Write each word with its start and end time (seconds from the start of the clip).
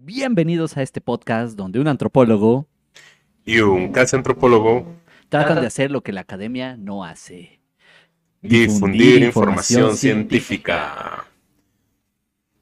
Bienvenidos 0.00 0.76
a 0.76 0.82
este 0.82 1.00
podcast 1.00 1.56
donde 1.56 1.80
un 1.80 1.88
antropólogo 1.88 2.68
y 3.44 3.58
un 3.58 3.90
casi 3.90 4.14
antropólogo 4.14 4.94
tratan 5.28 5.60
de 5.60 5.66
hacer 5.66 5.90
lo 5.90 6.02
que 6.02 6.12
la 6.12 6.20
academia 6.20 6.76
no 6.76 7.04
hace. 7.04 7.58
Difundir, 8.40 9.24
información, 9.24 9.96
científica. 9.96 11.26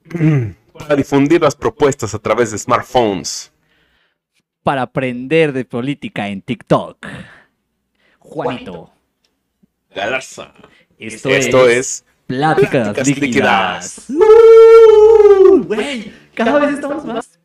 Para 0.72 0.96
difundir 0.96 1.42
las 1.42 1.54
propuestas 1.54 2.14
a 2.14 2.18
través 2.18 2.52
de 2.52 2.58
smartphones. 2.58 3.52
Para 4.62 4.80
aprender 4.80 5.52
de 5.52 5.66
política 5.66 6.28
en 6.28 6.40
TikTok. 6.40 7.06
Juanito. 8.18 8.90
Galarza. 9.94 10.54
Esto, 10.98 11.28
Esto 11.28 11.68
es, 11.68 11.76
es 11.76 12.04
Pláticas, 12.26 12.94
Pláticas 12.94 13.08
Líquidas. 13.08 14.08
Líquidas. 14.08 14.30
¡Uh! 15.68 16.25
Cada 16.36 16.58
vez 16.60 16.74
estamos 16.74 17.04
más 17.04 17.38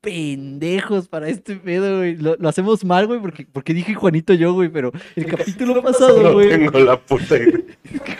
pendejos 0.00 1.08
para 1.08 1.28
este 1.28 1.56
pedo, 1.56 1.98
güey. 1.98 2.16
Lo, 2.16 2.36
lo 2.38 2.48
hacemos 2.48 2.84
mal, 2.84 3.06
güey, 3.08 3.20
porque, 3.20 3.46
porque 3.52 3.74
dije 3.74 3.94
Juanito 3.94 4.32
yo, 4.34 4.52
güey, 4.54 4.68
pero 4.68 4.92
el 5.16 5.26
capítulo 5.26 5.82
pasado, 5.82 6.22
No 6.22 6.32
güey. 6.34 6.48
tengo 6.50 6.78
la 6.78 6.98
puta 7.00 7.36
idea. 7.36 7.52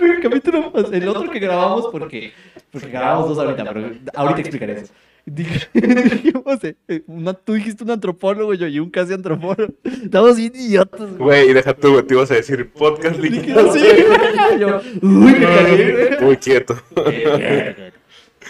El 0.01 0.21
capítulo 0.21 0.73
pas- 0.73 0.93
el 0.93 1.07
otro 1.09 1.31
que 1.31 1.39
grabamos, 1.39 1.87
porque, 1.93 2.33
porque 2.73 2.89
grabamos 2.89 3.29
dos 3.29 3.39
ahorita, 3.39 3.65
pero 3.73 3.91
ahorita 4.15 4.41
explicaré 4.41 4.73
eso. 4.81 4.93
Dij- 5.27 5.69
Dijimos, 6.23 6.65
eh, 6.65 6.75
eh, 6.89 7.03
una- 7.07 7.35
tú 7.35 7.53
dijiste 7.53 7.85
un 7.85 7.91
antropólogo, 7.91 8.55
yo 8.55 8.67
y 8.67 8.79
un 8.81 8.91
casi 8.91 9.13
antropólogo. 9.13 9.73
Estamos 9.85 10.37
bien 10.37 10.53
idiotas, 10.57 11.01
güey. 11.17 11.45
Güey, 11.45 11.53
deja 11.55 11.75
tú, 11.75 11.93
güey, 11.93 12.03
te 12.07 12.15
ibas 12.15 12.31
a 12.31 12.35
decir 12.35 12.71
podcast 12.73 13.19
líquido. 13.21 13.73
Sí, 13.73 13.81
yo, 14.59 14.81
uy, 15.03 15.33
me 15.33 15.41
cagué, 15.41 15.93
güey. 16.17 16.25
Muy 16.25 16.37
quieto. 16.39 16.77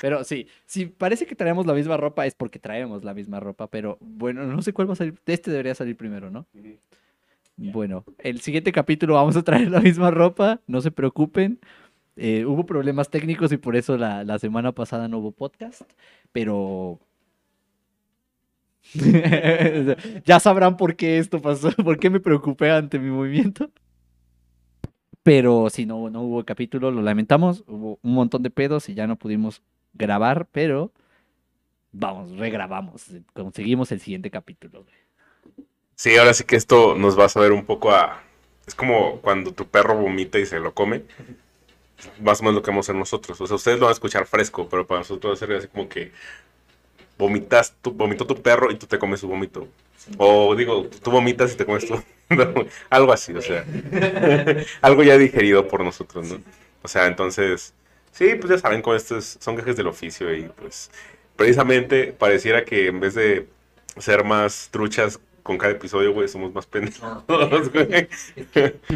Pero 0.01 0.25
sí, 0.25 0.47
si 0.67 0.87
parece 0.87 1.27
que 1.27 1.35
traemos 1.35 1.67
la 1.67 1.75
misma 1.75 1.97
ropa 1.97 2.27
es 2.27 2.35
porque 2.35 2.59
traemos 2.59 3.05
la 3.05 3.15
misma 3.15 3.41
ropa, 3.41 3.69
pero 3.69 3.99
bueno, 4.01 4.45
no 4.45 4.63
sé 4.63 4.73
cuál 4.73 4.89
va 4.89 4.93
a 4.93 4.97
salir. 4.97 5.15
Este 5.27 5.51
debería 5.51 5.75
salir 5.75 5.97
primero, 5.97 6.31
¿no? 6.31 6.47
Bueno, 7.57 8.05
el 8.19 8.41
siguiente 8.41 8.71
capítulo 8.73 9.15
vamos 9.15 9.37
a 9.37 9.43
traer 9.43 9.71
la 9.71 9.81
misma 9.81 10.11
ropa, 10.11 10.61
no 10.67 10.81
se 10.81 10.91
preocupen. 10.91 11.59
Eh, 12.17 12.45
hubo 12.45 12.67
problemas 12.67 13.11
técnicos 13.11 13.53
y 13.53 13.57
por 13.59 13.77
eso 13.77 13.97
la, 13.97 14.25
la 14.25 14.39
semana 14.39 14.73
pasada 14.73 15.09
no 15.09 15.19
hubo 15.19 15.33
podcast, 15.33 15.83
pero... 16.33 17.01
ya 20.25 20.41
sabrán 20.41 20.77
por 20.77 20.97
qué 20.97 21.19
esto 21.19 21.43
pasó, 21.43 21.71
por 21.85 21.99
qué 21.99 22.11
me 22.11 22.21
preocupé 22.21 22.71
ante 22.71 22.99
mi 22.99 23.11
movimiento. 23.11 23.71
Pero 25.23 25.69
si 25.69 25.85
no, 25.85 26.09
no 26.09 26.23
hubo 26.23 26.45
capítulo, 26.45 26.91
lo 26.91 27.03
lamentamos. 27.03 27.63
Hubo 27.67 27.99
un 28.03 28.15
montón 28.15 28.43
de 28.43 28.51
pedos 28.51 28.89
y 28.89 28.95
ya 28.95 29.07
no 29.07 29.17
pudimos 29.17 29.63
grabar, 29.93 30.47
pero 30.53 30.93
vamos, 31.93 32.37
regrabamos. 32.37 33.07
Conseguimos 33.35 33.93
el 33.93 34.01
siguiente 34.01 34.31
capítulo. 34.31 34.85
Sí, 35.95 36.17
ahora 36.17 36.35
sí 36.35 36.45
que 36.45 36.57
esto 36.57 36.95
nos 36.97 37.19
va 37.19 37.25
a 37.25 37.29
saber 37.29 37.53
un 37.53 37.65
poco 37.65 37.91
a... 37.91 38.23
Es 38.67 38.75
como 38.75 39.21
cuando 39.21 39.53
tu 39.53 39.67
perro 39.67 39.97
vomita 39.97 40.39
y 40.39 40.47
se 40.47 40.61
lo 40.61 40.75
come. 40.75 41.03
Más 42.21 42.41
o 42.41 42.45
menos 42.45 42.57
lo 42.57 42.63
que 42.63 42.71
vamos 42.71 42.89
a 42.89 42.93
hacer 42.93 42.99
nosotros. 42.99 43.41
O 43.41 43.47
sea, 43.47 43.57
ustedes 43.57 43.79
lo 43.79 43.87
van 43.87 43.91
a 43.91 43.95
escuchar 43.95 44.27
fresco, 44.27 44.69
pero 44.69 44.87
para 44.87 45.01
nosotros 45.01 45.33
va 45.33 45.35
a 45.35 45.39
ser 45.39 45.57
así 45.57 45.69
como 45.69 45.89
que 45.89 46.13
vomitas, 47.19 47.75
tu, 47.83 47.91
vomitó 47.91 48.27
tu 48.27 48.41
perro 48.41 48.71
y 48.71 48.77
tú 48.77 48.87
te 48.87 48.99
comes 48.99 49.21
su 49.21 49.29
vómito. 49.29 49.67
O 50.17 50.55
digo, 50.55 50.87
tú 51.03 51.11
vomitas 51.11 51.53
y 51.53 51.57
te 51.57 51.67
comes 51.67 51.87
tu 51.87 52.01
Algo 52.91 53.13
así, 53.13 53.33
o 53.35 53.43
sea. 53.43 53.65
algo 54.81 55.03
ya 55.03 55.19
digerido 55.19 55.67
por 55.67 55.83
nosotros, 55.83 56.29
¿no? 56.31 56.41
O 56.83 56.89
sea, 56.89 57.07
entonces, 57.07 57.75
sí, 58.13 58.35
pues 58.41 58.51
ya 58.51 58.59
saben, 58.59 58.83
con 58.83 58.97
estos 58.97 59.37
son 59.41 59.57
gajes 59.57 59.77
del 59.77 59.87
oficio 59.87 60.35
y 60.35 60.43
pues 60.61 60.91
precisamente 61.37 62.13
pareciera 62.13 62.65
que 62.65 62.89
en 62.89 63.01
vez 63.01 63.15
de 63.15 63.49
ser 63.97 64.25
más 64.25 64.69
truchas 64.71 65.19
con 65.43 65.57
cada 65.57 65.73
episodio, 65.73 66.13
güey, 66.13 66.29
somos 66.29 66.53
más 66.53 66.67
pendejos, 66.67 67.25
güey. 67.73 68.09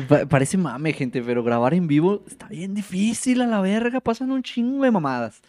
Pa- 0.08 0.26
parece 0.26 0.58
mame, 0.58 0.92
gente, 0.92 1.22
pero 1.22 1.42
grabar 1.42 1.72
en 1.72 1.86
vivo 1.86 2.22
está 2.26 2.46
bien 2.48 2.74
difícil 2.74 3.40
a 3.40 3.46
la 3.46 3.60
verga. 3.62 4.00
Pasan 4.00 4.30
un 4.30 4.42
chingo 4.42 4.84
de 4.84 4.90
mamadas. 4.90 5.40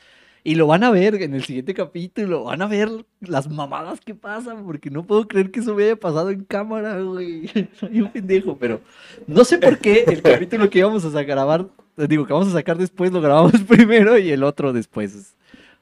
Y 0.46 0.56
lo 0.56 0.68
van 0.68 0.84
a 0.84 0.92
ver 0.92 1.16
en 1.22 1.34
el 1.36 1.44
siguiente 1.44 1.74
capítulo. 1.74 2.46
Van 2.46 2.62
a 2.62 2.68
ver 2.68 2.90
las 3.22 3.50
mamadas 3.50 4.00
que 4.02 4.14
pasan, 4.16 4.66
porque 4.66 4.90
no 4.90 5.04
puedo 5.06 5.28
creer 5.28 5.52
que 5.52 5.60
eso 5.62 5.74
me 5.74 5.84
haya 5.84 5.96
pasado 5.98 6.30
en 6.32 6.44
cámara, 6.46 7.00
güey. 7.02 7.48
Soy 7.80 8.02
un 8.02 8.12
pendejo, 8.12 8.58
pero 8.58 8.80
no 9.28 9.44
sé 9.44 9.58
por 9.58 9.80
qué 9.80 10.04
el 10.08 10.22
capítulo 10.22 10.70
que 10.70 10.80
íbamos 10.80 11.04
a 11.04 11.24
grabar, 11.24 11.68
digo, 11.98 12.26
que 12.26 12.34
vamos 12.34 12.50
a 12.50 12.52
sacar 12.52 12.78
después, 12.78 13.12
lo 13.12 13.22
grabamos 13.22 13.62
primero 13.68 14.18
y 14.18 14.32
el 14.32 14.44
otro 14.44 14.74
después. 14.74 15.36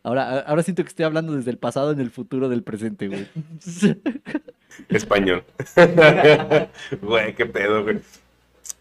Ahora, 0.03 0.39
ahora 0.39 0.63
siento 0.63 0.83
que 0.83 0.89
estoy 0.89 1.05
hablando 1.05 1.35
desde 1.35 1.51
el 1.51 1.57
pasado 1.57 1.91
en 1.91 1.99
el 1.99 2.09
futuro 2.09 2.49
del 2.49 2.63
presente, 2.63 3.07
güey. 3.07 3.27
Español. 4.89 5.43
Güey, 7.01 7.35
qué 7.35 7.45
pedo, 7.45 7.83
güey. 7.83 7.99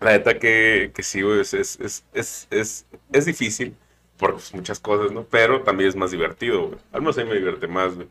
La 0.01 0.13
neta 0.13 0.39
que, 0.39 0.93
que 0.95 1.03
sí, 1.03 1.21
güey, 1.21 1.41
es, 1.41 1.53
es, 1.53 1.79
es, 2.15 2.49
es, 2.51 2.87
es, 3.13 3.27
difícil 3.27 3.75
por 4.17 4.39
muchas 4.55 4.79
cosas, 4.81 5.13
¿no? 5.13 5.25
Pero 5.25 5.63
también 5.63 5.89
es 5.89 5.97
más 5.97 6.11
divertido, 6.11 6.69
güey. 6.69 6.79
Al 6.93 7.01
menos 7.01 7.19
a 7.19 7.23
mí 7.23 7.29
me 7.29 7.37
divierte 7.37 7.67
más, 7.67 7.97
güey. 7.97 8.09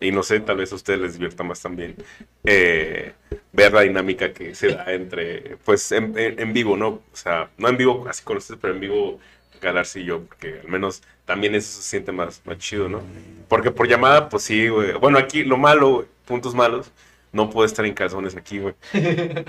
Y 0.00 0.12
no 0.12 0.22
sé, 0.22 0.40
tal 0.40 0.58
vez 0.58 0.70
a 0.72 0.76
ustedes 0.76 1.00
les 1.00 1.12
divierta 1.14 1.42
más 1.42 1.60
también 1.60 1.96
eh, 2.44 3.12
ver 3.52 3.72
la 3.72 3.80
dinámica 3.80 4.32
que 4.32 4.54
se 4.54 4.68
da 4.68 4.92
entre, 4.92 5.56
pues, 5.64 5.90
en, 5.90 6.52
vivo, 6.52 6.76
¿no? 6.76 6.88
O 6.88 7.02
sea, 7.12 7.50
no 7.58 7.68
en 7.68 7.76
vivo 7.76 8.06
así 8.08 8.22
con 8.22 8.36
ustedes, 8.36 8.60
pero 8.60 8.74
en 8.74 8.80
vivo 8.80 9.18
Galarse 9.60 10.00
y 10.00 10.04
yo, 10.04 10.22
porque 10.22 10.60
al 10.60 10.68
menos 10.68 11.02
también 11.24 11.54
eso 11.54 11.82
se 11.82 11.82
siente 11.82 12.12
más, 12.12 12.40
más 12.44 12.58
chido, 12.58 12.88
¿no? 12.88 13.02
Porque 13.48 13.70
por 13.72 13.88
llamada, 13.88 14.28
pues 14.28 14.44
sí, 14.44 14.68
güey. 14.68 14.92
Bueno, 14.92 15.18
aquí 15.18 15.42
lo 15.42 15.56
malo, 15.56 16.06
puntos 16.26 16.54
malos, 16.54 16.92
no 17.32 17.50
puedo 17.50 17.66
estar 17.66 17.84
en 17.84 17.94
calzones 17.94 18.36
aquí, 18.36 18.60
güey. 18.60 18.74
De 18.92 19.44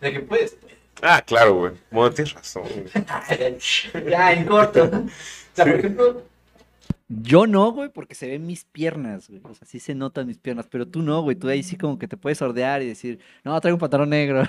que 0.00 0.20
puedes. 0.20 0.56
Ah, 1.02 1.20
claro, 1.20 1.54
güey. 1.54 1.72
Bueno, 1.90 2.14
tienes 2.14 2.32
razón, 2.32 2.64
ya, 4.08 4.32
en 4.32 4.44
corto. 4.46 4.84
O 4.84 5.56
sea, 5.56 5.64
por 5.66 5.74
ejemplo, 5.74 6.22
Yo 7.20 7.46
no, 7.46 7.72
güey, 7.72 7.90
porque 7.90 8.14
se 8.14 8.26
ven 8.26 8.46
mis 8.46 8.64
piernas, 8.64 9.28
güey. 9.28 9.42
O 9.44 9.54
sea, 9.54 9.66
sí 9.66 9.80
se 9.80 9.94
notan 9.94 10.26
mis 10.26 10.38
piernas, 10.38 10.66
pero 10.70 10.88
tú 10.88 11.02
no, 11.02 11.20
güey. 11.20 11.36
Tú 11.36 11.48
ahí 11.48 11.62
sí 11.62 11.76
como 11.76 11.98
que 11.98 12.08
te 12.08 12.16
puedes 12.16 12.38
sordear 12.38 12.80
y 12.82 12.86
decir, 12.86 13.18
no, 13.44 13.60
traigo 13.60 13.76
un 13.76 13.80
pantalón 13.80 14.08
negro. 14.08 14.44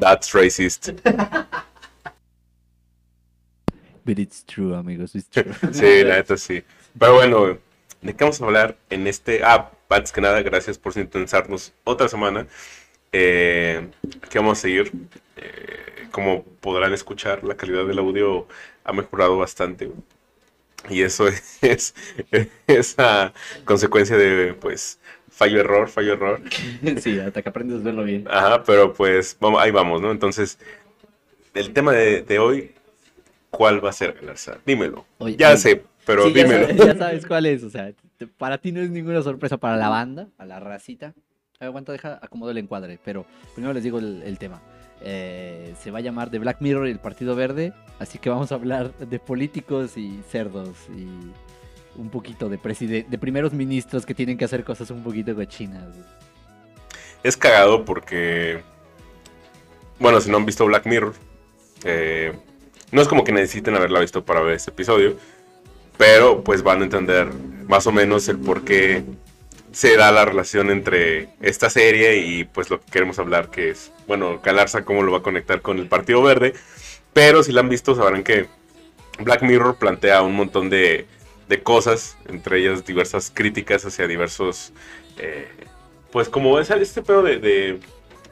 That's 0.00 0.32
racist. 0.32 0.90
But 4.04 4.18
it's 4.18 4.42
true, 4.44 4.74
amigos, 4.74 5.14
it's 5.14 5.28
true. 5.28 5.52
Sí, 5.72 6.02
la 6.02 6.16
neta 6.16 6.38
sí. 6.38 6.62
Pero 6.98 7.14
bueno, 7.14 7.40
güey, 7.40 7.58
¿de 8.00 8.14
qué 8.14 8.24
vamos 8.24 8.40
a 8.40 8.44
hablar 8.46 8.78
en 8.88 9.06
este? 9.06 9.44
Ah, 9.44 9.70
antes 9.90 10.12
que 10.12 10.22
nada, 10.22 10.40
gracias 10.40 10.78
por 10.78 10.94
sintonizarnos 10.94 11.74
otra 11.84 12.08
semana. 12.08 12.46
Eh, 13.12 13.88
aquí 14.22 14.38
vamos 14.38 14.58
a 14.58 14.62
seguir. 14.62 14.92
Eh, 15.36 16.08
como 16.10 16.44
podrán 16.44 16.92
escuchar, 16.92 17.44
la 17.44 17.56
calidad 17.56 17.86
del 17.86 17.98
audio 17.98 18.46
ha 18.84 18.92
mejorado 18.92 19.38
bastante. 19.38 19.90
Y 20.88 21.02
eso 21.02 21.28
es, 21.62 21.94
es 22.66 22.94
a 22.98 23.32
consecuencia 23.64 24.16
de, 24.16 24.54
pues, 24.54 24.98
fallo 25.30 25.60
error, 25.60 25.88
fallo 25.88 26.14
error. 26.14 26.40
sí, 27.00 27.18
hasta 27.18 27.42
que 27.42 27.48
aprendes 27.48 27.80
a 27.80 27.84
verlo 27.84 28.04
bien. 28.04 28.24
Ajá, 28.30 28.62
pero 28.64 28.92
pues 28.92 29.36
vamos, 29.40 29.60
ahí 29.62 29.70
vamos, 29.70 30.00
¿no? 30.00 30.10
Entonces, 30.10 30.58
el 31.54 31.72
tema 31.72 31.92
de, 31.92 32.22
de 32.22 32.38
hoy, 32.38 32.74
¿cuál 33.50 33.84
va 33.84 33.90
a 33.90 33.94
ser, 33.94 34.14
Galarza? 34.14 34.58
Dímelo. 34.66 35.06
Oye, 35.18 35.36
ya 35.36 35.50
oye, 35.50 35.56
sé, 35.56 35.84
pero 36.04 36.24
Sí, 36.24 36.34
ya 36.34 36.44
dímelo. 36.44 36.66
sabes, 36.66 36.76
ya 36.76 36.96
sabes 36.96 37.26
cuál 37.26 37.46
es. 37.46 37.62
O 37.62 37.70
sea, 37.70 37.92
para 38.38 38.58
ti 38.58 38.72
no 38.72 38.80
es 38.80 38.90
ninguna 38.90 39.22
sorpresa 39.22 39.58
para 39.58 39.76
la 39.76 39.88
banda, 39.88 40.28
a 40.38 40.46
la 40.46 40.60
racita. 40.60 41.14
Aguanta, 41.60 41.92
deja, 41.92 42.18
acomodo 42.22 42.52
el 42.52 42.58
encuadre. 42.58 42.98
Pero 43.04 43.26
primero 43.52 43.74
les 43.74 43.84
digo 43.84 43.98
el, 43.98 44.38
tema. 44.38 44.62
Eh, 45.02 45.74
se 45.78 45.90
va 45.90 45.98
a 45.98 46.00
llamar 46.00 46.30
The 46.30 46.38
Black 46.38 46.56
Mirror 46.60 46.88
y 46.88 46.90
el 46.90 46.98
Partido 46.98 47.36
Verde. 47.36 47.74
Así 47.98 48.18
que 48.18 48.30
vamos 48.30 48.50
a 48.50 48.54
hablar 48.54 48.94
de 48.94 49.18
políticos 49.18 49.98
y 49.98 50.22
cerdos 50.30 50.88
y 50.88 51.06
un 52.00 52.08
poquito 52.08 52.48
de, 52.48 52.56
de 53.06 53.18
primeros 53.18 53.52
ministros 53.52 54.06
que 54.06 54.14
tienen 54.14 54.38
que 54.38 54.46
hacer 54.46 54.64
cosas 54.64 54.90
un 54.90 55.02
poquito 55.02 55.34
cochinas. 55.34 55.88
Es 57.22 57.36
cagado 57.36 57.84
porque, 57.84 58.62
bueno, 59.98 60.18
si 60.22 60.30
no 60.30 60.38
han 60.38 60.46
visto 60.46 60.64
Black 60.64 60.86
Mirror, 60.86 61.12
eh, 61.84 62.32
no 62.90 63.02
es 63.02 63.08
como 63.08 63.22
que 63.22 63.32
necesiten 63.32 63.76
haberla 63.76 64.00
visto 64.00 64.24
para 64.24 64.40
ver 64.40 64.54
este 64.54 64.70
episodio, 64.70 65.18
pero 65.98 66.42
pues 66.42 66.62
van 66.62 66.80
a 66.80 66.84
entender 66.84 67.28
más 67.68 67.86
o 67.86 67.92
menos 67.92 68.26
el 68.30 68.38
por 68.38 68.64
qué 68.64 69.04
se 69.72 69.96
da 69.96 70.10
la 70.10 70.24
relación 70.24 70.70
entre 70.70 71.28
esta 71.40 71.70
serie 71.70 72.16
y 72.16 72.44
pues 72.44 72.70
lo 72.70 72.80
que 72.80 72.90
queremos 72.90 73.18
hablar, 73.18 73.50
que 73.50 73.70
es, 73.70 73.92
bueno, 74.06 74.40
Calarza 74.42 74.84
cómo 74.84 75.02
lo 75.02 75.12
va 75.12 75.18
a 75.18 75.22
conectar 75.22 75.62
con 75.62 75.78
el 75.78 75.86
Partido 75.86 76.22
Verde, 76.22 76.54
pero 77.12 77.42
si 77.42 77.52
la 77.52 77.60
han 77.60 77.68
visto 77.68 77.94
sabrán 77.94 78.22
que 78.22 78.46
Black 79.20 79.42
Mirror 79.42 79.76
plantea 79.76 80.22
un 80.22 80.34
montón 80.34 80.70
de, 80.70 81.06
de 81.48 81.62
cosas, 81.62 82.16
entre 82.26 82.58
ellas 82.58 82.84
diversas 82.84 83.30
críticas 83.32 83.84
hacia 83.84 84.06
diversos, 84.06 84.72
eh, 85.18 85.48
pues 86.10 86.28
como 86.28 86.58
es 86.58 86.70
este 86.70 87.02
pedo 87.02 87.22
de, 87.22 87.38
de, 87.38 87.80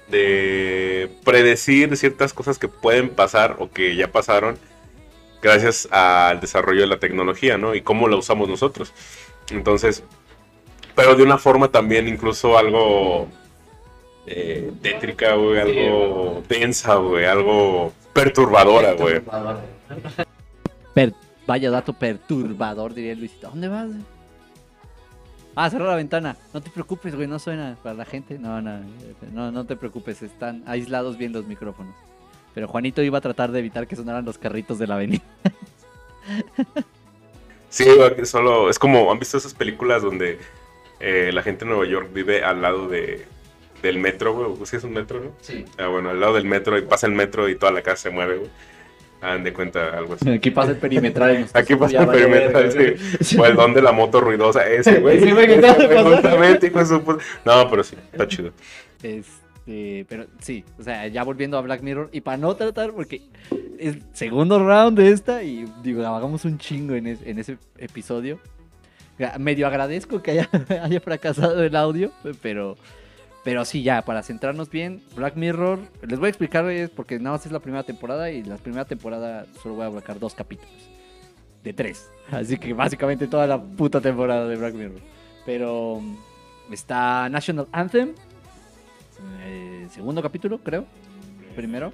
de 0.09 1.11
predecir 1.25 1.97
ciertas 1.97 2.33
cosas 2.33 2.59
que 2.59 2.69
pueden 2.69 3.11
pasar 3.11 3.57
o 3.59 3.71
que 3.71 3.95
ya 3.95 4.11
pasaron 4.11 4.59
gracias 5.43 5.87
al 5.93 6.41
desarrollo 6.41 6.81
de 6.81 6.87
la 6.89 6.99
tecnología, 6.99 7.59
¿no? 7.59 7.75
Y 7.75 7.83
cómo 7.83 8.09
la 8.09 8.17
usamos 8.17 8.49
nosotros. 8.49 8.93
Entonces, 9.51 10.03
pero 10.99 11.15
de 11.15 11.23
una 11.23 11.39
forma 11.39 11.69
también 11.69 12.09
incluso 12.09 12.59
algo 12.59 13.29
eh, 14.27 14.73
tétrica, 14.83 15.35
güey, 15.35 15.61
algo 15.61 16.43
densa, 16.49 16.97
güey, 16.97 17.25
algo 17.25 17.93
perturbadora, 18.13 18.95
güey. 18.95 19.23
Per- 20.95 21.15
vaya 21.47 21.71
dato 21.71 21.93
perturbador, 21.93 22.95
diría 22.95 23.15
Luisito. 23.15 23.47
¿A 23.47 23.51
dónde 23.51 23.69
vas? 23.69 23.91
Ah, 25.55 25.71
cerró 25.71 25.87
la 25.87 25.95
ventana. 25.95 26.37
No 26.53 26.61
te 26.61 26.71
preocupes, 26.71 27.15
güey, 27.15 27.29
no 27.29 27.39
suena 27.39 27.77
para 27.81 27.95
la 27.95 28.05
gente. 28.05 28.37
No, 28.37 28.61
no, 28.61 28.81
no, 29.33 29.53
no 29.53 29.67
te 29.67 29.77
preocupes, 29.77 30.21
están 30.23 30.65
aislados 30.67 31.17
bien 31.17 31.33
los 31.33 31.47
micrófonos. 31.47 31.95
Pero 32.55 32.67
Juanito 32.67 33.03
iba 33.03 33.19
a 33.19 33.21
tratar 33.21 33.53
de 33.53 33.61
evitar 33.61 33.87
que 33.87 33.95
sonaran 33.95 34.25
los 34.25 34.37
carritos 34.37 34.81
de 34.81 34.89
la 34.89 34.97
avenida. 34.97 35.23
Sí, 37.71 37.85
güey, 37.85 38.25
solo 38.25 38.71
es 38.71 38.79
como, 38.79 39.13
¿han 39.13 39.19
visto 39.19 39.37
esas 39.37 39.53
películas 39.53 40.01
donde 40.03 40.39
eh, 41.01 41.31
la 41.33 41.43
gente 41.43 41.65
en 41.65 41.71
Nueva 41.71 41.87
York 41.87 42.11
vive 42.13 42.43
al 42.43 42.61
lado 42.63 42.89
de, 42.89 43.25
del 43.83 43.99
metro, 43.99 44.35
güey? 44.35 44.67
¿Sí 44.67 44.77
es 44.77 44.85
un 44.85 44.93
metro, 44.93 45.21
no? 45.21 45.33
Sí. 45.41 45.65
Ah, 45.79 45.87
bueno, 45.89 46.11
al 46.11 46.21
lado 46.21 46.35
del 46.35 46.45
metro 46.45 46.77
y 46.79 46.83
pasa 46.83 47.07
el 47.07 47.13
metro 47.13 47.49
y 47.49 47.55
toda 47.57 47.73
la 47.73 47.83
casa 47.83 48.05
se 48.05 48.11
mueve, 48.11 48.39
güey. 48.39 48.51
Hagan 49.21 49.43
de 49.43 49.53
cuenta 49.53 49.97
algo 49.99 50.15
así. 50.15 50.31
Aquí 50.31 50.53
pasa 50.53 50.71
el 50.71 50.77
perimetral. 50.77 51.47
Aquí 51.53 51.75
pasa 51.75 52.03
el 52.03 52.09
perimetral, 52.09 52.73
sí. 53.21 53.37
O 53.37 53.45
el 53.47 53.57
don 53.57 53.75
de 53.75 53.83
la 53.83 53.91
moto 53.91 54.21
ruidosa, 54.21 54.65
ese, 54.69 55.01
güey. 55.01 55.19
Sí. 55.21 55.31
Justamente, 55.33 56.67
hijo 56.69 56.79
de 56.79 56.87
su 56.87 57.03
puta- 57.03 57.25
No, 57.45 57.69
pero 57.69 57.83
sí, 57.83 57.97
está 58.13 58.29
chido. 58.29 58.53
Este, 59.03 60.07
pero 60.09 60.27
sí, 60.41 60.65
o 60.79 60.83
sea, 60.83 61.07
ya 61.09 61.25
volviendo 61.25 61.59
a 61.59 61.63
Black 61.63 61.83
Mirror, 61.83 62.11
y 62.13 62.21
para 62.21 62.37
no 62.37 62.55
tratar, 62.55 62.93
porque 62.93 63.23
es 63.79 63.97
segundo 64.13 64.59
round 64.65 64.97
de 64.99 65.11
esta, 65.11 65.43
y 65.43 65.65
digo, 65.83 66.07
hagamos 66.07 66.45
un 66.45 66.59
chingo 66.59 66.95
en, 66.95 67.09
es- 67.09 67.23
en 67.25 67.39
ese 67.39 67.59
episodio. 67.79 68.39
Medio 69.39 69.67
agradezco 69.67 70.23
que 70.23 70.31
haya, 70.83 71.01
fracasado 71.01 71.63
el 71.63 71.75
audio, 71.77 72.13
pero, 72.41 72.77
pero 73.45 73.65
sí, 73.65 73.83
ya, 73.83 74.03
para 74.03 74.23
centrarnos 74.23 74.71
bien, 74.71 75.03
Black 75.17 75.37
Mirror, 75.37 75.81
les 76.07 76.19
voy 76.19 76.27
a 76.27 76.31
explicar, 76.31 76.69
eh, 76.71 76.89
porque 76.89 77.19
nada 77.19 77.37
más 77.37 77.47
es 77.47 77.53
la 77.53 77.61
primera 77.61 77.83
temporada, 77.83 78.31
y 78.31 78.45
la 78.45 78.57
primera 78.57 78.85
temporada 78.85 79.47
solo 79.63 79.75
voy 79.75 79.85
a 79.85 79.87
abarcar 79.87 80.19
dos 80.19 80.35
capítulos, 80.35 80.71
de 81.65 81.73
tres. 81.73 82.11
Así 82.31 82.59
que 82.59 82.73
básicamente 82.73 83.27
toda 83.27 83.47
la 83.47 83.61
puta 83.61 84.01
temporada 84.01 84.47
de 84.47 84.57
Black 84.57 84.75
Mirror. 84.75 85.01
Pero 85.45 86.01
está 86.71 87.29
National 87.29 87.67
Anthem, 87.73 88.15
eh, 89.41 89.89
segundo 89.91 90.23
capítulo, 90.23 90.59
creo. 90.59 90.85
Primero. 91.57 91.93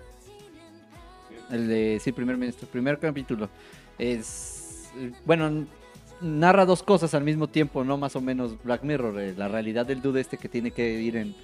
El 1.51 1.69
de, 1.69 2.01
sí, 2.03 2.13
primer 2.13 2.37
ministro. 2.37 2.69
Primer 2.69 2.99
capítulo. 2.99 3.49
Es, 3.99 4.91
bueno, 5.25 5.67
narra 6.25 6.65
dos 6.67 6.83
cosas 6.83 7.15
al 7.15 7.23
mismo 7.25 7.49
tiempo, 7.49 7.85
¿no? 7.85 7.97
Más 7.99 8.17
o 8.17 8.21
menos 8.21 8.57
Black 8.65 8.83
Mirror. 8.83 9.21
eh, 9.21 9.35
la 9.37 9.49
realidad 9.49 9.87
del 9.87 10.01
dude 10.03 10.21
este 10.21 10.39
que 10.39 10.49
tiene 10.49 10.71
que 10.71 11.01
ir 11.01 11.17
en 11.17 11.35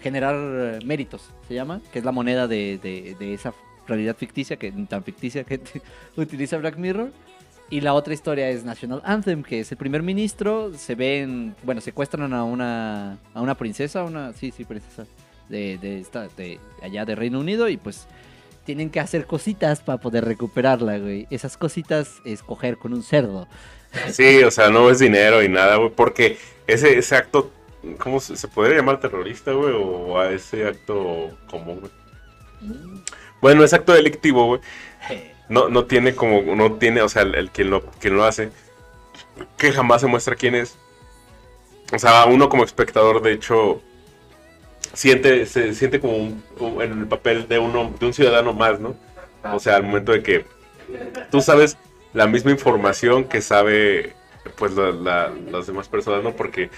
generar 0.00 0.34
eh, 0.36 0.78
méritos, 0.84 1.22
se 1.48 1.54
llama, 1.54 1.80
que 1.92 1.98
es 1.98 2.04
la 2.04 2.12
moneda 2.12 2.46
de, 2.46 2.78
de- 2.82 3.16
de 3.18 3.34
esa 3.34 3.54
realidad 3.88 4.14
ficticia, 4.16 4.56
que 4.56 4.70
tan 4.72 5.02
ficticia 5.04 5.44
que 5.44 5.60
utiliza 6.16 6.58
Black 6.58 6.76
Mirror. 6.76 7.10
Y 7.68 7.80
la 7.80 7.94
otra 7.94 8.14
historia 8.14 8.48
es 8.50 8.64
National 8.64 9.02
Anthem, 9.04 9.42
que 9.42 9.58
es 9.60 9.72
el 9.72 9.78
primer 9.78 10.02
ministro, 10.02 10.72
se 10.74 10.94
ven, 10.94 11.56
bueno, 11.64 11.80
secuestran 11.80 12.32
a 12.32 12.44
una, 12.44 13.18
a 13.34 13.40
una 13.40 13.56
princesa, 13.56 14.04
una, 14.04 14.32
sí, 14.34 14.52
sí, 14.56 14.64
princesa, 14.64 15.04
de, 15.48 15.76
de, 15.78 15.98
esta, 15.98 16.28
de 16.36 16.60
allá 16.80 17.04
de 17.04 17.16
Reino 17.16 17.40
Unido, 17.40 17.68
y 17.68 17.76
pues 17.76 18.06
tienen 18.64 18.90
que 18.90 19.00
hacer 19.00 19.26
cositas 19.26 19.80
para 19.80 19.98
poder 19.98 20.24
recuperarla, 20.24 20.98
güey. 20.98 21.26
Esas 21.30 21.56
cositas 21.56 22.20
es 22.24 22.42
coger 22.44 22.76
con 22.78 22.92
un 22.92 23.02
cerdo. 23.02 23.48
Sí, 24.12 24.42
o 24.42 24.50
sea, 24.50 24.68
no 24.70 24.90
es 24.90 24.98
dinero 24.98 25.42
y 25.42 25.48
nada, 25.48 25.76
güey, 25.76 25.90
porque 25.90 26.38
ese, 26.66 26.98
ese 26.98 27.16
acto, 27.16 27.50
¿cómo 27.98 28.20
se, 28.20 28.48
podría 28.48 28.76
llamar 28.76 29.00
terrorista, 29.00 29.52
güey? 29.52 29.74
O 29.76 30.18
a 30.18 30.30
ese 30.32 30.66
acto 30.66 31.30
común, 31.50 31.80
güey. 31.80 31.92
Bueno, 33.40 33.64
ese 33.64 33.76
acto 33.76 33.92
delictivo, 33.92 34.46
güey, 34.46 34.60
no, 35.48 35.68
no 35.68 35.84
tiene 35.84 36.14
como, 36.14 36.42
no 36.56 36.72
tiene, 36.74 37.02
o 37.02 37.08
sea, 37.08 37.22
el, 37.22 37.34
el 37.34 37.50
quien, 37.50 37.70
lo, 37.70 37.84
quien 38.00 38.16
lo 38.16 38.24
hace, 38.24 38.50
que 39.56 39.72
jamás 39.72 40.00
se 40.00 40.06
muestra 40.06 40.34
quién 40.34 40.54
es. 40.54 40.76
O 41.92 41.98
sea, 41.98 42.24
uno 42.26 42.48
como 42.48 42.64
espectador, 42.64 43.22
de 43.22 43.32
hecho, 43.32 43.80
siente, 44.92 45.46
se 45.46 45.74
siente 45.74 46.00
como 46.00 46.16
un- 46.16 46.42
en 46.82 47.00
el 47.00 47.06
papel 47.06 47.46
de 47.48 47.58
uno, 47.58 47.94
de 48.00 48.06
un 48.06 48.12
ciudadano 48.12 48.52
más, 48.52 48.80
¿no? 48.80 48.96
O 49.52 49.60
sea, 49.60 49.76
al 49.76 49.84
momento 49.84 50.10
de 50.12 50.22
que 50.22 50.44
tú 51.30 51.40
sabes 51.40 51.76
la 52.16 52.26
misma 52.26 52.50
información 52.50 53.24
que 53.24 53.40
sabe 53.42 54.14
pues 54.56 54.72
la- 54.72 54.90
la- 54.90 55.32
las 55.50 55.66
demás 55.66 55.88
personas, 55.88 56.22
¿no? 56.24 56.32
Porque 56.34 56.70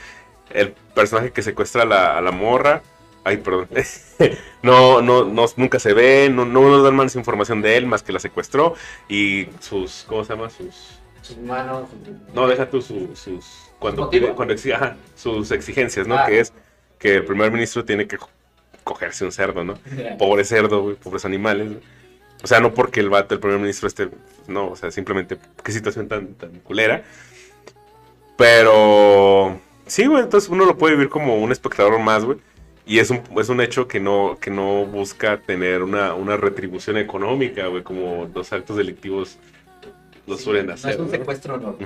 el 0.51 0.73
personaje 0.95 1.31
que 1.33 1.43
secuestra 1.43 1.83
a 1.83 1.87
la, 1.87 2.19
a 2.19 2.21
la 2.21 2.31
morra, 2.33 2.83
ay, 3.25 3.37
perdón, 3.39 3.69
no, 4.63 5.01
no, 5.03 5.25
no, 5.25 5.45
nunca 5.57 5.79
se 5.79 5.93
ve, 5.93 6.29
no, 6.33 6.45
no 6.45 6.63
nos 6.69 6.83
dan 6.83 6.97
más 6.97 7.15
información 7.15 7.63
de 7.63 7.77
él 7.77 7.87
más 7.87 8.03
que 8.03 8.13
la 8.13 8.19
secuestró 8.21 8.75
y 9.09 9.49
sus, 9.61 10.05
¿cómo 10.09 10.25
se 10.25 10.35
llama? 10.35 10.51
Sus, 10.51 10.99
Sus 11.23 11.37
manos. 11.39 11.89
no, 12.35 12.49
deja 12.49 12.69
tú 12.69 12.81
su- 12.83 13.15
sus, 13.15 13.45
cuando, 13.79 14.11
cuando 14.35 14.55
exi- 14.55 14.75
ajá, 14.75 14.97
sus 15.15 15.51
exigencias, 15.53 16.07
¿no? 16.07 16.17
Ah. 16.19 16.27
Que 16.27 16.41
es 16.41 16.53
que 16.99 17.17
el 17.17 17.25
primer 17.25 17.53
ministro 17.53 17.85
tiene 17.85 18.07
que 18.09 18.17
co- 18.19 18.31
cogerse 18.83 19.25
un 19.25 19.31
cerdo, 19.33 19.63
¿no? 19.63 19.75
Pobre 20.19 20.43
cerdo, 20.45 20.83
güey, 20.83 20.97
pobres 20.97 21.25
animales. 21.25 21.69
güey. 21.69 21.98
O 22.43 22.47
sea, 22.47 22.61
no 22.61 22.73
porque 22.73 23.01
el 23.01 23.11
vato, 23.11 23.35
el 23.35 23.41
primer 23.41 23.59
ministro 23.59 23.89
esté, 23.89 24.09
no, 24.47 24.69
o 24.71 24.77
sea, 24.77 24.91
simplemente 24.91 25.37
qué 25.65 25.73
situación 25.73 26.07
tan, 26.09 26.35
tan 26.35 26.61
culera. 26.61 27.03
Pero 28.37 29.59
sí, 29.87 30.07
güey, 30.07 30.23
entonces 30.23 30.49
uno 30.49 30.65
lo 30.65 30.77
puede 30.79 30.95
vivir 30.95 31.09
como 31.09 31.37
un 31.37 31.51
espectador 31.53 31.99
más, 31.99 32.25
güey. 32.25 32.39
Y 32.87 33.01
es 33.01 33.11
un, 33.11 33.21
es 33.39 33.49
un 33.49 33.61
hecho 33.61 33.87
que 33.89 34.01
no, 34.01 34.39
que 34.41 34.51
no 34.51 34.87
busca 34.87 35.41
tener 35.43 35.83
una, 35.83 36.15
una 36.15 36.37
retribución 36.37 36.97
económica, 36.97 37.67
güey, 37.67 37.83
como 37.83 38.31
los 38.35 38.53
actos 38.53 38.77
delictivos 38.77 39.37
lo 40.27 40.37
suelen 40.39 40.67
No 40.69 40.75
hacer. 40.75 40.93
es 40.93 40.99
un 40.99 41.07
¿no? 41.07 41.11
secuestro, 41.11 41.59
no. 41.59 41.77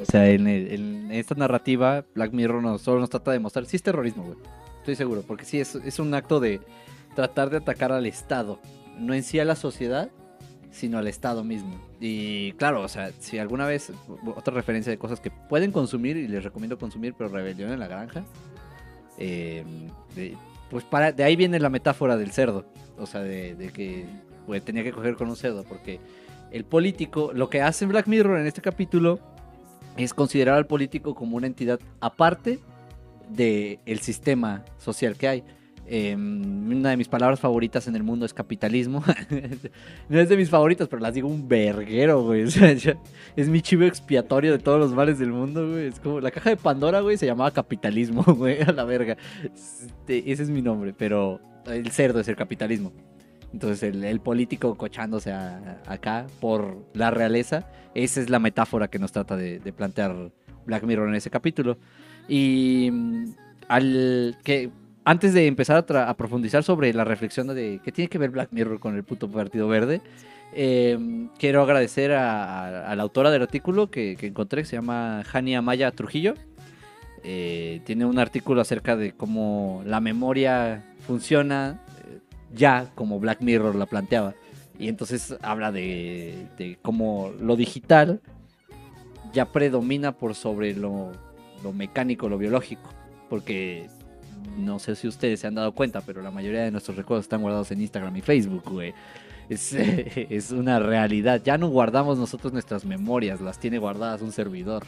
O 0.00 0.04
sea, 0.04 0.28
en, 0.28 0.46
el- 0.46 0.72
en 0.72 1.12
esta 1.12 1.34
narrativa, 1.36 2.04
Black 2.14 2.32
Mirror 2.32 2.62
no, 2.62 2.78
solo 2.78 3.00
nos 3.00 3.10
trata 3.10 3.30
de 3.32 3.38
mostrar, 3.38 3.64
sí 3.66 3.76
es 3.76 3.82
terrorismo, 3.82 4.24
güey. 4.24 4.36
Estoy 4.78 4.96
seguro, 4.96 5.22
porque 5.26 5.44
sí 5.44 5.60
es, 5.60 5.74
es 5.76 5.98
un 5.98 6.12
acto 6.14 6.40
de 6.40 6.60
tratar 7.14 7.48
de 7.50 7.58
atacar 7.58 7.92
al 7.92 8.06
Estado. 8.06 8.58
No 9.00 9.14
en 9.14 9.22
sí 9.22 9.40
a 9.40 9.44
la 9.44 9.56
sociedad, 9.56 10.10
sino 10.70 10.98
al 10.98 11.08
Estado 11.08 11.42
mismo. 11.42 11.80
Y 12.00 12.52
claro, 12.52 12.82
o 12.82 12.88
sea, 12.88 13.10
si 13.18 13.38
alguna 13.38 13.66
vez, 13.66 13.92
otra 14.36 14.54
referencia 14.54 14.90
de 14.90 14.98
cosas 14.98 15.20
que 15.20 15.30
pueden 15.30 15.72
consumir, 15.72 16.16
y 16.16 16.28
les 16.28 16.44
recomiendo 16.44 16.78
consumir, 16.78 17.14
pero 17.16 17.28
Rebelión 17.30 17.72
en 17.72 17.80
la 17.80 17.88
Granja, 17.88 18.22
eh, 19.18 19.64
pues 20.70 20.84
para, 20.84 21.12
de 21.12 21.24
ahí 21.24 21.36
viene 21.36 21.58
la 21.58 21.70
metáfora 21.70 22.16
del 22.16 22.30
cerdo. 22.30 22.64
O 22.98 23.06
sea, 23.06 23.22
de, 23.22 23.54
de 23.54 23.70
que 23.70 24.06
pues, 24.46 24.64
tenía 24.64 24.84
que 24.84 24.92
coger 24.92 25.16
con 25.16 25.28
un 25.28 25.36
cerdo, 25.36 25.64
porque 25.64 25.98
el 26.50 26.64
político, 26.64 27.32
lo 27.34 27.48
que 27.50 27.62
hace 27.62 27.86
Black 27.86 28.06
Mirror 28.06 28.38
en 28.38 28.46
este 28.46 28.60
capítulo 28.60 29.18
es 29.96 30.14
considerar 30.14 30.56
al 30.56 30.66
político 30.66 31.14
como 31.14 31.36
una 31.36 31.46
entidad 31.46 31.80
aparte 32.00 32.58
del 33.28 34.00
sistema 34.00 34.64
social 34.78 35.16
que 35.16 35.28
hay. 35.28 35.44
Eh, 35.92 36.14
una 36.14 36.90
de 36.90 36.96
mis 36.96 37.08
palabras 37.08 37.40
favoritas 37.40 37.88
en 37.88 37.96
el 37.96 38.04
mundo 38.04 38.24
es 38.24 38.32
capitalismo. 38.32 39.02
no 40.08 40.20
es 40.20 40.28
de 40.28 40.36
mis 40.36 40.48
favoritas, 40.48 40.86
pero 40.86 41.02
las 41.02 41.14
digo 41.14 41.28
un 41.28 41.48
verguero, 41.48 42.22
güey. 42.22 42.44
Es 43.36 43.48
mi 43.48 43.60
chivo 43.60 43.82
expiatorio 43.82 44.52
de 44.52 44.60
todos 44.60 44.78
los 44.78 44.92
males 44.92 45.18
del 45.18 45.32
mundo, 45.32 45.68
güey. 45.68 45.86
Es 45.88 45.98
como 45.98 46.20
la 46.20 46.30
caja 46.30 46.50
de 46.50 46.56
Pandora, 46.56 47.00
güey, 47.00 47.16
se 47.16 47.26
llamaba 47.26 47.50
capitalismo, 47.50 48.22
güey, 48.36 48.62
a 48.62 48.70
la 48.70 48.84
verga. 48.84 49.16
Este, 49.42 50.30
ese 50.30 50.44
es 50.44 50.50
mi 50.50 50.62
nombre, 50.62 50.94
pero 50.96 51.40
el 51.66 51.90
cerdo 51.90 52.20
es 52.20 52.28
el 52.28 52.36
capitalismo. 52.36 52.92
Entonces 53.52 53.82
el, 53.82 54.20
político 54.20 54.76
cochándose 54.76 55.32
a- 55.32 55.82
acá 55.88 56.28
por 56.38 56.86
la 56.94 57.10
realeza, 57.10 57.66
esa 57.96 58.20
es 58.20 58.30
la 58.30 58.38
metáfora 58.38 58.86
que 58.86 59.00
nos 59.00 59.10
trata 59.10 59.36
de, 59.36 59.58
de 59.58 59.72
plantear 59.72 60.30
Black 60.66 60.84
Mirror 60.84 61.08
en 61.08 61.16
ese 61.16 61.30
capítulo. 61.30 61.78
Y 62.28 62.90
mm, 62.92 63.24
al 63.66 64.38
que 64.44 64.70
antes 65.04 65.34
de 65.34 65.46
empezar 65.46 65.84
a, 65.94 66.08
a 66.08 66.16
profundizar 66.16 66.62
sobre 66.62 66.92
la 66.92 67.04
reflexión 67.04 67.48
de 67.48 67.80
qué 67.84 67.92
tiene 67.92 68.08
que 68.08 68.18
ver 68.18 68.30
Black 68.30 68.50
Mirror 68.52 68.80
con 68.80 68.96
el 68.96 69.04
puto 69.04 69.30
Partido 69.30 69.68
Verde, 69.68 70.00
eh, 70.52 71.28
quiero 71.38 71.62
agradecer 71.62 72.12
a, 72.12 72.94
la 72.94 73.02
autora 73.02 73.30
del 73.30 73.42
artículo 73.42 73.90
que, 73.90 74.16
que 74.16 74.26
encontré, 74.26 74.62
que 74.62 74.68
se 74.68 74.76
llama 74.76 75.22
Jania 75.26 75.62
Maya 75.62 75.90
Trujillo. 75.92 76.34
Eh, 77.22 77.80
tiene 77.84 78.04
un 78.06 78.18
artículo 78.18 78.60
acerca 78.60 78.96
de 78.96 79.12
cómo 79.12 79.82
la 79.84 80.00
memoria 80.00 80.84
funciona 81.06 81.80
eh, 82.08 82.18
ya 82.52 82.90
como 82.94 83.20
Black 83.20 83.42
Mirror 83.42 83.76
la 83.76 83.86
planteaba. 83.86 84.34
Y 84.78 84.88
entonces 84.88 85.36
habla 85.42 85.70
de, 85.70 86.46
de 86.56 86.78
cómo 86.80 87.32
lo 87.38 87.54
digital 87.56 88.20
ya 89.32 89.52
predomina 89.52 90.12
por 90.12 90.34
sobre 90.34 90.74
lo, 90.74 91.12
lo 91.62 91.72
mecánico, 91.72 92.28
lo 92.28 92.38
biológico. 92.38 92.90
Porque 93.28 93.88
no 94.56 94.78
sé 94.78 94.96
si 94.96 95.08
ustedes 95.08 95.40
se 95.40 95.46
han 95.46 95.54
dado 95.54 95.72
cuenta, 95.72 96.00
pero 96.00 96.22
la 96.22 96.30
mayoría 96.30 96.62
de 96.62 96.70
nuestros 96.70 96.96
recuerdos 96.96 97.24
están 97.24 97.42
guardados 97.42 97.70
en 97.70 97.80
Instagram 97.80 98.16
y 98.16 98.20
Facebook, 98.20 98.64
güey. 98.70 98.94
es, 99.48 99.72
es 99.74 100.50
una 100.50 100.78
realidad. 100.78 101.40
Ya 101.44 101.58
no 101.58 101.68
guardamos 101.68 102.18
nosotros 102.18 102.52
nuestras 102.52 102.84
memorias, 102.84 103.40
las 103.40 103.58
tiene 103.58 103.78
guardadas 103.78 104.22
un 104.22 104.32
servidor. 104.32 104.84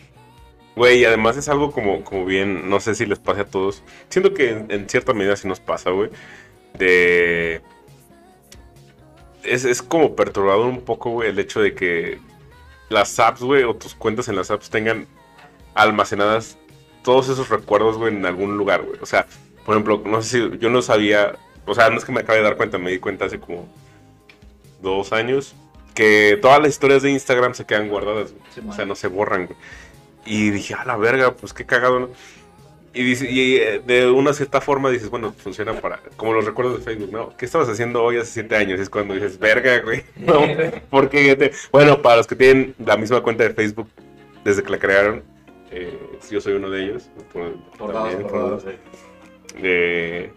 Güey, 0.74 1.00
y 1.00 1.04
además 1.04 1.36
es 1.36 1.48
algo 1.48 1.70
como, 1.70 2.02
como 2.02 2.24
bien, 2.24 2.70
no 2.70 2.80
sé 2.80 2.94
si 2.94 3.04
les 3.04 3.18
pase 3.18 3.42
a 3.42 3.46
todos. 3.46 3.82
Siento 4.08 4.32
que 4.32 4.50
en, 4.50 4.88
cierta 4.88 5.12
medida 5.12 5.36
sí 5.36 5.46
nos 5.46 5.60
pasa, 5.60 5.90
güey. 5.90 6.10
De. 6.78 7.60
Es, 9.42 9.64
es 9.64 9.82
como 9.82 10.16
perturbador 10.16 10.66
un 10.66 10.80
poco, 10.80 11.10
güey, 11.10 11.28
el 11.28 11.38
hecho 11.38 11.60
de 11.60 11.74
que 11.74 12.18
las 12.88 13.18
apps, 13.18 13.42
güey, 13.42 13.64
o 13.64 13.74
tus 13.74 13.94
cuentas 13.94 14.28
en 14.28 14.36
las 14.36 14.50
apps 14.50 14.70
tengan 14.70 15.06
almacenadas 15.74 16.58
todos 17.02 17.28
esos 17.28 17.48
recuerdos, 17.48 17.98
güey, 17.98 18.14
en 18.14 18.24
algún 18.26 18.56
lugar, 18.56 18.82
güey. 18.82 18.98
O 19.00 19.06
sea, 19.06 19.26
por 19.64 19.74
ejemplo, 19.74 20.02
no 20.04 20.22
sé 20.22 20.28
si 20.28 20.58
yo 20.58 20.70
no 20.70 20.82
sabía, 20.82 21.36
o 21.66 21.74
sea, 21.74 21.90
no 21.90 21.98
es 21.98 22.04
que 22.04 22.12
me 22.12 22.20
acabe 22.20 22.38
de 22.38 22.44
dar 22.44 22.56
cuenta, 22.56 22.78
me 22.78 22.90
di 22.90 22.98
cuenta 22.98 23.26
hace 23.26 23.38
como 23.38 23.68
dos 24.80 25.12
años 25.12 25.54
que 25.94 26.38
todas 26.40 26.60
las 26.60 26.70
historias 26.70 27.02
de 27.02 27.10
Instagram 27.10 27.54
se 27.54 27.66
quedan 27.66 27.88
guardadas, 27.88 28.32
güey. 28.32 28.68
O 28.68 28.72
sea, 28.72 28.86
no 28.86 28.94
se 28.94 29.08
borran, 29.08 29.46
güey. 29.46 29.58
Y 30.24 30.50
dije, 30.50 30.74
a 30.74 30.84
la 30.84 30.96
verga, 30.96 31.34
pues 31.34 31.52
qué 31.52 31.66
cagado, 31.66 32.00
¿no? 32.00 32.08
Y, 32.94 33.04
dice, 33.04 33.30
y 33.30 33.56
eh, 33.56 33.80
de 33.84 34.10
una 34.10 34.34
cierta 34.34 34.60
forma 34.60 34.90
dices, 34.90 35.08
bueno, 35.08 35.32
funciona 35.32 35.72
para, 35.72 36.00
como 36.16 36.34
los 36.34 36.44
recuerdos 36.44 36.78
de 36.78 36.84
Facebook, 36.84 37.10
¿no? 37.10 37.36
¿Qué 37.36 37.46
estabas 37.46 37.68
haciendo 37.68 38.02
hoy 38.02 38.18
hace 38.18 38.32
siete 38.32 38.54
años? 38.54 38.78
Es 38.80 38.90
cuando 38.90 39.14
dices, 39.14 39.38
verga, 39.38 39.80
güey. 39.80 40.04
No, 40.16 40.42
porque, 40.90 41.52
bueno, 41.70 42.02
para 42.02 42.16
los 42.16 42.26
que 42.26 42.36
tienen 42.36 42.74
la 42.84 42.96
misma 42.96 43.22
cuenta 43.22 43.44
de 43.44 43.54
Facebook 43.54 43.88
desde 44.44 44.62
que 44.62 44.70
la 44.70 44.78
crearon, 44.78 45.22
eh, 45.72 45.98
yo 46.30 46.40
soy 46.40 46.54
uno 46.54 46.70
de 46.70 46.84
ellos. 46.84 47.08
por- 47.32 47.54
Por 47.78 47.92
también, 47.92 48.22
por. 48.26 48.62
Eh, 49.62 50.32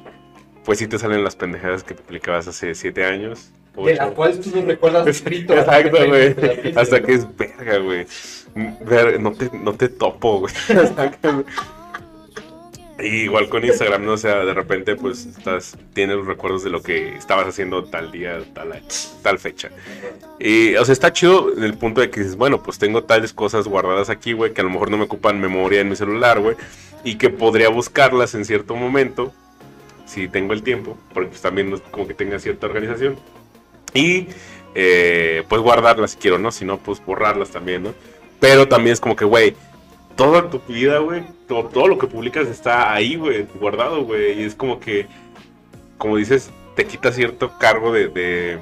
pues 0.64 0.80
sí 0.80 0.88
te 0.88 0.98
salen 0.98 1.24
las 1.24 1.36
pendejadas 1.36 1.84
que 1.84 1.94
publicabas 1.96 2.48
hace 2.48 2.74
siete 2.76 3.06
años. 3.06 3.52
De 3.76 3.94
las 3.96 4.12
cuales 4.14 4.40
tú 4.40 4.50
no 4.56 4.66
recuerdas 4.66 5.06
escrito. 5.08 5.54
Exacto, 5.58 5.98
güey. 6.08 6.34
Hasta 6.76 7.02
que 7.02 7.14
es 7.14 7.38
verga, 7.38 7.78
güey. 7.80 8.06
No, 9.20 9.34
te, 9.34 9.50
no 9.58 9.74
te 9.74 9.90
topo, 9.90 10.40
güey. 10.40 10.54
Exacto. 10.70 11.44
Y 11.44 11.75
igual 13.04 13.50
con 13.50 13.66
Instagram, 13.66 14.06
¿no? 14.06 14.14
O 14.14 14.18
sea, 14.18 14.46
de 14.46 14.54
repente, 14.54 14.96
pues, 14.96 15.26
estás, 15.26 15.78
tienes 15.94 16.16
los 16.18 16.28
recuerdos 16.28 16.64
de 16.64 16.70
lo 16.70 16.82
que 16.82 17.16
estabas 17.16 17.48
haciendo 17.48 17.84
tal 17.84 18.12
día, 18.12 18.40
tal, 18.54 18.82
tal 19.22 19.40
fecha. 19.40 19.70
Y, 20.40 20.76
o 20.76 20.86
sea, 20.86 20.94
está 20.94 21.12
chido 21.12 21.54
en 21.56 21.64
el 21.64 21.78
punto 21.78 22.02
de 22.02 22.10
que 22.10 22.22
dices, 22.22 22.38
bueno, 22.38 22.64
pues 22.64 22.78
tengo 22.78 23.04
tales 23.04 23.34
cosas 23.34 23.68
guardadas 23.68 24.10
aquí, 24.10 24.34
güey, 24.34 24.54
que 24.54 24.62
a 24.62 24.64
lo 24.64 24.70
mejor 24.70 24.92
no 24.92 24.98
me 24.98 25.04
ocupan 25.04 25.40
memoria 25.40 25.82
en 25.82 25.90
mi 25.90 25.96
celular, 25.96 26.40
güey, 26.40 26.56
y 27.04 27.16
que 27.16 27.30
podría 27.30 27.70
buscarlas 27.70 28.34
en 28.36 28.46
cierto 28.46 28.76
momento, 28.76 29.34
si 30.06 30.28
tengo 30.28 30.54
el 30.54 30.64
tiempo, 30.64 30.98
porque 31.14 31.30
pues 31.30 31.42
también 31.42 31.74
es 31.74 31.82
como 31.92 32.08
que 32.08 32.14
tenga 32.14 32.40
cierta 32.40 32.68
organización. 32.68 33.18
Y, 33.94 34.28
eh, 34.74 35.44
pues 35.50 35.62
guardarlas 35.62 36.12
si 36.12 36.18
quiero, 36.18 36.38
¿no? 36.38 36.52
Si 36.52 36.66
no, 36.66 36.78
pues 36.78 37.04
borrarlas 37.06 37.50
también, 37.50 37.84
¿no? 37.84 37.94
Pero 38.40 38.68
también 38.68 38.94
es 38.94 39.00
como 39.00 39.16
que, 39.16 39.26
güey, 39.26 39.56
toda 40.16 40.50
tu 40.50 40.60
vida, 40.62 41.00
güey, 41.00 41.24
todo, 41.48 41.66
todo 41.70 41.88
lo 41.88 41.98
que 41.98 42.08
publicas 42.08 42.48
está 42.48 42.94
ahí, 42.94 43.16
güey, 43.16 43.46
guardado, 43.60 44.04
güey, 44.04 44.42
y 44.42 44.44
es 44.46 44.56
como 44.56 44.80
que, 44.80 45.08
como 45.98 46.18
dices, 46.18 46.52
te 46.76 46.86
quita 46.86 47.12
cierto 47.12 47.58
cargo 47.60 47.92
de, 47.92 48.08
de, 48.10 48.60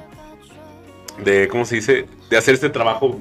de, 1.18 1.48
¿cómo 1.48 1.64
se 1.64 1.76
dice? 1.76 2.06
De 2.30 2.36
hacer 2.36 2.54
este 2.54 2.70
trabajo, 2.70 3.18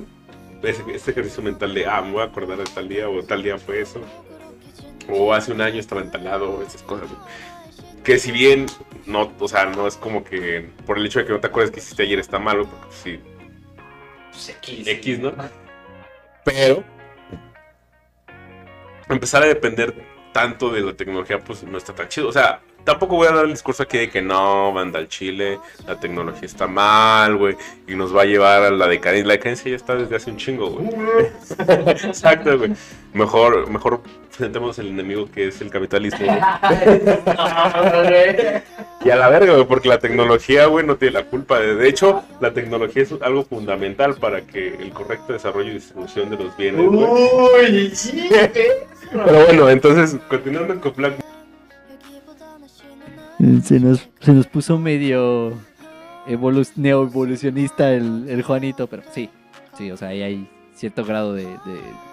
ese- 0.63 0.83
este 0.93 1.11
ejercicio 1.11 1.43
mental 1.43 1.73
de, 1.73 1.85
ah, 1.85 2.01
me 2.01 2.11
voy 2.11 2.21
a 2.21 2.25
acordar 2.25 2.57
de 2.57 2.63
tal 2.65 2.87
día, 2.89 3.09
o 3.09 3.23
tal 3.23 3.43
día 3.43 3.57
fue 3.57 3.81
eso, 3.81 4.01
o 5.09 5.33
hace 5.33 5.51
un 5.51 5.61
año 5.61 5.79
estaba 5.79 6.01
entalado, 6.01 6.63
esas 6.65 6.81
cosas, 6.83 7.09
güey. 7.09 7.21
Que 8.03 8.19
si 8.19 8.31
bien, 8.31 8.65
no, 9.05 9.31
o 9.39 9.47
sea, 9.47 9.65
no 9.65 9.87
es 9.87 9.95
como 9.95 10.23
que 10.23 10.69
por 10.85 10.97
el 10.97 11.05
hecho 11.05 11.19
de 11.19 11.25
que 11.25 11.31
no 11.33 11.39
te 11.39 11.47
acuerdas 11.47 11.71
que 11.71 11.79
hiciste 11.79 12.03
ayer 12.03 12.19
está 12.19 12.37
malo, 12.39 12.65
porque 12.65 12.85
pues, 12.87 12.99
sí, 13.01 13.19
Pues, 14.31 14.49
X. 14.49 14.87
X, 14.87 15.19
¿no? 15.19 15.31
Pero 16.43 16.83
empezar 19.09 19.43
a 19.43 19.47
depender 19.47 19.93
tanto 20.31 20.69
de 20.69 20.81
la 20.81 20.93
tecnología, 20.93 21.39
pues 21.39 21.63
no 21.63 21.77
está 21.77 21.93
tan 21.93 22.07
chido. 22.09 22.27
O 22.27 22.31
sea, 22.31 22.61
tampoco 22.83 23.15
voy 23.15 23.27
a 23.27 23.31
dar 23.31 23.45
el 23.45 23.51
discurso 23.51 23.83
aquí 23.83 23.97
de 23.97 24.09
que 24.09 24.21
no, 24.21 24.73
banda 24.73 24.99
al 24.99 25.07
Chile, 25.07 25.59
la 25.87 25.99
tecnología 25.99 26.45
está 26.45 26.67
mal, 26.67 27.37
güey, 27.37 27.55
y 27.87 27.95
nos 27.95 28.15
va 28.15 28.23
a 28.23 28.25
llevar 28.25 28.63
a 28.63 28.71
la 28.71 28.87
decadencia. 28.87 29.27
La 29.27 29.33
decadencia 29.33 29.69
ya 29.69 29.75
está 29.75 29.95
desde 29.95 30.15
hace 30.15 30.31
un 30.31 30.37
chingo, 30.37 30.69
güey. 30.71 30.89
Exacto, 31.87 32.57
güey. 32.57 32.73
Mejor, 33.13 33.69
mejor 33.69 34.01
presentemos 34.37 34.77
el 34.79 34.87
enemigo 34.87 35.29
que 35.31 35.47
es 35.47 35.61
el 35.61 35.69
capitalismo. 35.69 36.25
Y 39.05 39.09
a 39.09 39.17
la 39.17 39.27
verga, 39.29 39.51
güey, 39.53 39.65
porque 39.67 39.89
la 39.89 39.99
tecnología, 39.99 40.65
güey, 40.67 40.85
no 40.85 40.95
tiene 40.95 41.15
la 41.15 41.25
culpa. 41.25 41.59
De, 41.59 41.75
de 41.75 41.89
hecho, 41.89 42.23
la 42.39 42.53
tecnología 42.53 43.03
es 43.03 43.13
algo 43.21 43.43
fundamental 43.43 44.15
para 44.15 44.41
que 44.41 44.75
el 44.75 44.91
correcto 44.91 45.33
desarrollo 45.33 45.71
y 45.71 45.73
distribución 45.73 46.29
de 46.29 46.37
los 46.37 46.55
bienes. 46.55 46.87
Uy, 46.87 47.91
sí, 47.93 48.29
Pero 49.11 49.45
bueno, 49.45 49.69
entonces, 49.69 50.17
continuando 50.29 50.79
con 50.79 50.93
Black 50.95 51.15
Se 53.63 53.77
nos, 53.79 54.07
se 54.21 54.31
nos 54.31 54.47
puso 54.47 54.77
medio 54.79 55.49
evolu- 56.25 56.71
neoevolucionista 56.77 57.91
el, 57.91 58.25
el 58.29 58.41
Juanito, 58.41 58.87
pero 58.87 59.03
sí, 59.13 59.29
sí, 59.77 59.91
o 59.91 59.97
sea, 59.97 60.07
ahí 60.09 60.21
hay 60.23 60.49
cierto 60.75 61.03
grado 61.03 61.33
de, 61.33 61.43
de- 61.43 62.12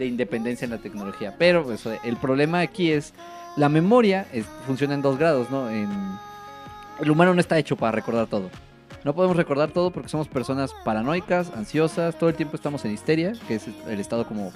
de 0.00 0.06
independencia 0.06 0.64
en 0.64 0.72
la 0.72 0.78
tecnología. 0.78 1.34
Pero 1.38 1.62
pues, 1.64 1.86
el 1.86 2.16
problema 2.16 2.60
aquí 2.60 2.90
es, 2.90 3.14
la 3.56 3.68
memoria 3.68 4.26
es- 4.32 4.46
funciona 4.66 4.94
en 4.94 5.02
dos 5.02 5.18
grados, 5.18 5.50
¿no? 5.50 5.70
En, 5.70 5.88
el 7.00 7.10
humano 7.10 7.32
no 7.34 7.40
está 7.40 7.58
hecho 7.58 7.76
para 7.76 7.92
recordar 7.92 8.26
todo. 8.26 8.50
No 9.04 9.14
podemos 9.14 9.36
recordar 9.36 9.70
todo 9.70 9.90
porque 9.90 10.08
somos 10.10 10.28
personas 10.28 10.72
paranoicas, 10.84 11.50
ansiosas, 11.56 12.18
todo 12.18 12.28
el 12.28 12.36
tiempo 12.36 12.56
estamos 12.56 12.84
en 12.84 12.92
histeria, 12.92 13.32
que 13.48 13.54
es 13.54 13.64
el 13.88 13.98
estado 14.00 14.26
como 14.26 14.52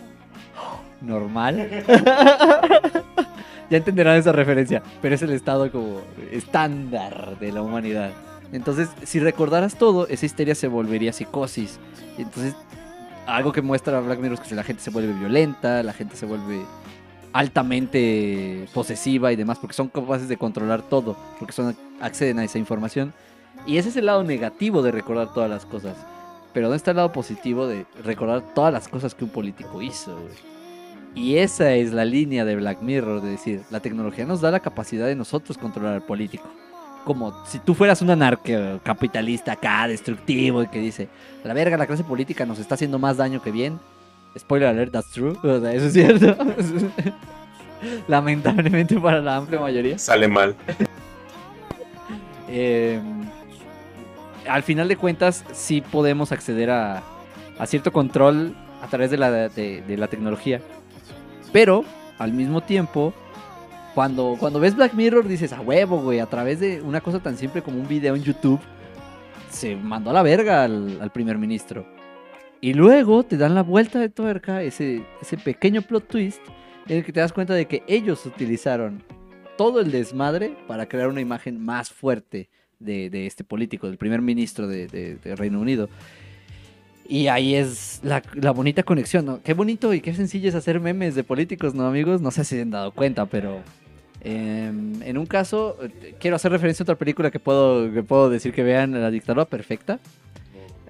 normal. 1.01 1.85
ya 3.71 3.77
entenderán 3.79 4.17
esa 4.17 4.33
referencia, 4.33 4.83
pero 5.01 5.15
es 5.15 5.23
el 5.23 5.31
estado 5.33 5.71
como 5.73 6.01
estándar 6.31 7.39
de 7.39 7.53
la 7.53 7.63
humanidad. 7.63 8.11
Entonces, 8.53 8.89
si 9.05 9.19
recordaras 9.19 9.77
todo, 9.77 10.07
esa 10.09 10.27
histeria 10.27 10.55
se 10.55 10.69
volvería 10.69 11.13
psicosis. 11.13 11.79
Entonces, 12.19 12.55
algo 13.27 13.53
que 13.53 13.63
muestra 13.63 14.01
Black 14.01 14.19
Mirror 14.19 14.39
es 14.41 14.49
que 14.49 14.55
la 14.55 14.63
gente 14.63 14.83
se 14.83 14.91
vuelve 14.91 15.13
violenta, 15.13 15.83
la 15.83 15.93
gente 15.93 16.17
se 16.17 16.27
vuelve 16.27 16.63
altamente 17.33 18.67
posesiva 18.73 19.33
y 19.33 19.37
demás, 19.37 19.59
porque 19.59 19.75
son 19.75 19.89
capaces 19.89 20.29
de 20.29 20.37
controlar 20.37 20.83
todo, 20.83 21.17
porque 21.39 21.53
son, 21.53 21.77
acceden 22.01 22.39
a 22.39 22.45
esa 22.45 22.59
información. 22.59 23.13
Y 23.67 23.79
ese 23.79 23.89
es 23.89 23.97
el 23.97 24.07
lado 24.07 24.23
negativo 24.25 24.83
de 24.83 24.93
recordar 24.93 25.33
todas 25.33 25.51
las 25.51 25.67
cosas. 25.67 25.97
Pero 26.53 26.69
¿dónde 26.69 26.77
está 26.77 26.93
el 26.93 26.99
lado 26.99 27.13
positivo 27.13 27.67
de 27.67 27.87
recordar 28.05 28.55
todas 28.55 28.73
las 28.73 28.89
cosas 28.89 29.15
que 29.15 29.25
un 29.25 29.31
político 29.31 29.83
hizo? 29.83 30.17
Y 31.15 31.37
esa 31.39 31.73
es 31.75 31.93
la 31.93 32.05
línea 32.05 32.45
de 32.45 32.57
Black 32.57 32.83
Mirror, 32.83 33.23
de 33.23 33.31
decir, 33.31 33.63
la 33.71 33.81
tecnología 33.81 34.27
nos 34.27 34.41
da 34.41 34.51
la 34.51 34.61
capacidad 34.61 35.07
de 35.07 35.17
nosotros 35.17 35.59
controlar 35.59 35.95
al 35.95 36.03
político. 36.03 36.49
Como 37.05 37.45
si 37.47 37.59
tú 37.59 37.75
fueras 37.75 38.01
un 38.03 38.11
anarcocapitalista 38.11 39.53
acá, 39.53 39.87
destructivo, 39.87 40.63
y 40.63 40.69
que 40.69 40.79
dice, 40.79 41.09
la 41.45 41.53
verga, 41.53 41.77
la 41.77 41.87
clase 41.87 42.05
política 42.05 42.47
nos 42.47 42.59
está 42.59 42.75
haciendo 42.77 42.99
más 42.99 43.19
daño 43.19 43.43
que 43.43 43.51
bien. 43.51 43.79
Spoiler 44.39 44.69
alert, 44.69 44.93
that's 44.93 45.11
true. 45.11 45.37
O 45.43 45.61
sea, 45.61 45.73
eso 45.75 45.87
es 45.87 45.93
cierto. 45.93 46.37
Lamentablemente 48.09 48.99
para 48.99 49.21
la 49.21 49.37
amplia 49.37 49.61
mayoría. 49.61 49.99
sale 49.99 50.29
mal. 50.29 50.55
Eh, 52.57 53.01
al 54.47 54.63
final 54.63 54.87
de 54.87 54.97
cuentas, 54.97 55.45
sí 55.53 55.81
podemos 55.81 56.31
acceder 56.31 56.71
a, 56.71 57.03
a 57.59 57.67
cierto 57.67 57.91
control 57.93 58.55
a 58.83 58.87
través 58.87 59.11
de 59.11 59.17
la, 59.17 59.49
de, 59.49 59.83
de 59.83 59.97
la 59.97 60.07
tecnología. 60.07 60.61
Pero, 61.53 61.85
al 62.19 62.33
mismo 62.33 62.61
tiempo, 62.61 63.13
cuando, 63.95 64.37
cuando 64.39 64.61
ves 64.61 64.75
Black 64.75 64.95
Mirror, 64.95 65.29
dices, 65.29 65.53
a 65.53 65.61
huevo, 65.61 66.01
güey, 66.03 66.19
a 66.21 66.27
través 66.27 66.61
de 66.61 66.83
una 66.83 67.01
cosa 67.01 67.21
tan 67.21 67.37
simple 67.37 67.63
como 67.63 67.79
un 67.81 67.89
video 67.89 68.17
en 68.17 68.23
YouTube, 68.23 68.61
se 69.51 69.77
mandó 69.77 70.11
a 70.11 70.13
la 70.13 70.23
verga 70.23 70.65
al, 70.65 70.99
al 71.01 71.11
primer 71.11 71.39
ministro. 71.39 71.87
Y 72.61 72.75
luego 72.75 73.23
te 73.25 73.37
dan 73.37 73.55
la 73.55 73.63
vuelta 73.63 74.01
de 74.01 74.09
tuerca, 74.09 74.63
ese, 74.63 75.05
ese 75.21 75.37
pequeño 75.37 75.83
plot 75.83 76.09
twist, 76.09 76.41
en 76.89 76.99
el 76.99 77.05
que 77.05 77.13
te 77.13 77.21
das 77.21 77.33
cuenta 77.33 77.55
de 77.55 77.67
que 77.67 77.83
ellos 77.87 78.25
utilizaron 78.27 79.03
todo 79.57 79.81
el 79.81 79.93
desmadre 79.93 80.57
para 80.67 80.87
crear 80.87 81.09
una 81.09 81.21
imagen 81.21 81.63
más 81.65 81.91
fuerte 81.91 82.49
de, 82.81 83.11
de 83.11 83.27
este 83.27 83.45
político, 83.45 83.87
del 83.87 83.97
primer 83.99 84.21
ministro 84.21 84.67
de, 84.67 84.89
de- 84.89 85.17
de 85.17 85.37
Reino 85.37 85.61
Unido. 85.61 85.89
Y 87.07 87.29
ahí 87.29 87.55
es 87.55 88.01
la, 88.03 88.23
la 88.35 88.51
bonita 88.51 88.83
conexión, 88.83 89.27
¿no? 89.27 89.43
Qué 89.43 89.53
bonito 89.53 89.93
y 89.93 90.01
qué 90.01 90.15
sencillo 90.15 90.49
es 90.49 90.55
hacer 90.55 90.81
memes 90.81 91.15
de 91.15 91.23
políticos, 91.23 91.75
¿no, 91.75 91.87
amigos? 91.87 92.23
No 92.23 92.31
sé 92.31 92.45
si 92.45 92.57
se 92.57 92.63
han 92.63 92.71
dado 92.71 92.91
cuenta, 92.93 93.27
pero... 93.27 93.61
em, 94.25 95.03
en 95.03 95.19
un 95.19 95.27
caso, 95.27 95.79
eh, 95.83 96.15
quiero 96.19 96.37
hacer 96.37 96.51
referencia 96.51 96.83
a 96.83 96.85
otra 96.85 96.95
película 96.97 97.31
que 97.31 97.39
puedo, 97.39 97.93
que 97.93 98.03
puedo 98.03 98.31
decir 98.31 98.53
que 98.53 98.63
vean, 98.63 98.93
La 99.01 99.11
dictadura 99.11 99.45
perfecta. 99.45 100.01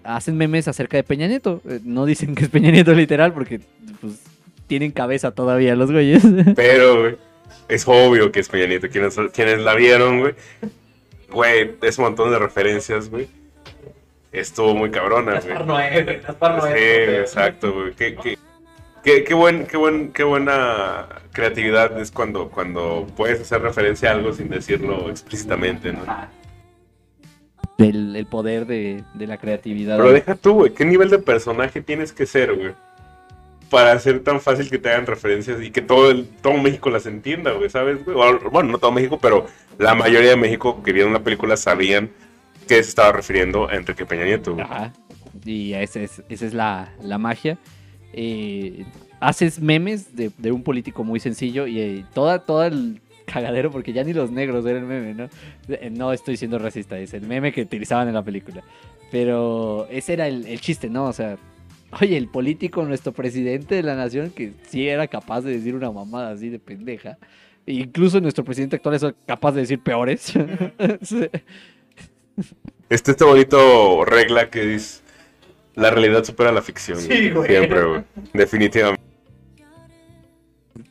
Hacen 0.04 0.36
memes 0.36 0.68
acerca 0.68 0.96
de 0.96 1.02
Peña 1.02 1.26
Nieto. 1.26 1.60
Eh, 1.68 1.80
No 1.82 2.04
dicen 2.06 2.34
que 2.34 2.44
es 2.44 2.50
Peña 2.50 2.70
Nieto 2.70 2.92
literal 2.94 3.32
porque 3.32 3.60
pues, 4.00 4.22
tienen 4.66 4.92
cabeza 4.92 5.30
todavía 5.32 5.74
los 5.76 5.90
güeyes. 5.90 6.22
Pero, 6.56 7.00
güey, 7.00 7.16
es 7.68 7.84
obvio 7.88 8.30
que 8.30 8.40
es 8.40 8.48
Peña 8.48 8.66
Nieto. 8.66 8.88
Quienes, 8.88 9.16
quienes 9.32 9.60
la 9.60 9.74
vieron, 9.74 10.20
güey, 10.20 10.34
güey, 11.30 11.72
es 11.82 11.98
un 11.98 12.04
montón 12.04 12.30
de 12.30 12.38
referencias, 12.38 13.08
güey. 13.08 13.28
estuvo 14.30 14.74
muy 14.74 14.90
cabrona, 14.90 15.40
güey. 15.40 15.48
Gaspar 15.48 15.66
Noé. 15.66 16.20
Gaspar 16.26 16.58
Noé. 16.58 16.72
Sí, 16.76 17.14
exacto, 17.20 17.72
güey. 17.72 17.92
Qué, 17.94 18.14
qué, 18.22 18.38
qué, 19.04 19.22
qué 19.24 19.34
buen, 19.34 19.66
qué, 19.66 19.76
buen, 19.76 20.12
qué 20.12 20.24
buena 20.24 21.06
creatividad 21.32 22.00
es 22.00 22.10
cuando, 22.10 22.48
cuando 22.48 23.06
puedes 23.16 23.40
hacer 23.40 23.62
referencia 23.62 24.10
a 24.10 24.14
algo 24.14 24.32
sin 24.32 24.48
decirlo 24.48 25.10
explícitamente, 25.10 25.92
¿no? 25.92 26.00
El, 27.78 28.14
el 28.14 28.26
poder 28.26 28.66
de, 28.66 29.02
de 29.14 29.26
la 29.26 29.36
creatividad. 29.38 29.96
Pero 29.98 30.12
deja 30.12 30.34
tú, 30.36 30.54
güey, 30.54 30.72
¿qué 30.72 30.84
nivel 30.84 31.10
de 31.10 31.18
personaje 31.18 31.80
tienes 31.80 32.12
que 32.12 32.24
ser, 32.24 32.54
güey? 32.54 32.72
Para 33.68 33.92
hacer 33.92 34.20
tan 34.22 34.40
fácil 34.40 34.70
que 34.70 34.78
te 34.78 34.90
hagan 34.90 35.06
referencias 35.06 35.60
y 35.60 35.70
que 35.72 35.82
todo, 35.82 36.10
el, 36.10 36.28
todo 36.40 36.54
México 36.54 36.90
las 36.90 37.06
entienda, 37.06 37.52
güey, 37.52 37.68
¿sabes? 37.68 38.04
güey? 38.04 38.16
Bueno, 38.50 38.70
no 38.70 38.78
todo 38.78 38.92
México, 38.92 39.18
pero 39.20 39.46
la 39.78 39.94
mayoría 39.94 40.30
de 40.30 40.36
México 40.36 40.82
que 40.82 40.92
vieron 40.92 41.12
la 41.12 41.24
película 41.24 41.56
sabían 41.56 42.10
que 42.68 42.74
se 42.76 42.90
estaba 42.90 43.12
refiriendo 43.12 43.68
a 43.68 43.74
Enrique 43.74 44.06
Peña 44.06 44.24
Nieto. 44.24 44.52
güey. 44.54 44.64
Ajá. 44.64 44.92
Y 45.44 45.74
esa 45.74 46.00
es, 46.00 46.22
esa 46.28 46.46
es 46.46 46.54
la, 46.54 46.92
la 47.02 47.18
magia. 47.18 47.58
Eh, 48.16 48.84
haces 49.18 49.60
memes 49.60 50.14
de, 50.14 50.52
un 50.52 50.62
político 50.62 51.02
muy 51.02 51.18
sencillo 51.18 51.66
y 51.66 51.80
eh, 51.80 52.04
toda, 52.14 52.38
todo 52.40 52.64
el 52.64 53.00
cagadero, 53.26 53.72
porque 53.72 53.92
ya 53.92 54.04
ni 54.04 54.12
los 54.12 54.30
negros 54.30 54.64
eran 54.66 54.86
meme, 54.86 55.14
¿no? 55.14 55.28
Eh, 55.68 55.90
No 55.90 56.12
estoy 56.12 56.36
siendo 56.36 56.58
racista, 56.58 56.96
es 56.98 57.12
el 57.12 57.26
meme 57.26 57.52
que 57.52 57.62
utilizaban 57.62 58.06
en 58.06 58.14
la 58.14 58.22
película. 58.22 58.62
Pero 59.10 59.88
ese 59.90 60.12
era 60.12 60.28
el, 60.28 60.60
chiste, 60.60 60.88
¿no? 60.88 61.06
O 61.06 61.12
sea, 61.12 61.38
oye, 62.00 62.16
el 62.16 62.28
político, 62.28 62.84
nuestro 62.84 63.12
presidente 63.12 63.74
de 63.74 63.82
la 63.82 63.96
nación, 63.96 64.30
que 64.30 64.52
sí 64.68 64.88
era 64.88 65.08
capaz 65.08 65.40
de 65.40 65.52
decir 65.52 65.74
una 65.74 65.90
mamada 65.90 66.30
así 66.30 66.48
de 66.50 66.60
pendeja. 66.60 67.18
Incluso 67.66 68.20
nuestro 68.20 68.44
presidente 68.44 68.76
actual 68.76 68.94
es 68.94 69.06
capaz 69.26 69.52
de 69.52 69.62
decir 69.62 69.80
peores. 69.80 70.32
Sí. 71.02 71.18
Este 72.90 73.12
este 73.12 73.24
bonito 73.24 74.04
regla 74.04 74.50
que 74.50 74.66
dice 74.66 75.03
la 75.74 75.90
realidad 75.90 76.24
supera 76.24 76.52
la 76.52 76.62
ficción. 76.62 76.98
Sí, 76.98 77.30
güey. 77.30 77.48
Siempre, 77.48 77.84
güey. 77.84 78.02
Definitivamente. 78.32 79.02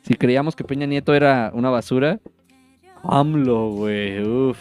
Si 0.03 0.15
creíamos 0.15 0.55
que 0.55 0.63
Peña 0.63 0.85
Nieto 0.85 1.13
era 1.13 1.51
una 1.53 1.69
basura, 1.69 2.19
AMLO, 3.03 3.71
güey, 3.71 4.21
uf. 4.21 4.57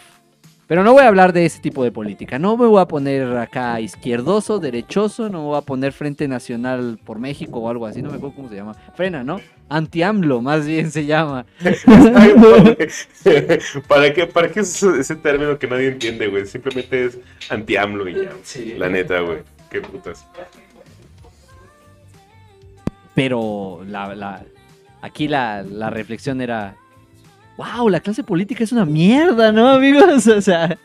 Pero 0.68 0.84
no 0.84 0.92
voy 0.92 1.02
a 1.02 1.08
hablar 1.08 1.34
de 1.34 1.44
ese 1.44 1.60
tipo 1.60 1.84
de 1.84 1.92
política. 1.92 2.38
No 2.38 2.56
me 2.56 2.66
voy 2.66 2.80
a 2.80 2.86
poner 2.86 3.36
acá 3.36 3.78
izquierdoso, 3.80 4.58
derechoso, 4.58 5.28
no 5.28 5.40
me 5.40 5.46
voy 5.48 5.58
a 5.58 5.60
poner 5.60 5.92
Frente 5.92 6.26
Nacional 6.28 6.98
por 7.04 7.18
México 7.18 7.58
o 7.58 7.68
algo 7.68 7.84
así, 7.84 8.00
no 8.00 8.10
me 8.10 8.16
acuerdo 8.16 8.36
cómo 8.36 8.48
se 8.48 8.54
llama. 8.54 8.72
Frena, 8.94 9.22
¿no? 9.22 9.38
Anti-AMLO, 9.68 10.40
más 10.40 10.66
bien 10.66 10.90
se 10.90 11.04
llama. 11.04 11.44
¿Para 13.88 14.14
qué, 14.14 14.26
para 14.26 14.50
qué 14.50 14.60
es 14.60 14.82
ese, 14.82 15.00
ese 15.00 15.16
término 15.16 15.58
que 15.58 15.66
nadie 15.66 15.88
entiende, 15.88 16.28
güey? 16.28 16.46
Simplemente 16.46 17.04
es 17.04 17.18
anti-AMLO 17.50 18.08
y 18.08 18.14
ya. 18.14 18.30
Sí. 18.42 18.74
La 18.78 18.88
neta, 18.88 19.20
güey. 19.20 19.40
Pero 23.14 23.82
la, 23.86 24.14
la- 24.14 24.44
aquí 25.02 25.28
la, 25.28 25.62
reflexión 25.90 26.40
era, 26.40 26.76
wow, 27.56 27.88
la 27.88 28.00
clase 28.00 28.24
política 28.24 28.64
es 28.64 28.72
una 28.72 28.86
mierda, 28.86 29.52
¿no, 29.52 29.68
amigos? 29.68 30.26
O 30.28 30.40
sea, 30.40 30.78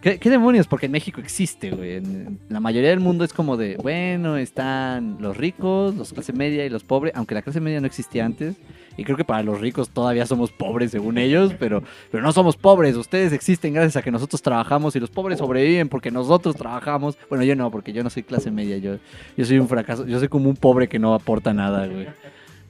¿qué, 0.00 0.18
demonios? 0.18 0.66
Porque 0.66 0.86
en 0.86 0.92
México 0.92 1.20
existe, 1.20 1.70
güey. 1.70 2.02
La 2.48 2.58
mayoría 2.58 2.90
del 2.90 3.00
mundo 3.00 3.24
es 3.24 3.32
como 3.32 3.56
de, 3.56 3.76
bueno, 3.76 4.36
están 4.36 5.18
los 5.20 5.36
ricos, 5.36 5.94
los 5.94 6.12
clase 6.12 6.32
media 6.32 6.64
y 6.64 6.70
los 6.70 6.82
pobres, 6.82 7.12
aunque 7.14 7.34
la 7.34 7.42
clase 7.42 7.60
media 7.60 7.80
no 7.80 7.86
existía 7.86 8.24
antes. 8.24 8.56
Y 8.96 9.04
creo 9.04 9.16
que 9.16 9.24
para 9.24 9.42
los 9.42 9.60
ricos 9.60 9.90
todavía 9.90 10.24
somos 10.26 10.52
pobres 10.52 10.92
según 10.92 11.18
ellos, 11.18 11.52
pero, 11.58 11.82
pero 12.10 12.22
no 12.22 12.32
somos 12.32 12.56
pobres. 12.56 12.96
Ustedes 12.96 13.32
existen 13.32 13.74
gracias 13.74 13.96
a 13.96 14.02
que 14.02 14.10
nosotros 14.10 14.40
trabajamos 14.40 14.94
y 14.94 15.00
los 15.00 15.10
pobres 15.10 15.38
sobreviven 15.38 15.88
porque 15.88 16.10
nosotros 16.10 16.54
trabajamos. 16.54 17.18
Bueno, 17.28 17.44
yo 17.44 17.56
no, 17.56 17.70
porque 17.70 17.92
yo 17.92 18.04
no 18.04 18.10
soy 18.10 18.22
clase 18.22 18.50
media. 18.50 18.78
Yo, 18.78 18.98
yo 19.36 19.44
soy 19.44 19.58
un 19.58 19.68
fracaso. 19.68 20.06
Yo 20.06 20.18
soy 20.18 20.28
como 20.28 20.48
un 20.48 20.56
pobre 20.56 20.88
que 20.88 20.98
no 20.98 21.14
aporta 21.14 21.52
nada, 21.52 21.86
güey. 21.86 22.06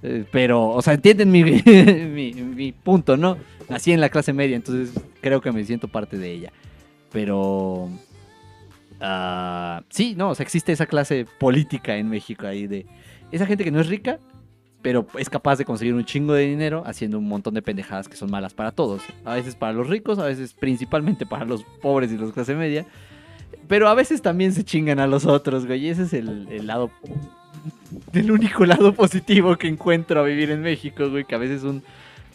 Eh, 0.03 0.25
Pero, 0.31 0.69
o 0.69 0.83
sea, 0.83 0.95
entienden 0.95 1.31
mi, 1.31 1.43
mi, 1.65 2.73
punto, 2.73 3.17
¿no? 3.17 3.39
Nací 3.69 3.93
en 3.93 4.01
la 4.01 4.11
clase 4.11 4.33
media, 4.33 4.57
entonces 4.57 4.93
creo 5.21 5.41
que 5.41 5.51
me 5.51 5.65
siento 5.65 5.89
parte 5.89 6.19
de 6.19 6.31
ella. 6.31 6.53
Pero... 7.13 7.89
ah, 9.01 9.83
sí, 9.89 10.15
no, 10.17 10.31
o 10.31 10.35
sea, 10.35 10.45
existe 10.45 10.73
esa 10.73 10.87
clase 10.87 11.27
política 11.39 11.97
en 11.97 12.09
México 12.09 12.47
ahí 12.47 12.67
de... 12.67 12.87
Esa 13.33 13.47
gente 13.47 13.65
que 13.65 13.71
no 13.71 13.81
es 13.81 13.89
rica, 13.89 14.21
pero 14.85 15.07
es 15.19 15.31
capaz 15.31 15.57
de 15.57 15.65
conseguir 15.65 15.95
un 15.95 16.05
chingo 16.05 16.35
de 16.35 16.45
dinero 16.45 16.83
haciendo 16.85 17.19
un 17.19 17.27
montón 17.27 17.55
de 17.55 17.63
pendejadas 17.63 18.07
que 18.07 18.17
son 18.17 18.31
malas 18.31 18.53
para 18.53 18.71
todos. 18.71 19.01
A 19.25 19.35
veces 19.35 19.55
para 19.55 19.73
los 19.73 19.89
ricos, 19.89 20.19
a 20.19 20.27
veces 20.27 20.53
principalmente 20.53 21.25
para 21.25 21.47
los 21.47 21.65
pobres 21.65 22.13
y 22.13 22.19
los 22.19 22.33
clase 22.35 22.55
media. 22.55 22.85
Pero 23.67 23.89
a 23.89 23.95
veces 23.95 24.21
también 24.21 24.53
se 24.53 24.63
chingan 24.63 25.01
a 25.01 25.07
los 25.07 25.25
otros, 25.25 25.65
güey. 25.65 25.87
Y 25.87 25.89
ese 25.89 26.03
es 26.03 26.13
el, 26.13 26.67
lado 26.67 26.91
el 28.13 28.31
único 28.31 28.67
lado 28.67 28.93
positivo 28.93 29.57
que 29.57 29.69
encuentro 29.69 30.21
a 30.21 30.23
vivir 30.23 30.51
en 30.51 30.61
México, 30.61 31.09
güey, 31.09 31.25
que 31.25 31.35
a 31.35 31.39
veces 31.39 31.63
un 31.63 31.83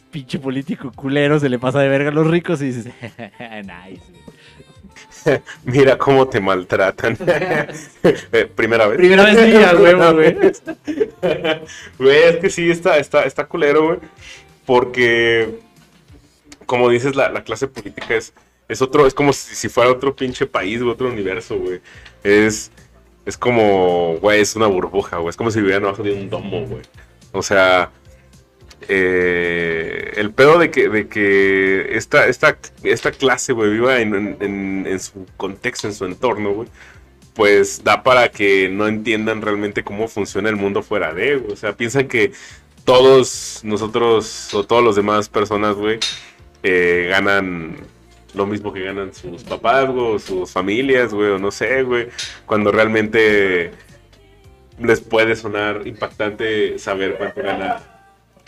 pinche 0.10 0.40
político 0.40 0.92
culero 0.96 1.40
se 1.40 1.50
le 1.50 1.60
pasa 1.60 1.82
de 1.82 1.90
verga 1.90 2.10
a 2.10 2.14
los 2.14 2.26
ricos 2.26 2.64
y 2.64 2.66
dices, 2.66 2.86
nice. 3.40 4.02
güey". 4.26 4.39
Mira 5.64 5.98
cómo 5.98 6.28
te 6.28 6.40
maltratan. 6.40 7.18
Eh, 8.04 8.46
Primera 8.56 8.88
vez. 8.88 8.98
Primera 8.98 9.26
vez 9.26 9.48
mía, 9.48 9.74
güey, 9.74 9.94
güey. 10.14 10.52
Güey, 11.98 12.24
es 12.24 12.38
que 12.38 12.50
sí, 12.50 12.70
está, 12.70 12.98
está, 12.98 13.24
está 13.24 13.46
culero, 13.46 13.86
güey. 13.86 14.00
Porque, 14.66 15.60
como 16.66 16.90
dices, 16.90 17.16
la, 17.16 17.30
la 17.30 17.44
clase 17.44 17.68
política 17.68 18.16
es, 18.16 18.34
es 18.68 18.82
otro, 18.82 19.06
es 19.06 19.14
como 19.14 19.34
si, 19.34 19.56
si 19.56 19.68
fuera 19.70 19.92
otro 19.92 20.16
pinche 20.16 20.46
país, 20.46 20.82
güey, 20.82 20.94
otro 20.94 21.10
universo, 21.10 21.58
güey. 21.58 21.82
Es, 22.24 22.72
es 23.26 23.38
como, 23.38 24.18
güey, 24.18 24.42
es 24.42 24.56
una 24.56 24.68
burbuja, 24.68 25.18
güey. 25.18 25.30
Es 25.30 25.36
como 25.36 25.52
si 25.52 25.60
vivieran 25.60 25.86
abajo 25.86 26.04
de 26.04 26.14
un 26.14 26.30
domo, 26.30 26.66
güey. 26.66 26.84
O 27.32 27.42
sea, 27.42 27.92
eh, 28.88 30.14
el 30.16 30.32
pedo 30.32 30.58
de 30.58 30.72
que, 30.72 30.90
de 30.90 31.08
que 31.08 31.98
esta, 31.98 32.28
esta, 32.28 32.58
esta 32.84 33.12
clase, 33.12 33.54
viva 33.54 34.00
en, 34.00 35.00
su 35.00 35.26
contexto, 35.38 35.88
en 35.88 35.94
su 35.94 36.06
entorno, 36.06 36.66
pues 37.34 37.84
da 37.84 38.04
para 38.04 38.30
que 38.30 38.70
no 38.70 38.88
entiendan 38.88 39.42
realmente 39.42 39.84
cómo 39.84 40.08
funciona 40.08 40.50
el 40.50 40.56
mundo 40.56 40.82
fuera 40.82 41.14
de, 41.14 41.38
güey. 41.38 41.54
O 41.54 41.56
sea, 41.56 41.74
piensan 41.74 42.08
que 42.08 42.32
todos 42.86 43.62
nosotros 43.64 44.54
o 44.54 44.64
todos 44.64 44.84
los 44.84 44.96
demás 44.96 45.30
personas, 45.30 45.76
güey, 45.76 46.00
eh, 46.64 47.08
ganan 47.10 47.78
lo 48.34 48.46
mismo 48.46 48.72
que 48.74 48.84
ganan 48.84 49.14
sus 49.14 49.44
papás, 49.44 49.90
o 49.90 50.20
sus 50.20 50.52
familias, 50.52 51.14
güey, 51.14 51.32
o 51.32 51.40
no 51.40 51.52
sé, 51.52 51.84
güey, 51.84 52.10
cuando 52.46 52.72
realmente 52.72 53.72
les 54.80 55.02
puede 55.02 55.36
sonar 55.36 55.86
impactante 55.86 56.80
saber 56.80 57.16
cuánto 57.18 57.42
gana 57.42 57.99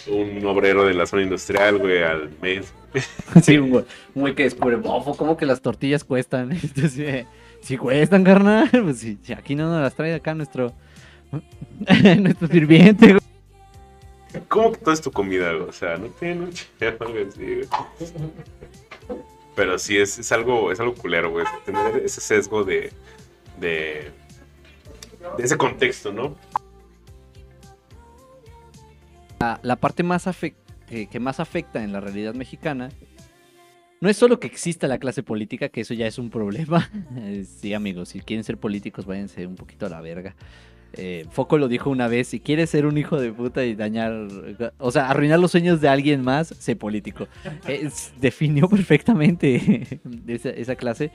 un 0.08 0.46
obrero 0.46 0.86
de 0.86 0.94
la 0.94 1.06
zona 1.06 1.24
industrial, 1.24 1.78
güey, 1.78 2.04
al 2.04 2.30
mes. 2.42 2.74
Sí, 3.42 3.58
un 3.58 3.70
güey, 3.70 3.86
güey 4.14 4.36
que 4.36 4.44
descubre, 4.44 4.76
bofo, 4.76 5.16
¿cómo 5.16 5.38
que 5.38 5.46
las 5.46 5.62
tortillas 5.62 6.04
cuestan? 6.04 6.52
Entonces, 6.64 6.98
eh, 7.00 7.26
sí 7.62 7.78
cuestan, 7.78 8.24
carnal. 8.24 8.70
Pues 8.84 9.00
sí, 9.00 9.18
aquí 9.36 9.56
no 9.56 9.70
nos 9.70 9.82
las 9.82 9.96
trae 9.96 10.14
acá 10.14 10.34
nuestro, 10.34 10.74
nuestro 12.20 12.48
sirviente, 12.48 13.08
güey. 13.08 13.22
¿Cómo 14.48 14.72
que 14.72 14.78
todo 14.80 14.94
es 14.94 15.02
tu 15.02 15.12
comida, 15.12 15.54
güey? 15.54 15.70
O 15.70 15.74
sea, 15.74 15.98
no 15.98 16.08
tiene 16.08 16.46
un 16.46 16.52
chef, 16.52 17.02
algo 17.02 17.16
así, 17.28 17.56
güey. 17.56 17.68
Pero 19.56 19.78
sí, 19.78 19.98
es, 19.98 20.18
es 20.18 20.32
algo, 20.32 20.72
es 20.72 20.80
algo 20.80 20.96
culero, 20.96 21.32
güey. 21.32 21.46
Tener 21.66 21.98
ese 21.98 22.22
sesgo 22.22 22.64
de, 22.64 22.92
de, 23.60 24.12
de 25.38 25.44
ese 25.44 25.58
contexto, 25.58 26.14
¿no? 26.14 26.38
La, 29.64 29.76
parte 29.76 30.04
más 30.04 30.28
afec- 30.28 30.54
que, 30.88 31.20
más 31.20 31.40
afecta 31.40 31.84
en 31.84 31.92
la 31.92 32.00
realidad 32.00 32.34
mexicana 32.36 32.90
no 34.00 34.10
es 34.10 34.18
solo 34.18 34.40
que 34.40 34.48
exista 34.48 34.88
la 34.88 34.98
clase 34.98 35.24
política, 35.24 35.70
que 35.70 35.82
eso 35.82 35.94
ya 35.94 36.08
es 36.08 36.18
un 36.18 36.30
problema. 36.30 36.90
Eh, 37.18 37.44
sí, 37.46 37.74
amigos, 37.74 38.10
si 38.10 38.20
quieren 38.22 38.44
ser 38.44 38.58
políticos, 38.58 39.06
váyanse 39.06 39.46
un 39.46 39.56
poquito 39.56 39.86
a 39.86 39.90
la 39.90 40.02
verga. 40.02 40.36
Eh, 40.94 41.26
Foco 41.32 41.58
lo 41.58 41.68
dijo 41.68 41.90
una 41.90 42.08
vez, 42.08 42.28
si 42.28 42.40
quieres 42.40 42.70
ser 42.70 42.86
un 42.86 42.98
hijo 42.98 43.20
de 43.20 43.32
puta 43.32 43.64
y 43.64 43.76
dañar, 43.76 44.28
o 44.78 44.92
sea, 44.92 45.10
arruinar 45.10 45.40
los 45.40 45.52
sueños 45.52 45.80
de 45.82 45.88
alguien 45.88 46.22
más, 46.22 46.50
sé 46.50 46.76
político. 46.76 47.28
Definió 48.20 48.68
perfectamente 48.68 50.00
esa, 50.28 50.50
esa 50.50 50.76
clase, 50.76 51.12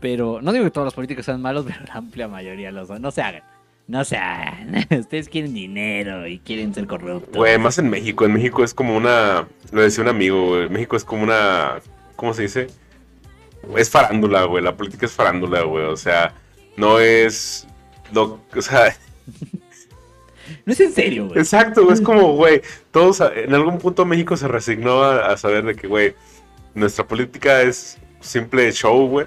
pero 0.00 0.40
no 0.42 0.52
digo 0.52 0.64
que 0.64 0.70
todos 0.70 0.86
los 0.86 0.94
políticos 0.94 1.24
sean 1.26 1.40
malos, 1.40 1.64
pero 1.68 1.80
la 1.86 1.94
amplia 1.94 2.26
mayoría 2.26 2.72
lo 2.72 2.86
son. 2.86 3.00
No 3.02 3.10
se 3.10 3.22
hagan, 3.22 3.42
no 3.90 4.04
se 4.04 4.16
hagan. 4.16 4.86
Ustedes 4.98 5.28
quieren 5.28 5.52
dinero 5.52 6.26
y 6.26 6.38
quieren 6.38 6.72
ser 6.72 6.86
corruptos. 6.86 7.36
Güey, 7.36 7.58
más 7.58 7.78
en 7.78 7.90
México. 7.90 8.24
En 8.24 8.32
México 8.32 8.62
es 8.62 8.72
como 8.72 8.96
una. 8.96 9.48
Lo 9.72 9.82
decía 9.82 10.02
un 10.02 10.08
amigo, 10.08 10.46
güey. 10.48 10.68
México 10.68 10.96
es 10.96 11.04
como 11.04 11.24
una. 11.24 11.80
¿Cómo 12.14 12.32
se 12.32 12.42
dice? 12.42 12.68
Es 13.76 13.90
farándula, 13.90 14.44
güey. 14.44 14.62
La 14.62 14.76
política 14.76 15.06
es 15.06 15.12
farándula, 15.12 15.62
güey. 15.62 15.84
O 15.86 15.96
sea, 15.96 16.34
no 16.76 17.00
es. 17.00 17.66
Lo, 18.12 18.40
o 18.56 18.62
sea, 18.62 18.96
No 20.64 20.72
es 20.72 20.80
en 20.80 20.92
serio, 20.92 21.28
güey. 21.28 21.38
exacto, 21.38 21.92
es 21.92 22.00
como, 22.00 22.34
güey. 22.34 22.62
Todos. 22.92 23.20
En 23.20 23.54
algún 23.54 23.78
punto 23.78 24.04
México 24.04 24.36
se 24.36 24.46
resignó 24.46 25.02
a, 25.02 25.32
a 25.32 25.36
saber 25.36 25.64
de 25.64 25.74
que, 25.74 25.88
güey, 25.88 26.14
nuestra 26.74 27.06
política 27.06 27.62
es 27.62 27.98
simple 28.20 28.70
show, 28.72 29.08
güey. 29.08 29.26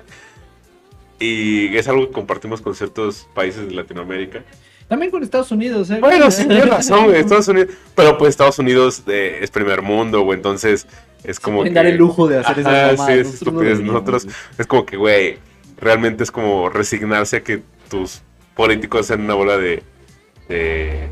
Y 1.23 1.77
es 1.77 1.87
algo 1.87 2.07
que 2.07 2.11
compartimos 2.13 2.61
con 2.61 2.75
ciertos 2.75 3.27
países 3.33 3.67
de 3.69 3.73
Latinoamérica. 3.73 4.43
También 4.89 5.09
con 5.09 5.23
Estados 5.23 5.51
Unidos, 5.51 5.89
¿eh? 5.89 5.99
Bueno, 6.01 6.29
sí, 6.29 6.45
tienes 6.45 6.69
razón, 6.69 7.15
Estados 7.15 7.47
Unidos. 7.47 7.69
Pero 7.95 8.17
pues 8.17 8.31
Estados 8.31 8.59
Unidos 8.59 9.03
eh, 9.07 9.39
es 9.41 9.49
primer 9.49 9.81
mundo, 9.81 10.21
güey, 10.21 10.35
entonces 10.37 10.85
es 11.23 11.39
como 11.39 11.63
que... 11.63 11.69
dar 11.69 11.85
el 11.85 11.95
lujo 11.95 12.27
de 12.27 12.39
hacer 12.39 12.59
Ajá, 12.67 12.91
esas 12.91 13.05
sí, 13.07 13.13
es 13.13 13.27
no 13.27 13.33
estupidez. 13.35 13.79
Nosotros 13.79 14.27
es 14.57 14.67
como 14.67 14.85
que, 14.85 14.97
güey, 14.97 15.37
realmente 15.77 16.23
es 16.23 16.31
como 16.31 16.67
resignarse 16.69 17.37
a 17.37 17.43
que 17.43 17.61
tus 17.89 18.21
políticos 18.55 19.05
sean 19.07 19.21
una 19.21 19.33
bola 19.35 19.57
de, 19.57 19.81
de- 20.49 21.07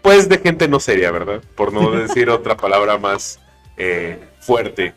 pues 0.00 0.28
de 0.30 0.38
gente 0.38 0.66
no 0.66 0.80
seria, 0.80 1.10
¿verdad? 1.10 1.42
Por 1.54 1.74
no 1.74 1.90
decir 1.90 2.30
otra 2.30 2.56
palabra 2.56 2.96
más 2.96 3.38
eh, 3.76 4.18
fuerte, 4.40 4.94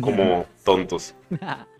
como 0.00 0.46
tontos. 0.64 1.14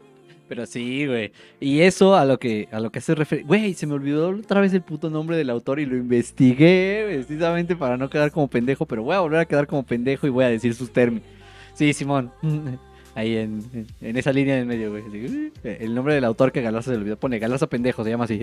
Pero 0.49 0.67
sí, 0.67 1.07
güey. 1.07 1.33
Y 1.61 1.81
eso 1.81 2.17
a 2.17 2.25
lo 2.25 2.39
que 2.39 2.69
a 2.73 2.81
lo 2.81 2.91
que 2.91 3.01
hace 3.01 3.15
referencia. 3.15 3.47
Güey, 3.47 3.75
se 3.75 3.87
me 3.87 3.95
olvidó 3.95 4.31
otra 4.31 4.61
vez 4.61 4.73
el 4.73 4.83
puto 4.83 5.11
nombre 5.11 5.37
del 5.37 5.51
autor 5.51 5.79
y 5.79 5.87
lo 5.87 5.97
investigué 5.97 7.05
precisamente 7.07 7.77
para 7.77 7.97
no 7.97 8.09
quedar 8.09 8.31
como 8.33 8.49
pendejo, 8.49 8.87
pero 8.87 9.03
voy 9.03 9.15
a 9.15 9.21
volver 9.21 9.41
a 9.41 9.45
quedar 9.45 9.67
como 9.67 9.85
pendejo 9.85 10.27
y 10.27 10.31
voy 10.31 10.45
a 10.45 10.49
decir 10.49 10.75
sus 10.75 10.91
términos. 10.91 11.29
Sí, 11.75 11.93
Simón. 11.93 12.33
Ahí 13.15 13.37
en, 13.37 13.87
en 14.01 14.17
esa 14.17 14.33
línea 14.33 14.59
en 14.59 14.69
medio, 14.69 14.91
güey. 14.91 15.03
Así, 15.05 15.53
El 15.65 15.93
nombre 15.93 16.15
del 16.15 16.25
autor 16.25 16.53
que 16.53 16.63
Galarza 16.63 16.91
se 16.91 16.97
le 16.97 17.03
olvidó. 17.03 17.17
Pone 17.19 17.41
Galarza 17.41 17.67
pendejo, 17.67 18.05
se 18.05 18.11
llama 18.11 18.25
así. 18.25 18.41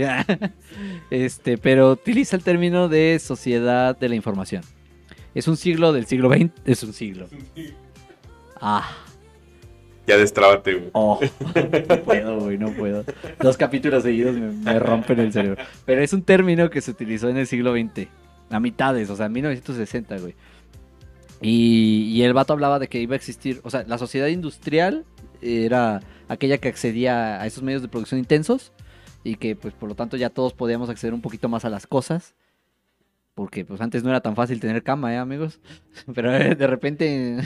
Este, 1.09 1.57
pero 1.57 1.91
utiliza 1.93 2.35
el 2.35 2.43
término 2.43 2.89
de 2.89 3.17
sociedad 3.19 3.97
de 3.97 4.09
la 4.09 4.15
información. 4.15 4.63
Es 5.33 5.47
un 5.47 5.55
siglo 5.55 5.93
del 5.93 6.07
siglo 6.07 6.29
XX. 6.29 6.51
Es 6.65 6.83
un 6.83 6.91
siglo. 6.91 7.27
Ah. 8.59 9.04
Ya 10.07 10.17
destrábate, 10.17 10.75
güey. 10.75 10.89
Oh, 10.93 11.19
no 11.89 11.97
puedo, 12.03 12.39
güey, 12.39 12.57
no 12.57 12.71
puedo. 12.71 13.03
Dos 13.39 13.57
capítulos 13.57 14.03
seguidos 14.03 14.35
me, 14.35 14.51
me 14.51 14.79
rompen 14.79 15.19
el 15.19 15.33
cerebro. 15.33 15.63
Pero 15.85 16.01
es 16.01 16.13
un 16.13 16.23
término 16.23 16.69
que 16.69 16.81
se 16.81 16.91
utilizó 16.91 17.29
en 17.29 17.37
el 17.37 17.47
siglo 17.47 17.73
XX. 17.73 18.07
A 18.51 18.59
mitades, 18.59 19.09
o 19.09 19.15
sea, 19.15 19.25
en 19.25 19.31
1960, 19.31 20.19
güey. 20.19 20.35
Y, 21.41 22.11
y 22.13 22.23
el 22.23 22.33
vato 22.33 22.53
hablaba 22.53 22.79
de 22.79 22.87
que 22.87 22.99
iba 22.99 23.13
a 23.13 23.17
existir, 23.17 23.59
o 23.63 23.69
sea, 23.69 23.83
la 23.87 23.97
sociedad 23.97 24.27
industrial 24.27 25.05
era 25.41 26.01
aquella 26.27 26.57
que 26.59 26.69
accedía 26.69 27.41
a 27.41 27.45
esos 27.45 27.63
medios 27.63 27.81
de 27.81 27.87
producción 27.87 28.19
intensos 28.19 28.71
y 29.23 29.35
que, 29.35 29.55
pues, 29.55 29.73
por 29.73 29.89
lo 29.89 29.95
tanto, 29.95 30.17
ya 30.17 30.29
todos 30.29 30.53
podíamos 30.53 30.89
acceder 30.89 31.13
un 31.13 31.21
poquito 31.21 31.49
más 31.49 31.65
a 31.65 31.69
las 31.69 31.87
cosas. 31.87 32.35
Porque, 33.33 33.65
pues, 33.65 33.81
antes 33.81 34.03
no 34.03 34.11
era 34.11 34.21
tan 34.21 34.35
fácil 34.35 34.59
tener 34.59 34.83
cama, 34.83 35.13
¿eh, 35.13 35.17
amigos? 35.17 35.59
Pero 36.13 36.31
de 36.31 36.67
repente 36.67 37.37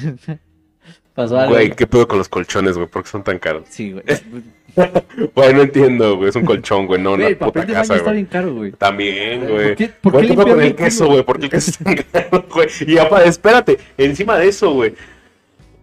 pasó 1.16 1.38
algo. 1.40 1.54
Güey, 1.54 1.72
¿qué 1.72 1.88
pedo 1.88 2.08
con 2.08 2.18
los 2.18 2.30
colchones, 2.30 2.76
güey? 2.76 2.88
¿Por 2.88 3.04
qué 3.04 3.10
son 3.10 3.24
tan 3.24 3.40
caros? 3.40 3.64
Sí, 3.70 3.92
güey. 3.94 4.04
Güey, 5.36 5.54
no 5.54 5.64
entiendo, 5.64 6.16
güey. 6.16 6.30
Es 6.30 6.36
un 6.36 6.46
colchón, 6.46 6.86
güey, 6.86 7.02
no 7.02 7.10
Güey, 7.10 7.22
una 7.22 7.28
el 7.30 7.38
papel 7.38 7.64
puta 7.64 7.66
de 7.66 7.74
baño 7.74 7.82
casa, 7.82 7.94
está 7.96 8.04
güey. 8.06 8.16
bien 8.16 8.26
caro, 8.28 8.54
güey. 8.54 8.72
También, 8.72 9.42
¿Por 9.42 9.50
güey. 9.52 9.76
qué, 9.76 9.90
por 9.90 10.14
Güey, 10.14 10.24
qué 10.28 10.30
¿qué 10.30 10.36
pedo 10.44 10.56
con 10.56 10.62
el 10.64 10.76
queso, 10.76 10.98
culo? 11.00 11.10
güey? 11.12 11.24
¿Por 11.26 11.40
qué 11.40 11.46
el 11.46 11.52
queso 11.52 11.72
es 11.72 11.78
tan 11.80 11.96
caro, 12.30 12.46
güey? 12.54 12.68
Y 12.88 12.98
apa, 13.00 13.24
espérate, 13.24 13.78
encima 13.98 14.38
de 14.38 14.48
eso, 14.48 14.72
güey. 14.72 14.94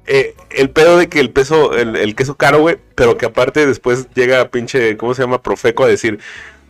eh, 0.07 0.35
el 0.51 0.71
pedo 0.71 0.97
de 0.99 1.09
que 1.09 1.21
el 1.21 1.31
peso, 1.31 1.77
el, 1.77 1.97
el 1.97 2.15
queso 2.15 2.37
caro, 2.37 2.61
güey, 2.61 2.79
pero 2.95 3.19
que 3.19 3.27
aparte 3.27 3.67
después 3.67 4.07
llega 4.15 4.49
pinche, 4.51 4.97
¿cómo 4.97 5.15
se 5.15 5.23
llama? 5.23 5.43
Profeco 5.43 5.85
a 5.85 5.89
decir, 5.89 6.21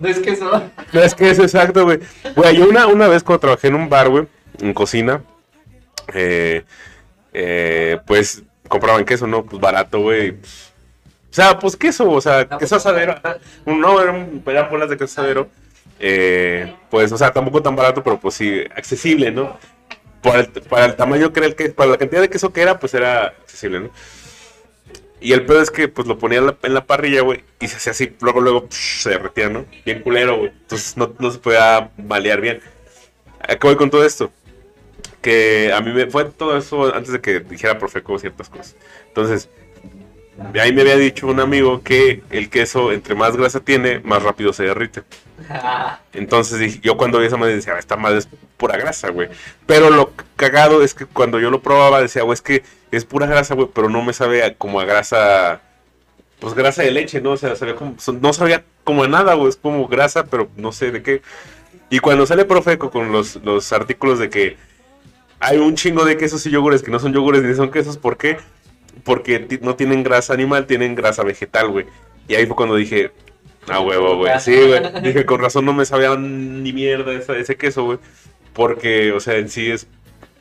No 0.01 0.09
es 0.09 0.19
que 0.19 0.31
eso. 0.31 0.71
no 0.93 1.01
es 1.03 1.15
que 1.15 1.31
es 1.31 1.39
exacto, 1.39 1.85
güey. 1.85 2.01
Güey, 2.35 2.57
yo 2.57 2.69
una, 2.69 2.87
una 2.89 3.07
vez 3.09 3.23
cuando 3.23 3.41
trabajé 3.41 3.69
en 3.69 3.75
un 3.77 3.89
bar, 3.91 4.09
güey, 4.09 4.27
en 4.59 4.73
cocina, 4.73 5.23
eh, 6.15 6.65
eh, 7.39 7.99
pues 8.07 8.43
compraban 8.67 9.05
queso, 9.05 9.27
¿no? 9.27 9.45
Pues 9.45 9.61
barato, 9.61 10.01
güey. 10.01 10.33
pues, 10.33 10.73
o 11.31 11.35
sea, 11.35 11.59
pues 11.59 11.77
queso, 11.77 12.11
o 12.11 12.21
sea, 12.21 12.49
pues, 12.49 12.61
queso 12.61 12.77
asadero. 12.77 13.15
No, 13.67 14.01
era 14.01 14.13
un 14.13 14.43
eran 14.47 14.71
bolas 14.71 14.89
de 14.89 14.97
queso 14.97 15.21
asadero. 15.21 15.49
Eh, 16.01 16.75
pues, 16.89 17.13
o 17.13 17.19
sea, 17.19 17.31
tampoco 17.33 17.63
tan 17.63 17.77
barato, 17.77 18.03
pero 18.03 18.19
pues 18.19 18.37
sí, 18.37 18.63
accesible, 18.75 19.31
¿no? 19.31 19.59
Para 20.23 20.41
el, 20.41 20.47
para 20.49 20.87
el 20.87 20.97
tamaño 20.97 21.31
que 21.33 21.41
era 21.41 21.47
el 21.49 21.55
que, 21.55 21.69
para 21.69 21.91
la 21.91 21.99
cantidad 21.99 22.23
de 22.23 22.31
queso 22.31 22.55
que 22.55 22.63
era, 22.63 22.79
pues 22.79 22.95
era 22.95 23.27
accesible, 23.27 23.81
¿no? 23.81 23.91
Y 25.21 25.35
el 25.35 25.45
pedo 25.45 25.61
es 25.61 25.71
que 25.71 25.89
pues 25.89 26.09
lo 26.09 26.19
ponía 26.19 26.39
en 26.39 26.47
la, 26.47 26.57
en 26.63 26.73
la 26.73 26.87
parrilla, 26.87 27.21
güey, 27.21 27.45
y 27.61 27.69
se 27.69 27.77
hacía 27.77 27.93
así, 27.93 28.17
luego, 28.21 28.41
luego 28.41 28.69
psh, 28.71 29.03
se 29.03 29.11
derretía, 29.11 29.51
¿no? 29.51 29.67
Bien 29.85 30.01
culero, 30.01 30.39
güey. 30.39 30.53
Entonces 30.63 30.97
no, 30.97 31.15
no 31.19 31.31
se 31.31 31.39
podía 31.39 31.91
balear 31.99 32.41
bien. 32.41 32.61
¿A 33.41 33.57
qué 33.57 33.67
voy 33.67 33.77
con 33.77 33.91
todo 33.91 34.05
esto? 34.05 34.31
Que 35.27 35.73
a 35.73 35.81
mí 35.81 35.93
me 35.93 36.07
fue 36.07 36.25
todo 36.27 36.57
eso 36.57 36.95
antes 36.95 37.11
de 37.11 37.21
que 37.21 37.41
dijera 37.41 37.81
Profeco 37.81 38.17
ciertas 38.17 38.49
cosas. 38.49 38.77
Entonces, 39.09 39.49
de 40.53 40.61
ahí 40.61 40.73
me 40.73 40.83
había 40.83 40.95
dicho 40.97 41.27
un 41.27 41.41
amigo 41.41 41.83
que 41.83 42.23
el 42.31 42.49
queso, 42.49 42.93
entre 42.93 43.17
más 43.17 43.37
grasa 43.37 43.59
tiene, 43.59 43.99
más 44.05 44.23
rápido 44.23 44.53
se 44.53 44.63
derrite. 44.63 45.03
Entonces 46.13 46.81
yo 46.81 46.97
cuando 46.97 47.19
vi 47.19 47.27
esa 47.27 47.37
madre 47.37 47.57
decía, 47.57 47.73
"Ah, 47.75 47.79
esta 47.81 47.97
madre 47.97 48.19
es 48.19 48.29
pura 48.57 48.77
grasa, 48.77 49.09
güey. 49.11 49.29
Pero 49.67 49.91
lo 49.91 50.13
cagado 50.37 50.85
es 50.85 50.95
que 50.95 51.07
cuando 51.07 51.41
yo 51.41 51.51
lo 51.51 51.61
probaba 51.61 52.01
decía, 52.01 52.23
güey, 52.23 52.35
es 52.35 52.43
que 52.43 52.63
es 52.93 53.05
pura 53.05 53.27
grasa, 53.27 53.55
güey, 53.57 53.69
pero 53.75 53.89
no 53.89 54.03
me 54.03 54.13
sabe 54.13 54.45
a- 54.45 54.55
como 54.55 54.79
a 54.79 54.85
grasa, 54.85 55.61
pues 56.39 56.55
grasa 56.55 56.85
de 56.85 56.93
leche, 56.93 57.21
¿no? 57.21 57.33
O 57.33 57.37
sea, 57.37 57.57
sabía 57.57 57.75
como, 57.75 57.99
so- 57.99 58.13
no 58.13 58.33
sabía 58.33 58.63
como 58.85 59.03
a 59.03 59.09
nada, 59.09 59.35
güey, 59.35 59.49
es 59.49 59.57
como 59.57 59.89
grasa, 59.89 60.27
pero 60.27 60.49
no 60.57 60.71
sé 60.71 60.93
de 60.93 61.03
qué. 61.03 61.21
Y 61.91 61.99
cuando 61.99 62.27
sale 62.27 62.45
Profeco 62.45 62.93
con 62.93 63.11
los, 63.11 63.37
los 63.43 63.73
artículos 63.73 64.21
de 64.21 64.31
que 64.31 64.57
hay 65.41 65.59
un 65.59 65.75
chingo 65.75 66.05
de 66.05 66.17
quesos 66.17 66.45
y 66.47 66.51
yogures 66.51 66.83
que 66.83 66.91
no 66.91 66.99
son 66.99 67.13
yogures 67.13 67.43
ni 67.43 67.55
son 67.55 67.71
quesos, 67.71 67.99
¿por 67.99 68.17
qué? 68.17 68.39
Porque 69.05 69.47
no 69.61 69.77
tienen 69.77 70.03
grasa 70.03 70.33
animal, 70.33 70.67
tienen 70.67 70.95
grasa 70.95 71.23
vegetal, 71.23 71.69
güey. 71.69 71.87
Y 72.29 72.35
ahí 72.35 72.47
fue 72.47 72.57
cuando 72.57 72.77
dije, 72.77 73.13
ah, 73.69 73.81
huevo, 73.81 74.17
güey. 74.17 74.33
Sí, 74.41 74.57
güey. 74.57 75.03
Dije, 75.03 75.27
con 75.27 75.41
razón 75.41 75.65
no 75.65 75.73
me 75.73 75.85
sabía 75.85 76.17
ni 76.17 76.73
mierda 76.73 77.13
ese 77.13 77.57
queso, 77.57 77.85
güey. 77.85 77.99
Porque, 78.53 79.13
o 79.13 79.21
sea, 79.21 79.37
en 79.37 79.49
sí 79.49 79.71
es 79.71 79.87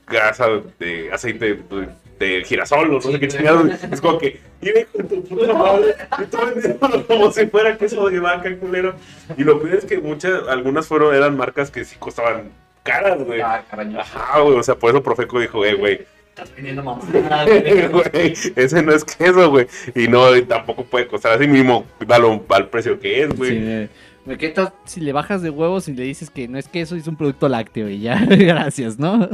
grasa 0.08 0.48
de 0.80 1.12
aceite 1.12 1.60
de, 1.70 1.90
de 2.20 2.44
girasol, 2.46 2.92
no 2.92 3.02
sé 3.02 3.20
qué 3.20 3.28
chingados. 3.28 3.72
Es 3.92 4.00
como 4.00 4.18
que, 4.18 4.40
hijo 4.62 4.98
de 4.98 5.04
tu 5.04 5.24
puta 5.24 5.54
madre, 5.54 5.96
y 6.20 6.26
tú 6.26 6.38
vendiéndolo 6.38 7.06
como 7.08 7.32
si 7.32 7.46
fuera 7.48 7.78
queso 7.78 8.10
de 8.10 8.20
vaca, 8.20 8.58
culero. 8.58 8.96
Y 9.38 9.44
lo 9.44 9.62
peor 9.62 9.76
es 9.76 9.86
que 9.86 10.00
muchas, 10.00 10.48
algunas 10.48 10.88
fueron, 10.88 11.14
eran 11.14 11.36
marcas 11.36 11.72
que 11.72 11.84
sí 11.84 11.98
costaban 12.00 12.52
caras, 12.86 13.22
güey. 13.24 13.42
Ah. 13.42 13.62
Ajá, 14.00 14.40
güey, 14.40 14.58
o 14.58 14.64
sea, 14.64 14.76
por 14.76 14.92
eso 14.92 15.04
Profeco 15.04 15.40
dijo, 15.42 15.66
eh, 15.66 15.74
güey, 15.74 16.06
Estás 16.30 16.54
vendiendo 16.56 16.84
mamadas, 16.84 17.48
güey. 17.92 18.34
ese 18.58 18.82
no 18.84 18.92
es 18.94 19.04
queso, 19.06 19.50
güey. 19.50 19.68
Y 19.96 20.08
no, 20.10 20.30
tampoco 20.44 20.84
puede 20.84 21.08
costar 21.08 21.34
así 21.34 21.48
mismo, 21.48 21.86
dalo 22.06 22.44
al 22.50 22.68
precio 22.70 23.00
que 23.00 23.24
es, 23.24 23.36
güey. 23.38 23.52
Sí, 23.52 23.60
me- 23.60 23.90
me- 24.26 24.38
¿Qué 24.38 24.50
tal 24.50 24.74
si 24.86 25.00
le 25.00 25.14
bajas 25.14 25.42
de 25.42 25.50
huevos 25.50 25.88
y 25.88 25.94
le 25.94 26.04
dices 26.04 26.30
que 26.30 26.48
no 26.50 26.58
es 26.58 26.68
queso, 26.68 26.96
es 26.98 27.08
un 27.08 27.16
producto 27.16 27.48
lácteo 27.48 27.90
y 27.90 28.02
ya, 28.02 28.20
gracias, 28.30 29.00
¿no? 29.00 29.30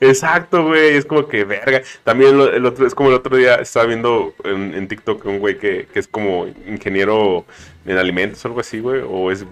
Exacto, 0.00 0.64
güey, 0.66 0.94
es 0.96 1.04
como 1.06 1.26
que 1.28 1.44
verga. 1.44 1.82
También 2.04 2.36
lo- 2.36 2.52
el 2.52 2.66
otro, 2.66 2.86
es 2.86 2.94
como 2.94 3.10
el 3.10 3.14
otro 3.16 3.36
día 3.36 3.56
estaba 3.56 3.86
viendo 3.86 4.34
en, 4.44 4.74
en 4.74 4.88
TikTok 4.88 5.24
un 5.26 5.38
güey 5.38 5.56
que, 5.58 5.86
que 5.92 5.98
es 6.00 6.08
como 6.08 6.46
ingeniero 6.66 7.44
en 7.86 7.96
alimentos 7.96 8.44
o 8.44 8.48
algo 8.48 8.60
así, 8.60 8.80
güey, 8.80 9.02
o 9.08 9.30
es 9.30 9.44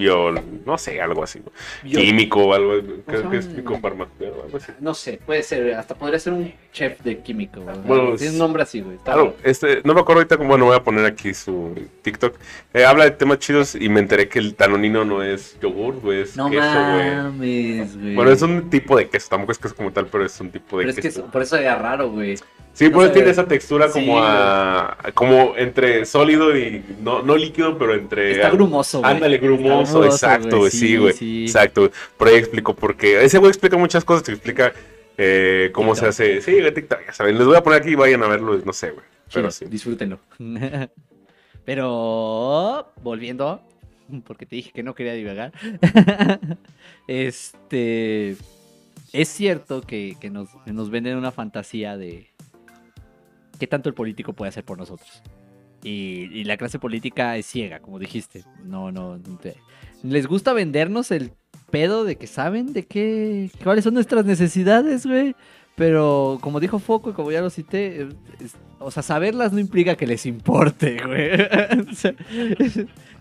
bio, 0.00 0.32
no 0.66 0.76
sé, 0.78 1.00
algo 1.00 1.22
así, 1.22 1.40
químico 1.84 2.44
o 2.46 2.54
algo, 2.54 2.72
creo 3.06 3.30
que 3.30 3.36
es 3.38 3.44
son? 3.44 3.54
químico 3.54 3.78
farmacéutico 3.78 4.40
o 4.40 4.44
algo 4.44 4.56
así. 4.56 4.72
No 4.80 4.94
sé, 4.94 5.20
puede 5.24 5.42
ser, 5.42 5.74
hasta 5.74 5.94
podría 5.94 6.18
ser 6.18 6.32
un 6.32 6.52
chef 6.72 7.00
de 7.02 7.18
químico, 7.20 7.60
güey. 7.60 7.76
Bueno, 7.84 8.16
Tiene 8.16 8.32
un 8.32 8.38
nombre 8.38 8.62
así, 8.62 8.80
güey. 8.80 8.96
Claro, 9.04 9.36
este, 9.44 9.82
no 9.84 9.94
me 9.94 10.00
acuerdo 10.00 10.20
ahorita 10.20 10.36
cómo, 10.36 10.48
bueno, 10.50 10.64
voy 10.66 10.76
a 10.76 10.82
poner 10.82 11.04
aquí 11.06 11.32
su 11.34 11.74
TikTok. 12.02 12.34
Eh, 12.74 12.84
habla 12.84 13.04
de 13.04 13.10
temas 13.12 13.38
chidos 13.38 13.74
y 13.74 13.88
me 13.88 14.00
enteré 14.00 14.28
que 14.28 14.38
el 14.40 14.56
danonino 14.56 15.04
no 15.04 15.22
es 15.22 15.58
yogur, 15.60 16.00
güey, 16.00 16.22
es 16.22 16.36
No 16.36 16.50
queso, 16.50 16.62
güey. 16.62 17.10
mames, 17.16 17.96
güey. 18.00 18.14
Bueno, 18.14 18.30
es 18.32 18.42
un 18.42 18.70
tipo 18.70 18.96
de 18.96 19.08
queso, 19.08 19.28
tampoco 19.30 19.52
es 19.52 19.58
queso 19.58 19.74
como 19.76 19.92
tal, 19.92 20.06
pero 20.06 20.24
es 20.24 20.40
un 20.40 20.50
tipo 20.50 20.78
de 20.78 20.84
Pero 20.84 20.90
es 20.90 20.96
que 20.96 21.02
queso. 21.02 21.24
es- 21.24 21.30
por 21.30 21.42
eso 21.42 21.56
era 21.56 21.76
raro, 21.76 22.10
güey. 22.10 22.36
Sí, 22.80 22.86
no 22.88 22.92
pues 22.92 23.12
tiene 23.12 23.28
esa 23.28 23.46
textura 23.46 23.90
como 23.90 24.16
Sí, 24.16 24.22
a, 24.24 24.96
como 25.12 25.54
entre 25.58 26.06
sólido 26.06 26.56
y 26.56 26.82
no, 27.02 27.20
no 27.20 27.36
líquido, 27.36 27.76
pero 27.76 27.94
entre 27.94 28.30
Está 28.30 28.48
grumoso, 28.48 29.00
güey. 29.00 29.12
Ándale, 29.12 29.36
grumoso, 29.36 30.02
exacto, 30.02 30.60
güey, 30.60 30.70
sí, 30.70 30.96
güey. 30.96 31.12
sí. 31.12 31.42
Exacto. 31.42 31.90
Por 32.16 32.28
ahí 32.28 32.36
explico 32.36 32.74
por 32.74 32.96
qué. 32.96 33.22
Ese 33.22 33.36
güey 33.36 33.50
explica 33.50 33.76
muchas 33.76 34.02
cosas, 34.02 34.22
te 34.22 34.32
explica 34.32 34.72
eh, 35.18 35.68
cómo 35.74 35.94
se 35.94 36.06
hace. 36.06 36.40
Sí, 36.40 36.58
güey, 36.58 36.72
TikTok, 36.72 37.00
ya 37.06 37.12
saben. 37.12 37.36
Les 37.36 37.46
voy 37.46 37.54
a 37.54 37.62
poner 37.62 37.82
aquí 37.82 37.90
y 37.90 37.96
vayan 37.96 38.22
a 38.22 38.28
verlo, 38.28 38.58
no 38.64 38.72
sé, 38.72 38.92
güey. 38.92 39.04
Pero 39.30 39.50
sí. 39.50 39.66
Disfrútenlo. 39.66 40.18
Pero 41.66 42.94
volviendo, 43.02 43.60
porque 44.24 44.46
te 44.46 44.56
dije 44.56 44.72
que 44.72 44.82
no 44.82 44.94
quería 44.94 45.12
divagar. 45.12 45.52
este 47.06 48.38
es 49.12 49.28
cierto 49.28 49.82
que, 49.82 50.16
que 50.18 50.30
nos, 50.30 50.48
que 50.64 50.72
nos 50.72 50.88
venden 50.88 51.18
una 51.18 51.30
fantasía 51.30 51.98
de 51.98 52.29
qué 53.60 53.68
tanto 53.68 53.88
el 53.88 53.94
político 53.94 54.32
puede 54.32 54.48
hacer 54.48 54.64
por 54.64 54.78
nosotros. 54.78 55.22
Y, 55.82 56.44
la 56.44 56.56
clase 56.56 56.78
política 56.78 57.36
es 57.36 57.46
ciega, 57.46 57.80
como 57.80 57.98
dijiste. 57.98 58.44
No, 58.64 58.90
no. 58.90 59.20
Les 60.02 60.26
gusta 60.26 60.52
vendernos 60.52 61.10
el 61.10 61.32
pedo 61.70 62.04
de 62.04 62.16
que 62.16 62.26
saben 62.26 62.72
de 62.72 62.86
qué. 62.86 63.50
cuáles 63.62 63.84
son 63.84 63.94
nuestras 63.94 64.24
necesidades, 64.24 65.06
güey. 65.06 65.36
Pero 65.76 66.38
como 66.42 66.60
dijo 66.60 66.78
Foco 66.78 67.14
como 67.14 67.30
ya 67.30 67.40
lo 67.40 67.48
cité, 67.48 68.08
o 68.80 68.90
sea, 68.90 69.02
saberlas 69.02 69.52
no 69.52 69.60
implica 69.60 69.94
que 69.94 70.06
les 70.06 70.26
importe, 70.26 70.98
güey. 71.06 71.30
O 71.90 71.94
sea, 71.94 72.14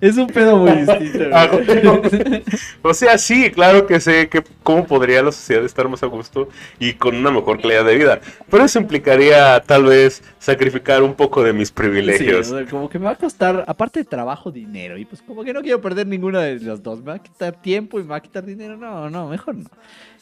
es, 0.02 0.18
un 0.18 0.28
pedo 0.28 0.58
muy 0.58 0.72
distinto, 0.72 1.26
Ah, 1.34 1.48
güey. 1.48 2.44
O 2.82 2.94
sea, 2.94 3.18
sí, 3.18 3.52
claro 3.52 3.86
que 3.86 4.00
sé 4.00 4.30
que 4.30 4.42
cómo 4.64 4.86
podría 4.88 5.22
la 5.22 5.32
sociedad 5.32 5.64
estar 5.66 5.88
más 5.90 6.02
a 6.04 6.08
gusto 6.08 6.48
y 6.80 6.94
con 6.94 7.16
una 7.16 7.30
mejor 7.32 7.62
calidad 7.62 7.84
de 7.86 7.96
vida. 7.98 8.22
Pero 8.50 8.64
eso 8.64 8.80
implicaría 8.80 9.60
tal 9.62 9.84
vez 9.84 10.24
sacrificar 10.40 11.04
un 11.04 11.14
poco 11.14 11.44
de 11.44 11.52
mis 11.54 11.68
Sí, 11.68 11.74
privilegios. 11.74 12.50
o 12.52 12.58
sea, 12.58 12.66
como 12.66 12.90
que 12.90 12.98
me 12.98 13.06
va 13.06 13.12
a 13.12 13.16
costar, 13.18 13.66
aparte 13.68 14.00
de 14.00 14.06
trabajo, 14.06 14.52
dinero. 14.52 14.98
Y 14.98 15.06
pues 15.06 15.22
como 15.22 15.44
que 15.44 15.52
no 15.54 15.62
quiero 15.62 15.82
perder 15.82 16.08
ninguna 16.08 16.40
de 16.42 16.60
las 16.62 16.82
dos. 16.82 17.00
Me 17.00 17.08
va 17.08 17.16
a 17.16 17.24
quitar 17.24 17.62
tiempo 17.62 18.00
y 18.00 18.04
me 18.04 18.10
va 18.10 18.18
a 18.18 18.22
quitar 18.22 18.46
dinero. 18.46 18.78
No, 18.78 19.10
no, 19.10 19.28
mejor 19.28 19.56
no. 19.56 19.70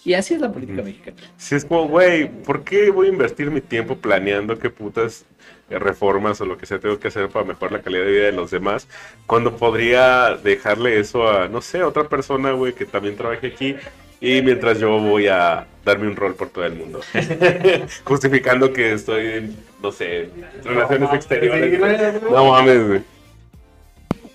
Y 0.06 0.14
así 0.14 0.34
es 0.34 0.42
la 0.42 0.52
política 0.52 0.82
mexicana. 0.82 1.18
Si 1.38 1.56
es 1.56 1.66
como, 1.66 1.88
güey, 1.88 2.30
¿por 2.30 2.64
qué 2.64 2.92
voy 2.92 3.08
a 3.08 3.10
invertir 3.10 3.52
mi 3.52 3.62
tiempo 3.62 3.98
planeando 3.98 4.58
qué 4.58 4.70
putas 4.70 5.26
reformas 5.70 6.40
o 6.40 6.46
lo 6.46 6.58
que 6.58 6.66
sea 6.66 6.80
tengo 6.80 6.98
que 6.98 7.10
hacer 7.10 7.28
para 7.28 7.44
mejorar 7.44 7.74
la 7.74 7.82
calidad 7.82 8.06
de 8.06 8.12
vida 8.12 8.26
de 8.26 8.32
los 8.32 8.52
demás? 8.52 8.88
Cuando 9.26 9.58
podría 9.58 10.36
dejarle 10.36 11.00
eso 11.00 11.28
a, 11.28 11.48
no 11.48 11.62
sé, 11.62 11.80
a 11.80 11.88
otra 11.88 12.08
persona, 12.08 12.52
güey, 12.52 12.74
que 12.74 12.86
también 12.86 13.16
trabaje 13.16 13.48
aquí. 13.48 13.76
Y 14.20 14.42
mientras 14.42 14.80
yo 14.80 14.98
voy 15.00 15.28
a 15.28 15.68
darme 15.86 16.08
un 16.08 16.16
rol 16.16 16.34
por 16.36 16.50
todo 16.50 16.66
el 16.66 16.74
mundo. 16.74 17.02
Justificando 18.04 18.74
que 18.74 18.94
estoy 18.94 19.26
en, 19.28 19.56
no 19.82 19.92
sé, 19.92 20.22
en 20.22 20.64
relaciones 20.64 21.14
exteriores. 21.14 22.22
No 22.24 22.52
mames, 22.52 22.88
güey. 22.88 23.02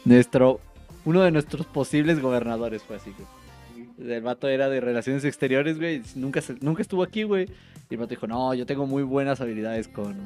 Nuestro, 0.05 0.61
uno 1.05 1.23
de 1.23 1.31
nuestros 1.31 1.67
posibles 1.67 2.21
gobernadores 2.21 2.83
fue 2.83 2.97
así, 2.97 3.13
güey. 3.17 3.42
El 4.07 4.23
vato 4.23 4.49
era 4.49 4.69
de 4.69 4.81
relaciones 4.81 5.25
exteriores, 5.25 5.79
güey. 5.79 6.03
Nunca, 6.15 6.41
nunca 6.61 6.83
estuvo 6.83 7.03
aquí, 7.03 7.23
güey. 7.23 7.49
Y 7.91 7.95
el 7.95 7.99
vato 7.99 8.11
dijo, 8.11 8.27
no, 8.27 8.55
yo 8.55 8.67
tengo 8.67 8.87
muy 8.87 9.03
buenas 9.03 9.41
habilidades 9.41 9.89
con, 9.89 10.17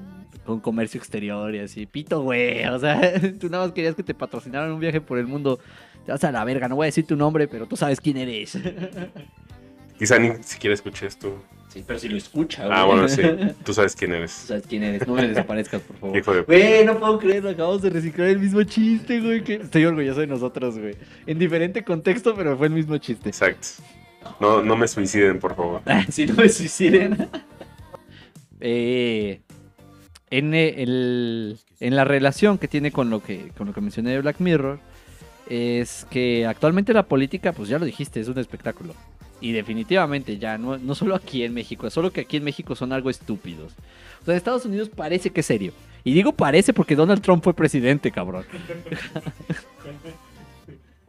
con 0.45 0.61
comercio 0.61 0.99
exterior 0.99 1.55
y 1.55 1.59
así. 1.59 1.87
Pito, 1.87 2.23
güey. 2.23 2.65
O 2.69 2.79
sea, 2.79 3.21
tú 3.41 3.49
nada 3.49 3.65
más 3.65 3.73
querías 3.73 3.95
que 3.95 4.03
te 4.03 4.15
patrocinaran 4.15 4.73
un 4.73 4.81
viaje 4.81 5.01
por 5.01 5.19
el 5.19 5.27
mundo. 5.27 5.59
Te 6.05 6.13
vas 6.13 6.23
a 6.25 6.31
la 6.31 6.45
verga, 6.45 6.69
no 6.69 6.77
voy 6.77 6.85
a 6.85 6.87
decir 6.87 7.07
tu 7.07 7.17
nombre, 7.17 7.49
pero 7.49 7.67
tú 7.67 7.77
sabes 7.77 8.01
quién 8.01 8.17
eres. 8.17 8.59
Quizá 9.99 10.19
ni 10.19 10.43
siquiera 10.43 10.75
escuché 10.75 11.07
esto. 11.07 11.43
Sí, 11.69 11.85
pero 11.87 11.99
si 11.99 12.09
lo 12.09 12.17
escucha, 12.17 12.67
güey. 12.67 12.79
Ah, 12.79 12.85
bueno, 12.85 13.09
sí. 13.09 13.21
Tú 13.65 13.75
sabes 13.75 13.95
quién 13.95 14.11
Tú 14.13 14.17
eres. 14.17 14.31
sabes 14.31 14.65
quién 14.67 14.83
eres, 14.83 15.07
no 15.07 15.15
me 15.15 15.29
desaparezcas, 15.29 15.83
por 15.83 15.97
favor. 15.97 16.17
Hijo 16.17 16.35
de... 16.35 16.41
Güey, 16.43 16.85
no 16.85 16.99
puedo 16.99 17.19
creerlo, 17.19 17.51
acabamos 17.51 17.83
de 17.83 17.91
reciclar 17.91 18.29
el 18.29 18.39
mismo 18.39 18.63
chiste, 18.63 19.21
güey. 19.21 19.43
que- 19.45 19.55
Estoy 19.57 19.85
orgulloso 19.85 20.21
de 20.21 20.27
nosotros, 20.27 20.79
güey. 20.79 20.95
En 21.27 21.39
diferente 21.39 21.85
contexto, 21.85 22.35
pero 22.35 22.57
fue 22.57 22.69
el 22.69 22.73
mismo 22.73 22.97
chiste. 22.99 23.29
Exacto. 23.29 23.69
No, 24.41 24.63
no 24.63 24.77
me 24.77 24.89
suiciden, 24.89 25.39
por 25.39 25.55
favor. 25.55 25.83
si 26.11 26.27
no 26.27 26.35
me 26.35 26.49
suiciden. 26.49 27.29
Eh, 28.61 29.41
en, 30.31 30.55
eh, 30.55 30.83
el- 30.83 31.59
en 31.81 31.95
la 31.97 32.05
relación 32.05 32.59
que 32.59 32.69
tiene 32.69 32.91
con 32.91 33.11
lo 33.11 33.23
que, 33.23 33.51
con 33.57 33.67
lo 33.67 33.75
que 33.75 33.81
mencioné 33.83 34.11
de 34.11 34.21
Black 34.23 34.41
Mirror, 34.41 34.79
es 35.49 36.07
que 36.11 36.47
actualmente 36.47 36.93
la 36.95 37.05
política, 37.05 37.53
pues 37.53 37.69
ya 37.69 37.79
lo 37.79 37.85
dijiste, 37.85 38.19
es 38.21 38.29
un 38.29 38.39
espectáculo. 38.39 38.95
Y 39.41 39.53
definitivamente 39.53 40.39
ya, 40.39 40.57
no, 40.57 40.79
no 40.79 40.95
solo 40.95 41.15
aquí 41.15 41.45
en 41.45 41.53
México, 41.53 41.91
solo 41.91 42.11
que 42.11 42.23
aquí 42.23 42.39
en 42.39 42.45
México 42.45 42.75
son 42.75 42.93
algo 42.93 43.11
estúpidos. 43.11 43.73
O 44.23 44.25
sea, 44.25 44.33
en 44.33 44.39
Estados 44.39 44.65
Unidos 44.65 44.89
parece 44.89 45.31
que 45.31 45.41
es 45.41 45.47
serio. 45.47 45.73
Y 46.05 46.15
digo 46.15 46.33
parece 46.33 46.73
porque 46.73 46.97
Donald 46.97 47.21
Trump 47.21 47.43
fue 47.45 47.53
presidente, 47.53 48.11
cabrón. 48.11 48.45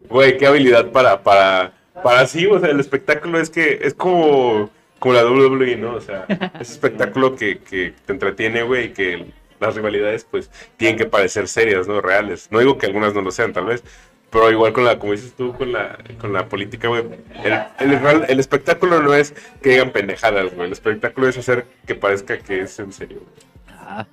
Güey, 0.10 0.38
qué 0.38 0.48
habilidad 0.48 0.92
para, 0.92 1.22
para, 1.22 1.74
para 2.04 2.26
sí, 2.28 2.46
o 2.46 2.60
sea, 2.60 2.70
el 2.70 2.80
espectáculo 2.80 3.40
es 3.40 3.50
que 3.50 3.80
es 3.82 3.94
como, 3.94 4.70
como 5.00 5.14
la 5.14 5.26
WWE, 5.26 5.76
¿no? 5.76 5.96
O 5.96 6.02
sea, 6.02 6.26
es 6.60 6.72
espectáculo 6.72 7.36
que, 7.36 7.60
que 7.60 7.94
te 8.06 8.14
entretiene, 8.14 8.64
güey, 8.64 8.94
que 8.94 9.26
las 9.60 9.76
rivalidades, 9.76 10.26
pues, 10.30 10.50
tienen 10.78 10.98
que 10.98 11.06
parecer 11.06 11.48
serias, 11.48 11.88
¿no? 11.88 12.02
Reales. 12.02 12.48
No 12.52 12.60
digo 12.60 12.78
que 12.78 12.86
algunas 12.86 13.14
no 13.14 13.22
lo 13.22 13.32
sean, 13.32 13.54
tal 13.54 13.66
vez, 13.66 13.84
pero 14.30 14.52
igual 14.52 14.74
con 14.74 14.84
la, 14.84 15.00
como 15.00 15.14
dices 15.14 15.34
tú, 15.34 15.54
con 15.54 15.72
la, 15.72 15.98
con 16.20 16.34
la 16.34 16.48
política, 16.50 16.88
güey, 16.88 17.04
el, 17.44 18.24
el, 18.28 18.40
espectáculo 18.40 19.02
no 19.02 19.14
es 19.14 19.34
que 19.62 19.70
digan 19.70 19.92
pendejadas, 19.92 20.54
güey, 20.54 20.68
el 20.68 20.74
espectáculo 20.74 21.30
es 21.30 21.38
hacer 21.38 21.66
que 21.86 21.96
parezca 21.96 22.38
que 22.38 22.62
es 22.62 22.78
en 22.80 22.92
serio. 22.92 23.20
güey. 23.20 23.48
Ah, 23.70 24.06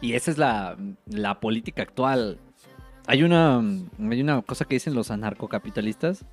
y 0.00 0.14
esa 0.14 0.30
es 0.30 0.38
la, 0.38 0.76
la 1.06 1.40
política 1.40 1.82
actual. 1.82 2.38
Hay 3.06 3.22
una, 3.22 3.58
hay 3.58 4.20
una 4.20 4.42
cosa 4.42 4.64
que 4.64 4.76
dicen 4.76 4.94
los 4.94 5.10
anarcocapitalistas. 5.10 6.24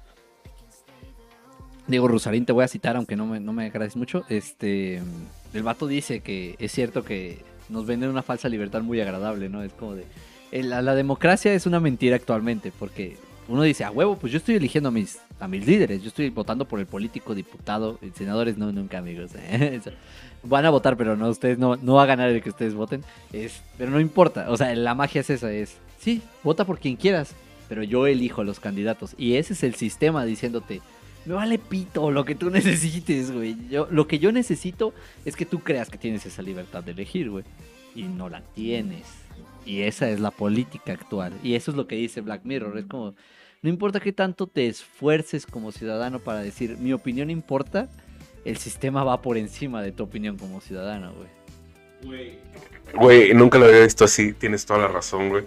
Diego 1.88 2.08
Rusarín, 2.08 2.46
te 2.46 2.52
voy 2.52 2.66
a 2.66 2.68
citar, 2.68 2.98
aunque 2.98 3.16
no 3.16 3.26
me, 3.26 3.40
no 3.40 3.54
me 3.54 3.72
mucho. 3.96 4.26
Este, 4.30 5.02
el 5.54 5.64
vato 5.64 5.88
dice 5.88 6.20
que 6.20 6.56
es 6.60 6.72
cierto 6.72 7.04
que 7.04 7.40
nos 7.70 7.86
venden 7.86 8.10
una 8.10 8.22
falsa 8.22 8.50
libertad 8.50 8.82
muy 8.82 9.02
agradable, 9.02 9.50
¿no? 9.50 9.64
Es 9.64 9.74
como 9.74 9.96
de... 9.96 10.06
el- 10.52 10.70
la, 10.70 10.96
democracia 10.96 11.54
es 11.54 11.66
una 11.66 11.80
mentira 11.80 12.16
actualmente, 12.16 12.72
porque 12.78 13.18
uno 13.48 13.64
dice, 13.64 13.84
a 13.84 13.92
huevo, 13.92 14.18
pues 14.18 14.32
yo 14.32 14.38
estoy 14.38 14.56
eligiendo 14.56 14.90
a 14.90 14.92
mis, 14.92 15.20
a 15.40 15.48
mis 15.48 15.66
líderes, 15.66 16.02
yo 16.02 16.10
estoy 16.10 16.30
votando 16.30 16.66
por 16.66 16.80
el 16.80 16.86
político, 16.86 17.34
diputado, 17.36 18.00
y 18.02 18.10
senadores, 18.18 18.58
no, 18.58 18.72
nunca, 18.72 18.98
amigos. 18.98 19.32
Van 20.44 20.66
a 20.66 20.70
votar, 20.70 20.98
pero 20.98 21.16
no, 21.16 21.30
ustedes 21.30 21.58
no, 21.58 21.76
no 21.78 21.96
va 21.96 22.04
a 22.04 22.08
ganar 22.08 22.30
el 22.30 22.42
que 22.42 22.50
ustedes 22.50 22.74
voten. 22.74 23.04
Es, 23.34 23.62
pero 23.78 23.92
no 23.92 24.00
importa, 24.00 24.50
o 24.50 24.58
sea, 24.58 24.74
la 24.76 24.96
magia 24.96 25.22
es 25.22 25.30
esa, 25.30 25.52
es, 25.52 25.78
sí, 26.00 26.22
vota 26.44 26.66
por 26.66 26.80
quien 26.80 26.96
quieras, 26.96 27.36
pero 27.68 27.84
yo 27.84 28.08
elijo 28.08 28.42
a 28.42 28.46
los 28.46 28.60
candidatos. 28.60 29.16
Y 29.18 29.36
ese 29.36 29.54
es 29.54 29.64
el 29.64 29.76
sistema 29.76 30.26
diciéndote, 30.26 30.82
me 31.26 31.34
vale 31.34 31.58
pito 31.60 32.12
lo 32.12 32.24
que 32.24 32.36
tú 32.36 32.50
necesites, 32.52 33.32
güey. 33.32 33.58
Yo, 33.70 33.88
lo 33.92 34.08
que 34.08 34.20
yo 34.20 34.32
necesito 34.32 34.94
es 35.26 35.36
que 35.36 35.46
tú 35.46 35.60
creas 35.60 35.90
que 35.90 35.98
tienes 35.98 36.26
esa 36.26 36.42
libertad 36.42 36.84
de 36.84 36.92
elegir, 36.92 37.30
güey. 37.30 37.44
Y 37.96 38.04
no 38.04 38.30
la 38.30 38.42
tienes. 38.56 39.06
Y 39.68 39.82
esa 39.82 40.10
es 40.10 40.22
la 40.22 40.32
política 40.32 40.94
actual. 40.94 41.34
Y 41.44 41.56
eso 41.56 41.72
es 41.72 41.78
lo 41.78 41.88
que 41.88 41.98
dice 41.98 42.22
Black 42.22 42.46
Mirror. 42.46 42.78
Es 42.78 42.86
como, 42.86 43.16
no 43.62 43.70
importa 43.70 44.00
qué 44.00 44.14
tanto 44.14 44.48
te 44.48 44.68
esfuerces 44.68 45.46
como 45.46 45.74
ciudadano 45.74 46.20
para 46.20 46.40
decir, 46.40 46.78
mi 46.78 46.94
opinión 46.94 47.30
importa, 47.30 47.90
el 48.46 48.58
sistema 48.58 49.04
va 49.04 49.22
por 49.22 49.38
encima 49.38 49.82
de 49.82 49.92
tu 49.92 50.04
opinión 50.04 50.38
como 50.38 50.62
ciudadano, 50.62 51.14
güey. 51.14 52.38
Güey, 52.94 53.34
nunca 53.34 53.58
lo 53.58 53.66
había 53.66 53.82
visto 53.82 54.06
así, 54.06 54.32
tienes 54.32 54.66
toda 54.66 54.80
la 54.80 54.88
razón, 54.88 55.28
güey. 55.28 55.44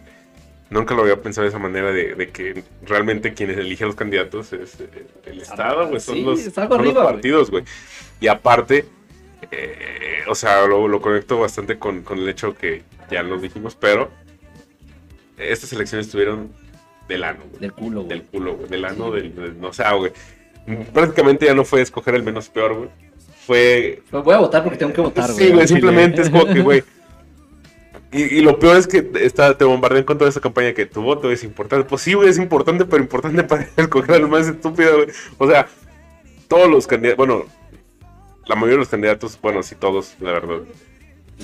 Nunca 0.69 0.95
lo 0.95 1.03
había 1.03 1.21
pensado 1.23 1.45
de 1.45 1.49
esa 1.49 1.59
manera 1.59 1.91
de, 1.91 2.15
de 2.15 2.29
que 2.29 2.63
realmente 2.83 3.33
quienes 3.33 3.57
eligen 3.57 3.87
los 3.87 3.97
candidatos 3.97 4.53
es 4.53 4.81
eh, 4.81 5.07
el 5.25 5.41
Estado, 5.41 5.89
güey. 5.89 5.99
Son, 5.99 6.15
Sí, 6.15 6.23
los, 6.23 6.43
son 6.43 6.73
arriba, 6.73 7.05
partidos, 7.05 7.51
güey. 7.51 7.65
Y 8.21 8.29
aparte, 8.29 8.85
eh, 9.51 10.21
o 10.29 10.35
sea, 10.35 10.67
lo, 10.67 10.87
lo 10.89 11.01
conecto 11.01 11.41
bastante 11.41 11.79
con, 11.79 12.03
con 12.03 12.19
el 12.19 12.29
hecho 12.29 12.55
que 12.55 12.83
ya 13.11 13.23
lo 13.23 13.39
dijimos, 13.39 13.75
pero 13.75 14.11
estas 15.37 15.73
elecciones 15.73 16.07
estuvieron 16.07 16.51
del 17.09 17.25
ano, 17.25 17.41
güey. 17.49 17.61
Del 17.61 17.73
culo, 17.73 18.03
güey. 18.03 18.09
Del 18.09 18.23
culo, 18.25 18.57
güey. 18.57 18.69
Del 18.69 18.85
ano, 18.85 19.11
del, 19.11 19.35
del- 19.35 19.61
no 19.61 19.73
sé, 19.73 19.85
güey. 19.97 20.13
Prácticamente 20.93 21.47
ya 21.47 21.55
no 21.55 21.65
fue 21.65 21.81
escoger 21.81 22.15
el 22.15 22.23
menos 22.23 22.49
peor, 22.49 22.75
güey. 22.75 22.91
Fue 23.47 24.03
voy 24.13 24.35
a 24.35 24.39
votar 24.39 24.63
porque 24.63 24.79
tengo 24.79 24.93
que 24.93 25.01
votar, 25.01 25.33
güey. 25.33 25.47
Sí, 25.47 25.53
güey, 25.53 25.67
simplemente 25.67 26.23
es 26.23 26.31
como 26.31 26.47
que, 26.47 26.61
güey. 26.61 26.85
Y, 28.13 28.23
y 28.23 28.41
lo 28.41 28.59
peor 28.59 28.77
es 28.77 28.89
que 28.89 29.09
está, 29.21 29.57
te 29.57 29.65
bombardean 29.65 30.03
con 30.03 30.19
toda 30.19 30.29
esa 30.29 30.41
campaña 30.41 30.73
que 30.75 30.85
tu 30.85 31.01
voto 31.01 31.31
es 31.31 31.45
importante. 31.45 31.89
Pues 31.89 32.03
sí, 32.03 32.15
güey, 32.15 32.29
es 32.29 32.39
importante, 32.39 32.85
pero 32.85 33.01
importante 33.01 33.45
para 33.45 33.69
escoger 33.77 34.17
al 34.17 34.29
más 34.29 34.49
estúpido, 34.49 34.97
güey. 34.97 35.09
O 35.39 35.47
sea, 35.47 35.69
todos 36.49 36.69
los 36.69 36.89
candidatos, 36.89 37.19
bueno, 37.19 37.45
la 38.47 38.57
mayoría 38.57 38.75
de 38.75 38.79
los 38.79 38.89
candidatos, 38.89 39.39
bueno, 39.41 39.63
sí, 39.63 39.77
todos, 39.77 40.17
la 40.19 40.33
verdad. 40.33 40.59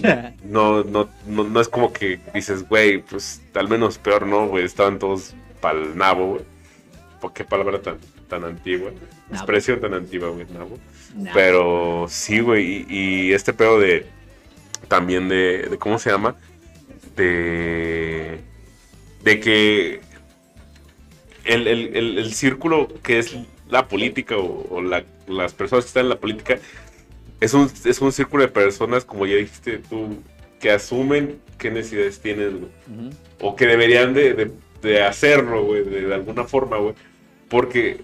No, 0.44 0.85
no, 0.85 1.09
no, 1.26 1.44
no 1.44 1.61
es 1.61 1.68
como 1.68 1.92
que 1.92 2.20
dices, 2.35 2.68
güey, 2.68 2.98
pues 2.98 3.40
al 3.54 3.68
menos 3.68 3.98
peor 3.98 4.26
no, 4.26 4.46
güey. 4.48 4.64
Estaban 4.64 4.98
todos 4.98 5.35
pa'l 5.61 5.96
nabo, 5.96 6.26
güey. 6.35 6.42
¿Por 7.20 7.32
qué 7.32 7.44
palabra 7.44 7.80
tan, 7.80 7.98
tan 8.28 8.44
antigua? 8.44 8.90
Nabo. 8.90 9.35
Expresión 9.35 9.80
tan 9.80 9.94
antigua, 9.94 10.28
güey, 10.28 10.46
nabo. 10.52 10.78
Pero 11.32 12.06
sí, 12.09 12.40
güey. 12.40 12.87
Y, 12.88 12.94
y 13.28 13.32
este 13.32 13.52
pedo 13.52 13.80
de. 13.80 14.06
También 14.88 15.28
de, 15.28 15.66
de. 15.70 15.78
¿Cómo 15.78 15.98
se 15.98 16.11
llama? 16.11 16.37
De. 17.16 18.38
De 19.24 19.40
que. 19.40 20.00
El, 21.44 21.66
el- 21.68 21.96
el- 21.96 22.18
el 22.18 22.35
círculo 22.35 22.88
que 23.02 23.18
es 23.18 23.37
la 23.68 23.87
política 23.88 24.37
o, 24.37 24.66
o 24.70 24.82
la- 24.82 25.04
las 25.28 25.52
personas 25.54 25.85
que 25.85 25.88
están 25.88 26.04
en 26.04 26.09
la 26.11 26.18
política. 26.20 26.59
Es 27.40 27.55
un, 27.55 27.70
es 27.85 28.01
un 28.01 28.12
círculo 28.12 28.42
de 28.44 28.49
personas, 28.49 29.05
como 29.05 29.27
ya 29.27 29.37
dijiste 29.37 29.79
tú, 29.79 30.18
que 30.61 30.70
asumen 30.70 31.38
qué 31.59 31.70
necesidades 31.70 32.20
tienes, 32.20 32.53
güey 32.55 32.70
o 33.40 33.55
que 33.57 33.66
deberían 33.66 34.14
de, 34.14 34.33
de- 34.35 34.51
de 34.83 35.03
hacerlo, 35.03 35.64
güey, 35.64 35.85
de, 35.85 36.03
de 36.07 36.14
alguna 36.14 36.44
forma, 36.44 36.79
güey. 36.79 36.94
Porque, 37.49 38.01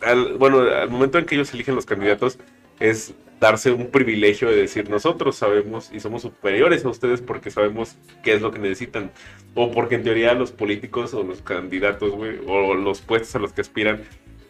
al, 0.00 0.34
bueno, 0.38 0.60
al 0.60 0.88
momento 0.90 1.18
en 1.18 1.24
que 1.26 1.34
ellos 1.34 1.52
eligen 1.52 1.74
los 1.74 1.84
candidatos, 1.86 2.38
es 2.80 3.12
darse 3.40 3.72
un 3.72 3.88
privilegio 3.90 4.48
de 4.48 4.56
decir, 4.56 4.88
nosotros 4.88 5.36
sabemos 5.36 5.90
y 5.92 6.00
somos 6.00 6.22
superiores 6.22 6.84
a 6.84 6.88
ustedes 6.90 7.20
porque 7.20 7.50
sabemos 7.50 7.96
qué 8.22 8.34
es 8.34 8.40
lo 8.42 8.52
que 8.52 8.58
necesitan. 8.60 9.10
O 9.54 9.70
porque 9.72 9.96
en 9.96 10.04
teoría 10.04 10.32
los 10.34 10.52
políticos 10.52 11.12
o 11.12 11.22
los 11.22 11.42
candidatos, 11.42 12.12
güey, 12.12 12.38
o 12.46 12.74
los 12.74 13.00
puestos 13.00 13.34
a 13.34 13.38
los 13.40 13.52
que 13.52 13.60
aspiran, 13.62 14.02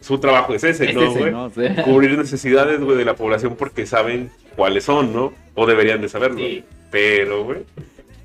su 0.03 0.17
trabajo 0.19 0.53
es 0.53 0.63
ese, 0.65 0.89
Es 0.89 0.95
¿no, 0.95 1.11
güey? 1.13 1.31
¿no? 1.31 1.49
Sí. 1.49 1.61
Cubrir 1.85 2.17
necesidades, 2.17 2.81
güey, 2.81 2.97
de 2.97 3.05
la 3.05 3.15
población 3.15 3.55
porque 3.55 3.85
saben 3.85 4.29
cuáles 4.57 4.83
son, 4.83 5.13
¿no? 5.13 5.33
O 5.55 5.65
deberían 5.65 6.01
de 6.01 6.09
saberlo. 6.09 6.37
Sí. 6.39 6.65
Pero, 6.91 7.45
güey, 7.45 7.59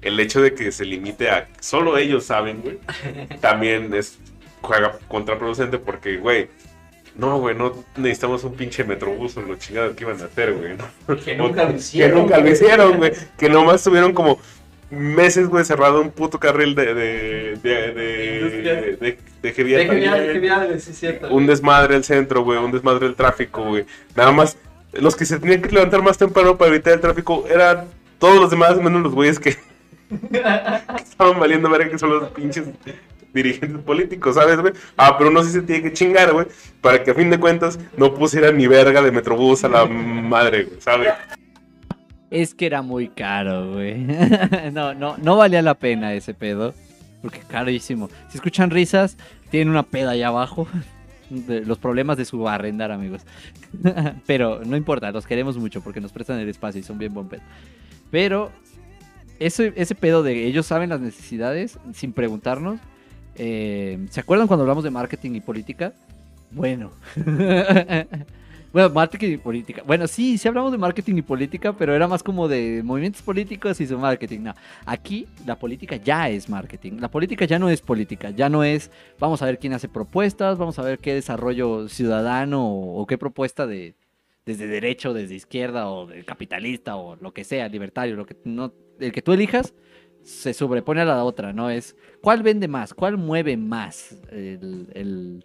el 0.02 0.18
hecho 0.18 0.42
de 0.42 0.54
que 0.54 0.72
se 0.72 0.84
limite 0.84 1.30
a 1.30 1.48
solo 1.60 1.96
ellos 1.96 2.24
saben, 2.24 2.62
güey, 2.62 2.78
también 3.40 3.94
es 3.94 4.18
juega 4.60 4.98
contraproducente 5.06 5.78
porque, 5.78 6.16
güey, 6.16 6.48
no, 7.14 7.38
güey, 7.38 7.54
no 7.54 7.72
necesitamos 7.96 8.42
un 8.42 8.54
pinche 8.54 8.82
metrobús 8.82 9.36
o 9.36 9.42
lo 9.42 9.54
chingado 9.56 9.94
que 9.94 10.02
iban 10.04 10.20
a 10.20 10.24
hacer, 10.24 10.54
güey, 10.54 10.76
¿no? 10.76 11.16
Que 11.16 11.36
nunca 11.36 11.64
lo 11.64 11.70
Que 11.72 11.76
hicieron. 11.78 12.18
nunca 12.18 12.38
lo 12.38 12.50
hicieron, 12.50 12.96
güey. 12.96 13.12
Que 13.38 13.48
nomás 13.48 13.84
tuvieron 13.84 14.12
como 14.12 14.40
meses, 14.90 15.48
güey, 15.48 15.64
cerrado 15.64 16.00
un 16.00 16.10
puto 16.10 16.38
carril 16.38 16.74
de, 16.74 16.94
de, 16.94 17.58
de, 17.62 17.92
de, 17.92 18.50
de, 18.62 18.96
de, 18.96 19.18
de 19.42 20.80
sí 20.80 20.92
cierto. 20.94 21.28
Un 21.28 21.46
desmadre 21.46 21.96
el 21.96 22.04
centro, 22.04 22.42
güey, 22.42 22.58
un 22.58 22.72
desmadre 22.72 23.06
el 23.06 23.14
tráfico, 23.14 23.62
güey. 23.64 23.84
Nada 24.16 24.32
más, 24.32 24.56
los 24.92 25.14
que 25.14 25.24
se 25.26 25.38
tenían 25.38 25.62
que 25.62 25.70
levantar 25.70 26.02
más 26.02 26.16
temprano 26.16 26.56
para 26.56 26.70
evitar 26.70 26.94
el 26.94 27.00
tráfico 27.00 27.44
eran 27.48 27.86
todos 28.18 28.40
los 28.40 28.50
demás, 28.50 28.76
menos 28.78 29.02
los 29.02 29.14
güeyes 29.14 29.38
que, 29.38 29.52
que 29.52 30.42
estaban 30.96 31.38
valiendo 31.38 31.68
ver 31.70 31.90
que 31.90 31.98
son 31.98 32.10
los 32.10 32.30
pinches 32.30 32.64
dirigentes 33.32 33.82
políticos, 33.82 34.34
¿sabes, 34.34 34.58
güey? 34.58 34.72
Ah, 34.96 35.16
pero 35.18 35.30
uno 35.30 35.42
sí 35.42 35.50
se 35.50 35.62
tiene 35.62 35.82
que 35.82 35.92
chingar, 35.92 36.32
güey, 36.32 36.46
para 36.80 37.02
que 37.04 37.10
a 37.10 37.14
fin 37.14 37.30
de 37.30 37.38
cuentas 37.38 37.78
no 37.96 38.14
pusieran 38.14 38.56
ni 38.56 38.66
verga 38.66 39.02
de 39.02 39.12
Metrobús 39.12 39.64
a 39.64 39.68
la 39.68 39.84
madre, 39.86 40.64
güey, 40.64 40.80
¿sabes? 40.80 41.12
Es 42.30 42.54
que 42.54 42.66
era 42.66 42.82
muy 42.82 43.08
caro, 43.08 43.72
güey. 43.72 44.06
no, 44.72 44.94
no, 44.94 45.16
no 45.16 45.36
valía 45.36 45.62
la 45.62 45.74
pena 45.74 46.12
ese 46.12 46.34
pedo. 46.34 46.74
Porque 47.22 47.40
carísimo. 47.40 48.08
Si 48.28 48.36
escuchan 48.36 48.70
risas, 48.70 49.16
tienen 49.50 49.70
una 49.70 49.82
peda 49.82 50.10
allá 50.10 50.28
abajo. 50.28 50.68
De 51.30 51.60
los 51.60 51.76
problemas 51.76 52.16
de 52.16 52.24
su 52.24 52.48
arrendar, 52.48 52.90
amigos. 52.90 53.20
Pero 54.26 54.62
no 54.64 54.78
importa, 54.78 55.12
los 55.12 55.26
queremos 55.26 55.58
mucho 55.58 55.82
porque 55.82 56.00
nos 56.00 56.10
prestan 56.10 56.38
el 56.38 56.48
espacio 56.48 56.80
y 56.80 56.82
son 56.82 56.96
bien 56.96 57.12
buen 57.12 57.28
pedo. 57.28 57.42
Pero 58.10 58.50
ese, 59.38 59.74
ese 59.76 59.94
pedo 59.94 60.22
de 60.22 60.46
ellos 60.46 60.64
saben 60.64 60.88
las 60.88 61.00
necesidades 61.00 61.78
sin 61.92 62.14
preguntarnos. 62.14 62.80
eh, 63.36 63.98
¿Se 64.08 64.20
acuerdan 64.20 64.46
cuando 64.46 64.62
hablamos 64.62 64.84
de 64.84 64.90
marketing 64.90 65.32
y 65.32 65.40
política? 65.42 65.92
Bueno. 66.50 66.92
Bueno, 68.78 68.94
marketing 68.94 69.32
y 69.32 69.36
política. 69.38 69.82
Bueno, 69.84 70.06
sí, 70.06 70.38
sí 70.38 70.46
hablamos 70.46 70.70
de 70.70 70.78
marketing 70.78 71.16
y 71.16 71.22
política, 71.22 71.72
pero 71.72 71.96
era 71.96 72.06
más 72.06 72.22
como 72.22 72.46
de 72.46 72.82
movimientos 72.84 73.22
políticos 73.22 73.80
y 73.80 73.88
su 73.88 73.98
marketing. 73.98 74.40
No, 74.40 74.54
aquí 74.86 75.26
la 75.44 75.58
política 75.58 75.96
ya 75.96 76.28
es 76.28 76.48
marketing. 76.48 77.00
La 77.00 77.10
política 77.10 77.44
ya 77.44 77.58
no 77.58 77.68
es 77.68 77.80
política, 77.80 78.30
ya 78.30 78.48
no 78.48 78.62
es 78.62 78.92
vamos 79.18 79.42
a 79.42 79.46
ver 79.46 79.58
quién 79.58 79.72
hace 79.72 79.88
propuestas, 79.88 80.58
vamos 80.58 80.78
a 80.78 80.82
ver 80.82 81.00
qué 81.00 81.12
desarrollo 81.12 81.88
ciudadano 81.88 82.64
o, 82.70 83.04
qué 83.06 83.18
propuesta 83.18 83.66
de 83.66 83.96
desde 84.46 84.68
derecho, 84.68 85.12
desde 85.12 85.34
izquierda 85.34 85.90
o 85.90 86.06
de 86.06 86.24
capitalista 86.24 86.94
o 86.94 87.16
lo 87.16 87.34
que 87.34 87.42
sea, 87.42 87.68
libertario, 87.68 88.14
lo 88.14 88.26
que 88.26 88.36
no 88.44 88.72
el 89.00 89.10
que 89.10 89.22
tú 89.22 89.32
elijas 89.32 89.74
se 90.22 90.54
sobrepone 90.54 91.00
a 91.00 91.04
la 91.04 91.24
otra, 91.24 91.52
¿no? 91.52 91.68
Es 91.68 91.96
cuál 92.22 92.44
vende 92.44 92.68
más, 92.68 92.94
cuál 92.94 93.16
mueve 93.16 93.56
más 93.56 94.16
el- 94.30 95.44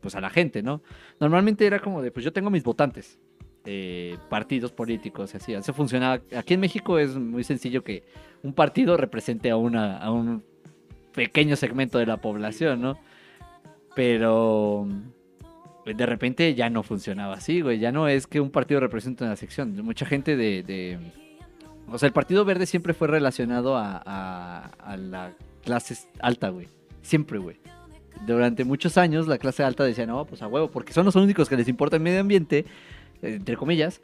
pues 0.00 0.14
a 0.14 0.20
la 0.20 0.30
gente, 0.30 0.62
¿no? 0.62 0.82
Normalmente 1.20 1.66
era 1.66 1.78
como 1.80 2.02
de, 2.02 2.10
pues 2.10 2.24
yo 2.24 2.32
tengo 2.32 2.50
mis 2.50 2.62
votantes, 2.64 3.18
eh, 3.64 4.16
partidos 4.28 4.72
políticos 4.72 5.34
así. 5.34 5.54
Así 5.54 5.72
funcionaba. 5.72 6.20
Aquí 6.36 6.54
en 6.54 6.60
México 6.60 6.98
es 6.98 7.16
muy 7.16 7.44
sencillo 7.44 7.84
que 7.84 8.04
un 8.42 8.52
partido 8.54 8.96
represente 8.96 9.50
a, 9.50 9.56
una, 9.56 9.98
a 9.98 10.10
un 10.10 10.42
pequeño 11.12 11.56
segmento 11.56 11.98
de 11.98 12.06
la 12.06 12.16
población, 12.18 12.80
¿no? 12.80 12.98
Pero 13.94 14.86
de 15.84 16.06
repente 16.06 16.54
ya 16.54 16.70
no 16.70 16.82
funcionaba 16.82 17.34
así, 17.34 17.60
güey. 17.60 17.78
Ya 17.78 17.90
no 17.92 18.06
es 18.08 18.26
que 18.26 18.40
un 18.40 18.50
partido 18.50 18.80
represente 18.80 19.24
una 19.24 19.36
sección. 19.36 19.74
Mucha 19.84 20.06
gente 20.06 20.36
de... 20.36 20.62
de- 20.62 20.98
O 21.88 21.98
sea, 21.98 22.06
el 22.06 22.12
Partido 22.12 22.44
Verde 22.44 22.66
siempre 22.66 22.94
fue 22.94 23.08
relacionado 23.08 23.76
a, 23.76 24.00
a- 24.04 24.66
a 24.78 24.96
la 24.96 25.32
clase 25.64 25.96
alta, 26.20 26.50
güey. 26.50 26.68
Siempre, 27.02 27.38
güey. 27.38 27.56
Durante 28.26 28.64
muchos 28.64 28.98
años 28.98 29.26
la 29.28 29.38
clase 29.38 29.62
alta 29.64 29.84
decía, 29.84 30.06
no, 30.06 30.24
pues 30.26 30.42
a 30.42 30.46
huevo, 30.48 30.70
porque 30.70 30.92
son 30.92 31.06
los 31.06 31.16
únicos 31.16 31.48
que 31.48 31.56
les 31.56 31.68
importa 31.68 31.96
el 31.96 32.02
medio 32.02 32.20
ambiente, 32.20 32.64
entre 33.22 33.56
comillas, 33.56 34.00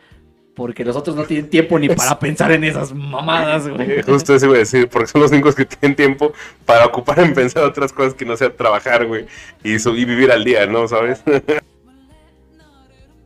porque 0.54 0.84
los 0.86 0.96
otros 0.96 1.14
no 1.16 1.24
tienen 1.24 1.50
tiempo 1.50 1.78
ni 1.78 1.88
para 1.88 2.18
pensar 2.18 2.50
en 2.52 2.64
esas 2.64 2.94
mamadas, 2.94 3.68
güey. 3.68 4.02
Justo 4.06 4.34
eso 4.34 4.46
iba 4.46 4.54
a 4.54 4.58
decir, 4.58 4.88
porque 4.88 5.06
son 5.08 5.20
los 5.20 5.30
únicos 5.30 5.54
que 5.54 5.66
tienen 5.66 5.94
tiempo 5.96 6.32
para 6.64 6.86
ocupar 6.86 7.20
en 7.20 7.34
pensar 7.34 7.62
otras 7.64 7.92
cosas 7.92 8.14
que 8.14 8.24
no 8.24 8.36
sea 8.36 8.54
trabajar, 8.56 9.06
güey, 9.06 9.26
y, 9.62 9.78
su- 9.78 9.94
y 9.94 10.04
vivir 10.06 10.32
al 10.32 10.44
día, 10.44 10.66
¿no? 10.66 10.88
¿Sabes? 10.88 11.22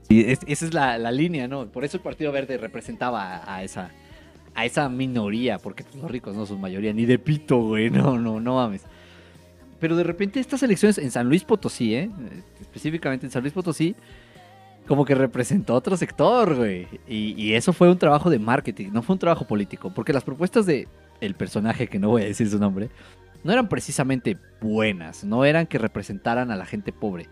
Y 0.08 0.28
es- 0.30 0.40
esa 0.46 0.64
es 0.66 0.74
la, 0.74 0.98
la 0.98 1.12
línea, 1.12 1.46
¿no? 1.46 1.66
Por 1.66 1.84
eso 1.84 1.96
el 1.96 2.02
Partido 2.02 2.32
Verde 2.32 2.58
representaba 2.58 3.36
a, 3.36 3.56
a 3.56 3.62
esa 3.62 3.90
a 4.52 4.66
esa 4.66 4.88
minoría, 4.88 5.58
porque 5.58 5.84
los 5.94 6.10
ricos 6.10 6.34
no 6.34 6.44
son 6.44 6.60
mayoría, 6.60 6.92
ni 6.92 7.06
de 7.06 7.20
pito, 7.20 7.58
güey, 7.58 7.88
no, 7.88 8.18
no, 8.18 8.40
no 8.40 8.56
mames. 8.56 8.82
Pero 9.80 9.96
de 9.96 10.04
repente 10.04 10.38
estas 10.40 10.62
elecciones 10.62 10.98
en 10.98 11.10
San 11.10 11.28
Luis 11.28 11.44
Potosí, 11.44 11.94
¿eh? 11.94 12.10
específicamente 12.60 13.26
en 13.26 13.32
San 13.32 13.42
Luis 13.42 13.54
Potosí, 13.54 13.96
como 14.86 15.04
que 15.04 15.14
representó 15.14 15.74
otro 15.74 15.96
sector, 15.96 16.54
güey. 16.54 16.86
Y, 17.08 17.34
y 17.40 17.54
eso 17.54 17.72
fue 17.72 17.90
un 17.90 17.98
trabajo 17.98 18.28
de 18.28 18.38
marketing, 18.38 18.90
no 18.92 19.02
fue 19.02 19.14
un 19.14 19.20
trabajo 19.20 19.46
político, 19.46 19.92
porque 19.94 20.12
las 20.12 20.24
propuestas 20.24 20.66
de 20.66 20.86
el 21.20 21.34
personaje, 21.34 21.88
que 21.88 21.98
no 21.98 22.08
voy 22.08 22.22
a 22.22 22.26
decir 22.26 22.48
su 22.48 22.58
nombre, 22.58 22.90
no 23.42 23.52
eran 23.52 23.68
precisamente 23.68 24.36
buenas, 24.60 25.24
no 25.24 25.44
eran 25.44 25.66
que 25.66 25.78
representaran 25.78 26.50
a 26.50 26.56
la 26.56 26.66
gente 26.66 26.92
pobre. 26.92 27.28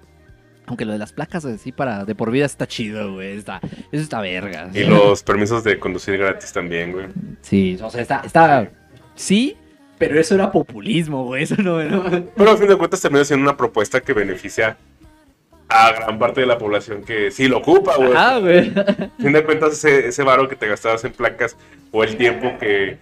Aunque 0.67 0.85
lo 0.85 0.93
de 0.93 0.99
las 0.99 1.13
placas 1.13 1.47
así 1.47 1.73
para 1.73 2.05
de 2.05 2.15
por 2.15 2.31
vida 2.31 2.45
está 2.45 2.67
chido, 2.67 3.15
güey. 3.15 3.39
Está, 3.39 3.59
eso 3.91 4.03
está 4.03 4.21
verga. 4.21 4.71
Y 4.75 4.85
los 4.85 5.23
permisos 5.23 5.65
de 5.65 5.79
conducir 5.79 6.19
gratis 6.19 6.53
también, 6.53 6.93
güey. 6.93 7.07
Sí, 7.41 7.79
o 7.83 7.89
sea, 7.89 8.03
está, 8.03 8.21
está. 8.21 8.71
Sí, 9.15 9.57
pero 9.99 10.19
eso 10.19 10.35
era 10.35 10.51
populismo, 10.51 11.25
güey. 11.25 11.43
Eso 11.43 11.57
no 11.59 11.81
era. 11.81 12.23
Pero 12.37 12.51
a 12.51 12.57
fin 12.57 12.69
de 12.69 12.77
cuentas 12.77 13.01
termina 13.01 13.25
siendo 13.25 13.43
una 13.43 13.57
propuesta 13.57 14.01
que 14.01 14.13
beneficia 14.13 14.77
a 15.69 15.93
gran 15.93 16.19
parte 16.19 16.41
de 16.41 16.47
la 16.47 16.57
población 16.57 17.03
que 17.03 17.31
sí 17.31 17.47
lo 17.47 17.59
ocupa, 17.59 17.97
güey. 17.97 18.13
Ah, 18.17 18.39
güey. 18.39 18.73
A 18.77 19.11
fin 19.21 19.33
de 19.33 19.45
cuentas 19.45 19.73
ese, 19.73 20.09
ese 20.09 20.23
varo 20.23 20.49
que 20.49 20.57
te 20.57 20.67
gastabas 20.67 21.05
en 21.05 21.13
placas 21.13 21.57
o 21.93 22.05
el 22.05 22.17
tiempo 22.17 22.57
que, 22.59 22.97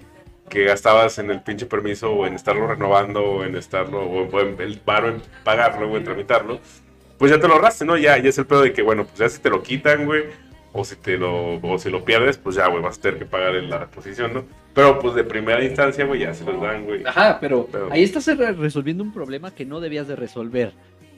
que 0.49 0.65
gastabas 0.65 1.19
en 1.19 1.31
el 1.31 1.43
pinche 1.43 1.67
permiso 1.67 2.13
o 2.13 2.27
en 2.27 2.35
estarlo 2.35 2.67
renovando 2.67 3.23
o 3.23 3.45
en 3.45 3.55
estarlo, 3.55 4.03
o, 4.03 4.29
o 4.29 4.41
en 4.41 4.61
el 4.61 4.81
varo 4.85 5.09
en 5.09 5.23
pagarlo 5.45 5.91
o 5.91 5.97
en 5.97 6.05
tramitarlo, 6.05 6.59
pues 7.19 7.31
ya 7.31 7.41
te 7.41 7.47
lo 7.47 7.55
ahorraste, 7.55 7.85
¿no? 7.85 7.97
Ya, 7.97 8.19
ya 8.19 8.29
es 8.29 8.39
el 8.39 8.47
pedo 8.47 8.63
de 8.63 8.73
que, 8.73 8.83
bueno, 8.83 9.05
pues 9.05 9.19
ya 9.19 9.29
si 9.29 9.41
te 9.41 9.49
lo 9.49 9.63
quitan, 9.63 10.05
güey, 10.05 10.25
o 10.77 10.85
si 10.85 10.97
te 10.97 11.17
lo, 11.17 11.57
o 11.61 11.79
si 11.79 11.91
lo 11.91 12.05
pierdes, 12.05 12.37
pues 12.39 12.57
ya, 12.57 12.67
güey, 12.69 12.83
vas 12.83 12.99
a 12.99 13.01
tener 13.01 13.19
que 13.19 13.27
pagar 13.27 13.57
en 13.57 13.71
la 13.71 13.79
reposición, 13.79 14.35
¿no? 14.35 14.45
Pero 14.75 14.99
pues 14.99 15.15
de 15.15 15.25
primera 15.25 15.65
instancia, 15.65 16.05
güey, 16.05 16.21
ya 16.21 16.35
se 16.35 16.45
los 16.45 16.61
dan, 16.61 16.85
güey. 16.85 17.03
Ajá, 17.07 17.39
pero, 17.41 17.67
Pero- 17.73 17.91
ahí 17.93 18.03
estás 18.03 18.27
re- 18.27 18.53
resolviendo 18.53 19.03
un 19.03 19.13
problema 19.13 19.55
que 19.55 19.65
no 19.65 19.81
debías 19.81 20.07
de 20.09 20.17
resolver. 20.17 20.73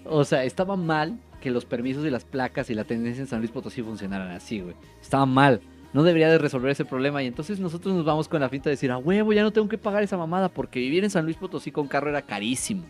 O 0.05 0.25
sea, 0.25 0.45
estaba 0.45 0.77
mal 0.77 1.19
que 1.41 1.51
los 1.51 1.65
permisos 1.65 2.05
y 2.07 2.11
las 2.11 2.25
placas 2.25 2.71
y 2.71 2.75
la 2.75 2.85
tendencia 2.85 3.21
en 3.21 3.27
San 3.27 3.41
Luis 3.41 3.51
Potosí 3.51 3.83
funcionaran 3.83 4.31
así, 4.31 4.61
güey. 4.61 4.75
Estaba 5.01 5.27
mal. 5.27 5.61
No 5.93 6.03
debería 6.03 6.29
de 6.29 6.39
resolver 6.39 6.71
ese 6.71 6.85
problema. 6.85 7.23
Y 7.23 7.27
entonces 7.27 7.59
nosotros 7.61 7.95
nos 7.95 8.05
vamos 8.05 8.29
con 8.29 8.41
la 8.41 8.49
finta 8.49 8.69
de 8.71 8.75
decir, 8.77 8.91
a 8.91 8.99
huevo, 8.99 9.33
ya 9.33 9.43
no 9.43 9.53
tengo 9.53 9.69
que 9.69 9.79
pagar 9.79 10.03
esa 10.03 10.17
mamada 10.17 10.49
porque 10.49 10.79
vivir 10.81 11.03
en 11.05 11.11
San 11.11 11.25
Luis 11.25 11.37
Potosí 11.37 11.71
con 11.73 11.89
carro 11.89 12.09
era 12.11 12.23
carísimo. 12.23 12.85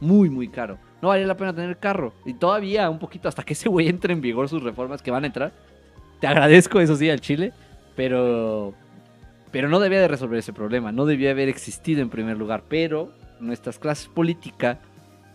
Muy, 0.00 0.28
muy 0.30 0.48
caro. 0.48 0.78
No 1.00 1.08
valía 1.08 1.26
la 1.26 1.36
pena 1.36 1.54
tener 1.54 1.76
carro. 1.78 2.12
Y 2.24 2.34
todavía 2.34 2.90
un 2.90 2.98
poquito 2.98 3.28
hasta 3.28 3.42
que 3.44 3.52
ese 3.54 3.68
güey 3.68 3.88
entre 3.88 4.12
en 4.12 4.20
vigor 4.20 4.48
sus 4.48 4.62
reformas 4.62 5.00
que 5.02 5.10
van 5.10 5.24
a 5.24 5.26
entrar. 5.28 5.52
Te 6.22 6.28
agradezco, 6.28 6.80
eso 6.80 6.94
sí, 6.96 7.10
al 7.10 7.20
Chile. 7.20 7.52
Pero 7.96 8.74
pero 9.50 9.68
no 9.68 9.80
debía 9.80 10.00
de 10.00 10.08
resolver 10.08 10.38
ese 10.38 10.54
problema, 10.54 10.92
no 10.92 11.04
debía 11.04 11.32
haber 11.32 11.50
existido 11.50 12.00
en 12.00 12.08
primer 12.08 12.38
lugar, 12.38 12.64
pero 12.68 13.12
nuestras 13.38 13.78
clases 13.78 14.08
políticas 14.08 14.78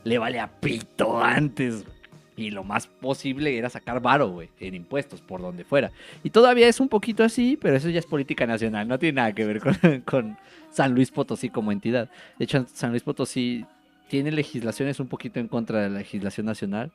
le 0.03 0.17
vale 0.17 0.39
a 0.39 0.47
pito 0.47 1.21
antes. 1.21 1.85
Y 2.35 2.51
lo 2.51 2.63
más 2.63 2.87
posible 2.87 3.57
era 3.57 3.69
sacar 3.69 4.01
varo, 4.01 4.29
güey, 4.29 4.49
en 4.59 4.75
impuestos, 4.75 5.21
por 5.21 5.41
donde 5.41 5.63
fuera. 5.63 5.91
Y 6.23 6.29
todavía 6.31 6.67
es 6.67 6.79
un 6.79 6.87
poquito 6.87 7.23
así, 7.23 7.57
pero 7.61 7.75
eso 7.75 7.89
ya 7.89 7.99
es 7.99 8.05
política 8.05 8.47
nacional, 8.47 8.87
no 8.87 8.97
tiene 8.97 9.17
nada 9.17 9.33
que 9.33 9.45
ver 9.45 9.61
con 10.05 10.37
San 10.71 10.95
Luis 10.95 11.11
Potosí 11.11 11.49
como 11.49 11.71
entidad. 11.71 12.09
De 12.39 12.45
hecho, 12.45 12.65
San 12.73 12.91
Luis 12.91 13.03
Potosí 13.03 13.65
tiene 14.07 14.31
legislaciones 14.31 14.99
un 14.99 15.07
poquito 15.07 15.39
en 15.39 15.47
contra 15.47 15.81
de 15.81 15.89
la 15.89 15.99
legislación 15.99 16.45
nacional. 16.47 16.91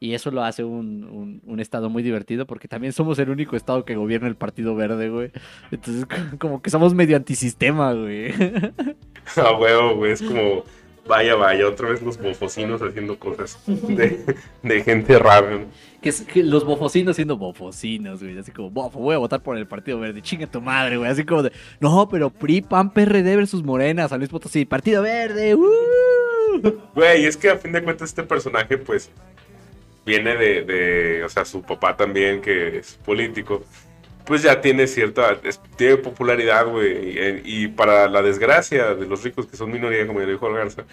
Y 0.00 0.12
eso 0.14 0.30
lo 0.30 0.42
hace 0.44 0.64
un, 0.64 1.04
un- 1.04 1.40
un 1.46 1.60
estado 1.60 1.88
muy 1.88 2.02
divertido 2.02 2.46
porque 2.46 2.68
también 2.68 2.92
somos 2.92 3.18
el 3.18 3.30
único 3.30 3.56
estado 3.56 3.84
que 3.84 3.94
gobierna 3.96 4.28
el 4.28 4.36
Partido 4.36 4.74
Verde, 4.74 5.08
güey. 5.08 5.30
Entonces, 5.70 6.04
co- 6.06 6.38
como 6.38 6.60
que 6.62 6.70
somos 6.70 6.92
medio 6.94 7.16
antisistema, 7.16 7.92
güey. 7.94 8.32
A 9.36 9.52
huevo, 9.58 9.94
güey, 9.96 10.12
es 10.12 10.20
como, 10.20 10.64
vaya, 11.08 11.36
vaya, 11.36 11.66
otra 11.66 11.88
vez 11.88 12.02
los 12.02 12.18
bofocinos 12.18 12.82
haciendo 12.82 13.18
cosas 13.18 13.58
de, 13.66 14.36
de 14.62 14.82
gente 14.82 15.18
rara, 15.18 15.50
¿no? 15.58 15.66
Que, 16.02 16.10
es- 16.10 16.20
que 16.22 16.42
los 16.42 16.64
bofocinos 16.66 17.16
siendo 17.16 17.38
bofocinos, 17.38 18.22
güey. 18.22 18.36
Así 18.36 18.50
como, 18.52 18.68
bofo, 18.70 18.98
voy 18.98 19.14
a 19.14 19.18
votar 19.18 19.42
por 19.42 19.56
el 19.56 19.66
Partido 19.66 20.00
Verde. 20.00 20.20
Chinga 20.20 20.46
tu 20.46 20.60
madre, 20.60 20.98
güey. 20.98 21.08
Así 21.10 21.24
como 21.24 21.42
de, 21.44 21.52
no, 21.80 22.06
pero 22.10 22.28
PRI, 22.28 22.60
PAN, 22.60 22.92
PRD 22.92 23.36
versus 23.36 23.62
Morena, 23.62 24.06
San 24.08 24.18
Luis 24.18 24.28
Potosí, 24.28 24.66
Partido 24.66 25.02
Verde. 25.02 25.54
¡uh! 25.54 25.62
Güey, 26.94 27.24
es 27.24 27.36
que 27.38 27.48
a 27.48 27.56
fin 27.56 27.72
de 27.72 27.82
cuentas 27.82 28.10
este 28.10 28.22
personaje, 28.22 28.76
pues, 28.76 29.10
viene 30.06 30.36
de, 30.36 30.62
de, 30.62 31.24
o 31.24 31.28
sea, 31.28 31.44
su 31.44 31.62
papá 31.62 31.96
también, 31.96 32.40
que 32.40 32.78
es 32.78 32.94
político, 33.04 33.62
pues 34.26 34.42
ya 34.42 34.60
tiene 34.60 34.86
cierta, 34.86 35.38
es- 35.44 35.60
tiene 35.76 35.96
popularidad, 35.96 36.66
güey. 36.66 37.18
Y, 37.44 37.64
y 37.64 37.68
para 37.68 38.08
la 38.08 38.22
desgracia 38.22 38.94
de 38.94 39.06
los 39.06 39.22
ricos, 39.22 39.46
que 39.46 39.56
son 39.56 39.70
minoría, 39.72 40.06
como 40.06 40.20
ya 40.20 40.26
dijo 40.26 40.50
Garza, 40.52 40.84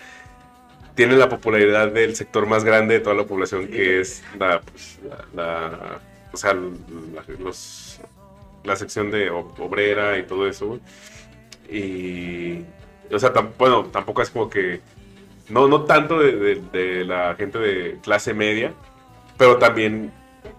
tienen 0.96 1.20
la 1.20 1.30
popularidad 1.30 1.90
del 1.92 2.16
sector 2.16 2.46
más 2.46 2.64
grande 2.64 2.96
de 2.96 3.00
toda 3.00 3.16
la 3.16 3.24
población, 3.26 3.68
que 3.68 4.02
es 4.02 4.24
la, 4.38 4.60
pues, 4.62 5.00
la, 5.08 5.26
la- 5.34 6.00
o 6.34 6.38
sea, 6.38 6.54
la, 6.54 7.24
los, 7.40 8.00
la 8.64 8.76
sección 8.76 9.12
de 9.12 9.30
obrera 9.30 10.18
y 10.18 10.24
todo 10.24 10.48
eso, 10.48 10.68
güey. 10.68 10.80
Y, 11.70 12.66
o 13.14 13.20
sea, 13.20 13.34
tam- 13.34 13.52
bueno, 13.58 13.86
tampoco 13.86 14.22
es 14.22 14.30
como 14.30 14.50
que, 14.50 14.82
no, 15.50 15.68
no 15.68 15.84
tanto 15.86 16.20
de, 16.20 16.34
de- 16.36 16.62
de 16.72 17.06
la 17.06 17.36
gente 17.36 17.60
de 17.60 17.98
clase 18.04 18.34
media, 18.34 18.74
pero 19.42 19.58
también, 19.58 20.12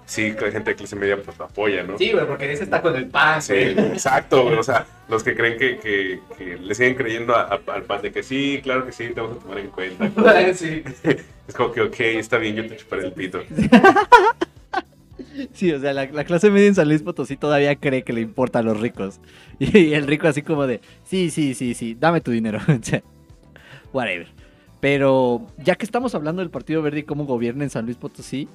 sí, 0.06 0.32
que 0.34 0.46
la 0.46 0.50
gente 0.50 0.70
de 0.70 0.76
clase 0.76 0.96
media 0.96 1.16
pues 1.22 1.38
lo 1.38 1.44
apoya, 1.44 1.84
¿no? 1.84 1.96
Sí, 1.98 2.10
güey, 2.10 2.26
porque 2.26 2.50
ese 2.52 2.64
está 2.64 2.82
con 2.82 2.96
el 2.96 3.06
pan, 3.06 3.40
Sí, 3.40 3.52
güey. 3.52 3.92
exacto, 3.92 4.42
güey, 4.42 4.56
o 4.56 4.62
sea, 4.64 4.84
los 5.08 5.22
que 5.22 5.36
creen 5.36 5.56
que, 5.56 5.78
que- 5.78 6.18
que 6.36 6.56
le 6.56 6.74
siguen 6.74 6.96
creyendo 6.96 7.36
a- 7.36 7.42
a- 7.42 7.72
al 7.74 7.84
pan 7.84 8.02
de 8.02 8.10
que 8.10 8.24
sí, 8.24 8.58
claro 8.60 8.84
que 8.84 8.90
sí, 8.90 9.10
te 9.14 9.20
vamos 9.20 9.36
a 9.36 9.40
tomar 9.40 9.58
en 9.58 9.68
cuenta. 9.68 10.10
Sí. 10.54 10.82
Es 11.48 11.54
como 11.54 11.70
que, 11.70 11.80
ok, 11.82 12.00
está 12.00 12.38
bien, 12.38 12.56
yo 12.56 12.66
te 12.66 12.76
chuparé 12.76 13.04
el 13.06 13.12
pito. 13.12 13.40
Sí, 15.52 15.72
o 15.72 15.80
sea, 15.80 15.92
la, 15.92 16.06
la 16.06 16.24
clase 16.24 16.50
media 16.50 16.66
en 16.68 16.74
San 16.74 16.88
Luis 16.88 17.02
Potosí 17.02 17.36
todavía 17.36 17.76
cree 17.76 18.02
que 18.02 18.12
le 18.12 18.20
importa 18.20 18.58
a 18.58 18.62
los 18.62 18.80
ricos. 18.80 19.20
Y, 19.60 19.92
el 19.94 20.06
rico 20.08 20.26
así 20.26 20.42
como 20.42 20.66
de, 20.66 20.80
sí, 21.04 21.30
sí, 21.30 21.54
sí, 21.54 21.74
sí, 21.74 21.96
dame 21.98 22.20
tu 22.20 22.30
dinero. 22.32 22.58
O 22.68 22.82
sea, 22.82 23.02
Whatever. 23.92 24.28
Pero 24.80 25.46
ya 25.58 25.76
que 25.76 25.84
estamos 25.84 26.14
hablando 26.16 26.42
del 26.42 26.50
Partido 26.50 26.82
Verde 26.82 27.00
y 27.00 27.02
cómo 27.04 27.24
gobierna 27.24 27.62
en 27.64 27.70
San 27.70 27.84
Luis 27.84 27.96
Potosí, 27.96 28.48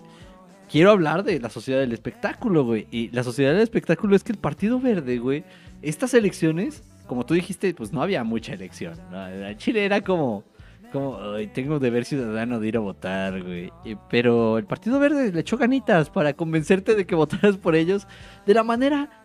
quiero 0.70 0.92
hablar 0.92 1.24
de 1.24 1.40
la 1.40 1.50
sociedad 1.50 1.80
del 1.80 1.94
espectáculo, 1.94 2.64
güey. 2.66 2.88
Y 2.92 3.10
la 3.10 3.24
sociedad 3.24 3.54
del 3.54 3.62
espectáculo 3.62 4.16
es 4.16 4.24
que 4.24 4.32
el 4.34 4.38
Partido 4.38 4.80
Verde, 4.80 5.18
güey, 5.20 5.44
estas 5.82 6.14
elecciones, 6.14 6.84
como 7.08 7.26
tú 7.26 7.34
dijiste, 7.34 7.74
pues 7.74 7.92
no 7.94 8.02
había 8.02 8.24
mucha 8.24 8.54
elección. 8.54 8.96
¿no? 9.12 9.54
Chile 9.54 9.86
era 9.86 10.02
como, 10.02 10.44
como, 10.92 11.20
"Ay, 11.36 11.48
tengo 11.48 11.80
deber 11.80 12.06
ciudadano 12.06 12.60
de 12.60 12.68
ir 12.68 12.78
a 12.78 12.82
votar, 12.82 13.42
güey. 13.44 13.72
Y- 13.86 13.96
Pero 14.10 14.58
el 14.58 14.66
Partido 14.66 15.00
Verde 15.00 15.32
le 15.32 15.40
echó 15.42 15.58
ganitas 15.58 16.10
para 16.10 16.34
convencerte 16.34 16.96
de 16.96 17.06
que 17.06 17.16
votaras 17.16 17.58
por 17.58 17.76
ellos 17.76 18.08
de 18.46 18.54
la 18.54 18.64
manera... 18.64 19.24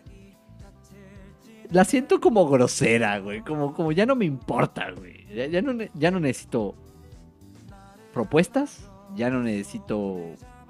La 1.71 1.85
siento 1.85 2.19
como 2.21 2.47
grosera, 2.47 3.17
güey. 3.19 3.41
Como, 3.41 3.73
como 3.73 3.91
ya 3.91 4.05
no 4.05 4.15
me 4.15 4.25
importa, 4.25 4.91
güey. 4.91 5.25
Ya, 5.51 5.61
no, 5.63 5.73
ya 5.95 6.11
no 6.11 6.19
necesito 6.19 6.75
propuestas. 8.13 8.89
Ya 9.15 9.29
no 9.31 9.41
necesito 9.41 10.19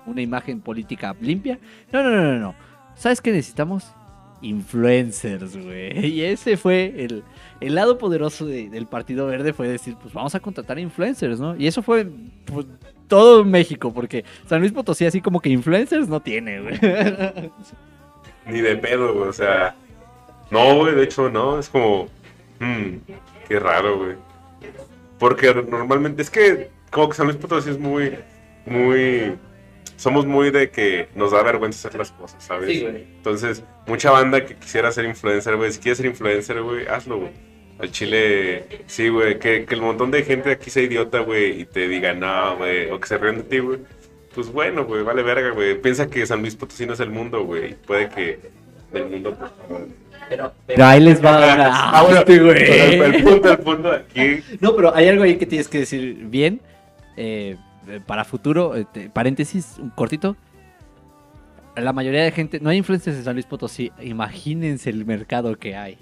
una 0.05 0.21
imagen 0.21 0.61
política 0.61 1.15
limpia. 1.21 1.59
No, 1.91 2.03
no, 2.03 2.09
no, 2.11 2.21
no, 2.23 2.39
no. 2.39 2.55
¿Sabes 2.95 3.21
qué 3.21 3.31
necesitamos? 3.31 3.91
Influencers, 4.41 5.55
güey. 5.57 6.05
Y 6.05 6.21
ese 6.23 6.57
fue 6.57 6.93
el, 6.97 7.23
el 7.61 7.75
lado 7.75 7.97
poderoso 7.97 8.45
de- 8.45 8.69
del 8.69 8.85
Partido 8.87 9.25
Verde, 9.27 9.53
fue 9.53 9.67
decir, 9.67 9.95
pues 10.01 10.13
vamos 10.13 10.35
a 10.35 10.39
contratar 10.39 10.77
influencers, 10.79 11.39
¿no? 11.39 11.55
Y 11.55 11.67
eso 11.67 11.81
fue 11.81 12.07
pues, 12.45 12.65
todo 13.07 13.43
México, 13.45 13.93
porque 13.93 14.25
San 14.47 14.59
Luis 14.59 14.71
Potosí 14.73 15.05
así 15.05 15.21
como 15.21 15.39
que 15.39 15.49
influencers 15.49 16.07
no 16.09 16.19
tiene, 16.19 16.61
güey. 16.61 16.79
Ni 18.47 18.61
de 18.61 18.75
pedo, 18.75 19.13
güey, 19.13 19.29
o 19.29 19.33
sea. 19.33 19.75
No, 20.51 20.75
güey, 20.75 20.93
de 20.95 21.03
hecho, 21.03 21.29
no, 21.29 21.57
es 21.59 21.69
como. 21.69 22.07
hmm, 22.59 22.97
qué 23.47 23.59
raro, 23.59 23.97
güey. 23.97 24.15
Porque 25.17 25.53
normalmente 25.53 26.21
es 26.21 26.29
que, 26.29 26.69
como 26.91 27.09
que 27.09 27.15
San 27.15 27.27
Luis 27.27 27.37
Potosí 27.37 27.69
es 27.69 27.79
muy. 27.79 28.13
Muy. 28.65 29.35
Somos 30.03 30.25
muy 30.25 30.51
de 30.51 30.69
que 30.69 31.07
nos 31.15 31.31
da 31.31 31.41
vergüenza 31.43 31.87
hacer 31.87 31.97
las 31.99 32.11
cosas, 32.11 32.43
¿sabes? 32.43 32.69
Sí, 32.69 32.81
güey. 32.81 33.03
Entonces, 33.15 33.63
mucha 33.87 34.11
banda 34.11 34.45
que 34.45 34.55
quisiera 34.55 34.91
ser 34.91 35.05
influencer, 35.05 35.55
güey. 35.55 35.71
Si 35.71 35.79
quieres 35.79 35.97
ser 35.97 36.07
influencer, 36.07 36.61
güey, 36.61 36.85
hazlo, 36.87 37.19
güey. 37.19 37.31
Al 37.79 37.89
Chile, 37.89 38.65
sí, 38.85 39.07
güey. 39.07 39.39
Que, 39.39 39.63
que 39.65 39.75
el 39.75 39.81
montón 39.81 40.11
de 40.11 40.23
gente 40.23 40.51
aquí 40.51 40.69
sea 40.69 40.83
idiota, 40.83 41.19
güey, 41.19 41.61
y 41.61 41.65
te 41.65 41.87
diga 41.87 42.13
no, 42.13 42.57
güey. 42.57 42.91
O 42.91 42.99
que 42.99 43.07
se 43.07 43.17
rían 43.17 43.37
de 43.37 43.43
ti, 43.43 43.59
güey. 43.59 43.79
Pues 44.35 44.51
bueno, 44.51 44.83
güey, 44.85 45.03
vale 45.03 45.23
verga, 45.23 45.51
güey. 45.51 45.79
Piensa 45.81 46.09
que 46.09 46.25
San 46.25 46.41
Luis 46.41 46.55
Potosí 46.57 46.85
no 46.85 46.93
es 46.93 46.99
el 46.99 47.09
mundo, 47.09 47.45
güey. 47.45 47.71
y 47.71 47.73
Puede 47.75 48.09
que 48.09 48.39
el 48.93 49.05
mundo, 49.05 49.35
pues, 49.39 49.51
no. 49.69 49.87
Pero, 50.29 50.51
Pero 50.67 50.85
ahí 50.85 50.99
les 50.99 51.23
va 51.23 51.35
a 51.37 51.39
dar 51.39 51.59
Ah, 51.71 52.01
bueno, 52.03 52.19
este, 52.19 52.39
güey. 52.39 52.61
el, 52.61 53.01
el 53.15 53.23
punto, 53.23 53.51
el 53.51 53.57
punto 53.59 53.91
aquí. 53.91 54.43
No, 54.59 54.75
pero 54.75 54.93
hay 54.95 55.07
algo 55.07 55.23
ahí 55.23 55.35
que 55.37 55.45
tienes 55.45 55.67
que 55.69 55.79
decir 55.79 56.15
bien. 56.25 56.59
eh, 57.15 57.55
para 58.05 58.23
futuro, 58.25 58.75
eh, 58.75 58.85
te- 58.91 59.09
paréntesis, 59.09 59.77
un 59.79 59.89
cortito. 59.89 60.35
La 61.75 61.91
mayoría 61.93 62.23
de 62.23 62.31
gente, 62.31 62.59
no 62.59 62.69
hay 62.69 62.77
influencers 62.77 63.17
en 63.17 63.23
San 63.23 63.33
Luis 63.35 63.45
Potosí. 63.45 63.91
Imagínense 64.01 64.89
el 64.89 65.05
mercado 65.05 65.57
que 65.57 65.75
hay. 65.75 65.97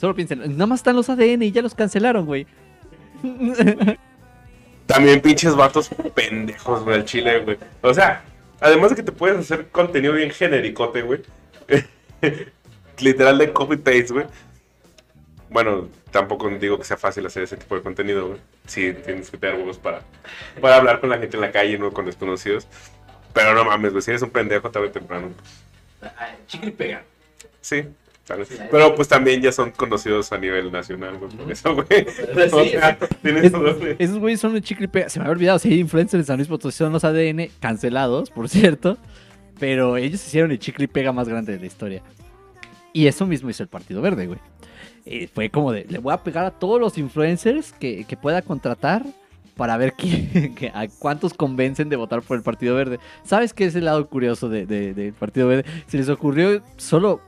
Solo 0.00 0.14
piensen, 0.14 0.38
nada 0.40 0.66
más 0.66 0.80
están 0.80 0.96
los 0.96 1.08
ADN 1.10 1.42
y 1.42 1.52
ya 1.52 1.62
los 1.62 1.74
cancelaron, 1.74 2.24
güey. 2.26 2.46
También 4.86 5.20
pinches 5.20 5.54
vatos 5.54 5.90
pendejos, 6.14 6.82
güey, 6.84 6.96
al 6.96 7.04
chile, 7.04 7.40
güey. 7.40 7.56
O 7.82 7.94
sea, 7.94 8.22
además 8.60 8.90
de 8.90 8.96
que 8.96 9.02
te 9.02 9.12
puedes 9.12 9.38
hacer 9.38 9.68
contenido 9.68 10.12
bien 10.14 10.30
genericote, 10.30 11.02
güey. 11.02 11.20
Literal 13.00 13.38
de 13.38 13.52
copy-paste, 13.52 14.12
güey. 14.12 14.26
Bueno, 15.52 15.88
tampoco 16.10 16.48
digo 16.50 16.78
que 16.78 16.84
sea 16.84 16.96
fácil 16.96 17.26
hacer 17.26 17.42
ese 17.42 17.56
tipo 17.56 17.74
de 17.74 17.82
contenido, 17.82 18.28
güey. 18.28 18.40
Sí, 18.66 18.92
tienes 19.04 19.30
que 19.30 19.36
tener 19.38 19.56
huevos 19.56 19.78
para, 19.78 20.00
para 20.60 20.76
hablar 20.76 21.00
con 21.00 21.10
la 21.10 21.18
gente 21.18 21.36
en 21.36 21.40
la 21.42 21.52
calle, 21.52 21.78
no 21.78 21.92
con 21.92 22.06
desconocidos. 22.06 22.66
Pero 23.34 23.54
no 23.54 23.64
mames, 23.64 23.92
güey, 23.92 24.02
si 24.02 24.10
eres 24.10 24.22
un 24.22 24.30
pendejo 24.30 24.70
tarde 24.70 24.88
o 24.88 24.90
temprano. 24.90 25.28
Ay, 26.02 26.34
chicle 26.46 26.68
y 26.68 26.72
pega. 26.72 27.02
Sí, 27.60 27.84
tal 28.26 28.38
vez. 28.40 28.48
Sí. 28.48 28.58
Pero 28.70 28.94
pues 28.94 29.08
también 29.08 29.40
ya 29.40 29.52
son 29.52 29.70
conocidos 29.70 30.32
a 30.32 30.38
nivel 30.38 30.70
nacional, 30.72 31.16
güey, 31.18 31.30
por 31.36 31.50
eso, 31.52 31.74
güey. 31.74 31.86
Sí, 32.06 32.22
O 32.52 32.64
sea, 32.64 32.98
tienes 33.22 33.44
Es- 33.44 33.52
todo, 33.52 33.74
güey. 33.78 33.96
esos 33.98 34.18
güeyes 34.18 34.40
son 34.40 34.54
de 34.54 34.60
chicle 34.62 34.84
y 34.86 34.88
pega. 34.88 35.08
Se 35.08 35.18
me 35.18 35.24
había 35.24 35.32
olvidado, 35.32 35.58
si 35.58 35.68
hay 35.72 35.80
influencers 35.80 36.20
en 36.22 36.26
San 36.26 36.36
Luis 36.38 36.48
Potosí 36.48 36.78
son 36.78 36.92
los 36.92 37.04
ADN 37.04 37.48
cancelados, 37.60 38.30
por 38.30 38.48
cierto. 38.48 38.98
Pero 39.60 39.96
ellos 39.96 40.24
hicieron 40.26 40.50
el 40.50 40.58
chicle 40.58 40.84
y 40.84 40.88
pega 40.88 41.12
más 41.12 41.28
grande 41.28 41.52
de 41.52 41.60
la 41.60 41.66
historia. 41.66 42.02
Y 42.92 43.06
eso 43.06 43.26
mismo 43.26 43.48
hizo 43.48 43.62
el 43.62 43.68
Partido 43.68 44.02
Verde, 44.02 44.26
güey. 44.26 44.38
Fue 45.34 45.50
como 45.50 45.72
de, 45.72 45.84
le 45.88 45.98
voy 45.98 46.12
a 46.12 46.18
pegar 46.22 46.44
a 46.44 46.50
todos 46.50 46.80
los 46.80 46.96
influencers 46.98 47.72
que, 47.72 48.04
que 48.04 48.16
pueda 48.16 48.40
contratar 48.42 49.04
para 49.56 49.76
ver 49.76 49.92
quién- 49.94 50.54
que- 50.54 50.70
a 50.72 50.86
cuántos 50.98 51.34
convencen 51.34 51.88
de 51.88 51.96
votar 51.96 52.22
por 52.22 52.36
el 52.36 52.42
Partido 52.42 52.74
Verde. 52.76 52.98
¿Sabes 53.24 53.52
qué 53.52 53.64
es 53.64 53.74
el 53.74 53.84
lado 53.86 54.08
curioso 54.08 54.48
de- 54.48 54.64
de- 54.66 54.94
del 54.94 55.12
Partido 55.12 55.48
Verde? 55.48 55.64
Se 55.88 55.96
les 55.98 56.08
ocurrió 56.08 56.62
solo 56.76 57.20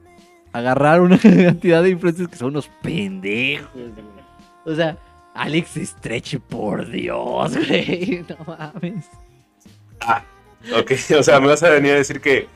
agarrar 0.53 1.01
una 1.01 1.18
cantidad 1.20 1.83
de 1.83 1.91
influencers 1.91 2.29
que 2.29 2.37
son 2.37 2.49
unos 2.51 2.68
pendejos. 2.83 3.68
O 4.64 4.75
sea, 4.75 4.97
Alex 5.35 5.70
Stretch, 5.83 6.39
por 6.39 6.89
Dios, 6.89 7.57
güey. 7.68 8.25
No 8.29 8.37
mames. 8.47 9.05
Ok, 10.79 10.93
o 11.18 11.22
sea, 11.22 11.41
me 11.41 11.49
vas 11.49 11.62
a 11.62 11.70
venir 11.70 11.93
a 11.93 11.97
decir 11.97 12.20
que 12.20 12.47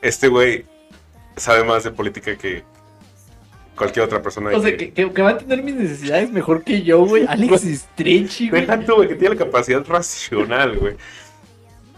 este 0.00 0.28
güey 0.28 0.64
sabe 1.36 1.64
más 1.64 1.84
de 1.84 1.90
política 1.90 2.36
que 2.36 2.62
cualquier 3.78 4.04
otra 4.04 4.20
persona. 4.20 4.50
O 4.54 4.60
sea, 4.60 4.76
que- 4.76 4.90
que, 4.92 5.04
va 5.22 5.30
a 5.30 5.38
tener 5.38 5.62
mis 5.62 5.74
necesidades 5.76 6.30
mejor 6.30 6.62
que 6.64 6.82
yo, 6.82 7.06
güey. 7.06 7.24
Alex 7.28 7.62
Stretch, 7.62 8.50
güey. 8.50 8.62
Deja 8.62 8.80
tú, 8.80 8.96
güey, 8.96 9.08
que 9.08 9.14
tiene 9.14 9.34
la 9.36 9.44
capacidad 9.44 9.84
racional, 9.86 10.76
güey. 10.78 10.96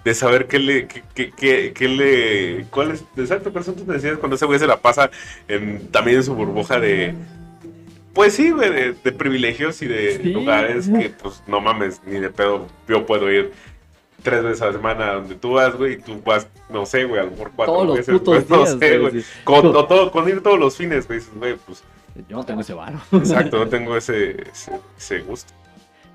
De 0.04 0.14
saber 0.14 0.46
qué 0.46 0.58
le, 0.58 0.86
qué, 0.86 1.02
qué, 1.14 1.30
qué- 1.36 1.72
qué 1.74 1.88
le, 1.88 2.64
cuál 2.70 2.92
es, 2.92 3.04
exacto, 3.16 3.50
cuáles 3.52 3.66
son 3.66 3.76
tus 3.76 3.86
necesidades 3.86 4.18
cuando 4.18 4.36
ese 4.36 4.46
güey 4.46 4.58
se 4.58 4.66
la 4.66 4.78
pasa 4.78 5.10
en, 5.48 5.88
también 5.88 6.18
en 6.18 6.22
su 6.24 6.34
burbuja 6.34 6.80
de, 6.80 7.14
pues 8.14 8.32
sí, 8.34 8.50
güey, 8.50 8.70
de, 8.70 8.94
de 9.04 9.12
privilegios 9.12 9.82
y 9.82 9.86
de 9.86 10.16
Sí. 10.22 10.32
lugares 10.32 10.88
que, 10.88 11.10
pues, 11.10 11.42
no 11.46 11.60
mames, 11.60 12.00
ni 12.06 12.18
de 12.18 12.30
pedo, 12.30 12.66
yo 12.88 13.04
puedo 13.04 13.30
ir 13.30 13.52
tres 14.22 14.42
veces 14.42 14.62
a 14.62 14.66
la 14.66 14.72
semana 14.72 15.12
donde 15.14 15.34
tú 15.34 15.52
vas, 15.52 15.74
güey, 15.76 15.94
y 15.94 15.96
tú 15.98 16.20
vas, 16.24 16.46
no 16.68 16.86
sé, 16.86 17.04
güey, 17.04 17.20
a 17.20 17.24
lo 17.24 17.30
mejor 17.32 17.50
cuatro 17.56 17.74
Todos 17.74 17.86
los 17.86 17.96
veces, 17.96 18.18
putos 18.18 18.48
güey, 18.48 18.60
no 18.60 18.66
sé, 18.66 18.98
güey. 18.98 19.24
Con, 19.44 19.72
No. 19.72 19.84
todo, 19.86 20.10
con 20.10 20.28
ir 20.28 20.42
todos 20.42 20.58
los 20.58 20.76
fines, 20.76 21.06
güey, 21.06 21.18
dices, 21.18 21.34
güey, 21.34 21.56
pues, 21.66 21.82
Yo 22.28 22.36
no 22.36 22.44
tengo 22.44 22.60
ese 22.60 22.74
varo. 22.74 23.00
exacto, 23.12 23.58
no 23.58 23.68
tengo 23.68 23.96
ese, 23.96 24.42
ese, 24.50 24.72
ese 24.98 25.20
gusto. 25.20 25.52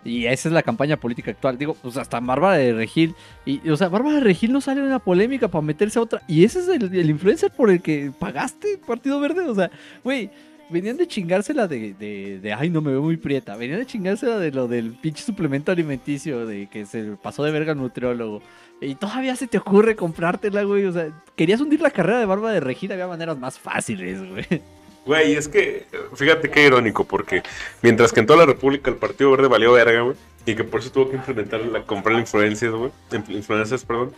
Y 0.03 0.27
esa 0.27 0.49
es 0.49 0.53
la 0.53 0.61
campaña 0.61 0.97
política 0.97 1.31
actual. 1.31 1.57
Digo, 1.57 1.75
pues 1.81 1.97
hasta 1.97 2.19
Bárbara 2.19 2.57
de 2.57 2.73
Regil. 2.73 3.15
Y, 3.43 3.67
o 3.67 3.75
sea, 3.75 3.89
Bárbara 3.89 4.17
de 4.17 4.21
Regil 4.21 4.53
no 4.53 4.61
sale 4.61 4.79
en 4.81 4.85
una 4.85 4.99
polémica 4.99 5.47
para 5.47 5.63
meterse 5.63 5.97
a 5.97 6.03
otra. 6.03 6.21
Y 6.27 6.45
ese 6.45 6.59
es 6.59 6.67
el, 6.67 6.93
el 6.95 7.09
influencer 7.09 7.49
por 7.51 7.71
el 7.71 7.81
que 7.81 8.11
pagaste 8.19 8.77
Partido 8.85 9.19
Verde. 9.19 9.49
O 9.49 9.55
sea, 9.55 9.71
güey, 10.03 10.29
venían 10.69 10.97
de 10.97 11.07
chingársela 11.07 11.67
de, 11.67 11.93
de, 11.93 12.39
de, 12.39 12.53
ay, 12.53 12.69
no 12.69 12.81
me 12.81 12.91
veo 12.91 13.01
muy 13.01 13.17
prieta. 13.17 13.55
Venían 13.55 13.79
de 13.79 13.85
chingársela 13.85 14.37
de 14.39 14.51
lo 14.51 14.67
del 14.67 14.91
pinche 14.91 15.23
suplemento 15.23 15.71
alimenticio, 15.71 16.45
de 16.45 16.67
que 16.67 16.85
se 16.85 17.03
pasó 17.21 17.43
de 17.43 17.51
verga 17.51 17.73
al 17.73 17.77
nutriólogo. 17.77 18.41
Y 18.81 18.95
todavía 18.95 19.35
se 19.35 19.47
te 19.47 19.57
ocurre 19.57 19.95
comprártela, 19.95 20.63
güey. 20.63 20.85
O 20.85 20.91
sea, 20.91 21.07
querías 21.35 21.61
hundir 21.61 21.81
la 21.81 21.91
carrera 21.91 22.19
de 22.19 22.25
Bárbara 22.25 22.53
de 22.53 22.59
Regil. 22.59 22.91
Había 22.91 23.07
maneras 23.07 23.37
más 23.37 23.57
fáciles, 23.57 24.19
güey. 24.29 24.61
Güey, 25.05 25.33
es 25.35 25.47
que, 25.47 25.85
fíjate 26.15 26.49
qué 26.49 26.65
irónico, 26.65 27.03
porque 27.03 27.43
mientras 27.83 28.11
que 28.11 28.21
en 28.21 28.25
toda 28.25 28.39
la 28.39 28.45
República 28.47 28.89
el 28.89 28.97
Partido 28.97 29.29
Verde 29.29 29.47
valió 29.47 29.71
verga, 29.71 30.01
güey, 30.01 30.15
y 30.47 30.55
que 30.55 30.63
por 30.63 30.79
eso 30.79 30.91
tuvo 30.91 31.11
que 31.11 31.15
implementar 31.15 31.61
la 31.61 31.83
comprar 31.83 32.19
influencias, 32.19 32.71
güey, 32.71 32.91
influ- 33.11 33.35
influencias, 33.35 33.85
perdón, 33.85 34.13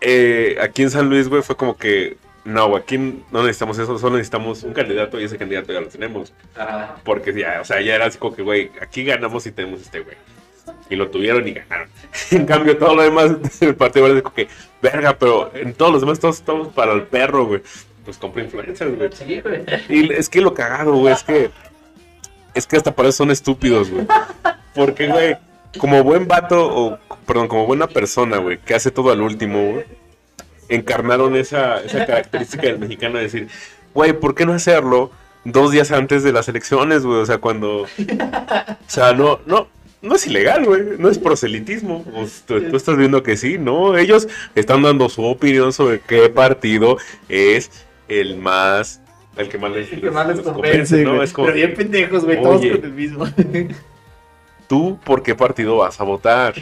eh, 0.00 0.56
aquí 0.62 0.82
en 0.82 0.90
San 0.90 1.10
Luis, 1.10 1.28
güey, 1.28 1.42
fue 1.42 1.56
como 1.56 1.76
que 1.76 2.16
no, 2.44 2.74
aquí 2.76 2.96
no 2.98 3.42
necesitamos 3.42 3.78
eso, 3.78 3.98
solo 3.98 4.16
necesitamos 4.16 4.62
un 4.62 4.72
candidato 4.72 5.20
y 5.20 5.24
ese 5.24 5.36
candidato 5.36 5.72
ya 5.72 5.80
lo 5.80 5.88
tenemos. 5.88 6.32
Ah, 6.56 6.96
Porque 7.04 7.32
ya, 7.34 7.60
o 7.60 7.64
sea, 7.64 7.80
ya 7.80 7.94
era 7.94 8.06
así 8.06 8.18
como 8.18 8.34
que, 8.34 8.42
güey, 8.42 8.70
aquí 8.80 9.04
ganamos 9.04 9.46
y 9.46 9.52
tenemos 9.52 9.82
este 9.82 10.00
güey. 10.00 10.16
Y 10.88 10.96
lo 10.96 11.10
tuvieron 11.10 11.46
y 11.46 11.52
ganaron. 11.52 11.88
en 12.30 12.46
cambio, 12.46 12.76
todo 12.76 12.94
lo 12.94 13.02
demás 13.02 13.36
del 13.60 13.74
Partido 13.74 14.06
es 14.06 14.22
como 14.22 14.34
que, 14.34 14.48
verga, 14.80 15.16
pero 15.18 15.50
en 15.54 15.74
todos 15.74 15.92
los 15.92 16.00
demás 16.00 16.18
todos 16.18 16.38
estamos 16.38 16.68
para 16.68 16.92
el 16.92 17.02
perro, 17.02 17.46
güey. 17.46 17.62
Pues 18.04 18.16
compra 18.16 18.42
influencers, 18.42 18.96
güey. 18.96 19.10
sí, 19.12 19.40
güey. 19.40 19.64
Y 19.88 20.12
es 20.12 20.28
que 20.28 20.40
lo 20.40 20.54
cagado, 20.54 20.94
güey, 20.94 21.12
es 21.12 21.22
que. 21.22 21.50
Es 22.54 22.66
que 22.66 22.76
hasta 22.76 22.94
para 22.94 23.10
eso 23.10 23.18
son 23.18 23.30
estúpidos, 23.30 23.90
güey. 23.90 24.06
Porque, 24.74 25.06
güey, 25.06 25.36
como 25.78 26.02
buen 26.02 26.26
vato, 26.26 26.66
o 26.66 26.98
perdón, 27.26 27.48
como 27.48 27.66
buena 27.66 27.86
persona, 27.86 28.38
güey, 28.38 28.58
que 28.58 28.74
hace 28.74 28.90
todo 28.90 29.10
al 29.12 29.20
último, 29.20 29.72
güey, 29.72 29.84
encarnaron 30.70 31.36
esa, 31.36 31.82
esa 31.82 32.06
característica 32.06 32.62
del 32.62 32.78
mexicano 32.78 33.18
de 33.18 33.24
decir, 33.24 33.48
güey, 33.92 34.12
¿por 34.12 34.34
qué 34.34 34.46
no 34.46 34.54
hacerlo 34.54 35.10
dos 35.44 35.72
días 35.72 35.92
antes 35.92 36.22
de 36.22 36.32
las 36.32 36.48
elecciones, 36.48 37.04
güey? 37.04 37.20
O 37.20 37.26
sea, 37.26 37.38
cuando. 37.38 37.82
O 37.82 37.86
sea, 38.86 39.12
no, 39.12 39.40
no. 39.46 39.68
No 40.02 40.14
es 40.14 40.26
ilegal, 40.26 40.64
güey. 40.64 40.82
No 40.98 41.10
es 41.10 41.18
proselitismo. 41.18 42.04
Pues, 42.04 42.44
tú, 42.46 42.58
tú 42.70 42.76
estás 42.76 42.96
viendo 42.96 43.22
que 43.22 43.36
sí, 43.36 43.58
¿no? 43.58 43.98
Ellos 43.98 44.28
están 44.54 44.80
dando 44.80 45.10
su 45.10 45.22
opinión 45.22 45.74
sobre 45.74 46.00
qué 46.00 46.30
partido 46.30 46.96
es 47.28 47.70
el 48.08 48.38
más. 48.38 49.02
El 49.36 49.50
que 49.50 49.58
más 49.58 49.70
les, 49.72 49.92
El 49.92 50.00
que 50.00 50.10
más 50.10 50.26
les 50.26 50.38
les 50.38 50.46
convence, 50.46 51.04
¿no? 51.04 51.14
güey. 51.16 51.24
Es 51.24 51.32
como, 51.34 51.46
Pero 51.48 51.56
bien 51.56 51.74
pendejos, 51.74 52.24
güey, 52.24 52.40
todos 52.42 52.60
con 52.60 52.84
el 52.84 52.92
mismo. 52.92 53.26
¿tú 54.68 54.98
por 55.04 55.22
qué 55.22 55.34
partido 55.34 55.78
vas 55.78 56.00
a 56.00 56.04
votar? 56.04 56.54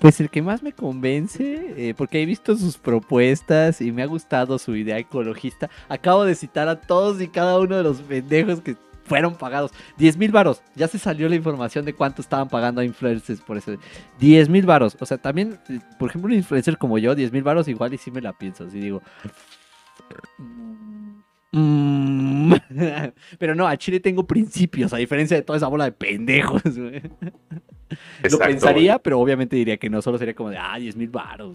Pues 0.00 0.20
el 0.20 0.30
que 0.30 0.42
más 0.42 0.62
me 0.62 0.72
convence, 0.72 1.74
eh, 1.76 1.94
porque 1.96 2.22
he 2.22 2.26
visto 2.26 2.56
sus 2.56 2.78
propuestas 2.78 3.80
y 3.80 3.90
me 3.90 4.02
ha 4.02 4.06
gustado 4.06 4.58
su 4.58 4.76
idea 4.76 4.98
ecologista. 4.98 5.68
Acabo 5.88 6.24
de 6.24 6.36
citar 6.36 6.68
a 6.68 6.80
todos 6.80 7.20
y 7.20 7.28
cada 7.28 7.58
uno 7.58 7.76
de 7.76 7.82
los 7.82 8.00
pendejos 8.02 8.60
que 8.60 8.76
fueron 9.08 9.34
pagados. 9.34 9.72
10 9.96 10.16
mil 10.18 10.30
varos. 10.30 10.62
Ya 10.76 10.86
se 10.86 10.98
salió 10.98 11.28
la 11.28 11.34
información 11.34 11.84
de 11.84 11.94
cuánto 11.94 12.22
estaban 12.22 12.48
pagando 12.48 12.80
a 12.80 12.84
influencers 12.84 13.40
por 13.40 13.56
eso. 13.56 13.76
10 14.20 14.48
mil 14.48 14.66
varos. 14.66 14.96
O 15.00 15.06
sea, 15.06 15.18
también, 15.18 15.58
eh, 15.68 15.80
por 15.98 16.10
ejemplo, 16.10 16.28
un 16.28 16.36
influencer 16.36 16.78
como 16.78 16.98
yo, 16.98 17.14
10 17.14 17.32
mil 17.32 17.42
varos 17.42 17.66
igual 17.66 17.92
y 17.94 17.98
sí 17.98 18.10
me 18.12 18.20
la 18.20 18.32
pienso. 18.32 18.64
Así 18.64 18.78
digo. 18.78 19.02
mm, 21.52 22.52
Pero 23.38 23.54
no, 23.56 23.66
a 23.66 23.76
Chile 23.76 23.98
tengo 23.98 24.26
principios, 24.26 24.92
a 24.92 24.98
diferencia 24.98 25.36
de 25.36 25.42
toda 25.42 25.56
esa 25.56 25.68
bola 25.68 25.86
de 25.86 25.92
pendejos. 25.92 26.62
Güey. 27.88 28.00
Lo 28.22 28.26
Exacto, 28.26 28.46
pensaría, 28.46 28.98
pero 28.98 29.18
obviamente 29.20 29.56
diría 29.56 29.76
que 29.76 29.88
no, 29.90 30.02
solo 30.02 30.18
sería 30.18 30.34
como 30.34 30.50
de, 30.50 30.58
ah, 30.58 30.76
10 30.78 30.96
mil 30.96 31.08
baros. 31.08 31.54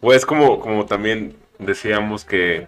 Pues 0.00 0.26
como, 0.26 0.60
como 0.60 0.86
también 0.86 1.34
decíamos 1.58 2.24
que, 2.24 2.66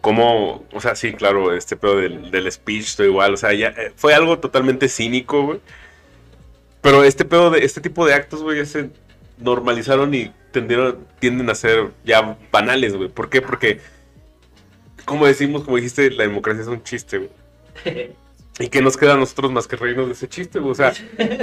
como, 0.00 0.64
o 0.72 0.80
sea, 0.80 0.94
sí, 0.94 1.12
claro, 1.12 1.54
este 1.54 1.76
pedo 1.76 1.98
del, 1.98 2.30
del 2.30 2.50
speech, 2.50 2.96
todo 2.96 3.06
igual, 3.06 3.34
o 3.34 3.36
sea, 3.36 3.52
ya 3.52 3.68
eh, 3.68 3.92
fue 3.96 4.14
algo 4.14 4.38
totalmente 4.38 4.88
cínico, 4.88 5.42
güey. 5.42 5.60
Pero 6.80 7.02
este 7.02 7.24
pedo 7.24 7.50
de, 7.50 7.64
este 7.64 7.80
tipo 7.80 8.04
de 8.06 8.14
actos, 8.14 8.42
güey, 8.42 8.58
ya 8.58 8.66
se 8.66 8.90
normalizaron 9.38 10.12
y 10.14 10.30
tendieron, 10.52 11.06
tienden 11.18 11.48
a 11.48 11.54
ser 11.54 11.90
ya 12.04 12.36
banales, 12.52 12.94
güey. 12.96 13.08
¿Por 13.08 13.30
qué? 13.30 13.40
Porque, 13.40 13.80
como 15.06 15.26
decimos, 15.26 15.64
como 15.64 15.76
dijiste, 15.76 16.10
la 16.10 16.24
democracia 16.24 16.62
es 16.62 16.68
un 16.68 16.82
chiste, 16.82 17.18
güey. 17.18 18.10
¿Y 18.58 18.68
qué 18.68 18.80
nos 18.82 18.96
queda 18.96 19.14
a 19.14 19.16
nosotros 19.16 19.50
más 19.50 19.66
que 19.66 19.76
reírnos 19.76 20.06
de 20.06 20.12
ese 20.12 20.28
chiste, 20.28 20.58
güey? 20.60 20.72
O 20.72 20.74
sea, 20.74 20.92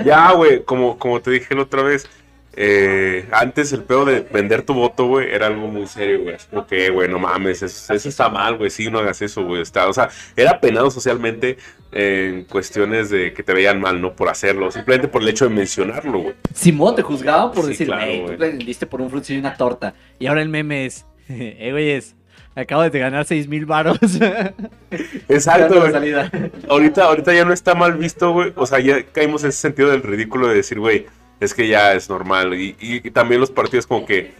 ya, 0.06 0.32
güey, 0.34 0.64
como, 0.64 0.98
como 0.98 1.22
te 1.22 1.32
dije 1.32 1.54
la 1.56 1.64
otra 1.64 1.84
vez, 1.84 2.08
eh, 2.54 3.28
antes 3.32 3.72
el 3.74 3.84
pedo 3.84 4.06
de 4.06 4.22
vender 4.22 4.62
tu 4.64 4.74
voto, 4.74 5.08
güey, 5.08 5.30
era 5.30 5.48
algo 5.48 5.68
muy 5.68 5.88
serio, 5.88 6.22
güey. 6.24 6.36
Como 6.50 6.66
que, 6.68 6.90
güey, 6.90 7.10
no 7.10 7.20
mames, 7.20 7.64
eso, 7.64 7.94
eso 7.94 8.10
está 8.10 8.30
mal, 8.30 8.58
güey, 8.58 8.70
sí, 8.70 8.90
no 8.90 9.00
hagas 9.00 9.22
eso, 9.22 9.44
güey. 9.44 9.62
Está, 9.62 9.88
o 9.88 9.94
sea, 9.94 10.10
era 10.36 10.60
penado 10.60 10.90
socialmente 10.92 11.58
en 11.94 12.46
cuestiones 12.46 13.10
de 13.10 13.34
que 13.34 13.44
te 13.44 13.54
veían 13.54 13.80
mal, 13.82 14.02
no 14.02 14.16
por 14.16 14.30
hacerlo, 14.30 14.72
simplemente 14.72 15.08
por 15.10 15.22
el 15.22 15.28
hecho 15.30 15.46
de 15.50 15.54
mencionarlo, 15.56 16.20
güey. 16.20 16.36
Simón, 16.54 16.96
te 16.96 17.02
juzgaban 17.02 17.52
por 17.52 17.64
Sí, 17.66 17.70
decir, 17.72 17.88
claro, 17.88 18.04
"Ey, 18.06 18.20
tú 18.20 18.26
güey. 18.28 18.38
te 18.38 18.48
vendiste 18.50 18.86
por 18.86 19.02
un 19.02 19.10
frutzi 19.10 19.36
y 19.36 19.40
una 19.40 19.56
torta. 19.56 19.94
Y 20.20 20.28
ahora 20.28 20.42
el 20.42 20.50
meme 20.50 20.86
es, 20.86 21.06
eh, 21.30 21.70
güeyes, 21.72 22.16
acabo 22.56 22.82
de 22.90 23.00
ganar 23.00 23.26
6 23.26 23.48
mil 23.48 23.66
baros. 23.66 23.98
Exacto, 25.30 25.80
güey. 25.80 25.92
salida. 25.92 26.32
Ahorita, 26.70 27.06
ahorita 27.06 27.34
ya 27.34 27.46
no 27.46 27.54
está 27.54 27.76
mal 27.76 27.94
visto, 27.98 28.32
güey. 28.34 28.54
O 28.56 28.66
sea, 28.66 28.80
ya 28.80 29.04
caímos 29.04 29.44
en 29.44 29.50
ese 29.50 29.60
sentido 29.60 29.90
del 29.90 30.04
ridículo 30.04 30.48
de 30.48 30.56
decir, 30.56 30.80
güey, 30.80 31.06
es 31.40 31.54
que 31.54 31.68
ya 31.68 31.94
es 31.94 32.10
normal. 32.10 32.54
Y, 32.54 32.76
y- 32.80 33.08
y 33.08 33.12
también 33.12 33.42
los 33.42 33.52
partidos 33.52 33.88
como 33.88 34.06
que 34.06 34.34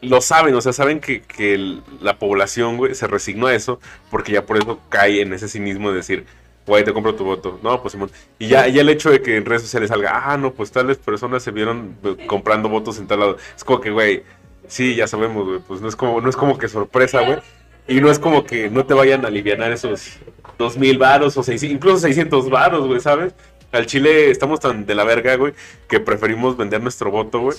lo 0.00 0.20
saben, 0.20 0.54
o 0.54 0.60
sea, 0.60 0.72
saben 0.72 1.00
que, 1.00 1.22
que 1.22 1.54
el- 1.54 1.82
la 2.00 2.18
población, 2.18 2.76
güey, 2.76 2.94
se 2.94 3.06
resignó 3.06 3.46
a 3.46 3.54
eso, 3.54 3.80
porque 4.10 4.32
ya 4.32 4.44
por 4.44 4.56
eso 4.58 4.80
cae 4.88 5.22
en 5.22 5.32
ese 5.32 5.48
cinismo 5.48 5.90
de 5.90 5.96
decir, 5.96 6.26
güey, 6.66 6.84
te 6.84 6.92
compro 6.92 7.14
tu 7.14 7.24
voto. 7.24 7.58
No, 7.62 7.80
pues 7.80 7.92
Simón. 7.92 8.10
Y 8.38 8.48
ya, 8.48 8.66
ya 8.68 8.82
el 8.82 8.88
hecho 8.88 9.10
de 9.10 9.22
que 9.22 9.36
en 9.36 9.44
redes 9.46 9.62
sociales 9.62 9.88
salga, 9.90 10.22
ah, 10.32 10.36
no, 10.36 10.52
pues 10.52 10.70
tales 10.72 10.98
personas 10.98 11.42
se 11.42 11.50
vieron 11.52 11.96
eh, 12.04 12.26
comprando 12.26 12.68
votos 12.68 12.98
en 12.98 13.06
tal 13.06 13.20
lado. 13.20 13.36
Es 13.56 13.64
como 13.64 13.80
que, 13.80 13.90
güey, 13.90 14.22
sí, 14.68 14.94
ya 14.94 15.06
sabemos, 15.06 15.46
güey, 15.46 15.60
pues 15.60 15.80
no 15.80 15.88
es 15.88 15.96
como, 15.96 16.20
no 16.20 16.28
es 16.28 16.36
como 16.36 16.58
que 16.58 16.68
sorpresa, 16.68 17.20
güey. 17.20 17.38
Y 17.86 18.00
no 18.00 18.10
es 18.10 18.18
como 18.18 18.44
que 18.44 18.70
no 18.70 18.86
te 18.86 18.94
vayan 18.94 19.24
a 19.24 19.28
aliviar 19.28 19.60
esos 19.70 20.16
dos 20.58 20.78
mil 20.78 20.96
varos 20.98 21.36
o 21.36 21.42
seis, 21.42 21.62
incluso 21.62 21.98
600 21.98 22.48
varos, 22.48 22.86
güey, 22.86 23.00
¿sabes? 23.00 23.34
Al 23.72 23.86
Chile 23.86 24.30
estamos 24.30 24.60
tan 24.60 24.86
de 24.86 24.94
la 24.94 25.04
verga, 25.04 25.36
güey, 25.36 25.52
que 25.88 26.00
preferimos 26.00 26.56
vender 26.56 26.80
nuestro 26.80 27.10
voto, 27.10 27.40
güey, 27.40 27.58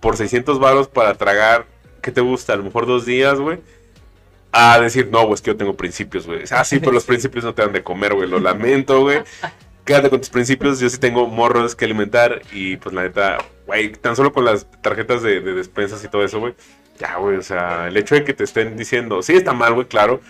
por 0.00 0.16
600 0.16 0.58
varos 0.58 0.88
para 0.88 1.14
tragar, 1.14 1.66
¿qué 2.02 2.10
te 2.10 2.20
gusta? 2.20 2.52
A 2.52 2.56
lo 2.56 2.64
mejor 2.64 2.86
dos 2.86 3.06
días, 3.06 3.38
güey. 3.38 3.60
A 4.50 4.78
decir, 4.80 5.08
no, 5.10 5.22
güey, 5.22 5.34
es 5.34 5.40
que 5.40 5.52
yo 5.52 5.56
tengo 5.56 5.74
principios, 5.74 6.26
güey. 6.26 6.42
Ah, 6.50 6.64
sí, 6.64 6.78
pero 6.78 6.92
los 6.92 7.04
principios 7.06 7.44
no 7.44 7.54
te 7.54 7.62
dan 7.62 7.72
de 7.72 7.82
comer, 7.82 8.12
güey. 8.12 8.28
Lo 8.28 8.38
lamento, 8.38 9.00
güey. 9.00 9.22
Quédate 9.84 10.10
con 10.10 10.20
tus 10.20 10.28
principios. 10.28 10.78
Yo 10.78 10.90
sí 10.90 10.98
tengo 10.98 11.26
morros 11.26 11.74
que 11.74 11.86
alimentar. 11.86 12.42
Y 12.52 12.76
pues 12.76 12.94
la 12.94 13.04
neta, 13.04 13.38
güey, 13.72 13.92
tan 13.92 14.16
solo 14.16 14.32
con 14.32 14.44
las 14.44 14.66
tarjetas 14.82 15.22
de, 15.22 15.40
de 15.40 15.54
despensas 15.54 16.04
y 16.04 16.08
todo 16.08 16.24
eso, 16.24 16.40
güey. 16.40 16.54
Ya, 16.98 17.16
güey, 17.16 17.36
o 17.36 17.42
sea, 17.42 17.88
el 17.88 17.96
hecho 17.96 18.14
de 18.14 18.24
que 18.24 18.34
te 18.34 18.44
estén 18.44 18.76
diciendo, 18.76 19.22
sí 19.22 19.32
está 19.32 19.52
mal, 19.52 19.74
güey, 19.74 19.86
claro. 19.86 20.20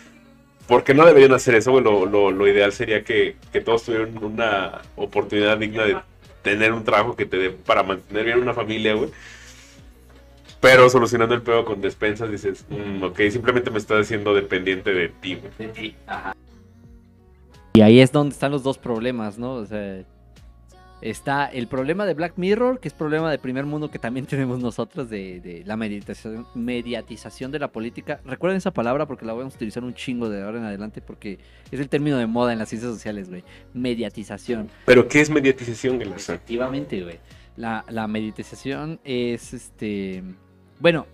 Porque 0.68 0.94
no 0.94 1.04
deberían 1.04 1.32
hacer 1.34 1.54
eso, 1.56 1.72
güey. 1.72 1.82
Lo, 1.84 2.06
lo, 2.06 2.30
lo 2.30 2.48
ideal 2.48 2.72
sería 2.72 3.02
que, 3.04 3.36
que 3.52 3.60
todos 3.60 3.82
tuvieran 3.82 4.16
una 4.22 4.80
oportunidad 4.96 5.58
digna 5.58 5.84
de 5.84 5.96
tener 6.42 6.72
un 6.72 6.84
trabajo 6.84 7.16
que 7.16 7.26
te 7.26 7.36
dé 7.36 7.50
para 7.50 7.82
mantener 7.82 8.24
bien 8.24 8.38
una 8.38 8.54
familia, 8.54 8.94
güey. 8.94 9.10
Pero 10.60 10.88
solucionando 10.88 11.34
el 11.34 11.42
pedo 11.42 11.64
con 11.64 11.80
despensas 11.80 12.30
dices, 12.30 12.64
"Mm, 12.70 13.02
ok, 13.02 13.20
simplemente 13.30 13.70
me 13.70 13.78
estás 13.78 14.02
haciendo 14.02 14.32
dependiente 14.32 14.94
de 14.94 15.08
ti, 15.08 15.34
güey. 15.34 15.52
De 15.58 15.68
ti. 15.68 15.96
Ajá. 16.06 16.36
Y 17.74 17.80
ahí 17.80 18.00
es 18.00 18.12
donde 18.12 18.32
están 18.32 18.52
los 18.52 18.62
dos 18.62 18.78
problemas, 18.78 19.38
¿no? 19.38 19.54
O 19.54 19.66
sea, 19.66 20.04
está 21.02 21.46
el 21.46 21.66
problema 21.68 22.06
de 22.06 22.14
Black 22.14 22.34
Mirror, 22.36 22.80
que 22.80 22.88
es 22.88 22.94
problema 22.94 23.30
de 23.30 23.38
primer 23.38 23.66
mundo 23.66 23.90
que 23.90 23.98
también 23.98 24.24
tenemos 24.32 24.60
nosotros 24.60 25.10
de, 25.10 25.40
de 25.40 25.62
la 25.66 25.76
mediatización, 25.76 26.46
mediatización 26.54 27.50
de 27.52 27.58
la 27.58 27.68
política. 27.68 28.20
Recuerden 28.24 28.56
esa 28.58 28.70
palabra 28.70 29.06
porque 29.06 29.26
la 29.26 29.32
vamos 29.34 29.52
a 29.52 29.56
utilizar 29.56 29.84
un 29.84 29.94
chingo 29.94 30.28
de 30.28 30.42
ahora 30.42 30.58
en 30.58 30.64
adelante 30.64 31.00
porque 31.02 31.38
es 31.70 31.80
el 31.80 31.88
término 31.88 32.16
de 32.16 32.26
moda 32.26 32.52
en 32.52 32.58
las 32.58 32.68
ciencias 32.68 32.92
sociales, 32.92 33.28
güey. 33.28 33.44
Mediatización. 33.74 34.68
Pero 34.86 35.08
¿qué 35.08 35.20
es 35.20 35.28
mediatización, 35.30 35.98
Galaxy? 35.98 36.32
Efectivamente, 36.32 37.02
güey. 37.02 37.18
La, 37.56 37.84
la 37.90 38.06
meditación 38.06 38.98
es 39.04 39.52
este. 39.52 40.22
Bueno, 40.80 41.06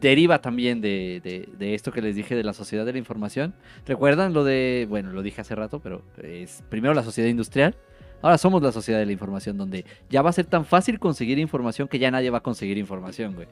deriva 0.00 0.40
también 0.40 0.80
de, 0.80 1.20
de- 1.22 1.48
de 1.56 1.74
esto 1.74 1.92
que 1.92 2.02
les 2.02 2.16
dije 2.16 2.34
de 2.34 2.42
la 2.42 2.52
sociedad 2.52 2.84
de 2.84 2.92
la 2.92 2.98
información. 2.98 3.54
¿Recuerdan 3.86 4.32
lo 4.32 4.42
de.? 4.44 4.86
Bueno, 4.88 5.12
lo 5.12 5.22
dije 5.22 5.40
hace 5.42 5.54
rato, 5.54 5.78
pero 5.80 6.02
es 6.22 6.64
primero 6.68 6.92
la 6.94 7.04
sociedad 7.04 7.28
industrial. 7.30 7.76
Ahora 8.22 8.38
somos 8.38 8.62
la 8.62 8.72
sociedad 8.72 8.98
de 8.98 9.06
la 9.06 9.12
información, 9.12 9.56
donde 9.56 9.84
ya 10.10 10.22
va 10.22 10.30
a 10.30 10.32
ser 10.32 10.46
tan 10.46 10.64
fácil 10.64 10.98
conseguir 10.98 11.38
información 11.38 11.86
que 11.88 11.98
ya 11.98 12.10
nadie 12.10 12.30
va 12.30 12.38
a 12.38 12.42
conseguir 12.42 12.78
información, 12.78 13.34
güey. 13.34 13.46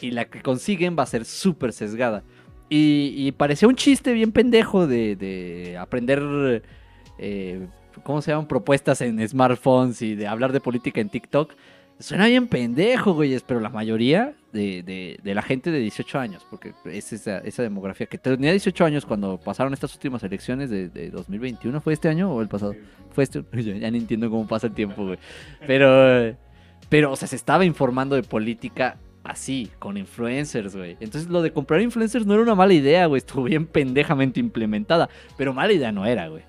Y 0.00 0.10
la 0.10 0.24
que 0.24 0.42
consiguen 0.42 0.96
va 0.98 1.04
a 1.04 1.06
ser 1.06 1.24
súper 1.24 1.72
sesgada. 1.72 2.22
Y, 2.68 3.14
y 3.16 3.32
parecía 3.32 3.68
un 3.68 3.76
chiste 3.76 4.12
bien 4.12 4.32
pendejo 4.32 4.86
de, 4.86 5.16
de 5.16 5.76
aprender. 5.78 6.62
eh, 7.18 7.66
¿Cómo 8.02 8.20
se 8.20 8.30
llaman? 8.30 8.46
Propuestas 8.46 9.00
en 9.00 9.26
smartphones 9.26 10.02
y 10.02 10.14
de 10.14 10.26
hablar 10.26 10.52
de 10.52 10.60
política 10.60 11.00
en 11.00 11.08
TikTok. 11.08 11.54
Suena 11.98 12.26
bien 12.26 12.46
pendejo, 12.46 13.14
güeyes, 13.14 13.42
pero 13.42 13.58
la 13.60 13.70
mayoría 13.70 14.34
de, 14.52 14.82
de- 14.82 15.18
de 15.22 15.34
la 15.34 15.40
gente 15.40 15.70
de 15.70 15.78
18 15.78 16.18
años, 16.18 16.46
porque 16.50 16.72
es 16.84 17.12
esa, 17.14 17.38
esa 17.38 17.62
demografía 17.62 18.06
que 18.06 18.18
tenía 18.18 18.50
18 18.50 18.84
años 18.84 19.06
cuando 19.06 19.38
pasaron 19.38 19.72
estas 19.72 19.94
últimas 19.94 20.22
elecciones 20.22 20.68
de, 20.68 20.88
de 20.90 21.10
2021, 21.10 21.80
¿fue 21.80 21.94
este 21.94 22.08
año 22.08 22.30
o 22.32 22.42
el 22.42 22.48
pasado? 22.48 22.74
Fue 23.12 23.24
este, 23.24 23.42
ya, 23.52 23.74
ya 23.76 23.90
no 23.90 23.96
entiendo 23.96 24.28
cómo 24.28 24.46
pasa 24.46 24.66
el 24.66 24.74
tiempo, 24.74 25.04
güey. 25.06 25.18
Pero, 25.66 26.36
pero, 26.90 27.12
o 27.12 27.16
sea, 27.16 27.28
se 27.28 27.36
estaba 27.36 27.64
informando 27.64 28.14
de 28.14 28.22
política 28.22 28.98
así, 29.24 29.70
con 29.78 29.96
influencers, 29.96 30.76
güey. 30.76 30.96
Entonces 31.00 31.28
lo 31.30 31.40
de 31.42 31.50
comprar 31.52 31.80
influencers 31.80 32.26
no 32.26 32.34
era 32.34 32.42
una 32.42 32.54
mala 32.54 32.74
idea, 32.74 33.06
güey, 33.06 33.18
estuvo 33.18 33.44
bien 33.44 33.66
pendejamente 33.66 34.38
implementada, 34.38 35.08
pero 35.38 35.54
mala 35.54 35.72
idea 35.72 35.90
no 35.92 36.04
era, 36.06 36.28
güey. 36.28 36.42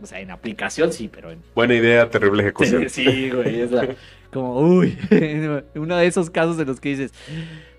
O 0.00 0.06
sea, 0.06 0.20
en 0.20 0.30
aplicación 0.30 0.92
sí, 0.92 1.10
pero 1.12 1.32
en 1.32 1.40
Buena 1.56 1.74
idea, 1.74 2.08
terrible 2.08 2.44
ejecución. 2.44 2.84
Sí, 2.88 3.30
güey, 3.30 3.60
es 3.60 3.72
la- 3.72 3.88
como, 4.32 4.60
uy, 4.60 4.98
uno 5.74 5.96
de 5.96 6.06
esos 6.06 6.30
casos 6.30 6.58
en 6.58 6.66
los 6.66 6.80
que 6.80 6.90
dices, 6.90 7.12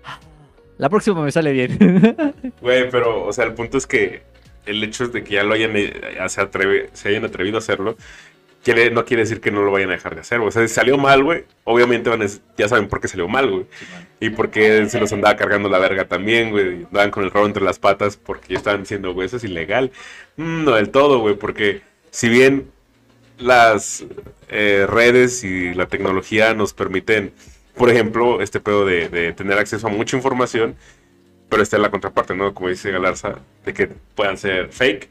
"Ah, 0.04 0.18
La 0.78 0.88
próxima 0.88 1.22
me 1.22 1.30
sale 1.32 1.52
bien. 1.52 1.78
Güey, 2.60 2.90
pero, 2.90 3.24
o 3.26 3.32
sea, 3.32 3.44
el 3.44 3.54
punto 3.54 3.78
es 3.78 3.86
que 3.86 4.22
el 4.66 4.82
hecho 4.84 5.08
de 5.08 5.24
que 5.24 5.34
ya 5.34 5.42
lo 5.42 5.54
hayan, 5.54 5.72
ya 6.14 6.28
se, 6.28 6.40
atreve, 6.40 6.90
se 6.92 7.08
hayan 7.08 7.24
atrevido 7.24 7.56
a 7.56 7.60
hacerlo, 7.60 7.96
quiere, 8.62 8.90
no 8.90 9.04
quiere 9.04 9.22
decir 9.22 9.40
que 9.40 9.50
no 9.50 9.62
lo 9.62 9.72
vayan 9.72 9.88
a 9.90 9.94
dejar 9.94 10.14
de 10.14 10.20
hacer. 10.20 10.40
O 10.40 10.50
sea, 10.50 10.66
si 10.66 10.74
salió 10.74 10.98
mal, 10.98 11.24
güey, 11.24 11.44
obviamente 11.64 12.10
van 12.10 12.22
a, 12.22 12.26
ya 12.56 12.68
saben 12.68 12.88
por 12.88 13.00
qué 13.00 13.08
salió 13.08 13.26
mal, 13.28 13.50
güey. 13.50 13.66
Y 14.20 14.30
por 14.30 14.50
qué 14.50 14.86
se 14.88 15.00
los 15.00 15.12
andaba 15.12 15.36
cargando 15.36 15.68
la 15.68 15.78
verga 15.78 16.06
también, 16.06 16.50
güey. 16.50 16.84
Andaban 16.84 17.10
con 17.10 17.24
el 17.24 17.30
rabo 17.30 17.46
entre 17.46 17.64
las 17.64 17.78
patas 17.78 18.16
porque 18.18 18.54
estaban 18.54 18.82
diciendo, 18.82 19.12
güey, 19.14 19.26
eso 19.26 19.38
es 19.38 19.44
ilegal. 19.44 19.92
Mm, 20.36 20.64
no 20.64 20.74
del 20.74 20.90
todo, 20.90 21.20
güey, 21.20 21.36
porque 21.36 21.80
si 22.10 22.28
bien 22.28 22.70
las 23.40 24.04
eh, 24.48 24.86
redes 24.88 25.44
y 25.44 25.74
la 25.74 25.86
tecnología 25.86 26.54
nos 26.54 26.74
permiten, 26.74 27.32
por 27.76 27.90
ejemplo, 27.90 28.40
este 28.40 28.60
pedo 28.60 28.84
de, 28.84 29.32
tener 29.32 29.58
acceso 29.58 29.86
a 29.86 29.90
mucha 29.90 30.16
información, 30.16 30.76
pero 31.48 31.62
está 31.62 31.76
en 31.76 31.82
la 31.82 31.90
contraparte, 31.90 32.34
¿no? 32.34 32.54
Como 32.54 32.68
dice 32.68 32.90
Galarza, 32.90 33.36
de 33.64 33.74
que 33.74 33.88
puedan 34.14 34.36
ser 34.38 34.72
fake, 34.72 35.08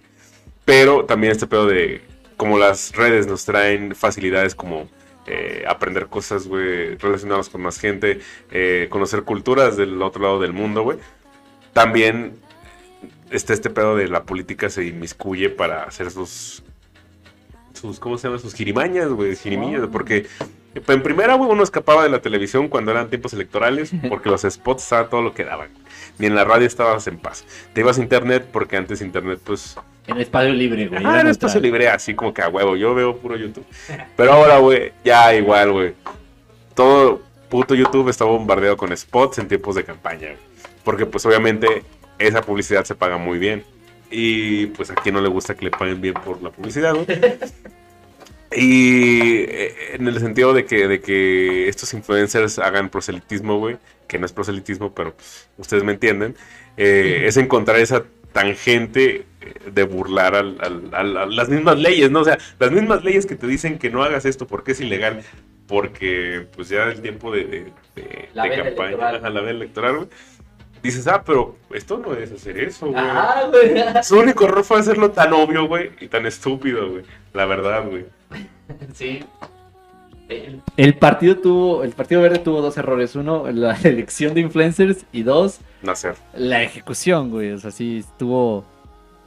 pero 0.66 1.06
también 1.06 1.32
este 1.32 1.48
pedo 1.48 1.68
de 1.68 2.02
como 2.38 2.58
las 2.58 2.96
redes 2.96 3.28
nos 3.28 3.44
traen 3.44 3.96
facilidades 3.96 4.56
como 4.56 4.88
eh, 5.28 5.64
aprender 5.68 6.08
cosas, 6.08 6.48
güey, 6.48 6.96
relacionadas 6.96 7.50
con 7.50 7.62
más 7.62 7.80
gente, 7.80 8.20
eh, 8.52 8.88
conocer 8.90 9.24
culturas 9.24 9.76
del 9.76 10.02
otro 10.02 10.24
lado 10.24 10.40
del 10.40 10.54
mundo, 10.54 10.84
güey. 10.84 10.98
También 11.74 12.34
está 13.30 13.54
este 13.54 13.70
pedo 13.70 13.96
de 13.96 14.08
la 14.08 14.24
política 14.24 14.70
se 14.70 14.86
inmiscuye 14.86 15.50
para 15.50 15.84
hacer 15.84 16.12
sus 16.12 16.64
sus, 17.80 18.00
¿cómo 18.00 18.18
se 18.18 18.28
llama? 18.28 18.40
Sus 18.40 18.54
jirimañas, 18.54 19.10
güey, 19.10 19.36
jirimillas, 19.36 19.88
porque 19.92 20.28
en 20.76 21.02
primera, 21.04 21.36
güey, 21.36 21.50
uno 21.50 21.64
escapaba 21.64 22.04
de 22.04 22.10
la 22.10 22.22
televisión 22.22 22.68
cuando 22.68 22.92
eran 22.92 23.10
tiempos 23.10 23.34
electorales, 23.34 23.92
porque 24.10 24.30
los 24.30 24.42
spots 24.42 24.84
estaban 24.84 25.10
todo 25.10 25.22
lo 25.22 25.34
que 25.34 25.44
daban. 25.44 25.70
Ni 26.18 26.28
en 26.28 26.36
la 26.36 26.44
radio 26.44 26.68
estabas 26.68 27.08
en 27.08 27.18
paz. 27.18 27.46
Te 27.74 27.82
ibas 27.82 27.98
a 27.98 28.02
internet, 28.02 28.48
porque 28.52 28.78
antes 28.78 29.02
internet, 29.02 29.40
pues, 29.44 29.78
En 30.08 30.18
espacio 30.18 30.54
libre, 30.54 30.88
güey. 30.88 31.02
Ah, 31.06 31.22
en 31.22 31.28
espacio 31.28 31.60
libre, 31.62 31.88
así 31.88 32.14
como 32.14 32.34
que 32.34 32.42
a 32.42 32.50
huevo. 32.50 32.76
Yo 32.76 32.94
veo 32.94 33.16
puro 33.18 33.38
YouTube. 33.38 33.66
Pero 34.18 34.34
ahora, 34.34 34.58
güey, 34.60 34.92
ya 35.04 35.34
igual, 35.34 35.72
güey. 35.72 35.94
Todo 36.76 37.22
puto 37.50 37.74
YouTube 37.74 38.10
está 38.10 38.26
bombardeado 38.26 38.76
con 38.78 38.96
spots 38.96 39.40
en 39.40 39.48
tiempos 39.48 39.76
de 39.76 39.84
campaña. 39.84 40.28
güey. 40.28 40.38
Porque, 40.84 41.06
pues, 41.06 41.26
obviamente, 41.26 41.84
esa 42.18 42.42
publicidad 42.42 42.84
se 42.84 42.96
paga 42.96 43.18
muy 43.18 43.40
bien. 43.40 43.64
Y, 44.12 44.68
pues, 44.68 44.89
a 44.91 44.95
quien 44.95 45.16
no 45.16 45.22
le 45.22 45.30
gusta 45.30 45.55
que 45.55 45.66
le 45.66 45.72
paguen 45.72 46.01
bien 46.01 46.14
por 46.16 46.41
la 46.41 46.49
publicidad, 46.51 46.93
güey. 46.95 47.05
Y 48.51 49.41
eh, 49.43 49.76
en 49.93 50.07
el 50.07 50.20
sentido 50.20 50.53
de 50.53 50.66
que, 50.66 50.88
de 50.88 50.99
que 51.01 51.70
estos 51.70 51.93
influencers 51.93 52.57
hagan 52.57 52.89
proselitismo, 52.89 53.60
güey, 53.60 53.78
que 54.07 54.18
no 54.18 54.26
es 54.26 54.34
proselitismo, 54.34 54.91
pero 54.95 55.14
pues, 55.16 55.47
ustedes 55.57 55.84
me 55.84 55.91
entienden, 55.91 56.36
eh, 56.76 57.26
es 57.28 57.38
encontrar 57.38 57.80
esa 57.80 58.05
tangente 58.34 59.26
eh, 59.41 59.53
de 59.72 59.84
burlar 59.84 60.34
al- 60.36 60.57
al- 60.62 60.89
al- 60.93 61.18
a 61.18 61.26
las 61.28 61.47
mismas 61.49 61.78
leyes, 61.78 62.10
¿no? 62.10 62.22
O 62.22 62.26
sea, 62.26 62.39
las 62.57 62.72
mismas 62.72 63.03
leyes 63.03 63.28
que 63.28 63.36
te 63.36 63.45
dicen 63.45 63.78
que 63.78 63.91
no 63.91 64.01
hagas 64.03 64.26
esto 64.26 64.47
porque 64.47 64.72
es 64.72 64.82
ilegal, 64.82 65.22
porque 65.68 66.47
pues 66.55 66.70
ya 66.70 66.86
el 66.86 67.01
tiempo 67.03 67.32
de, 67.32 67.43
de, 67.45 67.60
de- 67.95 68.30
La 68.34 68.43
de 68.45 68.49
veda 68.49 68.64
campaña, 68.64 68.88
electoral. 68.89 69.16
ajá, 69.18 69.30
la 69.30 69.41
veda 69.41 69.51
electoral, 69.51 69.95
güey, 69.97 70.07
dices, 70.84 71.08
ah, 71.08 71.24
pero 71.26 71.56
esto 71.74 71.98
no 71.98 72.14
es 72.14 72.32
hacer 72.32 72.58
eso, 72.60 72.88
güey. 72.88 72.98
Ah, 72.98 73.44
güey. 73.50 73.84
Su 74.04 74.20
único 74.20 74.46
error 74.46 74.64
fue 74.64 74.80
hacerlo 74.80 75.12
tan 75.12 75.34
obvio, 75.34 75.68
güey, 75.68 75.92
y 76.00 76.08
tan 76.08 76.26
estúpido, 76.26 76.90
güey. 76.92 77.04
La 77.34 77.46
verdad, 77.46 77.86
güey. 77.88 78.06
Sí. 78.94 79.24
El- 80.78 80.94
partido 80.96 81.38
tuvo, 81.38 81.84
el 81.84 81.92
Partido 81.92 82.22
Verde 82.22 82.38
tuvo 82.40 82.62
dos 82.62 82.78
errores. 82.78 83.16
Uno, 83.16 83.50
la 83.52 83.74
elección 83.84 84.34
de 84.36 84.42
influencers 84.42 85.06
y 85.12 85.24
dos, 85.24 85.60
Nacer. 85.82 86.16
la 86.36 86.62
ejecución, 86.62 87.32
güey. 87.32 87.52
O 87.52 87.58
sea, 87.58 87.72
sí 87.72 87.98
estuvo 88.00 88.64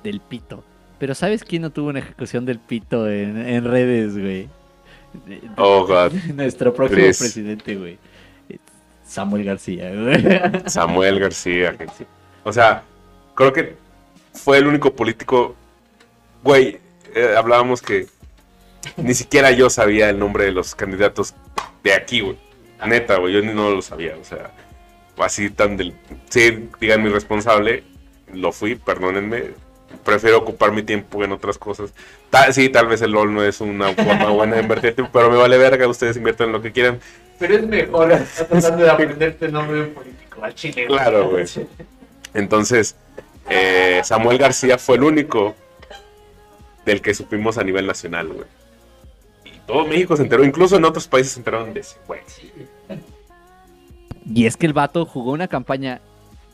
del 0.05 0.21
pito. 0.21 0.63
Pero 1.01 1.17
¿sabes 1.17 1.43
quién 1.43 1.63
no 1.63 1.71
tuvo 1.71 1.89
una 1.89 1.99
ejecución 1.99 2.45
del 2.47 2.61
pito 2.61 3.11
en, 3.11 3.37
en 3.37 3.65
redes, 3.65 4.17
güey? 4.17 4.49
Oh, 5.57 5.85
God. 5.87 6.13
Nuestro 6.35 6.73
próximo 6.73 7.03
Chris. 7.03 7.19
presidente, 7.19 7.75
güey. 7.75 7.99
Samuel 9.13 9.45
García. 9.45 9.93
Samuel 10.67 11.21
García. 11.21 11.77
O 12.45 12.53
sea, 12.53 12.83
creo 13.35 13.53
que 13.53 13.75
fue 14.33 14.57
el 14.57 14.67
único 14.67 14.95
político. 14.95 15.55
Güey, 16.43 16.81
eh, 17.15 17.35
hablábamos 17.37 17.83
que 17.83 18.07
ni 18.97 19.13
siquiera 19.13 19.51
yo 19.51 19.69
sabía 19.69 20.09
el 20.09 20.19
nombre 20.19 20.47
de 20.47 20.53
los 20.53 20.75
candidatos 20.75 21.35
de 21.85 21.93
aquí, 21.93 22.21
güey. 22.21 22.39
Neta, 22.87 23.19
güey, 23.19 23.35
yo 23.35 23.43
ni 23.43 23.53
no 23.53 23.71
lo 23.71 23.83
sabía. 23.83 24.17
O 24.19 24.25
sea, 24.25 24.51
así 25.19 25.51
tan 25.51 25.77
del. 25.77 25.95
Sí, 26.31 26.71
díganme 26.81 27.11
irresponsable. 27.11 27.85
Lo 28.33 28.51
fui, 28.51 28.77
perdónenme. 28.77 29.51
Prefiero 30.07 30.39
ocupar 30.39 30.73
mi 30.73 30.83
tiempo 30.83 31.23
en 31.23 31.33
otras 31.33 31.59
cosas. 31.59 31.93
Sí, 32.53 32.71
tal 32.71 32.87
vez 32.87 33.03
el 33.03 33.13
LOL 33.13 33.33
no 33.33 33.45
es 33.45 33.61
una 33.61 33.93
forma 33.93 34.31
buena 34.31 34.57
de 34.57 34.63
invertir 34.63 34.95
pero 35.13 35.31
me 35.31 35.37
vale 35.37 35.59
verga. 35.59 35.87
Ustedes 35.87 36.17
inviertan 36.17 36.51
lo 36.51 36.63
que 36.63 36.73
quieran. 36.73 36.99
Pero 37.43 37.57
es 37.57 37.67
mejor 37.67 38.13
estar 38.13 38.47
tratando 38.47 38.85
de 38.85 38.91
aprenderte 38.91 39.47
el 39.47 39.53
nombre 39.53 39.79
de 39.79 39.83
un 39.89 39.95
político 39.95 40.45
al 40.45 40.55
chile. 40.55 40.87
Claro, 40.87 41.29
güey. 41.31 41.45
Entonces, 42.35 42.95
eh, 43.51 44.01
Samuel 44.05 44.39
García 44.39 44.79
fue 44.79 44.95
el 44.95 45.03
único 45.03 45.57
del 46.87 47.03
que 47.03 47.13
supimos 47.15 47.59
a 47.59 47.65
nivel 47.65 47.85
nacional, 47.85 48.29
güey. 48.29 48.47
Y 49.45 49.59
todo 49.67 49.85
México 49.87 50.17
se 50.17 50.23
enteró, 50.23 50.45
incluso 50.45 50.77
en 50.77 50.85
otros 50.85 51.09
países 51.09 51.33
se 51.33 51.41
enteraron 51.41 51.75
de 51.75 51.81
ese, 51.81 51.97
güey. 52.07 52.21
Y 54.33 54.47
es 54.47 54.57
que 54.57 54.67
el 54.67 54.73
vato 54.73 55.05
jugó 55.05 55.33
una 55.33 55.49
campaña 55.49 56.01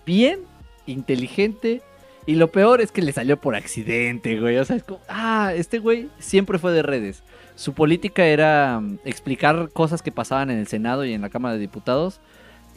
bien, 0.06 0.40
inteligente. 0.86 1.82
Y 2.24 2.36
lo 2.36 2.48
peor 2.48 2.80
es 2.80 2.92
que 2.92 3.02
le 3.02 3.12
salió 3.12 3.38
por 3.38 3.54
accidente, 3.54 4.40
güey. 4.40 4.56
O 4.56 4.64
sea, 4.64 4.76
es 4.76 4.84
como, 4.84 5.00
ah, 5.06 5.52
este 5.54 5.80
güey 5.80 6.08
siempre 6.18 6.58
fue 6.58 6.72
de 6.72 6.82
redes. 6.82 7.22
Su 7.58 7.72
política 7.74 8.24
era 8.24 8.78
mm, 8.78 9.00
explicar 9.04 9.70
cosas 9.72 10.00
que 10.00 10.12
pasaban 10.12 10.48
en 10.50 10.58
el 10.60 10.68
Senado 10.68 11.04
y 11.04 11.12
en 11.12 11.22
la 11.22 11.28
Cámara 11.28 11.54
de 11.54 11.60
Diputados. 11.60 12.20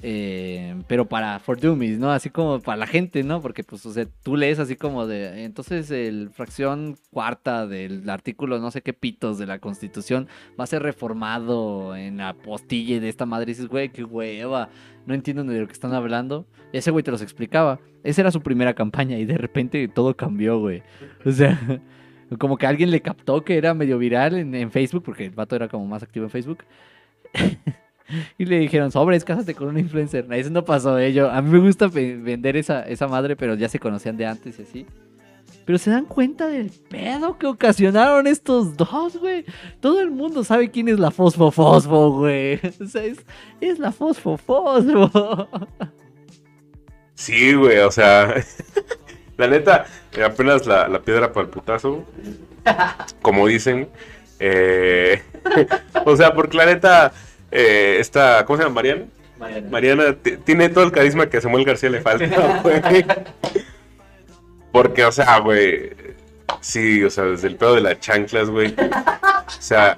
eh, 0.02 0.76
pero 0.88 1.06
para 1.08 1.38
for 1.38 1.60
dummies, 1.60 2.00
¿no? 2.00 2.10
Así 2.12 2.32
como 2.32 2.60
para 2.62 2.78
la 2.78 2.88
gente, 2.88 3.22
¿no? 3.24 3.44
Porque, 3.44 3.64
pues, 3.64 3.86
o 3.86 3.94
sea, 3.94 4.08
tú 4.24 4.36
lees 4.36 4.58
así 4.58 4.76
como 4.76 5.06
de. 5.06 5.44
Entonces, 5.44 5.92
el 5.92 6.32
fracción 6.32 6.98
cuarta 7.12 7.68
del 7.68 8.10
artículo 8.10 8.58
no 8.60 8.72
sé 8.72 8.82
qué 8.82 8.94
pitos 8.94 9.38
de 9.38 9.46
la 9.46 9.60
Constitución 9.60 10.28
va 10.60 10.64
a 10.64 10.68
ser 10.68 10.82
reformado 10.82 11.96
en 11.96 12.18
la 12.18 12.34
postilla 12.34 13.00
de 13.00 13.10
esta 13.10 13.28
madre. 13.28 13.52
Y 13.52 13.54
dices, 13.54 13.68
güey, 13.68 13.90
qué 13.90 14.04
hueva. 14.04 14.70
No 15.06 15.14
entiendo 15.14 15.44
de 15.44 15.60
lo 15.60 15.68
que 15.68 15.74
están 15.74 15.94
hablando. 15.94 16.48
Y 16.74 16.78
ese 16.78 16.90
güey 16.90 17.04
te 17.04 17.12
los 17.12 17.22
explicaba. 17.22 17.80
Esa 18.04 18.22
era 18.22 18.32
su 18.32 18.42
primera 18.42 18.74
campaña 18.74 19.20
y 19.20 19.26
de 19.26 19.38
repente 19.38 19.88
todo 19.88 20.16
cambió, 20.18 20.60
güey. 20.60 20.82
O 21.24 21.32
sea, 21.32 21.60
como 22.38 22.58
que 22.58 22.66
alguien 22.66 22.92
le 22.92 23.02
captó 23.02 23.44
que 23.44 23.58
era 23.58 23.74
medio 23.74 23.98
viral 23.98 24.36
en, 24.36 24.72
Facebook, 24.72 25.04
porque 25.04 25.26
el 25.26 25.32
vato 25.32 25.56
era 25.56 25.68
como 25.68 25.86
más 25.86 26.04
activo 26.04 26.26
en 26.26 26.32
Facebook. 26.32 26.60
y 28.38 28.46
le 28.46 28.60
dijeron, 28.60 28.92
sobres, 28.92 29.24
cásate 29.24 29.56
con 29.56 29.68
un 29.68 29.78
influencer. 29.78 30.26
Eso 30.32 30.50
no 30.50 30.64
pasó, 30.64 30.98
eh. 30.98 31.20
A 31.20 31.42
mí 31.42 31.50
me 31.50 31.60
gusta 31.60 31.88
ve- 31.88 32.18
vender 32.18 32.58
esa, 32.58 32.88
esa 32.88 33.08
madre, 33.08 33.36
pero 33.36 33.56
ya 33.56 33.70
se 33.70 33.80
conocían 33.80 34.18
de 34.18 34.26
antes 34.26 34.60
y 34.60 34.62
así. 34.64 34.86
Pero 35.66 35.78
se 35.78 35.92
dan 35.92 36.06
cuenta 36.06 36.48
del 36.48 36.72
pedo 36.90 37.38
que 37.38 37.46
ocasionaron 37.46 38.26
estos 38.28 38.76
dos, 38.78 39.18
güey. 39.18 39.46
Todo 39.80 40.02
el 40.02 40.10
mundo 40.10 40.44
sabe 40.44 40.72
quién 40.72 40.88
es 40.88 41.00
la 41.00 41.12
Fosfo 41.12 41.52
Fosfo, 41.52 42.12
güey. 42.12 42.60
O 42.82 42.86
sea, 42.86 43.04
es, 43.04 43.26
es 43.60 43.78
la 43.80 43.92
Fosfo 43.92 44.38
Fosfo. 44.38 45.48
Sí, 47.14 47.54
güey, 47.54 47.78
o 47.80 47.92
sea, 47.92 48.34
la 49.42 49.48
neta, 49.48 49.86
eh, 50.14 50.24
apenas 50.24 50.66
la, 50.66 50.88
la 50.88 51.00
piedra 51.02 51.32
para 51.34 51.46
el 51.46 51.50
putazo, 51.52 52.06
como 53.22 53.48
dicen. 53.48 53.90
eh, 54.40 55.22
o 56.06 56.16
sea, 56.16 56.34
porque 56.34 56.58
la 56.58 56.66
neta, 56.66 57.12
eh, 57.52 57.98
esta, 58.00 58.46
¿cómo 58.46 58.58
se 58.58 58.64
llama? 58.64 58.76
Mariana. 58.76 59.06
Mariana. 59.38 59.70
Mariana 59.70 60.16
tiene 60.46 60.70
todo 60.70 60.84
el 60.84 60.92
carisma 60.92 61.28
que 61.28 61.38
a 61.38 61.42
Samuel 61.42 61.66
García 61.66 61.90
le 61.90 62.02
falta, 62.02 62.60
güey. 62.64 62.82
Porque, 64.72 65.04
o 65.06 65.12
sea, 65.12 65.40
güey. 65.40 65.92
Sí, 66.60 67.04
o 67.04 67.10
sea, 67.10 67.26
desde 67.26 67.48
el 67.48 67.56
pedo 67.56 67.76
de 67.76 67.82
las 67.82 68.00
chanclas, 68.00 68.50
güey. 68.50 68.76
O 68.78 69.62
sea, 69.62 69.98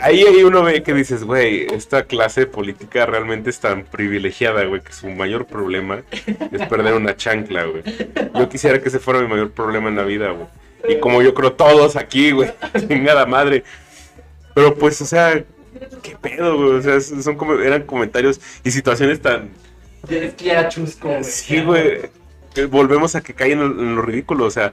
ahí, 0.00 0.22
ahí 0.22 0.42
uno 0.44 0.62
ve 0.62 0.82
que 0.82 0.92
dices, 0.94 1.24
güey, 1.24 1.66
esta 1.72 2.04
clase 2.04 2.46
política 2.46 3.06
realmente 3.06 3.50
es 3.50 3.60
tan 3.60 3.84
privilegiada, 3.84 4.64
güey, 4.64 4.80
que 4.80 4.92
su 4.92 5.08
mayor 5.08 5.46
problema 5.46 6.02
es 6.52 6.66
perder 6.68 6.94
una 6.94 7.16
chancla, 7.16 7.64
güey. 7.64 7.82
Yo 8.34 8.48
quisiera 8.48 8.80
que 8.80 8.88
ese 8.88 8.98
fuera 8.98 9.20
mi 9.20 9.28
mayor 9.28 9.50
problema 9.50 9.88
en 9.88 9.96
la 9.96 10.04
vida, 10.04 10.30
güey. 10.30 10.46
Y 10.88 11.00
como 11.00 11.22
yo 11.22 11.34
creo 11.34 11.52
todos 11.52 11.96
aquí, 11.96 12.32
güey, 12.32 12.50
chingada 12.88 13.26
madre. 13.26 13.64
Pero 14.54 14.74
pues, 14.74 15.00
o 15.00 15.06
sea, 15.06 15.44
qué 16.02 16.16
pedo, 16.20 16.56
güey. 16.56 16.70
O 16.70 16.82
sea, 16.82 17.00
son 17.00 17.36
como, 17.36 17.54
eran 17.54 17.82
comentarios 17.84 18.40
y 18.64 18.70
situaciones 18.70 19.20
tan, 19.20 19.50
Es 20.08 20.34
que 20.34 20.50
era 20.50 20.68
chusco, 20.68 21.08
güey. 21.08 21.24
Sí, 21.24 21.62
güey. 21.62 22.00
Volvemos 22.70 23.14
a 23.14 23.20
que 23.20 23.34
caen 23.34 23.60
en, 23.60 23.78
en 23.78 23.96
lo 23.96 24.02
ridículo, 24.02 24.46
o 24.46 24.50
sea, 24.50 24.72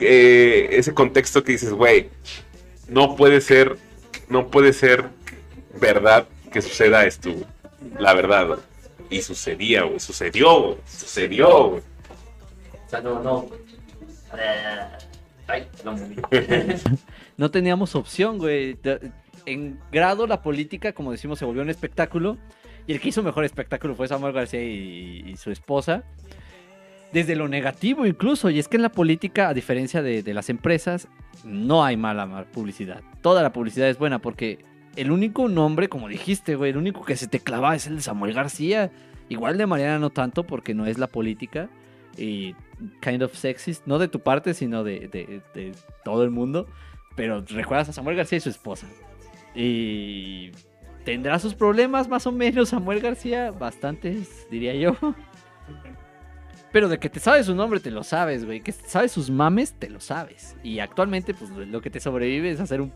eh, 0.00 0.68
ese 0.72 0.92
contexto 0.92 1.42
que 1.42 1.52
dices, 1.52 1.72
güey, 1.72 2.10
no 2.88 3.16
puede 3.16 3.40
ser, 3.40 3.76
no 4.28 4.48
puede 4.48 4.72
ser 4.72 5.04
verdad 5.80 6.26
que 6.52 6.62
suceda 6.62 7.04
esto, 7.04 7.32
güey. 7.32 7.44
la 7.98 8.14
verdad. 8.14 8.46
güey. 8.48 8.60
Y 9.10 9.22
sucedía, 9.22 9.82
güey. 9.82 10.00
Sucedió, 10.00 10.60
güey. 10.62 10.78
Sucedió, 10.86 11.68
güey. 11.68 11.82
O 12.86 12.90
sea, 12.90 13.00
no, 13.00 13.22
no. 13.22 13.46
Eh, 14.38 14.86
Ay, 15.46 15.68
no. 15.84 15.96
No 17.36 17.50
teníamos 17.50 17.94
opción, 17.94 18.38
güey. 18.38 18.78
En 19.44 19.78
grado 19.92 20.26
la 20.26 20.40
política, 20.42 20.92
como 20.92 21.12
decimos, 21.12 21.38
se 21.38 21.44
volvió 21.44 21.60
un 21.60 21.68
espectáculo. 21.68 22.38
Y 22.86 22.94
el 22.94 23.00
que 23.00 23.10
hizo 23.10 23.22
mejor 23.22 23.44
espectáculo 23.44 23.94
fue 23.94 24.08
Samuel 24.08 24.32
García 24.32 24.62
y, 24.62 25.22
y 25.26 25.36
su 25.36 25.50
esposa. 25.50 26.02
Desde 27.12 27.36
lo 27.36 27.48
negativo 27.48 28.04
incluso. 28.06 28.50
Y 28.50 28.58
es 28.58 28.68
que 28.68 28.76
en 28.76 28.82
la 28.82 28.90
política, 28.90 29.48
a 29.48 29.54
diferencia 29.54 30.02
de, 30.02 30.22
de 30.22 30.34
las 30.34 30.50
empresas, 30.50 31.08
no 31.44 31.84
hay 31.84 31.96
mala 31.96 32.26
ma- 32.26 32.44
publicidad. 32.44 33.00
Toda 33.22 33.42
la 33.42 33.52
publicidad 33.52 33.88
es 33.88 33.98
buena 33.98 34.18
porque 34.20 34.58
el 34.96 35.10
único 35.10 35.48
nombre, 35.48 35.88
como 35.88 36.08
dijiste, 36.08 36.56
güey, 36.56 36.70
el 36.72 36.76
único 36.76 37.04
que 37.04 37.16
se 37.16 37.28
te 37.28 37.40
clava 37.40 37.74
es 37.76 37.86
el 37.86 37.96
de 37.96 38.02
Samuel 38.02 38.32
García. 38.34 38.90
Igual 39.28 39.56
de 39.58 39.66
Mariana 39.66 39.98
no 39.98 40.10
tanto 40.10 40.44
porque 40.44 40.74
no 40.74 40.86
es 40.86 40.98
la 40.98 41.06
política. 41.06 41.68
Y 42.18 42.54
kind 43.00 43.22
of 43.22 43.34
sexist, 43.34 43.86
no 43.86 43.98
de 43.98 44.08
tu 44.08 44.20
parte, 44.20 44.52
sino 44.54 44.84
de- 44.84 45.08
de 45.08 45.72
todo 46.04 46.22
el 46.24 46.30
mundo. 46.30 46.66
Pero 47.14 47.42
recuerdas 47.48 47.88
a 47.88 47.92
Samuel 47.92 48.16
García 48.16 48.38
y 48.38 48.40
su 48.40 48.50
esposa. 48.50 48.86
Y 49.54 50.50
tendrá 51.04 51.38
sus 51.38 51.54
problemas 51.54 52.08
más 52.08 52.26
o 52.26 52.32
menos 52.32 52.68
Samuel 52.70 53.00
García, 53.00 53.50
bastantes, 53.52 54.46
diría 54.50 54.74
yo. 54.74 54.96
Pero 56.76 56.90
de 56.90 56.98
que 56.98 57.08
te 57.08 57.20
sabes 57.20 57.46
su 57.46 57.54
nombre, 57.54 57.80
te 57.80 57.90
lo 57.90 58.04
sabes, 58.04 58.44
güey. 58.44 58.60
Que 58.60 58.70
sabes 58.70 59.10
sus 59.10 59.30
mames, 59.30 59.72
te 59.72 59.88
lo 59.88 59.98
sabes. 59.98 60.56
Y 60.62 60.80
actualmente, 60.80 61.32
pues 61.32 61.50
lo 61.50 61.80
que 61.80 61.88
te 61.88 62.00
sobrevive 62.00 62.50
es 62.50 62.60
hacer 62.60 62.82
un 62.82 62.92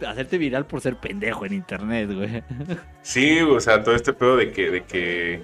hacerte 0.00 0.38
viral 0.38 0.64
por 0.64 0.80
ser 0.80 0.96
pendejo 0.96 1.44
en 1.44 1.52
internet, 1.52 2.10
güey. 2.10 2.42
Sí, 3.02 3.42
o 3.42 3.60
sea, 3.60 3.84
todo 3.84 3.94
este 3.94 4.14
pedo 4.14 4.38
de 4.38 4.50
que, 4.50 4.70
de 4.70 4.84
que 4.84 5.42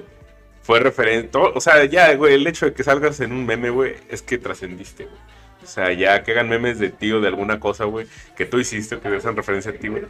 fue 0.63 0.81
referente. 0.81 1.37
O 1.37 1.61
sea, 1.61 1.85
ya, 1.85 2.15
güey, 2.15 2.33
el 2.33 2.47
hecho 2.47 2.65
de 2.65 2.73
que 2.73 2.83
salgas 2.83 3.21
en 3.21 3.33
un 3.33 3.45
meme, 3.45 3.69
güey, 3.69 3.97
es 4.09 4.23
que 4.23 4.39
trascendiste, 4.39 5.05
güey. 5.05 5.19
O 5.63 5.67
sea, 5.67 5.93
ya 5.93 6.23
que 6.23 6.33
hagan 6.33 6.49
memes 6.49 6.79
de 6.79 6.89
ti 6.89 7.13
o 7.13 7.21
de 7.21 7.29
alguna 7.29 7.61
cosa, 7.61 7.85
güey, 7.85 8.07
que 8.35 8.47
tú 8.47 8.59
hiciste 8.59 8.95
o 8.95 9.03
que 9.03 9.09
hacen 9.09 9.37
referencia 9.37 9.73
a 9.73 9.75
ti, 9.75 9.89
güey. 9.89 10.05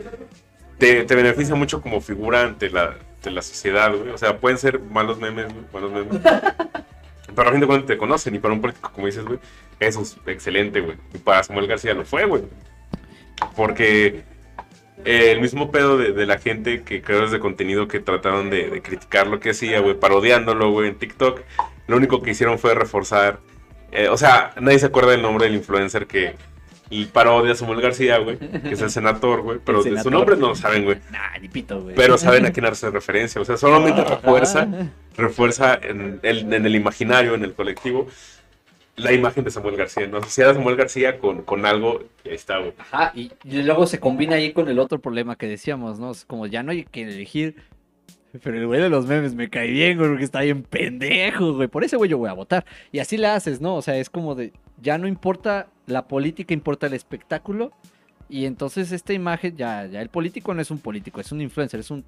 Te, 0.79 1.03
te 1.03 1.14
beneficia 1.16 1.57
mucho 1.57 1.83
como 1.83 2.01
figura 2.01 2.43
ante 2.43 2.70
la, 2.70 2.99
ante 3.16 3.33
la 3.33 3.43
sociedad, 3.43 3.93
güey. 3.93 4.11
O 4.11 4.18
sea, 4.18 4.39
pueden 4.39 4.59
ser 4.59 4.79
malos 4.79 5.18
memes, 5.18 5.53
güey, 5.53 5.64
malos 5.72 5.91
memes. 5.91 6.20
Pero 7.35 7.49
a 7.49 7.53
fin 7.53 7.61
de 7.61 7.66
cuentas 7.66 7.87
te 7.87 7.97
conocen 7.97 8.35
y 8.35 8.39
para 8.39 8.55
un 8.55 8.61
político, 8.61 8.91
como 8.93 9.07
dices, 9.07 9.24
güey, 9.24 9.39
eso 9.80 10.03
es 10.03 10.16
excelente, 10.26 10.80
güey. 10.80 10.97
Y 11.12 11.18
para 11.18 11.43
Samuel 11.43 11.66
García 11.66 11.95
lo 11.95 12.05
fue, 12.05 12.24
güey. 12.26 12.43
Porque 13.57 14.22
el 15.05 15.41
mismo 15.41 15.70
pedo 15.70 15.99
de, 15.99 16.26
la 16.26 16.39
gente 16.39 16.82
que 16.82 17.03
creadores 17.03 17.32
de 17.32 17.41
contenido 17.41 17.89
que 17.89 18.01
trataron 18.01 18.51
de, 18.51 18.80
criticar 18.82 19.26
lo 19.26 19.41
que 19.41 19.51
hacía, 19.51 19.80
güey, 19.80 19.99
parodiándolo, 19.99 20.70
güey, 20.70 20.89
en 20.89 20.97
TikTok. 20.97 21.41
Lo 21.87 21.97
único 21.97 22.22
que 22.22 22.30
hicieron 22.30 22.59
fue 22.59 22.74
reforzar. 22.74 23.41
eh, 23.93 24.09
o 24.09 24.16
sea, 24.16 24.53
nadie 24.61 24.78
se 24.78 24.87
acuerda 24.87 25.12
del 25.12 25.22
nombre 25.22 25.47
del 25.47 25.57
influencer 25.57 26.07
que 26.07 26.35
parodia 27.12 27.53
a 27.53 27.55
Samuel 27.55 27.80
García, 27.80 28.18
güey, 28.18 28.39
que 28.39 28.74
es 28.74 28.82
el 28.82 28.91
senador, 28.91 29.43
güey. 29.43 29.59
Pero 29.64 29.82
de 29.82 30.03
su 30.03 30.11
nombre 30.11 30.37
no 30.37 30.49
lo 30.49 30.55
saben, 30.55 30.85
güey. 30.85 30.99
Nah, 31.11 31.39
ni 31.41 31.49
pito, 31.49 31.80
güey. 31.80 31.95
Pero 31.95 32.18
saben 32.18 32.47
a 32.47 32.53
quién 32.53 32.66
hace 32.66 32.91
referencia. 32.91 33.41
O 33.41 33.45
sea, 33.45 33.57
solamente 33.57 34.05
refuerza, 34.05 34.68
refuerza 35.16 35.74
en 35.74 36.20
el, 36.22 36.53
en 36.53 36.66
el 36.66 36.74
imaginario, 36.74 37.35
en 37.35 37.45
el 37.45 37.55
colectivo, 37.55 38.07
la 38.97 39.12
imagen 39.12 39.45
de 39.45 39.51
Samuel 39.51 39.76
García. 39.76 40.07
No 40.07 40.18
asociada 40.18 40.53
a 40.53 40.55
Samuel 40.55 40.76
García 40.76 41.18
con, 41.18 41.43
con 41.43 41.66
algo, 41.66 42.05
y 42.24 42.28
ahí 42.28 42.35
está, 42.35 42.59
güey. 42.59 42.72
Ajá, 42.78 43.12
y, 43.14 43.32
y 43.45 43.62
luego 43.62 43.87
se 43.87 43.99
combina 43.99 44.37
ahí 44.37 44.53
con 44.53 44.68
el 44.68 44.78
otro 44.78 45.01
problema 45.01 45.37
que 45.37 45.47
decíamos, 45.47 45.99
¿no? 45.99 46.12
Es 46.12 46.24
como 46.24 46.47
ya 46.47 46.62
no 46.62 46.72
hay 46.72 46.85
que 46.85 47.03
elegir. 47.03 47.57
Pero 48.43 48.59
el 48.59 48.66
güey 48.66 48.80
de 48.80 48.89
los 48.89 49.07
memes 49.07 49.35
me 49.37 49.49
cae 49.49 49.70
bien, 49.70 49.97
güey, 49.97 50.11
porque 50.11 50.24
está 50.24 50.41
bien 50.41 50.64
pendejo, 50.64 51.55
güey. 51.55 51.68
Por 51.68 51.85
ese 51.85 51.97
güey 51.97 52.11
yo 52.11 52.18
voy 52.18 52.28
a 52.28 52.32
votar. 52.32 52.66
Y 52.91 52.99
así 52.99 53.16
la 53.16 53.37
haces, 53.37 53.61
¿no? 53.61 53.76
O 53.76 53.82
sea, 53.82 53.97
es 53.97 54.11
como 54.11 54.35
de. 54.35 54.53
Ya 54.82 54.99
no 54.99 55.07
importa 55.07 55.68
la 55.87 56.07
política, 56.09 56.55
importa 56.55 56.87
el 56.87 56.95
espectáculo. 56.95 57.72
Y 58.28 58.47
entonces 58.47 58.91
esta 58.93 59.12
imagen, 59.12 59.57
ya, 59.57 59.87
ya 59.87 60.01
el 60.01 60.09
político 60.09 60.55
no 60.55 60.62
es 60.62 60.70
un 60.70 60.78
político, 60.78 61.20
es 61.20 61.30
un 61.30 61.41
influencer, 61.41 61.80
es 61.80 61.91
un 61.91 62.05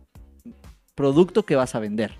producto 0.95 1.45
que 1.45 1.57
vas 1.57 1.75
a 1.75 1.81
vender. 1.81 2.13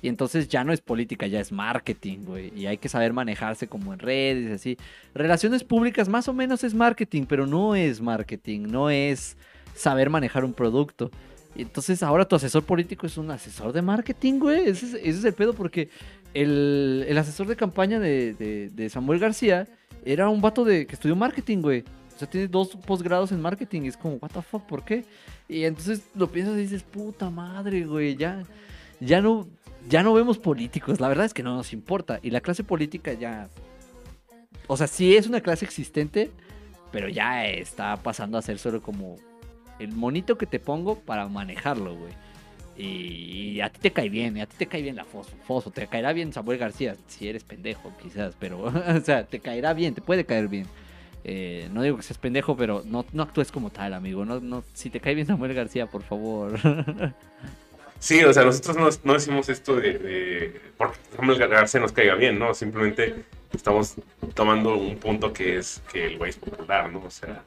Y 0.00 0.08
entonces 0.08 0.48
ya 0.48 0.62
no 0.62 0.72
es 0.72 0.80
política, 0.80 1.26
ya 1.26 1.40
es 1.40 1.50
marketing, 1.50 2.18
güey. 2.24 2.52
Y 2.56 2.66
hay 2.66 2.78
que 2.78 2.88
saber 2.88 3.12
manejarse 3.12 3.66
como 3.66 3.92
en 3.92 3.98
redes, 3.98 4.52
así. 4.52 4.76
Relaciones 5.14 5.64
públicas 5.64 6.08
más 6.08 6.28
o 6.28 6.34
menos 6.34 6.62
es 6.62 6.72
marketing, 6.74 7.24
pero 7.24 7.46
no 7.46 7.74
es 7.74 8.00
marketing, 8.00 8.68
no 8.68 8.90
es 8.90 9.36
saber 9.74 10.08
manejar 10.08 10.44
un 10.44 10.52
producto. 10.52 11.10
Y 11.56 11.62
entonces 11.62 12.02
ahora 12.04 12.28
tu 12.28 12.36
asesor 12.36 12.62
político 12.62 13.06
es 13.06 13.16
un 13.16 13.30
asesor 13.32 13.72
de 13.72 13.82
marketing, 13.82 14.38
güey. 14.38 14.68
Ese 14.68 14.86
es, 14.86 14.94
ese 14.94 15.08
es 15.18 15.24
el 15.24 15.32
pedo 15.32 15.54
porque 15.54 15.88
el, 16.32 17.04
el 17.08 17.18
asesor 17.18 17.48
de 17.48 17.56
campaña 17.56 17.98
de, 17.98 18.34
de- 18.34 18.68
de 18.68 18.88
Samuel 18.90 19.18
García 19.18 19.66
era 20.12 20.30
un 20.30 20.40
vato 20.40 20.64
de, 20.64 20.86
que 20.86 20.94
estudió 20.94 21.14
marketing, 21.14 21.58
güey. 21.58 21.84
O 22.14 22.18
sea, 22.18 22.28
tiene 22.28 22.48
dos 22.48 22.68
posgrados 22.86 23.30
en 23.30 23.42
marketing. 23.42 23.82
Es 23.82 23.96
como, 23.96 24.14
what 24.16 24.30
the 24.30 24.40
fuck, 24.40 24.62
¿por 24.62 24.82
qué? 24.82 25.04
Y 25.48 25.64
entonces 25.64 26.08
lo 26.14 26.28
piensas 26.32 26.56
y 26.56 26.62
dices, 26.62 26.82
puta 26.82 27.28
madre, 27.28 27.84
güey, 27.84 28.16
ya, 28.16 28.42
ya 29.00 29.20
no, 29.20 29.46
ya 29.86 30.02
no 30.02 30.14
vemos 30.14 30.38
políticos. 30.38 30.98
La 30.98 31.08
verdad 31.08 31.26
es 31.26 31.34
que 31.34 31.42
no 31.42 31.54
nos 31.54 31.74
importa. 31.74 32.20
Y 32.22 32.30
la 32.30 32.40
clase 32.40 32.64
política 32.64 33.12
ya, 33.12 33.50
o 34.66 34.78
sea, 34.78 34.86
sí 34.86 35.14
es 35.14 35.26
una 35.26 35.42
clase 35.42 35.66
existente, 35.66 36.30
pero 36.90 37.10
ya 37.10 37.46
está 37.46 37.94
pasando 37.98 38.38
a 38.38 38.42
ser 38.42 38.58
solo 38.58 38.80
como 38.80 39.16
el 39.78 39.92
monito 39.92 40.38
que 40.38 40.46
te 40.46 40.58
pongo 40.58 40.98
para 41.00 41.28
manejarlo, 41.28 41.94
güey. 41.94 42.14
Y 42.78 43.60
a 43.60 43.70
ti 43.70 43.80
te 43.80 43.92
cae 43.92 44.08
bien, 44.08 44.38
a 44.38 44.46
ti 44.46 44.56
te 44.56 44.66
cae 44.66 44.82
bien 44.82 44.94
la 44.94 45.04
Foso, 45.04 45.32
Foso, 45.44 45.72
te 45.72 45.88
caerá 45.88 46.12
bien 46.12 46.32
Samuel 46.32 46.58
García, 46.58 46.94
si 47.08 47.28
eres 47.28 47.42
pendejo, 47.42 47.92
quizás, 48.00 48.36
pero, 48.38 48.62
o 48.96 49.00
sea, 49.00 49.24
te 49.24 49.40
caerá 49.40 49.74
bien, 49.74 49.94
te 49.94 50.00
puede 50.00 50.24
caer 50.24 50.46
bien. 50.46 50.66
Eh, 51.24 51.68
no 51.72 51.82
digo 51.82 51.96
que 51.96 52.04
seas 52.04 52.18
pendejo, 52.18 52.56
pero 52.56 52.82
no, 52.86 53.04
no 53.12 53.24
actúes 53.24 53.50
como 53.50 53.70
tal, 53.70 53.94
amigo. 53.94 54.24
No, 54.24 54.38
no, 54.40 54.62
si 54.72 54.90
te 54.90 55.00
cae 55.00 55.14
bien 55.16 55.26
Samuel 55.26 55.54
García, 55.54 55.86
por 55.86 56.02
favor. 56.02 56.58
Sí, 58.00 58.22
o 58.22 58.32
sea, 58.32 58.44
nosotros 58.44 58.76
no, 58.76 58.88
no 59.04 59.12
decimos 59.14 59.48
esto 59.48 59.76
de, 59.76 59.98
de 59.98 60.60
porque 60.76 60.98
Samuel 61.16 61.38
García 61.38 61.80
nos 61.80 61.92
caiga 61.92 62.14
bien, 62.14 62.38
¿no? 62.38 62.54
Simplemente 62.54 63.24
estamos 63.52 63.94
tomando 64.34 64.76
un 64.76 64.96
punto 64.98 65.32
que 65.32 65.56
es 65.56 65.82
que 65.90 66.06
el 66.06 66.18
güey 66.18 66.30
es 66.30 66.36
popular, 66.36 66.92
¿no? 66.92 67.02
O 67.04 67.10
sea, 67.10 67.42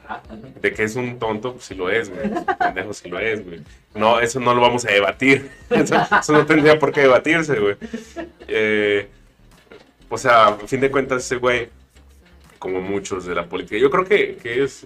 de 0.61 0.73
que 0.73 0.83
es 0.83 0.95
un 0.95 1.19
tonto, 1.19 1.53
pues 1.53 1.65
sí 1.65 1.75
lo 1.75 1.89
es, 1.89 2.09
güey. 2.09 2.27
Un 2.27 2.45
pendejo 2.45 2.93
sí 2.93 3.09
lo 3.09 3.19
es, 3.19 3.45
güey. 3.45 3.61
No, 3.95 4.19
eso 4.19 4.39
no 4.39 4.53
lo 4.53 4.61
vamos 4.61 4.85
a 4.85 4.91
debatir. 4.91 5.49
Eso, 5.69 5.95
eso 6.19 6.33
no 6.33 6.45
tendría 6.45 6.77
por 6.77 6.91
qué 6.91 7.01
debatirse, 7.01 7.57
güey. 7.57 7.75
Eh, 8.47 9.07
o 10.09 10.17
sea, 10.17 10.47
a 10.47 10.57
fin 10.67 10.81
de 10.81 10.91
cuentas, 10.91 11.23
ese 11.23 11.37
güey, 11.37 11.69
como 12.59 12.81
muchos 12.81 13.25
de 13.25 13.33
la 13.33 13.45
política, 13.45 13.77
yo 13.77 13.89
creo 13.89 14.03
que, 14.03 14.35
que 14.35 14.63
es, 14.63 14.85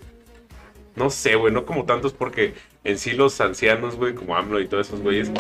no 0.96 1.10
sé, 1.10 1.36
güey, 1.36 1.52
no 1.52 1.66
como 1.66 1.86
tantos 1.86 2.14
porque 2.14 2.54
en 2.86 2.98
sí 2.98 3.12
los 3.12 3.42
ancianos, 3.42 3.96
güey, 3.96 4.14
como 4.14 4.38
AMLO 4.38 4.62
y 4.62 4.68
todos 4.68 4.88
esos 4.88 5.02
güeyes, 5.02 5.32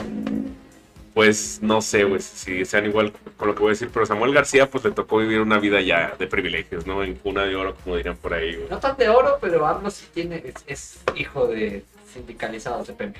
pues 1.14 1.60
no 1.62 1.80
sé, 1.82 2.04
güey, 2.04 2.20
si 2.20 2.66
sean 2.66 2.86
igual 2.88 3.14
con 3.38 3.48
lo 3.48 3.56
que 3.56 3.62
voy 3.62 3.70
a 3.70 3.72
decir, 3.72 3.89
pero 3.93 4.06
Samuel 4.06 4.34
García, 4.34 4.70
pues 4.70 4.84
le 4.84 4.91
tocó 4.91 5.20
vivir 5.20 5.39
una 5.39 5.60
vida 5.60 5.80
ya 5.80 6.14
de 6.20 6.28
privilegios, 6.28 6.86
¿no? 6.86 7.04
En 7.04 7.16
cuna 7.16 7.43
de 7.46 7.56
oro, 7.56 7.76
como 7.84 7.96
dirían 7.96 8.18
por 8.18 8.34
ahí, 8.34 8.56
güey. 8.56 8.68
No 8.70 8.80
tan 8.80 8.98
de 8.98 9.08
oro, 9.08 9.38
pero 9.39 9.66
AMLO 9.66 9.89
sí 9.91 10.08
tiene, 10.14 10.43
es, 10.43 10.56
es 10.68 11.00
hijo 11.16 11.48
de 11.48 11.84
sindicalizados 12.12 12.88
de 12.88 12.93
Pemex. 12.93 13.20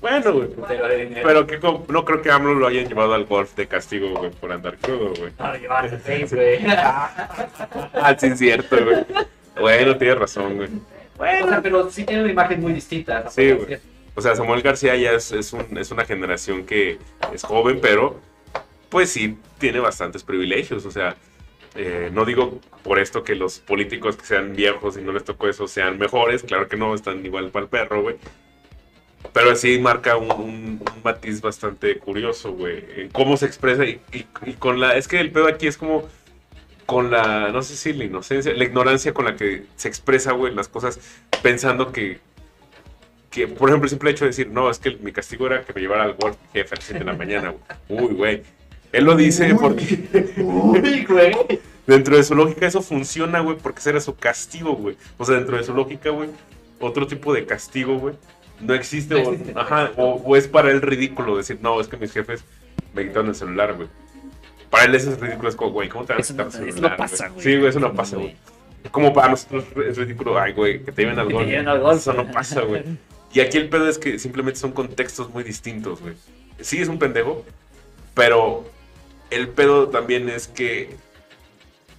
Bueno, 0.00 0.32
güey. 0.34 0.48
Pero 1.22 1.46
que 1.46 1.58
no 1.88 2.04
creo 2.04 2.22
que 2.22 2.30
AMLO 2.30 2.54
lo 2.54 2.66
hayan 2.66 2.86
llevado 2.86 3.14
al 3.14 3.24
golf 3.24 3.56
de 3.56 3.66
castigo, 3.66 4.10
güey, 4.10 4.30
por 4.30 4.52
andar 4.52 4.76
crudo, 4.78 5.14
güey. 5.18 5.32
No, 5.38 5.56
llevan 5.56 6.00
seis, 6.02 6.32
güey. 6.32 6.58
Ah, 6.66 8.14
sí, 8.18 8.26
es 8.26 8.38
cierto, 8.38 8.76
güey. 8.84 9.04
Bueno, 9.58 9.96
tienes 9.96 10.18
razón, 10.18 10.56
güey. 10.56 10.68
O 11.18 11.24
sea, 11.48 11.60
pero 11.62 11.90
sí 11.90 12.04
tiene 12.04 12.22
una 12.22 12.32
imagen 12.32 12.60
muy 12.60 12.72
distinta. 12.72 13.30
Sí, 13.30 13.52
güey. 13.52 13.78
O 14.16 14.20
sea, 14.20 14.34
Samuel 14.36 14.62
García 14.62 14.94
ya 14.96 15.12
es, 15.12 15.32
es, 15.32 15.52
un- 15.52 15.76
es 15.78 15.90
una 15.90 16.04
generación 16.04 16.64
que 16.64 16.98
es 17.32 17.42
joven, 17.42 17.78
pero 17.80 18.20
pues 18.88 19.10
sí 19.10 19.36
tiene 19.58 19.80
bastantes 19.80 20.22
privilegios. 20.22 20.84
O 20.86 20.90
sea, 20.90 21.16
eh, 21.74 22.10
no 22.12 22.24
digo 22.24 22.60
por 22.84 22.98
esto 23.00 23.24
que 23.24 23.34
los 23.34 23.58
políticos 23.58 24.16
que 24.16 24.24
sean 24.26 24.54
viejos 24.54 24.96
y 24.96 25.02
no 25.02 25.12
les 25.12 25.24
tocó 25.24 25.48
eso 25.48 25.66
sean 25.66 25.98
mejores. 25.98 26.42
Claro 26.44 26.68
que 26.68 26.76
no, 26.76 26.94
están 26.94 27.24
igual 27.26 27.50
para 27.50 27.64
el 27.64 27.68
perro, 27.70 28.02
güey. 28.02 28.16
Pero 29.32 29.56
sí 29.56 29.78
marca 29.80 30.16
un, 30.16 30.30
un- 30.30 30.82
un 30.94 31.02
matiz 31.02 31.40
bastante 31.40 31.98
curioso, 31.98 32.52
güey. 32.52 32.84
En 32.96 33.08
cómo 33.08 33.36
se 33.36 33.46
expresa 33.46 33.84
y, 33.84 34.00
y- 34.12 34.26
y 34.46 34.52
con 34.54 34.78
la... 34.80 34.96
Es 34.96 35.08
que 35.08 35.18
el 35.18 35.32
pedo 35.32 35.48
aquí 35.48 35.66
es 35.66 35.76
como 35.76 36.08
con 36.86 37.10
la, 37.10 37.50
no 37.50 37.62
sé 37.62 37.76
si 37.76 37.92
la 37.92 38.04
inocencia, 38.04 38.52
la 38.54 38.64
ignorancia 38.64 39.14
con 39.14 39.24
la 39.24 39.36
que 39.36 39.64
se 39.76 39.88
expresa, 39.88 40.32
güey, 40.32 40.54
las 40.54 40.68
cosas 40.68 40.98
pensando 41.42 41.92
que, 41.92 42.18
que, 43.30 43.48
por 43.48 43.68
ejemplo, 43.68 43.86
el 43.86 43.90
simple 43.90 44.10
hecho 44.10 44.24
de 44.24 44.30
decir, 44.30 44.48
no, 44.48 44.70
es 44.70 44.78
que 44.78 44.96
mi 44.96 45.12
castigo 45.12 45.46
era 45.46 45.62
que 45.62 45.72
me 45.72 45.80
llevara 45.80 46.04
al 46.04 46.14
golf 46.14 46.36
mi 46.52 46.60
jefe 46.60 46.74
a 46.74 46.76
las 46.76 46.84
7 46.84 46.98
de 47.00 47.04
la 47.04 47.14
mañana, 47.14 47.54
güey. 47.88 48.04
Uy, 48.04 48.14
güey. 48.14 48.42
Él 48.92 49.04
lo 49.04 49.16
dice 49.16 49.54
porque 49.60 50.32
Uy, 50.38 51.04
güey. 51.04 51.34
dentro 51.86 52.16
de 52.16 52.22
su 52.22 52.34
lógica 52.34 52.66
eso 52.66 52.80
funciona, 52.80 53.40
güey, 53.40 53.56
porque 53.56 53.80
ese 53.80 53.90
era 53.90 54.00
su 54.00 54.14
castigo, 54.14 54.74
güey. 54.76 54.96
O 55.18 55.24
sea, 55.24 55.36
dentro 55.36 55.56
de 55.56 55.64
su 55.64 55.74
lógica, 55.74 56.10
güey, 56.10 56.28
otro 56.80 57.06
tipo 57.06 57.32
de 57.34 57.44
castigo, 57.44 57.98
güey, 57.98 58.14
no 58.60 58.74
existe, 58.74 59.20
No 59.20 59.30
o, 59.30 59.58
ajá, 59.58 59.90
o, 59.96 60.22
o 60.24 60.36
es 60.36 60.46
para 60.46 60.70
el 60.70 60.80
ridículo 60.80 61.36
decir, 61.36 61.58
no, 61.60 61.80
es 61.80 61.88
que 61.88 61.96
mis 61.96 62.12
jefes 62.12 62.44
me 62.94 63.04
quitaron 63.04 63.28
el 63.28 63.34
celular, 63.34 63.74
güey. 63.74 63.88
Para 64.74 64.86
él 64.86 64.94
eso 64.96 65.12
es 65.12 65.20
ridículo, 65.20 65.48
es 65.48 65.54
como, 65.54 65.70
güey, 65.70 65.88
¿cómo 65.88 66.04
te 66.04 66.14
vas 66.14 66.28
a 66.28 66.32
quitar 66.32 66.60
no, 66.60 66.66
eso 66.66 66.80
no 66.80 66.96
pasa, 66.96 67.28
güey. 67.28 67.44
Sí, 67.44 67.56
güey, 67.56 67.68
eso 67.68 67.78
no 67.78 67.94
pasa, 67.94 68.16
güey. 68.16 68.34
Como 68.90 69.12
para 69.12 69.28
nosotros 69.28 69.66
es 69.86 69.96
ridículo, 69.96 70.36
ay, 70.36 70.52
güey, 70.52 70.82
que 70.82 70.90
te 70.90 71.02
lleven 71.02 71.16
al 71.20 71.80
gol. 71.80 71.96
Eso 71.96 72.12
no 72.12 72.28
pasa, 72.32 72.62
güey. 72.62 72.82
Y 73.32 73.38
aquí 73.38 73.56
el 73.56 73.68
pedo 73.68 73.88
es 73.88 73.98
que 73.98 74.18
simplemente 74.18 74.58
son 74.58 74.72
contextos 74.72 75.30
muy 75.30 75.44
distintos, 75.44 76.00
güey. 76.00 76.14
Sí, 76.58 76.82
es 76.82 76.88
un 76.88 76.98
pendejo, 76.98 77.44
pero 78.14 78.68
el 79.30 79.46
pedo 79.46 79.90
también 79.90 80.28
es 80.28 80.48
que 80.48 80.96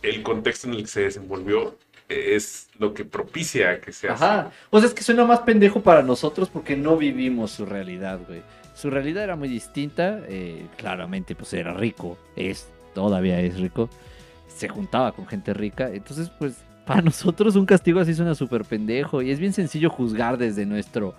el 0.02 0.22
contexto 0.22 0.68
en 0.68 0.74
el 0.74 0.82
que 0.82 0.88
se 0.90 1.02
desenvolvió 1.04 1.78
es 2.10 2.68
lo 2.78 2.94
que 2.94 3.06
propicia 3.06 3.80
que 3.80 3.94
sea 3.94 4.16
así. 4.16 4.24
Ajá. 4.26 4.52
O 4.70 4.80
sea, 4.80 4.90
es 4.90 4.94
que 4.94 5.02
suena 5.02 5.24
más 5.24 5.40
pendejo 5.40 5.82
para 5.82 6.04
nosotros 6.04 6.50
porque 6.50 6.76
no 6.76 6.98
vivimos 6.98 7.52
su 7.52 7.66
realidad, 7.66 8.20
güey. 8.28 8.42
Su 8.76 8.90
realidad 8.90 9.24
era 9.24 9.36
muy 9.36 9.48
distinta. 9.48 10.20
eh, 10.28 10.68
claramente, 10.78 11.34
pues 11.34 11.54
era 11.54 11.74
rico. 11.74 12.18
Es, 12.36 12.70
todavía 12.94 13.40
es 13.40 13.60
rico. 13.60 13.90
Se 14.48 14.68
juntaba 14.68 15.14
con 15.14 15.26
gente 15.26 15.54
rica. 15.54 15.90
Entonces, 15.92 16.30
pues, 16.38 16.58
para 16.86 17.02
nosotros 17.04 17.56
un 17.56 17.66
castigo 17.66 18.00
así 18.00 18.14
suena 18.14 18.36
súper 18.36 18.66
pendejo. 18.66 19.22
Y 19.22 19.32
es 19.32 19.40
bien 19.40 19.54
sencillo 19.54 19.90
juzgar 19.90 20.38
desde 20.38 20.66
nuestro. 20.66 21.16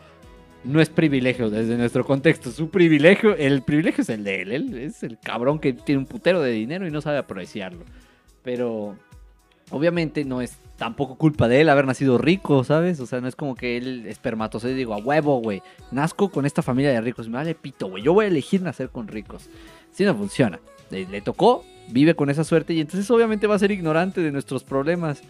No 0.65 0.81
es 0.81 0.91
privilegio, 0.91 1.49
desde 1.49 1.77
nuestro 1.77 2.05
contexto. 2.05 2.51
Su 2.51 2.71
privilegio, 2.71 3.35
el 3.37 3.63
privilegio 3.63 4.03
es 4.03 4.09
el 4.11 4.23
de 4.23 4.43
él. 4.43 4.53
Él 4.53 4.79
es 4.79 5.03
el 5.03 5.19
cabrón 5.19 5.59
que 5.59 5.73
tiene 5.73 6.01
un 6.01 6.07
putero 6.07 6.41
de 6.41 6.51
dinero 6.51 6.87
y 6.87 6.91
no 6.91 7.01
sabe 7.01 7.19
apreciarlo. 7.19 7.85
Pero 8.43 8.97
obviamente 9.71 10.25
no 10.25 10.41
es 10.41 10.57
tampoco 10.77 11.17
culpa 11.17 11.49
de 11.49 11.61
él 11.61 11.69
haber 11.69 11.87
nacido 11.87 12.19
rico, 12.19 12.63
¿sabes? 12.65 13.01
O 13.01 13.07
sea, 13.07 13.21
no 13.21 13.29
es 13.29 13.37
como 13.37 13.55
que 13.55 13.77
él 13.77 14.07
espermatozoide 14.07 14.75
digo, 14.75 14.95
a 14.95 14.99
huevo, 14.99 15.41
güey. 15.41 15.63
Nazco 15.91 16.31
con 16.31 16.47
esta 16.47 16.63
familia 16.63 16.93
de 16.93 17.01
ricos. 17.01 17.29
Me 17.29 17.37
vale 17.37 17.55
pito, 17.55 17.89
güey. 17.89 18.03
Yo 18.03 18.13
voy 18.13 18.27
a 18.27 18.29
elegir 18.29 18.63
nacer 18.63 18.91
con 18.91 19.09
ricos. 19.09 19.49
Si 19.91 20.05
no 20.05 20.15
funciona. 20.15 20.61
Le, 20.91 21.07
le 21.07 21.21
tocó, 21.21 21.65
vive 21.89 22.15
con 22.15 22.31
esa 22.31 22.45
suerte 22.45 22.75
y 22.75 22.81
entonces 22.81 23.11
obviamente 23.11 23.47
va 23.47 23.57
a 23.57 23.59
ser 23.59 23.73
ignorante 23.73 24.21
de 24.21 24.33
nuestros 24.33 24.65
problemas. 24.65 25.23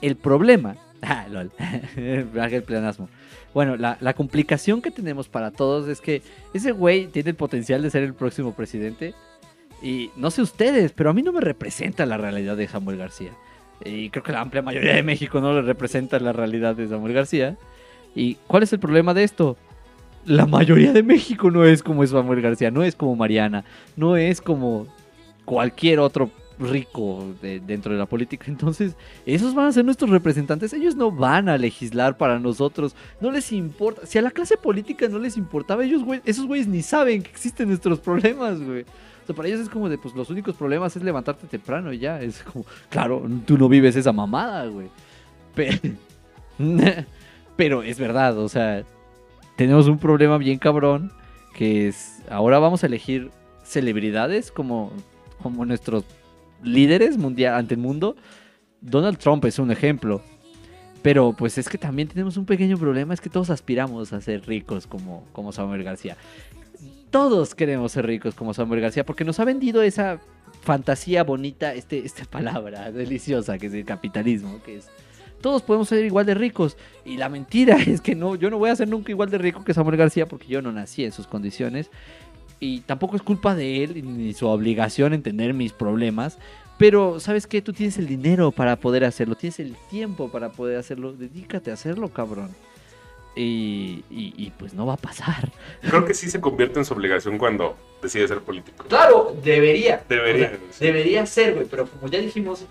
El 0.00 0.16
problema... 0.16 0.76
Ah, 1.02 1.26
lol. 1.30 1.52
el 1.96 2.62
pleonasmo. 2.62 3.10
Bueno, 3.52 3.76
la, 3.76 3.98
la 4.00 4.14
complicación 4.14 4.80
que 4.80 4.90
tenemos 4.90 5.28
para 5.28 5.50
todos 5.50 5.88
es 5.88 6.00
que 6.00 6.22
ese 6.54 6.72
güey 6.72 7.06
tiene 7.08 7.30
el 7.30 7.36
potencial 7.36 7.82
de 7.82 7.90
ser 7.90 8.02
el 8.02 8.14
próximo 8.14 8.54
presidente. 8.54 9.14
Y 9.82 10.10
no 10.16 10.30
sé 10.30 10.40
ustedes, 10.40 10.92
pero 10.92 11.10
a 11.10 11.12
mí 11.12 11.22
no 11.22 11.32
me 11.32 11.42
representa 11.42 12.06
la 12.06 12.16
realidad 12.16 12.56
de 12.56 12.66
Samuel 12.66 12.96
García. 12.96 13.32
Y 13.84 14.10
creo 14.10 14.22
que 14.22 14.32
la 14.32 14.40
amplia 14.40 14.62
mayoría 14.62 14.94
de 14.94 15.02
México 15.02 15.40
no 15.40 15.52
le 15.52 15.62
representa 15.62 16.18
la 16.18 16.32
realidad 16.32 16.74
de 16.74 16.88
Samuel 16.88 17.12
García. 17.12 17.56
¿Y 18.14 18.36
cuál 18.46 18.62
es 18.62 18.72
el 18.72 18.80
problema 18.80 19.12
de 19.14 19.24
esto? 19.24 19.56
La 20.24 20.46
mayoría 20.46 20.92
de 20.92 21.02
México 21.02 21.50
no 21.50 21.64
es 21.64 21.82
como 21.82 22.04
Samuel 22.06 22.40
García, 22.40 22.70
no 22.70 22.82
es 22.82 22.96
como 22.96 23.14
Mariana, 23.14 23.64
no 23.96 24.16
es 24.16 24.40
como 24.40 24.86
cualquier 25.44 26.00
otro 26.00 26.30
rico 26.58 27.34
de- 27.42 27.60
dentro 27.60 27.92
de 27.92 27.98
la 27.98 28.06
política. 28.06 28.46
Entonces, 28.48 28.96
esos 29.26 29.54
van 29.54 29.66
a 29.66 29.72
ser 29.72 29.84
nuestros 29.84 30.10
representantes. 30.10 30.72
Ellos 30.72 30.96
no 30.96 31.12
van 31.12 31.48
a 31.50 31.58
legislar 31.58 32.16
para 32.16 32.40
nosotros. 32.40 32.96
No 33.20 33.30
les 33.30 33.52
importa. 33.52 34.06
Si 34.06 34.18
a 34.18 34.22
la 34.22 34.30
clase 34.30 34.56
política 34.56 35.06
no 35.08 35.18
les 35.18 35.36
importaba, 35.36 35.84
ellos, 35.84 36.02
güey, 36.02 36.22
esos 36.24 36.46
güeyes 36.46 36.66
ni 36.66 36.80
saben 36.82 37.22
que 37.22 37.30
existen 37.30 37.68
nuestros 37.68 38.00
problemas, 38.00 38.60
güey. 38.60 38.86
Para 39.34 39.48
ellos 39.48 39.60
es 39.60 39.68
como 39.68 39.88
de, 39.88 39.98
pues 39.98 40.14
los 40.14 40.30
únicos 40.30 40.56
problemas 40.56 40.96
es 40.96 41.02
levantarte 41.02 41.46
temprano 41.46 41.92
y 41.92 41.98
ya. 41.98 42.20
Es 42.20 42.42
como, 42.42 42.64
claro, 42.90 43.22
tú 43.46 43.56
no 43.58 43.68
vives 43.68 43.96
esa 43.96 44.12
mamada, 44.12 44.66
güey. 44.66 44.88
Pe- 45.54 45.96
Pero 47.56 47.82
es 47.82 47.98
verdad, 47.98 48.36
o 48.38 48.48
sea, 48.48 48.84
tenemos 49.56 49.88
un 49.88 49.98
problema 49.98 50.36
bien 50.38 50.58
cabrón 50.58 51.12
que 51.54 51.88
es, 51.88 52.22
ahora 52.30 52.58
vamos 52.58 52.82
a 52.82 52.86
elegir 52.86 53.30
celebridades 53.64 54.50
como, 54.52 54.92
como 55.42 55.64
nuestros 55.64 56.04
líderes 56.62 57.16
mundial, 57.16 57.54
ante 57.54 57.74
el 57.74 57.80
mundo. 57.80 58.14
Donald 58.82 59.16
Trump 59.18 59.44
es 59.46 59.58
un 59.58 59.70
ejemplo. 59.70 60.20
Pero 61.02 61.32
pues 61.32 61.56
es 61.56 61.68
que 61.68 61.78
también 61.78 62.08
tenemos 62.08 62.36
un 62.36 62.46
pequeño 62.46 62.76
problema, 62.76 63.14
es 63.14 63.20
que 63.20 63.30
todos 63.30 63.48
aspiramos 63.50 64.12
a 64.12 64.20
ser 64.20 64.44
ricos 64.46 64.86
como, 64.86 65.24
como 65.32 65.52
Samuel 65.52 65.84
García. 65.84 66.16
Todos 67.10 67.54
queremos 67.54 67.92
ser 67.92 68.06
ricos 68.06 68.34
como 68.34 68.52
Samuel 68.54 68.80
García 68.80 69.04
porque 69.04 69.24
nos 69.24 69.40
ha 69.40 69.44
vendido 69.44 69.82
esa 69.82 70.20
fantasía 70.62 71.24
bonita, 71.24 71.74
este, 71.74 72.04
esta 72.04 72.24
palabra 72.24 72.90
deliciosa 72.92 73.58
que 73.58 73.66
es 73.66 73.74
el 73.74 73.84
capitalismo, 73.84 74.60
que 74.64 74.78
es 74.78 74.88
todos 75.40 75.62
podemos 75.62 75.88
ser 75.88 76.04
igual 76.04 76.26
de 76.26 76.34
ricos. 76.34 76.76
Y 77.04 77.16
la 77.16 77.28
mentira 77.28 77.76
es 77.86 78.00
que 78.00 78.14
no, 78.14 78.34
yo 78.34 78.50
no 78.50 78.58
voy 78.58 78.70
a 78.70 78.76
ser 78.76 78.88
nunca 78.88 79.12
igual 79.12 79.30
de 79.30 79.38
rico 79.38 79.64
que 79.64 79.74
Samuel 79.74 79.96
García 79.96 80.26
porque 80.26 80.48
yo 80.48 80.62
no 80.62 80.72
nací 80.72 81.04
en 81.04 81.12
sus 81.12 81.26
condiciones. 81.26 81.90
Y 82.58 82.80
tampoco 82.80 83.16
es 83.16 83.22
culpa 83.22 83.54
de 83.54 83.84
él 83.84 84.16
ni 84.16 84.32
su 84.32 84.46
obligación 84.46 85.12
entender 85.12 85.52
mis 85.54 85.72
problemas. 85.72 86.38
Pero, 86.78 87.20
¿sabes 87.20 87.46
qué? 87.46 87.62
Tú 87.62 87.72
tienes 87.72 87.98
el 87.98 88.06
dinero 88.06 88.50
para 88.50 88.76
poder 88.76 89.04
hacerlo, 89.04 89.34
tienes 89.34 89.60
el 89.60 89.76
tiempo 89.88 90.30
para 90.30 90.52
poder 90.52 90.78
hacerlo. 90.78 91.12
Dedícate 91.12 91.70
a 91.70 91.74
hacerlo, 91.74 92.08
cabrón. 92.08 92.50
Y, 93.38 94.02
y- 94.10 94.32
y, 94.36 94.50
pues 94.56 94.72
no 94.72 94.86
va 94.86 94.94
a 94.94 94.96
pasar. 94.96 95.50
Creo 95.82 96.06
que 96.06 96.14
sí 96.14 96.30
se 96.30 96.40
convierte 96.40 96.78
en 96.78 96.86
su 96.86 96.94
obligación 96.94 97.36
cuando 97.36 97.76
decide 98.02 98.26
ser 98.26 98.40
político. 98.40 98.86
Claro, 98.88 99.36
debería. 99.44 100.02
Debería. 100.08 100.58
O 100.70 100.72
sea, 100.72 100.86
debería 100.86 101.26
ser, 101.26 101.54
güey, 101.54 101.66
pero 101.70 101.86
como 101.86 102.10
ya 102.10 102.18
dijimos, 102.18 102.64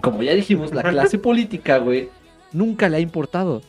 como 0.00 0.22
ya 0.24 0.34
dijimos, 0.34 0.74
la 0.74 0.82
clase 0.82 1.18
política, 1.20 1.78
güey, 1.78 2.08
nunca 2.52 2.88
le 2.88 2.96
ha 2.96 3.00
importado. 3.00 3.62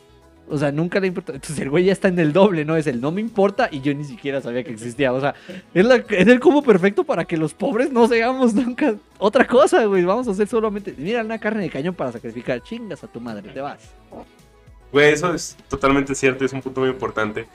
O 0.52 0.58
sea, 0.58 0.72
nunca 0.72 0.98
le 0.98 1.06
ha 1.06 1.08
importado. 1.08 1.36
Entonces 1.36 1.60
el 1.60 1.70
güey 1.70 1.84
ya 1.84 1.92
está 1.92 2.08
en 2.08 2.18
el 2.18 2.32
doble, 2.32 2.64
¿no? 2.64 2.76
Es 2.76 2.88
el 2.88 3.00
no 3.00 3.12
me 3.12 3.20
importa 3.20 3.68
y 3.70 3.80
yo 3.80 3.94
ni 3.94 4.02
siquiera 4.02 4.40
sabía 4.40 4.64
que 4.64 4.72
existía. 4.72 5.12
O 5.12 5.20
sea, 5.20 5.36
es, 5.74 5.84
la- 5.84 5.94
es 6.08 6.26
el 6.26 6.40
como 6.40 6.64
perfecto 6.64 7.04
para 7.04 7.24
que 7.24 7.36
los 7.36 7.54
pobres 7.54 7.92
no 7.92 8.08
seamos 8.08 8.52
nunca 8.52 8.96
otra 9.18 9.46
cosa, 9.46 9.84
güey. 9.84 10.02
Vamos 10.04 10.26
a 10.26 10.32
hacer 10.32 10.48
solamente, 10.48 10.92
mira, 10.98 11.22
una 11.22 11.38
carne 11.38 11.62
de 11.62 11.70
cañón 11.70 11.94
para 11.94 12.10
sacrificar. 12.10 12.60
Chingas 12.64 13.04
a 13.04 13.06
tu 13.06 13.20
madre, 13.20 13.48
te 13.52 13.60
vas. 13.60 13.90
Güey, 14.92 15.12
eso 15.12 15.32
es 15.34 15.56
totalmente 15.68 16.14
cierto, 16.14 16.44
es 16.44 16.52
un 16.52 16.62
punto 16.62 16.80
muy 16.80 16.90
importante. 16.90 17.46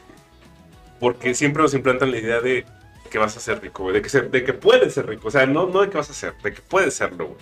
Porque 1.00 1.34
siempre 1.36 1.62
nos 1.62 1.74
implantan 1.74 2.12
la 2.12 2.18
idea 2.18 2.40
de 2.42 2.66
que 3.10 3.18
vas 3.18 3.36
a 3.36 3.40
ser 3.40 3.62
rico, 3.62 3.84
güey. 3.84 3.96
De 3.96 4.02
que, 4.02 4.10
ser- 4.10 4.32
de 4.32 4.44
que 4.44 4.54
puedes 4.54 4.94
ser 4.94 5.08
rico. 5.08 5.28
O 5.28 5.32
sea, 5.32 5.46
no, 5.46 5.68
no 5.68 5.82
de 5.82 5.90
que 5.90 5.98
vas 5.98 6.10
a 6.10 6.14
ser, 6.14 6.36
de 6.42 6.54
que 6.54 6.62
puedes 6.62 6.94
serlo, 6.96 7.28
güey. 7.28 7.40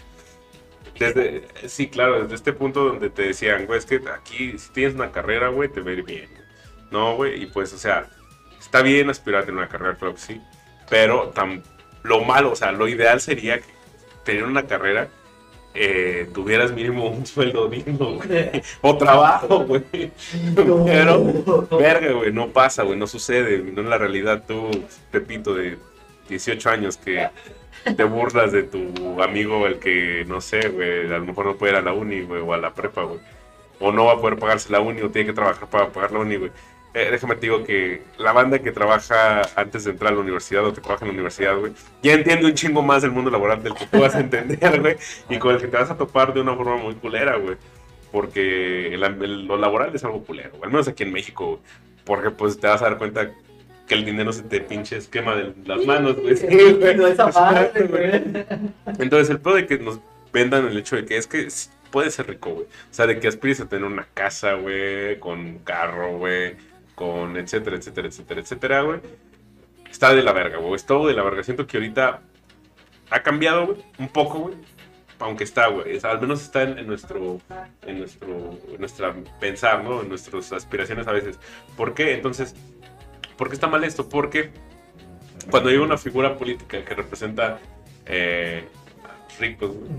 Desde, 1.00 1.48
sí, 1.68 1.88
claro, 1.88 2.22
desde 2.24 2.36
este 2.36 2.54
punto 2.54 2.84
donde 2.86 3.10
te 3.10 3.24
decían, 3.24 3.66
güey, 3.66 3.80
es 3.80 3.86
que 3.86 4.02
aquí, 4.16 4.58
si 4.60 4.72
tienes 4.74 4.94
una 4.96 5.12
carrera, 5.12 5.48
güey, 5.50 5.70
te 5.70 5.82
va 5.82 5.92
bien. 5.92 6.30
No, 6.92 7.16
güey, 7.16 7.42
y 7.44 7.46
pues, 7.48 7.74
o 7.74 7.78
sea, 7.78 8.10
está 8.60 8.82
bien 8.84 9.10
aspirar 9.10 9.42
a 9.42 9.46
tener 9.46 9.58
una 9.58 9.70
carrera, 9.70 9.96
claro 9.96 10.14
que 10.16 10.22
sí. 10.22 10.42
Pero 10.90 11.30
tan, 11.30 11.64
lo 12.04 12.24
malo, 12.24 12.52
o 12.52 12.56
sea, 12.56 12.72
lo 12.72 12.88
ideal 12.88 13.22
sería 13.22 13.60
tener 14.24 14.44
una 14.44 14.68
carrera 14.68 15.10
eh, 15.76 16.30
tuvieras 16.34 16.72
mínimo 16.72 17.10
un 17.10 17.26
sueldo 17.26 17.68
digno, 17.68 18.16
güey. 18.16 18.62
O 18.82 18.98
trabajo, 18.98 19.66
güey. 19.66 20.12
Pero, 20.56 21.26
verga, 21.72 22.12
güey, 22.12 22.32
no 22.32 22.50
pasa, 22.50 22.84
güey, 22.84 22.98
no 22.98 23.08
sucede. 23.08 23.60
No 23.60 23.82
en 23.82 23.90
la 23.90 23.98
realidad, 23.98 24.44
tú, 24.48 24.70
Pepito, 25.12 25.56
de 25.56 25.78
18 26.30 26.70
años, 26.70 26.98
que 26.98 27.28
te 27.84 28.04
burlas 28.04 28.52
de 28.52 28.64
tu 28.64 29.22
amigo, 29.22 29.66
el 29.66 29.80
que, 29.80 30.26
no 30.28 30.42
sé, 30.42 30.70
güey, 30.70 31.08
a 31.12 31.18
lo 31.18 31.26
mejor 31.26 31.46
no 31.48 31.56
puede 31.56 31.74
ir 31.74 31.78
a 31.80 31.82
la 31.82 31.94
uni, 31.94 32.22
güey, 32.22 32.42
o 32.42 32.54
a 32.54 32.58
la 32.58 32.74
prepa, 32.74 33.04
güey. 33.04 33.20
O 33.80 33.92
no 33.92 34.06
va 34.06 34.14
a 34.14 34.22
poder 34.22 34.38
pagarse 34.38 34.72
la 34.72 34.80
uni, 34.80 35.02
o 35.02 35.10
tiene 35.10 35.28
que 35.28 35.34
trabajar 35.34 35.68
para 35.70 35.90
pagar 35.90 36.12
la 36.12 36.20
uni, 36.20 36.36
güey. 36.38 36.52
Eh, 36.96 37.08
déjame 37.10 37.34
te 37.36 37.42
digo 37.48 37.64
que 37.64 38.04
la 38.20 38.34
banda 38.34 38.60
que 38.60 38.72
trabaja 38.72 39.42
antes 39.56 39.84
de 39.84 39.92
entrar 39.92 40.12
a 40.14 40.16
la 40.16 40.22
universidad 40.22 40.64
o 40.66 40.74
que 40.74 40.80
trabaja 40.82 41.06
en 41.06 41.10
la 41.10 41.14
universidad, 41.14 41.58
güey, 41.58 41.74
ya 42.04 42.14
entiende 42.14 42.46
un 42.46 42.54
chingo 42.54 42.84
más 42.84 43.02
del 43.02 43.10
mundo 43.12 43.32
laboral 43.32 43.64
del 43.64 43.74
que 43.74 43.88
tú 43.88 44.00
vas 44.00 44.14
a 44.14 44.20
entender, 44.20 44.80
güey, 44.80 44.96
y 45.28 45.38
con 45.40 45.56
el 45.56 45.62
que 45.62 45.68
te 45.68 45.76
vas 45.78 45.90
a 45.90 45.98
topar 45.98 46.34
de 46.36 46.42
una 46.42 46.56
forma 46.56 46.78
muy 46.78 46.94
culera, 46.96 47.36
güey. 47.38 47.56
Porque 48.12 48.94
el- 48.94 49.04
el- 49.04 49.46
lo 49.48 49.58
laboral 49.58 49.94
es 49.96 50.04
algo 50.04 50.24
culero, 50.24 50.52
güey, 50.52 50.64
al 50.66 50.70
menos 50.70 50.88
aquí 50.88 51.02
en 51.04 51.12
México, 51.12 51.48
güey. 51.48 51.60
Porque 52.06 52.30
pues 52.30 52.60
te 52.60 52.68
vas 52.68 52.82
a 52.82 52.86
dar 52.86 52.98
cuenta 53.00 53.32
que 53.88 53.96
el 53.96 54.06
dinero 54.06 54.32
se 54.32 54.44
te 54.44 54.62
pinche 54.62 54.98
esquema 54.98 55.36
de 55.36 55.54
las 55.66 55.84
manos, 55.86 56.18
güey. 56.18 56.38
Sí, 56.38 56.46
güey. 56.48 56.96
No, 56.96 57.08
güey. 57.90 58.46
Entonces, 59.00 59.30
el 59.32 59.40
peor 59.40 59.56
de 59.56 59.66
que 59.68 59.80
nos 59.80 60.00
vendan 60.32 60.68
el 60.68 60.78
hecho 60.78 60.96
de 60.96 61.06
que 61.06 61.18
es 61.18 61.26
que 61.28 61.50
sí 61.50 61.70
puedes 61.92 62.14
ser 62.14 62.28
rico, 62.28 62.52
güey. 62.52 62.66
O 62.66 62.70
sea, 62.94 63.08
de 63.08 63.20
que 63.20 63.28
aspires 63.28 63.60
a 63.62 63.68
tener 63.68 63.86
una 63.86 64.08
casa, 64.14 64.54
güey, 64.54 65.18
con 65.20 65.40
un 65.40 65.60
carro, 65.60 66.18
güey, 66.18 66.56
con 66.96 67.38
etcétera, 67.38 67.78
etcétera, 67.78 68.08
etcétera, 68.08 68.42
etcétera, 68.42 68.82
güey. 68.82 69.00
Está 69.90 70.14
de 70.14 70.24
la 70.24 70.34
verga, 70.34 70.58
güey. 70.58 70.74
Es 70.76 70.86
todo 70.86 71.08
de 71.08 71.14
la 71.14 71.24
verga. 71.24 71.44
Siento 71.44 71.68
que 71.68 71.78
ahorita 71.78 72.22
ha 73.10 73.24
cambiado, 73.24 73.68
güey, 73.68 73.78
un 74.00 74.08
poco, 74.08 74.40
güey. 74.40 74.56
Aunque 75.20 75.44
está, 75.44 75.68
güey. 75.68 76.00
Al 76.04 76.22
menos 76.22 76.42
está 76.42 76.64
en, 76.64 76.88
nuestro, 76.88 77.40
en 77.86 78.00
nuestro, 78.00 78.58
en 78.72 78.80
nuestra 78.80 79.16
pensar, 79.40 79.84
¿no? 79.84 80.02
En 80.02 80.10
nuestras 80.10 80.52
aspiraciones 80.52 81.08
a 81.08 81.12
veces. 81.12 81.40
¿Por 81.78 81.94
qué? 81.94 82.14
Entonces, 82.14 82.56
¿por 83.38 83.50
qué 83.50 83.56
está 83.56 83.68
mal 83.68 83.84
esto? 83.84 84.10
Porque 84.10 84.52
cuando 85.50 85.70
hay 85.70 85.78
una 85.78 85.98
figura 85.98 86.38
política 86.38 86.84
que 86.84 86.96
representa 86.96 87.60
eh, 88.06 88.66
ricos, 89.40 89.76
güey, 89.76 89.90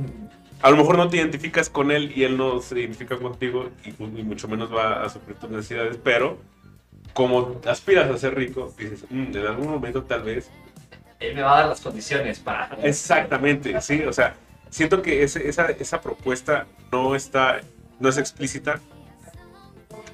a 0.63 0.71
lo 0.71 0.79
mejor 0.79 0.97
no 0.97 1.09
te 1.09 1.19
identificas 1.19 1.69
con 1.69 1.91
él 1.91 2.13
y 2.17 2.25
él 2.25 2.39
no 2.39 2.61
se 2.61 2.81
identifica 2.81 3.19
contigo 3.19 3.71
y, 3.85 3.91
y 3.91 4.23
mucho 4.23 4.49
menos 4.49 4.75
va 4.75 5.05
a 5.05 5.09
suplir 5.11 5.37
tus 5.37 5.51
necesidades, 5.51 5.99
pero 6.03 6.39
como 7.15 7.61
aspiras 7.67 8.11
a 8.11 8.19
ser 8.19 8.35
rico, 8.35 8.75
dices, 8.77 9.05
"Mm, 9.09 9.37
en 9.37 9.47
algún 9.47 9.69
momento 9.71 10.03
tal 10.03 10.23
vez 10.25 10.51
Él 11.21 11.35
me 11.35 11.41
va 11.43 11.57
a 11.57 11.61
dar 11.61 11.69
las 11.71 11.81
condiciones 11.81 12.39
para... 12.41 12.69
Exactamente, 12.83 13.81
sí, 13.81 14.03
o 14.03 14.13
sea, 14.13 14.35
siento 14.69 15.01
que 15.01 15.23
ese- 15.23 15.49
esa, 15.49 15.71
esa 15.71 16.01
propuesta 16.03 16.67
no 16.93 17.15
está, 17.15 17.61
no 17.99 18.09
es 18.11 18.19
explícita, 18.19 18.81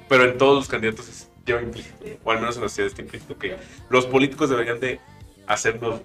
pero 0.07 0.25
en 0.25 0.37
todos 0.37 0.55
los 0.55 0.67
candidatos 0.69 1.09
es, 1.09 1.29
lleva 1.45 1.61
implícito, 1.61 1.95
o 2.23 2.31
al 2.31 2.39
menos 2.39 2.55
en 2.55 2.61
la 2.63 2.69
sociedad 2.69 2.87
está 2.89 3.01
implícito 3.01 3.37
que 3.37 3.57
los 3.89 4.05
políticos 4.05 4.49
deberían 4.49 4.79
de 4.79 4.99
hacernos 5.47 6.01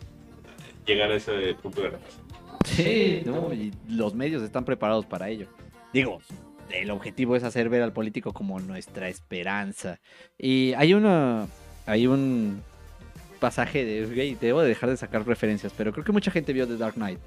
llegar 0.86 1.11
a 1.12 1.16
ese 1.16 1.55
punto 1.62 1.82
de 1.82 1.90
reflexión. 1.90 2.26
Sí, 2.64 3.22
no, 3.24 3.53
y 3.53 3.72
los 3.88 4.14
medios 4.14 4.42
están 4.42 4.64
preparados 4.64 5.07
para 5.07 5.28
ello. 5.28 5.47
Digo, 5.92 6.20
el 6.70 6.90
objetivo 6.90 7.36
es 7.36 7.44
hacer 7.44 7.68
ver 7.68 7.82
al 7.82 7.92
político 7.92 8.32
como 8.32 8.60
nuestra 8.60 9.08
esperanza. 9.08 9.98
Y 10.38 10.72
hay 10.74 10.94
una, 10.94 11.46
hay 11.86 12.06
un 12.06 12.62
pasaje 13.38 13.84
de, 13.84 14.06
güey, 14.06 14.34
debo 14.34 14.62
de 14.62 14.68
dejar 14.68 14.90
de 14.90 14.96
sacar 14.96 15.26
referencias, 15.26 15.72
pero 15.76 15.92
creo 15.92 16.04
que 16.04 16.12
mucha 16.12 16.30
gente 16.30 16.52
vio 16.52 16.66
The 16.66 16.76
Dark 16.76 16.94
Knight, 16.94 17.18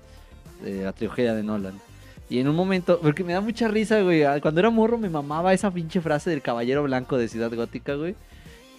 la 0.63 0.93
trilogía 0.93 1.33
de 1.33 1.43
Nolan. 1.43 1.79
Y 2.29 2.39
en 2.39 2.47
un 2.47 2.55
momento, 2.55 2.99
porque 3.01 3.23
me 3.23 3.33
da 3.33 3.41
mucha 3.41 3.67
risa, 3.67 4.01
güey, 4.01 4.23
cuando 4.41 4.59
era 4.59 4.69
morro 4.69 4.97
me 4.97 5.09
mamaba 5.09 5.53
esa 5.53 5.71
pinche 5.71 5.99
frase 5.99 6.29
del 6.29 6.41
caballero 6.41 6.83
blanco 6.83 7.17
de 7.17 7.27
Ciudad 7.27 7.51
Gótica, 7.53 7.95
güey. 7.95 8.15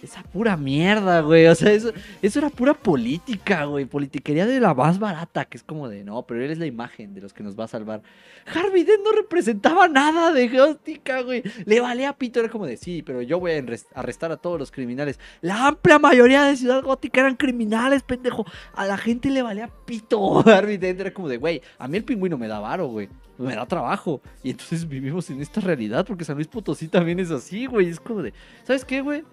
Esa 0.01 0.23
pura 0.23 0.57
mierda, 0.57 1.21
güey. 1.21 1.45
O 1.47 1.55
sea, 1.55 1.71
eso, 1.71 1.91
eso 2.21 2.39
era 2.39 2.49
pura 2.49 2.73
política, 2.73 3.65
güey. 3.65 3.85
Politiquería 3.85 4.47
de 4.47 4.59
la 4.59 4.73
más 4.73 4.97
barata, 4.97 5.45
que 5.45 5.57
es 5.57 5.63
como 5.63 5.89
de, 5.89 6.03
no, 6.03 6.23
pero 6.23 6.43
él 6.43 6.49
es 6.49 6.57
la 6.57 6.65
imagen 6.65 7.13
de 7.13 7.21
los 7.21 7.33
que 7.33 7.43
nos 7.43 7.59
va 7.59 7.65
a 7.65 7.67
salvar. 7.67 8.01
Harvey 8.45 8.83
Dent 8.83 9.03
no 9.03 9.11
representaba 9.11 9.87
nada 9.87 10.33
de 10.33 10.47
gótica, 10.47 11.21
güey. 11.21 11.43
Le 11.65 11.79
valía 11.79 12.13
pito, 12.13 12.39
era 12.39 12.49
como 12.49 12.65
de, 12.65 12.77
sí, 12.77 13.03
pero 13.03 13.21
yo 13.21 13.39
voy 13.39 13.51
a 13.51 13.63
arrestar 13.93 14.31
a 14.31 14.37
todos 14.37 14.59
los 14.59 14.71
criminales. 14.71 15.19
La 15.41 15.67
amplia 15.67 15.99
mayoría 15.99 16.43
de 16.45 16.55
Ciudad 16.55 16.81
Gótica 16.83 17.21
eran 17.21 17.35
criminales, 17.35 18.03
pendejo. 18.03 18.45
A 18.73 18.85
la 18.85 18.97
gente 18.97 19.29
le 19.29 19.41
valía 19.41 19.69
pito. 19.85 20.39
Harvey 20.49 20.77
Dent 20.77 20.99
era 20.99 21.13
como 21.13 21.27
de, 21.27 21.37
güey, 21.37 21.61
a 21.77 21.87
mí 21.87 21.97
el 21.97 22.03
pingüino 22.03 22.37
me 22.37 22.47
da 22.47 22.59
varo, 22.59 22.87
güey. 22.87 23.09
Me 23.37 23.55
da 23.55 23.65
trabajo. 23.65 24.21
Y 24.43 24.51
entonces 24.51 24.87
vivimos 24.87 25.29
en 25.29 25.41
esta 25.41 25.61
realidad, 25.61 26.05
porque 26.05 26.25
San 26.25 26.35
Luis 26.35 26.47
Potosí 26.47 26.87
también 26.87 27.19
es 27.19 27.31
así, 27.31 27.65
güey. 27.65 27.89
Es 27.89 27.99
como 27.99 28.21
de, 28.21 28.33
¿sabes 28.63 28.85
qué, 28.85 29.01
güey? 29.01 29.23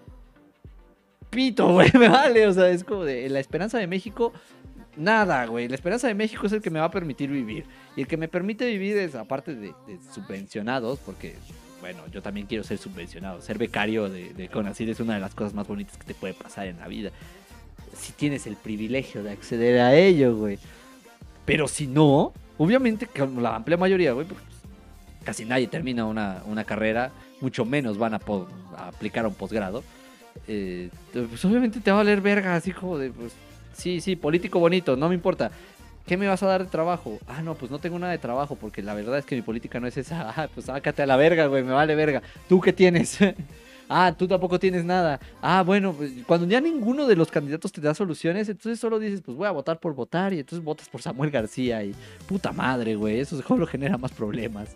Pito, 1.29 1.67
güey, 1.73 1.91
me 1.93 2.09
vale. 2.09 2.47
O 2.47 2.53
sea, 2.53 2.69
es 2.69 2.83
como 2.83 3.03
de, 3.03 3.29
la 3.29 3.39
esperanza 3.39 3.77
de 3.77 3.87
México 3.87 4.33
Nada, 4.99 5.45
güey. 5.45 5.69
La 5.69 5.75
esperanza 5.75 6.07
de 6.07 6.13
México 6.13 6.45
es 6.45 6.51
el 6.51 6.61
que 6.61 6.69
me 6.69 6.79
va 6.79 6.85
a 6.85 6.91
permitir 6.91 7.29
vivir. 7.29 7.63
Y 7.95 8.01
el 8.01 8.07
que 8.07 8.17
me 8.17 8.27
permite 8.27 8.65
vivir 8.65 8.97
es, 8.97 9.15
aparte 9.15 9.55
de, 9.55 9.73
de 9.87 9.99
subvencionados, 10.13 10.99
porque, 10.99 11.35
bueno, 11.79 12.01
yo 12.11 12.21
también 12.21 12.47
quiero 12.47 12.65
ser 12.65 12.77
subvencionado. 12.77 13.41
Ser 13.41 13.57
becario 13.57 14.09
de, 14.09 14.33
de 14.33 14.49
CONACYT 14.49 14.89
es 14.89 14.99
una 14.99 15.13
de 15.13 15.21
las 15.21 15.33
cosas 15.33 15.53
más 15.53 15.67
bonitas 15.67 15.95
que 15.95 16.03
te 16.03 16.13
puede 16.13 16.33
pasar 16.33 16.67
en 16.67 16.79
la 16.79 16.89
vida. 16.89 17.11
Si 17.95 18.11
tienes 18.11 18.45
el 18.45 18.57
privilegio 18.57 19.23
de 19.23 19.31
acceder 19.31 19.79
a 19.79 19.95
ello, 19.95 20.35
güey. 20.35 20.59
Pero 21.45 21.69
si 21.69 21.87
no, 21.87 22.33
obviamente, 22.57 23.07
con 23.07 23.41
la 23.41 23.55
amplia 23.55 23.77
mayoría, 23.77 24.11
güey, 24.11 24.27
pues, 24.27 24.41
casi 25.23 25.45
nadie 25.45 25.67
termina 25.67 26.05
una, 26.05 26.43
una 26.45 26.65
carrera, 26.65 27.11
mucho 27.39 27.63
menos 27.63 27.97
van 27.97 28.15
a, 28.15 28.19
a 28.75 28.87
aplicar 28.89 29.23
a 29.23 29.29
un 29.29 29.33
posgrado. 29.35 29.81
Eh, 30.51 30.89
pues 31.13 31.45
obviamente 31.45 31.79
te 31.79 31.91
va 31.91 31.97
a 31.97 31.99
valer 31.99 32.21
verga, 32.21 32.55
así 32.55 32.71
como 32.71 32.97
de, 32.97 33.11
pues, 33.11 33.33
sí, 33.71 34.01
sí, 34.01 34.15
político 34.15 34.59
bonito, 34.59 34.97
no 34.97 35.07
me 35.07 35.13
importa. 35.13 35.51
¿Qué 36.07 36.17
me 36.17 36.27
vas 36.27 36.41
a 36.41 36.47
dar 36.47 36.63
de 36.63 36.69
trabajo? 36.71 37.19
Ah, 37.27 37.43
no, 37.43 37.53
pues 37.53 37.69
no 37.69 37.77
tengo 37.77 37.99
nada 37.99 38.11
de 38.11 38.17
trabajo 38.17 38.55
porque 38.55 38.81
la 38.81 38.95
verdad 38.95 39.19
es 39.19 39.25
que 39.25 39.35
mi 39.35 39.43
política 39.43 39.79
no 39.79 39.85
es 39.85 39.95
esa. 39.95 40.33
Ah, 40.35 40.49
pues 40.51 40.65
sácate 40.65 41.03
a 41.03 41.05
la 41.05 41.17
verga, 41.17 41.45
güey, 41.45 41.61
me 41.61 41.71
vale 41.71 41.93
verga. 41.93 42.23
¿Tú 42.47 42.59
qué 42.59 42.73
tienes? 42.73 43.19
ah, 43.89 44.15
tú 44.17 44.27
tampoco 44.27 44.57
tienes 44.57 44.83
nada. 44.83 45.19
Ah, 45.39 45.61
bueno, 45.61 45.93
pues 45.93 46.11
cuando 46.25 46.47
ya 46.47 46.59
ninguno 46.61 47.05
de 47.05 47.15
los 47.15 47.29
candidatos 47.29 47.71
te 47.71 47.79
da 47.79 47.93
soluciones, 47.93 48.49
entonces 48.49 48.79
solo 48.79 48.97
dices, 48.97 49.21
pues 49.23 49.37
voy 49.37 49.45
a 49.45 49.51
votar 49.51 49.79
por 49.79 49.93
votar 49.93 50.33
y 50.33 50.39
entonces 50.39 50.65
votas 50.65 50.89
por 50.89 51.03
Samuel 51.03 51.29
García 51.29 51.83
y 51.83 51.93
puta 52.27 52.51
madre, 52.53 52.95
güey, 52.95 53.19
eso 53.19 53.39
solo 53.43 53.67
genera 53.67 53.99
más 53.99 54.11
problemas. 54.11 54.75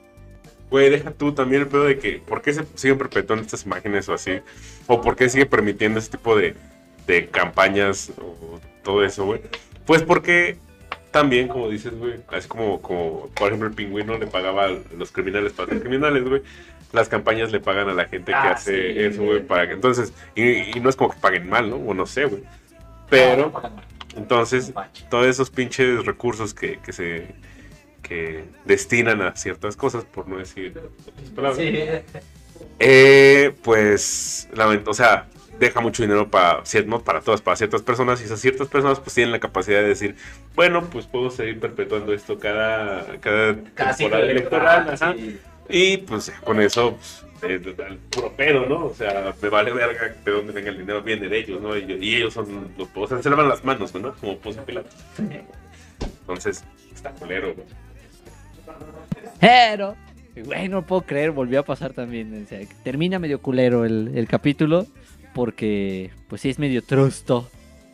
Güey, 0.74 0.90
deja 0.90 1.12
tú 1.12 1.34
también 1.34 1.62
el 1.62 1.68
pedo 1.68 1.84
de 1.84 2.00
que, 2.00 2.14
¿por 2.14 2.42
qué 2.42 2.52
se 2.52 2.66
siguen 2.74 2.98
perpetuando 2.98 3.44
estas 3.46 3.64
imágenes 3.64 4.10
o 4.10 4.14
así? 4.16 4.40
¿O 4.88 5.02
por 5.02 5.16
qué 5.16 5.30
sigue 5.30 5.46
permitiendo 5.46 6.00
ese 6.00 6.10
tipo 6.10 6.36
de, 6.36 6.56
de 7.06 7.28
campañas 7.28 8.12
o 8.18 8.60
todo 8.84 9.06
eso, 9.06 9.24
güey? 9.24 9.40
Pues 9.86 10.02
porque 10.02 10.58
también, 11.12 11.48
como 11.48 11.70
dices, 11.70 11.96
güey, 11.96 12.16
así 12.30 12.48
como, 12.48 12.82
como, 12.82 13.30
por 13.36 13.50
ejemplo, 13.50 13.68
el 13.68 13.76
pingüino 13.76 14.18
le 14.18 14.26
pagaba 14.26 14.66
a 14.66 14.72
los 14.98 15.12
criminales 15.12 15.54
para 15.54 15.70
ser 15.70 15.80
criminales, 15.80 16.28
güey. 16.28 16.42
Las 16.92 17.08
campañas 17.08 17.52
le 17.52 17.60
pagan 17.60 17.88
a 17.90 17.94
la 17.94 18.06
gente 18.06 18.32
que 18.32 18.36
Ah, 18.36 18.54
hace 18.54 18.94
sí. 18.94 19.00
eso, 19.00 19.24
güey, 19.26 19.46
para 19.46 19.68
que... 19.68 19.74
Entonces, 19.76 20.12
y, 20.34 20.76
y 20.76 20.80
no 20.80 20.90
es 20.90 20.96
como 20.96 21.12
que 21.12 21.20
paguen 21.20 21.48
mal, 21.52 21.70
¿no? 21.70 21.76
O 21.76 21.94
no 21.94 22.08
sé, 22.08 22.26
güey. 22.26 22.42
Pero, 23.12 23.54
entonces, 24.16 24.74
todos 25.12 25.28
esos 25.28 25.52
pinches 25.52 26.04
recursos 26.04 26.56
que, 26.56 26.80
que 26.80 26.94
se 26.94 27.28
que 28.04 28.44
destinan 28.66 29.22
a 29.24 29.36
ciertas 29.36 29.76
cosas, 29.76 30.04
por 30.06 30.28
no 30.28 30.38
decir 30.38 30.74
otras 30.78 31.30
palabras, 31.32 31.58
Sí. 31.58 31.80
eh, 32.80 33.56
pues, 33.64 34.48
lament- 34.54 34.88
o 34.88 34.94
sea, 34.94 35.28
deja 35.60 35.80
mucho 35.82 36.04
dinero 36.04 36.30
para, 36.30 36.64
no 36.86 37.00
para 37.04 37.22
todas, 37.22 37.42
para 37.42 37.56
ciertas 37.56 37.82
personas, 37.82 38.22
y 38.22 38.26
esas 38.26 38.40
ciertas 38.42 38.68
personas 38.68 39.00
pues 39.00 39.14
tienen 39.16 39.32
la 39.32 39.40
capacidad 39.40 39.82
de 39.82 39.88
decir, 39.88 40.16
bueno, 40.56 40.84
pues 40.92 41.06
puedo 41.08 41.32
seguir 41.32 41.60
perpetuando 41.60 42.14
esto 42.14 42.38
cada, 42.38 43.06
cada, 43.22 43.56
temporada 43.96 44.30
electoral, 44.30 44.98
sí. 45.18 45.40
y 45.70 45.98
pues 45.98 46.32
con 46.44 46.60
eso, 46.60 46.98
pues, 47.40 47.60
al 47.88 47.98
puro 48.10 48.32
pedo, 48.34 48.66
¿no? 48.66 48.86
O 48.88 48.94
sea, 48.94 49.34
me 49.42 49.50
vale 49.50 49.72
verga 49.72 50.16
de 50.26 50.32
dónde 50.32 50.52
venga 50.54 50.70
el 50.72 50.78
dinero, 50.80 51.02
viene 51.02 51.28
de 51.30 51.38
ellos, 51.40 51.62
¿no? 51.62 51.78
Y, 51.78 51.84
y 52.02 52.16
ellos 52.16 52.34
son 52.34 52.74
los, 52.78 52.88
o 52.94 53.08
sea, 53.08 53.22
se 53.22 53.30
lavan 53.30 53.48
las 53.50 53.64
manos, 53.64 53.94
¿no? 53.96 54.14
Como 54.16 54.38
Poncio 54.40 54.64
Pilato. 54.66 54.90
Entonces, 56.22 56.64
está 56.94 57.12
culero, 57.12 57.54
güey. 57.54 57.68
Pero, 59.40 59.96
güey, 60.46 60.70
no 60.70 60.86
puedo 60.86 61.02
creer, 61.02 61.32
volvió 61.32 61.60
a 61.60 61.64
pasar 61.64 61.94
también. 61.94 62.48
termina 62.84 63.20
medio 63.20 63.42
culero 63.42 63.86
el, 63.86 64.12
el 64.16 64.28
capítulo 64.28 64.88
porque, 65.34 66.12
pues 66.28 66.42
sí, 66.42 66.50
es 66.50 66.60
medio 66.60 66.82
trusto 66.84 67.50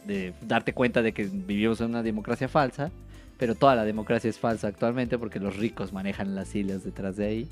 de 0.06 0.34
darte 0.42 0.74
cuenta 0.74 1.02
de 1.02 1.14
que 1.14 1.26
vivimos 1.26 1.80
en 1.82 1.88
una 1.88 2.04
democracia 2.04 2.48
falsa, 2.48 2.92
pero 3.38 3.56
toda 3.56 3.76
la 3.76 3.86
democracia 3.86 4.30
es 4.30 4.38
falsa 4.38 4.68
actualmente 4.68 5.18
porque 5.18 5.40
los 5.40 5.56
ricos 5.58 5.94
manejan 5.94 6.36
las 6.36 6.54
islas 6.56 6.84
detrás 6.84 7.16
de 7.16 7.26
ahí. 7.26 7.48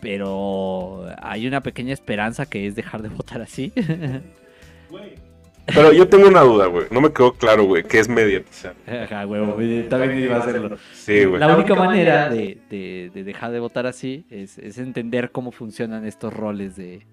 Pero 0.00 1.06
hay 1.20 1.48
una 1.48 1.60
pequeña 1.60 1.92
esperanza 1.92 2.46
que 2.46 2.66
es 2.66 2.76
dejar 2.76 3.02
de 3.02 3.08
votar 3.16 3.42
así. 3.42 3.72
Pero 5.74 5.92
yo 5.92 6.08
tengo 6.08 6.28
una 6.28 6.40
duda, 6.40 6.66
güey. 6.66 6.86
No 6.90 7.00
me 7.00 7.12
quedó 7.12 7.32
claro, 7.34 7.64
güey, 7.64 7.82
¿qué 7.82 7.98
es 7.98 8.08
mediatizar? 8.08 8.74
Ajá, 8.86 9.26
huevo, 9.26 9.52
también 9.88 10.18
iba 10.18 10.36
a 10.36 10.40
hacerlo. 10.40 10.78
Sí, 10.94 11.24
güey. 11.24 11.38
La 11.40 11.46
única 11.54 11.72
única 11.72 11.74
manera 11.74 12.28
manera 12.28 12.30
de, 12.30 12.58
de- 12.70 13.10
de 13.12 13.24
dejar 13.24 13.52
de 13.52 13.60
votar 13.60 13.86
así 13.86 14.24
es, 14.30 14.58
es 14.58 14.78
entender 14.78 15.30
cómo 15.30 15.52
funcionan 15.52 16.06
estos 16.06 16.32
roles 16.32 16.74
de, 16.76 17.06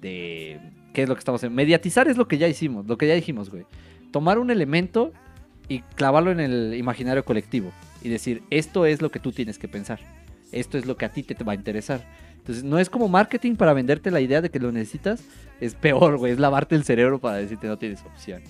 de 0.00 0.60
qué 0.92 1.02
es 1.02 1.08
lo 1.08 1.14
que 1.14 1.20
estamos 1.20 1.38
haciendo. 1.40 1.56
Mediatizar 1.56 2.08
es 2.08 2.16
lo 2.16 2.28
que 2.28 2.38
ya 2.38 2.48
hicimos, 2.48 2.86
lo 2.86 2.98
que 2.98 3.06
ya 3.06 3.14
dijimos, 3.14 3.50
güey. 3.50 3.64
Tomar 4.12 4.38
un 4.38 4.50
elemento 4.50 5.12
y 5.68 5.80
clavarlo 5.96 6.30
en 6.30 6.40
el 6.40 6.74
imaginario 6.74 7.24
colectivo 7.24 7.72
y 8.02 8.08
decir, 8.08 8.42
esto 8.50 8.86
es 8.86 9.02
lo 9.02 9.10
que 9.10 9.18
tú 9.18 9.32
tienes 9.32 9.58
que 9.58 9.68
pensar. 9.68 10.00
Esto 10.52 10.78
es 10.78 10.86
lo 10.86 10.96
que 10.96 11.04
a 11.04 11.10
ti 11.12 11.22
te 11.22 11.42
va 11.44 11.52
a 11.52 11.56
interesar. 11.56 12.06
Entonces, 12.38 12.64
no 12.64 12.78
es 12.78 12.88
como 12.88 13.08
marketing 13.08 13.56
para 13.56 13.72
venderte 13.72 14.10
la 14.10 14.20
idea 14.20 14.40
de 14.40 14.50
que 14.50 14.58
lo 14.58 14.72
necesitas. 14.72 15.22
Es 15.60 15.74
peor, 15.74 16.16
güey. 16.16 16.32
Es 16.32 16.38
lavarte 16.38 16.74
el 16.74 16.84
cerebro 16.84 17.18
para 17.18 17.36
decirte 17.36 17.66
no 17.66 17.76
tienes 17.76 18.02
opción. 18.04 18.42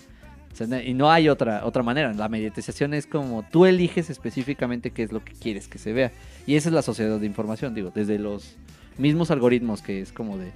Y 0.84 0.94
no 0.94 1.10
hay 1.10 1.28
otra, 1.28 1.64
otra 1.64 1.82
manera. 1.82 2.12
La 2.12 2.28
mediatización 2.28 2.94
es 2.94 3.06
como 3.06 3.44
tú 3.44 3.66
eliges 3.66 4.10
específicamente 4.10 4.90
qué 4.90 5.04
es 5.04 5.12
lo 5.12 5.24
que 5.24 5.32
quieres 5.32 5.68
que 5.68 5.78
se 5.78 5.92
vea. 5.92 6.12
Y 6.46 6.56
esa 6.56 6.68
es 6.68 6.74
la 6.74 6.82
sociedad 6.82 7.18
de 7.18 7.26
información, 7.26 7.74
digo, 7.74 7.92
desde 7.94 8.18
los 8.18 8.56
mismos 8.96 9.30
algoritmos 9.30 9.82
que 9.82 10.00
es 10.00 10.12
como 10.12 10.36
de... 10.36 10.50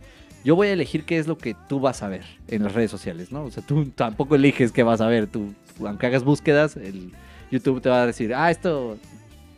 Yo 0.45 0.57
voy 0.57 0.69
a 0.69 0.73
elegir 0.73 1.05
qué 1.05 1.19
es 1.19 1.29
lo 1.29 1.39
que 1.39 1.55
tú 1.69 1.79
vas 1.79 2.03
a 2.03 2.09
ver 2.09 2.25
en 2.49 2.65
las 2.65 2.75
redes 2.75 2.91
sociales, 2.91 3.31
¿no? 3.31 3.45
O 3.45 3.51
sea, 3.53 3.65
tú 3.65 3.87
tampoco 3.91 4.35
eliges 4.35 4.73
qué 4.73 4.83
vas 4.83 5.01
a 5.01 5.07
ver. 5.07 5.29
Tú, 5.29 5.55
aunque 5.85 6.07
hagas 6.07 6.25
búsquedas, 6.25 6.77
el 6.77 7.13
YouTube 7.53 7.81
te 7.81 7.89
va 7.89 8.03
a 8.03 8.07
decir, 8.07 8.35
ah, 8.35 8.51
esto 8.51 8.99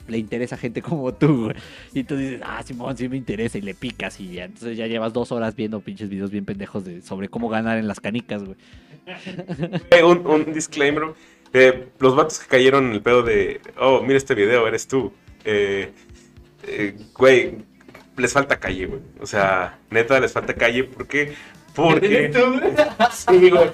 le 0.09 0.19
interesa 0.19 0.55
a 0.57 0.59
gente 0.59 0.83
como 0.83 1.13
tú, 1.15 1.45
güey. 1.45 1.57
Y 1.95 2.05
tú 2.05 2.17
dices, 2.17 2.41
ah, 2.45 2.63
Simón, 2.65 2.97
sí 2.97 3.09
me 3.09 3.17
interesa, 3.17 3.59
y 3.59 3.63
le 3.63 3.75
picas, 3.75 4.21
y 4.21 4.33
ya, 4.33 4.45
entonces 4.45 4.77
ya 4.77 4.87
llevas 4.87 5.13
dos 5.13 5.33
horas 5.33 5.55
viendo 5.57 5.81
pinches 5.81 6.09
videos 6.09 6.31
bien 6.31 6.45
pendejos 6.45 6.85
de, 6.85 7.01
sobre 7.03 7.29
cómo 7.29 7.49
ganar 7.49 7.79
en 7.79 7.89
las 7.89 8.01
canicas, 8.01 8.45
güey. 8.45 8.57
Eh, 9.91 10.03
un, 10.03 10.27
un 10.27 10.53
disclaimer. 10.53 11.15
eh, 11.53 11.89
los 12.01 12.17
vatos 12.17 12.39
que 12.39 12.47
cayeron 12.49 12.87
en 12.87 12.93
el 12.93 13.03
pedo 13.03 13.23
de, 13.23 13.61
oh, 13.79 14.03
mira 14.03 14.17
este 14.17 14.35
video, 14.35 14.67
eres 14.67 14.87
tú. 14.89 15.13
Eh, 15.45 15.93
eh, 16.65 16.97
güey, 17.15 17.59
les 18.17 18.33
falta 18.33 18.59
calle, 18.59 18.87
güey. 18.87 19.01
O 19.21 19.27
sea, 19.27 19.79
neta, 19.91 20.19
les 20.21 20.33
falta 20.33 20.55
calle. 20.55 20.85
¿Por 20.85 21.07
qué? 21.07 21.35
Porque... 21.75 22.33
Sí, 23.13 23.51
güey. 23.51 23.71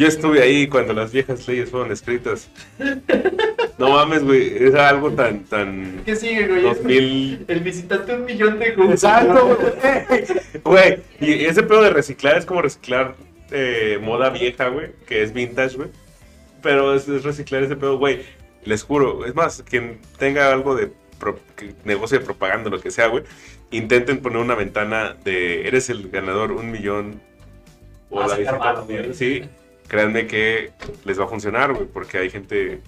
Yo 0.00 0.06
estuve 0.08 0.40
ahí 0.42 0.66
cuando 0.66 0.94
las 0.94 1.12
viejas 1.12 1.46
leyes 1.46 1.68
fueron 1.68 1.92
escritas. 1.92 2.48
No 3.76 3.90
mames, 3.90 4.24
güey. 4.24 4.56
Era 4.64 4.88
algo 4.88 5.10
tan, 5.12 5.44
tan... 5.44 6.00
¿Qué 6.06 6.16
sigue, 6.16 6.46
güey? 6.48 6.62
2000... 6.62 7.44
El 7.48 7.60
visitante 7.60 8.14
un 8.14 8.24
millón 8.24 8.58
de 8.58 8.72
Google. 8.72 8.92
Exacto, 8.94 9.56
güey. 9.56 10.24
Güey, 10.64 10.98
y 11.20 11.44
ese 11.44 11.62
pedo 11.62 11.82
de 11.82 11.90
reciclar 11.90 12.38
es 12.38 12.46
como 12.46 12.62
reciclar 12.62 13.14
eh, 13.50 13.98
moda 14.00 14.30
vieja, 14.30 14.68
güey, 14.68 14.92
que 15.06 15.22
es 15.22 15.34
vintage, 15.34 15.76
güey. 15.76 15.88
pero 16.62 16.94
es, 16.94 17.06
es 17.06 17.22
reciclar 17.22 17.62
ese 17.62 17.76
pedo, 17.76 17.98
güey. 17.98 18.20
Les 18.64 18.82
juro, 18.82 19.26
es 19.26 19.34
más, 19.34 19.62
quien 19.68 19.98
tenga 20.18 20.50
algo 20.50 20.74
de 20.76 20.90
pro- 21.18 21.38
negocio 21.84 22.18
de 22.18 22.24
propaganda, 22.24 22.70
lo 22.70 22.80
que 22.80 22.90
sea, 22.90 23.06
güey, 23.08 23.24
intenten 23.70 24.20
poner 24.20 24.38
una 24.38 24.54
ventana 24.54 25.14
de 25.24 25.66
eres 25.68 25.90
el 25.90 26.08
ganador, 26.10 26.52
un 26.52 26.70
millón. 26.70 27.20
O 28.10 28.16
Va 28.18 28.24
a 28.24 28.28
la 28.28 28.36
visita, 28.36 28.84
güey. 28.86 29.14
Sí, 29.14 29.42
créanme 29.90 30.26
que 30.28 30.70
les 31.04 31.18
va 31.20 31.24
a 31.24 31.28
funcionar, 31.28 31.74
güey, 31.74 31.86
porque 31.92 32.16
hay 32.18 32.30
gente 32.30 32.78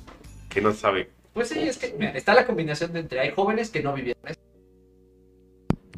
que 0.49 0.61
no 0.63 0.73
sabe. 0.73 1.09
Pues 1.35 1.49
sí, 1.49 1.59
es 1.59 1.77
que 1.79 1.93
mira, 1.99 2.13
está 2.13 2.33
la 2.33 2.47
combinación 2.47 2.93
de 2.93 3.01
entre 3.01 3.19
hay 3.21 3.31
jóvenes 3.33 3.71
que 3.71 3.83
no 3.83 3.93
vivieron 3.93 4.23
eso. 4.27 4.41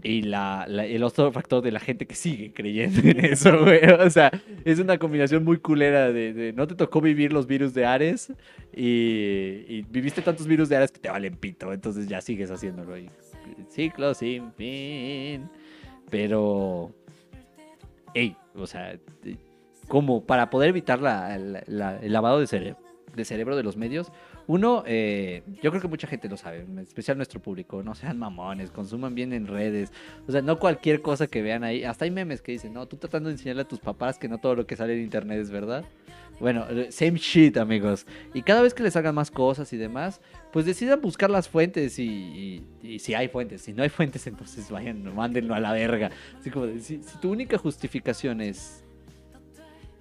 Y 0.03 0.23
la, 0.23 0.67
la- 0.69 0.85
el 0.85 1.03
otro 1.03 1.33
factor 1.33 1.63
de 1.63 1.73
la 1.73 1.81
gente 1.81 2.07
que 2.07 2.15
sigue 2.15 2.53
creyendo 2.53 3.01
en 3.09 3.25
eso, 3.25 3.59
güey. 3.65 3.81
O 4.01 4.11
sea, 4.11 4.31
es 4.65 4.79
una 4.79 4.99
combinación 4.99 5.45
muy 5.45 5.59
culera 5.59 6.13
de, 6.13 6.33
de 6.35 6.53
no 6.53 6.67
te 6.67 6.75
tocó 6.75 7.01
vivir 7.01 7.33
los 7.33 7.47
virus 7.47 7.73
de 7.75 7.87
Ares 7.87 8.31
y, 8.75 9.65
y 9.67 9.83
viviste 9.89 10.21
tantos 10.23 10.47
virus 10.47 10.69
de 10.69 10.77
Ares 10.77 10.93
que 10.93 11.01
te 11.01 11.09
valen 11.11 11.37
pito. 11.37 11.73
Entonces 11.73 12.07
ya 12.07 12.21
sigues 12.21 12.51
haciéndolo. 12.51 12.99
Y, 12.99 13.09
ciclo 13.71 14.15
sin 14.15 14.53
fin. 14.53 15.49
Pero, 16.11 16.93
hey, 18.15 18.37
o 18.55 18.67
sea, 18.67 18.99
como 19.89 20.25
para 20.25 20.51
poder 20.51 20.71
evitar 20.71 21.01
la- 21.01 21.37
la- 21.39 21.63
la- 21.67 21.99
el 21.99 22.13
lavado 22.13 22.41
de, 22.41 22.47
cere- 22.47 22.77
de 23.15 23.25
cerebro 23.25 23.57
de 23.57 23.63
los 23.63 23.77
medios, 23.77 24.11
uno, 24.47 24.83
eh, 24.87 25.43
yo 25.63 25.71
creo 25.71 25.81
que 25.81 25.89
mucha 25.89 26.07
gente 26.07 26.29
lo 26.29 26.37
sabe, 26.37 26.61
en 26.61 26.79
especial 26.79 27.17
nuestro 27.17 27.41
público, 27.41 27.83
no 27.83 27.95
sean 27.95 28.19
mamones, 28.19 28.71
consuman 28.71 29.15
bien 29.15 29.33
en 29.33 29.47
redes, 29.47 29.91
o 30.29 30.33
sea, 30.33 30.43
no 30.43 30.59
cualquier 30.59 31.01
cosa 31.01 31.27
que 31.29 31.41
vean 31.41 31.65
ahí, 31.65 31.85
hasta 31.85 32.05
hay 32.05 32.11
memes 32.11 32.43
que 32.43 32.53
dicen, 32.53 32.75
no, 32.75 32.87
tú 32.87 32.97
tratando 32.99 33.29
de 33.31 33.35
enseñarle 33.37 33.63
a 33.63 33.69
tus 33.69 33.79
papás 33.81 34.19
que 34.19 34.29
no 34.29 34.39
todo 34.39 34.55
lo 34.57 34.67
que 34.67 34.77
sale 34.77 34.95
en 34.95 35.01
internet 35.03 35.39
es 35.41 35.51
verdad. 35.51 35.85
Bueno, 36.41 36.67
eh, 36.69 36.89
same 36.91 37.13
shit, 37.17 37.57
amigos. 37.57 38.07
Y 38.35 38.43
cada 38.43 38.61
vez 38.61 38.75
que 38.75 38.83
les 38.83 38.97
hagan 38.97 39.15
más 39.15 39.31
cosas 39.31 39.73
y 39.73 39.77
demás, 39.77 40.21
pues 40.53 40.67
decidan 40.67 41.01
buscar 41.01 41.31
las 41.31 41.49
fuentes 41.49 41.97
y, 42.01 42.05
y- 42.05 42.67
y 42.83 42.99
si 42.99 43.15
hay 43.15 43.29
fuentes. 43.29 43.63
Si 43.63 43.73
no 43.73 43.85
hay 43.85 43.89
fuentes, 43.89 44.27
entonces 44.27 44.69
vayan, 44.69 45.15
mándenlo 45.15 45.55
a 45.55 45.61
la 45.61 45.73
verga. 45.73 46.11
Así 46.39 46.51
como, 46.51 46.67
si, 46.81 47.03
si 47.03 47.19
tu 47.21 47.31
única 47.31 47.57
justificación 47.57 48.41
es... 48.41 48.84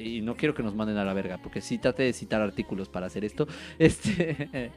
Y 0.03 0.21
no 0.21 0.35
quiero 0.35 0.53
que 0.53 0.63
nos 0.63 0.75
manden 0.75 0.97
a 0.97 1.05
la 1.05 1.13
verga, 1.13 1.37
porque 1.41 1.61
sí 1.61 1.77
trate 1.77 2.03
de 2.03 2.13
citar 2.13 2.41
artículos 2.41 2.89
para 2.89 3.07
hacer 3.07 3.23
esto. 3.25 3.47
Este... 3.79 4.71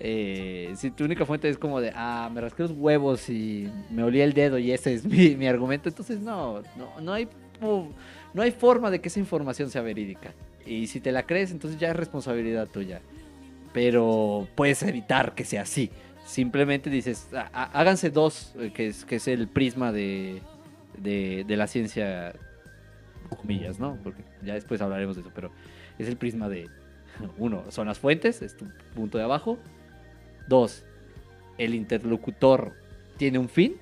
eh, 0.00 0.72
si 0.76 0.90
tu 0.90 1.04
única 1.04 1.24
fuente 1.26 1.48
es 1.48 1.58
como 1.58 1.80
de, 1.80 1.92
ah, 1.94 2.30
me 2.32 2.40
rasqué 2.40 2.62
los 2.62 2.72
huevos 2.72 3.28
y 3.30 3.68
me 3.90 4.02
olía 4.02 4.24
el 4.24 4.32
dedo 4.32 4.58
y 4.58 4.72
ese 4.72 4.94
es 4.94 5.04
mi, 5.04 5.36
mi 5.36 5.46
argumento, 5.46 5.88
entonces 5.88 6.20
no, 6.20 6.62
no, 6.76 7.00
no 7.00 7.12
hay... 7.12 7.28
no 7.60 8.42
hay 8.42 8.50
forma 8.50 8.90
de 8.90 9.00
que 9.00 9.08
esa 9.08 9.20
información 9.20 9.70
sea 9.70 9.82
verídica. 9.82 10.32
Y 10.66 10.86
si 10.86 11.00
te 11.00 11.12
la 11.12 11.24
crees, 11.24 11.50
entonces 11.50 11.78
ya 11.78 11.90
es 11.90 11.96
responsabilidad 11.96 12.68
tuya. 12.68 13.00
Pero 13.72 14.46
puedes 14.54 14.82
evitar 14.82 15.34
que 15.34 15.44
sea 15.44 15.62
así. 15.62 15.90
Simplemente 16.24 16.88
dices, 16.90 17.28
"Há- 17.32 17.50
há- 17.52 17.80
háganse 17.80 18.10
dos, 18.10 18.54
eh, 18.58 18.70
que 18.74 18.88
es, 18.88 19.04
que 19.04 19.16
es 19.16 19.26
el 19.28 19.48
prisma 19.48 19.92
de, 19.92 20.40
de 21.02 21.56
la 21.56 21.66
ciencia, 21.66 22.32
comillas, 23.36 23.78
¿no? 23.78 23.98
Porque 24.02 24.22
ya 24.42 24.54
después 24.54 24.80
hablaremos 24.80 25.16
de 25.16 25.22
eso, 25.22 25.30
pero 25.34 25.50
es 25.98 26.08
el 26.08 26.16
prisma 26.16 26.48
de, 26.48 26.68
uno, 27.38 27.64
son 27.70 27.86
las 27.88 27.98
fuentes, 27.98 28.42
es 28.42 28.56
tu 28.56 28.66
punto 28.94 29.18
de 29.18 29.24
abajo. 29.24 29.58
Dos, 30.48 30.84
el 31.58 31.74
interlocutor 31.74 32.72
tiene 33.16 33.38
un 33.38 33.48
fin. 33.48 33.76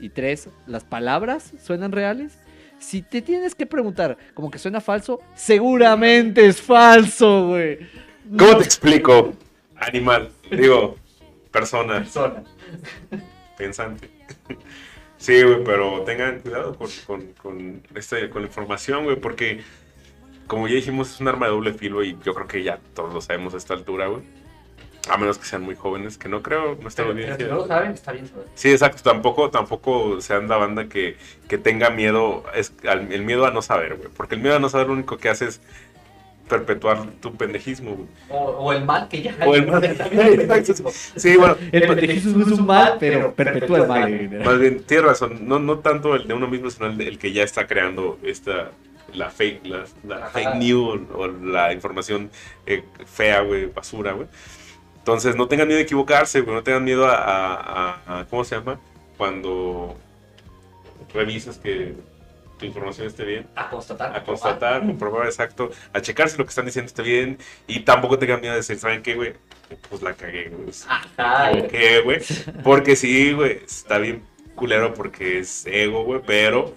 Y 0.00 0.08
tres, 0.08 0.48
las 0.66 0.82
palabras 0.84 1.52
suenan 1.62 1.92
reales. 1.92 2.36
Si 2.78 3.02
te 3.02 3.22
tienes 3.22 3.54
que 3.54 3.66
preguntar, 3.66 4.16
como 4.34 4.50
que 4.50 4.58
suena 4.58 4.80
falso, 4.80 5.20
seguramente 5.36 6.44
es 6.46 6.60
falso, 6.60 7.48
güey. 7.48 7.78
¿Cómo 8.36 8.52
No- 8.52 8.58
te 8.58 8.64
explico? 8.64 9.32
Animal, 9.76 10.30
digo, 10.50 10.96
persona, 11.52 11.98
Persona. 11.98 12.42
pensante. 13.56 14.10
Sí, 15.22 15.40
güey, 15.44 15.62
pero 15.62 16.02
tengan 16.02 16.40
cuidado 16.40 16.74
con, 16.74 16.88
con, 17.06 17.32
con, 17.34 17.82
este, 17.94 18.28
con 18.28 18.42
la 18.42 18.48
información, 18.48 19.04
güey, 19.04 19.16
porque 19.16 19.60
como 20.48 20.66
ya 20.66 20.74
dijimos, 20.74 21.12
es 21.14 21.20
un 21.20 21.28
arma 21.28 21.46
de 21.46 21.52
doble 21.52 21.72
filo 21.74 22.02
y 22.02 22.18
yo 22.24 22.34
creo 22.34 22.48
que 22.48 22.62
ya 22.64 22.80
todos 22.94 23.14
lo 23.14 23.20
sabemos 23.20 23.54
a 23.54 23.58
esta 23.58 23.74
altura, 23.74 24.08
güey. 24.08 24.22
A 25.08 25.16
menos 25.16 25.38
que 25.38 25.44
sean 25.44 25.62
muy 25.62 25.74
jóvenes, 25.76 26.18
que 26.18 26.28
no 26.28 26.42
creo, 26.42 26.76
nuestra 26.80 27.04
Pero, 27.04 27.14
pero 27.16 27.26
audiencia. 27.26 27.46
si 27.46 27.50
no 27.52 27.56
lo 27.58 27.66
saben, 27.68 27.92
está 27.92 28.12
bien. 28.12 28.26
saber. 28.28 28.46
Sí, 28.54 28.70
exacto. 28.72 29.02
Tampoco, 29.04 29.50
tampoco 29.50 30.20
sean 30.20 30.48
la 30.48 30.56
banda 30.56 30.88
que, 30.88 31.16
que 31.48 31.56
tenga 31.58 31.90
miedo, 31.90 32.44
es, 32.54 32.72
al- 32.88 33.12
el 33.12 33.22
miedo 33.22 33.46
a 33.46 33.50
no 33.52 33.62
saber, 33.62 33.96
güey. 33.96 34.08
Porque 34.16 34.34
el 34.36 34.40
miedo 34.40 34.56
a 34.56 34.58
no 34.60 34.68
saber 34.68 34.88
lo 34.88 34.92
único 34.94 35.16
que 35.18 35.28
hace 35.28 35.46
es 35.46 35.60
perpetuar 36.56 37.04
tu 37.20 37.34
pendejismo, 37.34 37.94
güey. 37.96 38.08
O, 38.28 38.36
o 38.38 38.72
el 38.72 38.84
mal 38.84 39.08
que 39.08 39.22
ya 39.22 39.34
O 39.46 39.54
el 39.54 39.66
mal. 39.66 39.82
Sí, 41.16 41.36
bueno, 41.36 41.56
El 41.72 41.82
pendejismo 41.86 42.42
es 42.42 42.48
un 42.58 42.66
mal, 42.66 42.96
pero 43.00 43.34
perpetúa 43.34 43.78
el 43.78 43.88
mal. 43.88 44.30
más 44.44 44.58
bien, 44.58 44.82
tienes 44.84 45.06
razón. 45.06 45.48
No, 45.48 45.58
no 45.58 45.78
tanto 45.78 46.14
el 46.14 46.28
de 46.28 46.34
uno 46.34 46.46
mismo, 46.48 46.70
sino 46.70 46.86
el, 46.86 46.98
de- 46.98 47.08
el 47.08 47.18
que 47.18 47.32
ya 47.32 47.42
está 47.42 47.66
creando 47.66 48.18
esta, 48.22 48.70
la 49.14 49.30
fake, 49.30 49.66
la, 49.66 50.26
fake 50.28 50.54
news 50.56 51.00
o 51.14 51.26
la 51.26 51.72
información 51.72 52.30
eh, 52.66 52.84
fea, 53.06 53.40
güey, 53.40 53.66
basura, 53.66 54.12
güey. 54.12 54.28
Entonces, 54.98 55.34
no 55.34 55.48
tengan 55.48 55.66
miedo 55.66 55.78
de 55.78 55.82
equivocarse, 55.84 56.42
güey. 56.42 56.54
No 56.54 56.62
tengan 56.62 56.84
miedo 56.84 57.06
a, 57.06 57.14
a- 57.16 57.98
a- 58.06 58.20
a- 58.20 58.24
¿cómo 58.26 58.44
se 58.44 58.54
llama? 58.56 58.78
Cuando 59.16 59.96
revisas 61.14 61.58
que 61.58 61.94
tu 62.62 62.66
información 62.66 63.08
esté 63.08 63.24
bien. 63.24 63.46
A 63.56 63.68
constatar. 63.68 64.16
A 64.16 64.22
constatar, 64.22 64.86
comprobar 64.86 65.26
exacto, 65.26 65.70
a 65.92 66.00
checar 66.00 66.28
si 66.28 66.38
lo 66.38 66.44
que 66.44 66.50
están 66.50 66.64
diciendo 66.64 66.86
está 66.86 67.02
bien 67.02 67.38
y 67.66 67.80
tampoco 67.80 68.18
tengan 68.18 68.40
miedo 68.40 68.52
de 68.52 68.60
decir, 68.60 68.78
¿saben 68.78 69.02
qué, 69.02 69.14
güey? 69.14 69.32
Pues 69.90 70.00
la 70.02 70.14
cagué, 70.14 70.48
güey. 70.48 70.68
Ajá. 70.88 71.50
Equivoqué, 71.50 72.00
güey. 72.02 72.18
Porque 72.62 72.94
sí, 72.94 73.32
güey, 73.32 73.60
está 73.64 73.98
bien 73.98 74.22
culero 74.54 74.94
porque 74.94 75.40
es 75.40 75.66
ego, 75.66 76.04
güey, 76.04 76.20
pero 76.24 76.76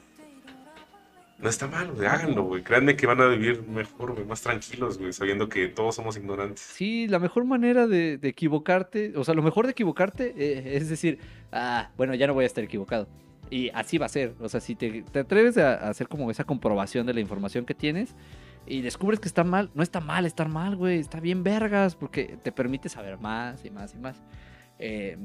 no 1.38 1.50
está 1.50 1.68
mal, 1.68 1.92
güey, 1.92 2.08
háganlo, 2.08 2.44
güey. 2.44 2.64
Créanme 2.64 2.96
que 2.96 3.06
van 3.06 3.22
a 3.22 3.28
vivir 3.28 3.62
mejor, 3.68 4.14
güey, 4.14 4.26
más 4.26 4.42
tranquilos, 4.42 4.98
güey, 4.98 5.14
sabiendo 5.14 5.50
que 5.50 5.68
todos 5.68 5.94
somos 5.94 6.18
ignorantes. 6.18 6.62
Sí, 6.62 7.08
la 7.08 7.20
mejor 7.20 7.46
manera 7.46 7.86
de, 7.86 8.18
de 8.18 8.28
equivocarte, 8.30 9.14
o 9.16 9.24
sea, 9.24 9.36
lo 9.36 9.44
mejor 9.44 9.66
de 9.66 9.74
equivocarte 9.74 10.34
eh, 10.36 10.78
es 10.78 10.90
decir, 10.90 11.20
ah, 11.52 11.92
bueno, 11.96 12.16
ya 12.16 12.26
no 12.26 12.34
voy 12.34 12.46
a 12.46 12.48
estar 12.48 12.64
equivocado. 12.64 13.08
Y 13.50 13.70
así 13.74 13.98
va 13.98 14.08
a 14.08 14.10
ser. 14.10 14.36
O 14.40 14.50
sea, 14.50 14.60
si 14.60 14.76
te, 14.76 15.04
te 15.04 15.20
atreves 15.20 15.58
a, 15.58 15.90
hacer 15.90 16.08
como 16.08 16.30
esa 16.32 16.44
comprobación 16.44 17.06
de 17.06 17.14
la 17.14 17.20
información 17.20 17.66
que 17.66 17.74
tienes 17.74 18.16
y 18.66 18.82
descubres 18.82 19.20
que 19.20 19.28
está 19.28 19.44
mal, 19.44 19.70
no 19.74 19.84
está 19.84 20.00
mal 20.00 20.26
estar 20.26 20.50
mal, 20.50 20.76
güey, 20.76 21.00
está 21.00 21.20
bien 21.20 21.44
vergas, 21.44 21.96
porque 21.96 22.38
te 22.42 22.52
permite 22.52 22.90
saber 22.90 23.20
más 23.20 23.64
y 23.64 23.70
más 23.70 23.94
y 23.94 23.98
más. 23.98 24.22
Eh, 24.80 25.18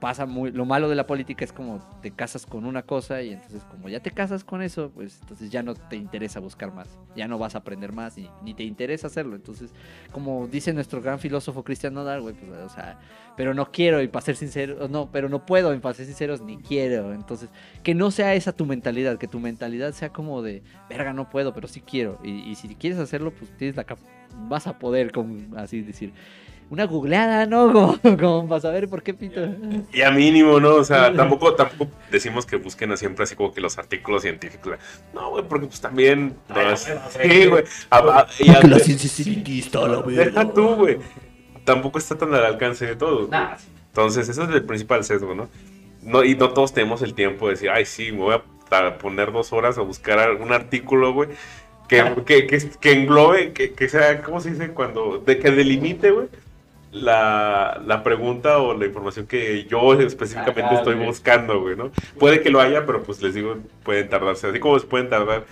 pasa 0.00 0.26
muy, 0.26 0.52
lo 0.52 0.64
malo 0.64 0.88
de 0.88 0.94
la 0.94 1.06
política 1.06 1.44
es 1.44 1.52
como 1.52 1.80
te 2.02 2.10
casas 2.10 2.46
con 2.46 2.64
una 2.64 2.82
cosa 2.82 3.22
y 3.22 3.32
entonces 3.32 3.62
como 3.64 3.88
ya 3.88 4.00
te 4.00 4.10
casas 4.10 4.44
con 4.44 4.62
eso, 4.62 4.90
pues 4.94 5.18
entonces 5.22 5.50
ya 5.50 5.62
no 5.62 5.74
te 5.74 5.96
interesa 5.96 6.40
buscar 6.40 6.72
más, 6.72 6.88
ya 7.16 7.26
no 7.26 7.38
vas 7.38 7.54
a 7.54 7.58
aprender 7.58 7.92
más 7.92 8.16
ni 8.42 8.54
te 8.54 8.62
interesa 8.62 9.08
hacerlo. 9.08 9.36
Entonces, 9.36 9.70
como 10.12 10.46
dice 10.46 10.72
nuestro 10.72 11.00
gran 11.00 11.18
filósofo 11.18 11.64
Cristian 11.64 11.94
Nodal, 11.94 12.22
pues, 12.22 12.36
o 12.64 12.68
sea, 12.68 12.98
pero 13.38 13.54
no 13.54 13.70
quiero 13.70 14.02
y 14.02 14.08
para 14.08 14.24
ser 14.24 14.34
sincero, 14.34 14.88
no, 14.88 15.10
pero 15.12 15.28
no 15.28 15.46
puedo 15.46 15.72
y 15.72 15.78
para 15.78 15.94
ser 15.94 16.06
sinceros 16.06 16.40
ni 16.40 16.56
quiero. 16.58 17.14
Entonces, 17.14 17.50
que 17.82 17.94
no 17.94 18.10
sea 18.10 18.34
esa 18.34 18.52
tu 18.52 18.66
mentalidad, 18.66 19.16
que 19.16 19.28
tu 19.28 19.38
mentalidad 19.38 19.92
sea 19.92 20.10
como 20.10 20.42
de, 20.42 20.62
verga, 20.88 21.12
no 21.12 21.30
puedo, 21.30 21.54
pero 21.54 21.68
sí 21.68 21.80
quiero. 21.80 22.18
Y, 22.24 22.54
si 22.56 22.74
quieres 22.74 22.98
hacerlo, 22.98 23.32
pues 23.32 23.50
tienes 23.56 23.76
la 23.76 23.84
vas 24.48 24.66
a 24.66 24.78
poder, 24.78 25.12
con, 25.12 25.56
así 25.56 25.82
decir. 25.82 26.12
Una 26.70 26.84
googleada, 26.84 27.46
¿no? 27.46 27.72
Como, 27.72 27.98
como 28.18 28.48
para 28.48 28.60
saber 28.60 28.88
por 28.88 29.02
qué 29.02 29.14
pito. 29.14 29.40
Y 29.92 30.02
a 30.02 30.10
mínimo, 30.10 30.60
¿no? 30.60 30.74
O 30.74 30.84
sea, 30.84 31.12
tampoco, 31.16 31.54
tampoco 31.54 31.90
decimos 32.10 32.44
que 32.44 32.56
busquen 32.56 32.92
a 32.92 32.96
siempre 32.96 33.24
así 33.24 33.34
como 33.36 33.52
que 33.52 33.60
los 33.60 33.78
artículos 33.78 34.22
científicos. 34.22 34.76
No, 35.14 35.30
güey, 35.30 35.44
porque 35.48 35.66
pues 35.66 35.80
también... 35.80 36.36
no 36.48 36.54
Ay, 36.56 36.74
es- 36.74 36.88
no, 36.88 36.94
no, 36.96 37.00
sí, 37.10 37.46
güey. 37.46 37.64
A- 37.90 37.98
a- 37.98 38.26
y 38.38 38.50
a- 38.50 38.60
Deja 40.24 40.52
tú, 40.52 40.74
güey. 40.74 40.98
Tampoco 41.64 41.98
está 41.98 42.16
tan 42.18 42.34
al 42.34 42.44
alcance 42.44 42.86
de 42.86 42.96
todos. 42.96 43.28
Nada, 43.30 43.58
sí. 43.58 43.68
Entonces, 43.88 44.28
ese 44.28 44.42
es 44.42 44.48
el 44.50 44.64
principal 44.64 45.02
sesgo, 45.04 45.34
¿no? 45.34 45.48
no 46.02 46.22
y 46.24 46.34
no 46.36 46.50
todos 46.50 46.72
tenemos 46.72 47.02
el 47.02 47.14
tiempo 47.14 47.46
de 47.46 47.54
decir, 47.54 47.70
ay, 47.70 47.84
sí, 47.84 48.12
me 48.12 48.18
voy 48.18 48.34
a 48.70 48.98
poner 48.98 49.32
dos 49.32 49.52
horas 49.52 49.78
a 49.78 49.82
buscar 49.82 50.18
algún 50.18 50.52
artículo, 50.52 51.12
güey, 51.12 51.30
que, 51.88 52.04
que, 52.26 52.46
que, 52.46 52.70
que 52.80 52.92
englobe, 52.92 53.52
que, 53.52 53.72
que 53.72 53.88
sea, 53.88 54.22
¿cómo 54.22 54.40
se 54.40 54.50
dice? 54.52 54.68
Cuando, 54.72 55.18
de 55.18 55.38
que 55.38 55.50
delimite, 55.50 56.10
güey, 56.10 56.28
la, 56.92 57.80
la 57.84 58.02
pregunta 58.02 58.58
o 58.58 58.74
la 58.74 58.86
información 58.86 59.26
que 59.26 59.64
yo 59.64 59.92
específicamente 59.94 60.62
Ajá, 60.62 60.76
estoy 60.76 60.94
güey. 60.94 61.06
buscando, 61.06 61.60
güey, 61.60 61.76
¿no? 61.76 61.90
Puede 62.18 62.40
que 62.40 62.50
lo 62.50 62.60
haya, 62.60 62.86
pero 62.86 63.02
pues 63.02 63.22
les 63.22 63.34
digo, 63.34 63.56
pueden 63.82 64.08
tardarse, 64.08 64.46
así 64.48 64.58
como 64.58 64.78
se 64.78 64.86
pueden 64.86 65.08
tardar 65.10 65.44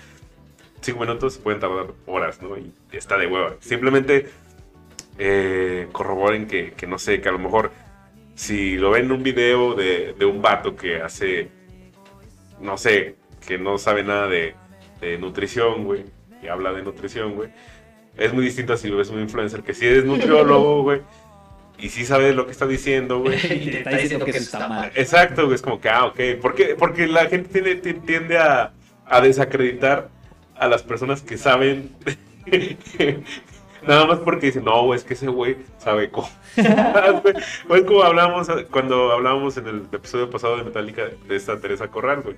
cinco 0.81 1.01
minutos, 1.01 1.39
pueden 1.39 1.61
tardar 1.61 1.87
horas, 2.07 2.41
¿no? 2.43 2.57
Y 2.57 2.73
está 2.93 3.19
de 3.19 3.27
hueva. 3.27 3.55
Simplemente 3.61 4.29
eh, 5.19 5.89
corroboren 5.93 6.47
que, 6.47 6.73
que, 6.73 6.87
no 6.87 6.99
sé, 6.99 7.21
que 7.21 7.29
a 7.29 7.33
lo 7.33 7.39
mejor 7.39 7.71
si 8.35 8.77
lo 8.77 8.91
ven 8.91 9.07
en 9.07 9.13
un 9.13 9.23
video 9.23 9.75
de, 9.75 10.15
de 10.19 10.25
un 10.27 10.43
vato 10.43 10.77
que 10.77 11.01
hace, 11.01 11.49
no 12.61 12.77
sé, 12.77 13.17
que 13.47 13.59
no 13.59 13.79
sabe 13.79 14.05
nada 14.05 14.29
de, 14.29 14.55
de 15.01 15.19
nutrición, 15.19 15.85
güey, 15.85 16.05
y 16.43 16.49
habla 16.49 16.73
de 16.73 16.83
nutrición, 16.83 17.35
güey, 17.35 17.51
Es 18.17 18.33
muy 18.33 18.45
distinto 18.45 18.73
a 18.73 18.77
si 18.77 18.91
ves 18.91 19.09
un 19.11 19.21
influencer 19.21 19.63
que 19.63 19.75
sí 19.75 19.87
es 19.87 20.05
nutriólogo, 20.05 20.83
güey. 20.85 21.01
Y 21.79 21.91
sí 21.91 22.07
sabe 22.07 22.33
lo 22.35 22.47
que 22.47 22.53
está 22.53 22.67
diciendo, 22.67 23.21
güey. 23.21 23.37
Y 23.45 23.71
te 23.71 23.79
está 23.79 23.91
diciendo 23.91 24.25
que 24.25 24.31
eso 24.33 24.41
está 24.41 24.69
mal. 24.69 24.93
Exacto, 24.95 25.45
güey. 25.45 25.55
Es 25.57 25.63
como 25.63 25.81
que, 25.81 25.89
ah, 25.91 26.07
ok. 26.07 26.21
¿Por 26.41 26.55
qué? 26.55 26.75
Porque 26.79 27.07
la 27.07 27.27
gente 27.27 27.49
tiene, 27.61 27.75
ti- 27.77 27.95
tiende 27.95 28.39
a, 28.39 28.73
a 29.05 29.21
desacreditar 29.21 30.09
a 30.57 30.69
las 30.69 30.83
personas 30.83 31.21
que 31.23 31.37
saben. 31.37 31.91
Nada 33.87 34.07
más 34.07 34.19
porque 34.19 34.47
dicen, 34.47 34.65
no, 34.65 34.85
güey, 34.85 34.99
es 34.99 35.05
que 35.05 35.15
ese 35.15 35.29
güey 35.29 35.57
sabe 35.79 36.11
cómo. 36.11 36.29
Pues 37.69 37.85
como 37.85 38.03
hablamos 38.03 38.49
cuando 38.71 39.13
hablábamos 39.13 39.57
en 39.57 39.67
el 39.67 39.83
episodio 39.93 40.31
pasado 40.31 40.57
de 40.57 40.65
Metallica 40.65 41.03
de 41.29 41.37
esta 41.37 41.59
Teresa 41.61 41.89
Corral, 41.89 42.23
güey. 42.23 42.37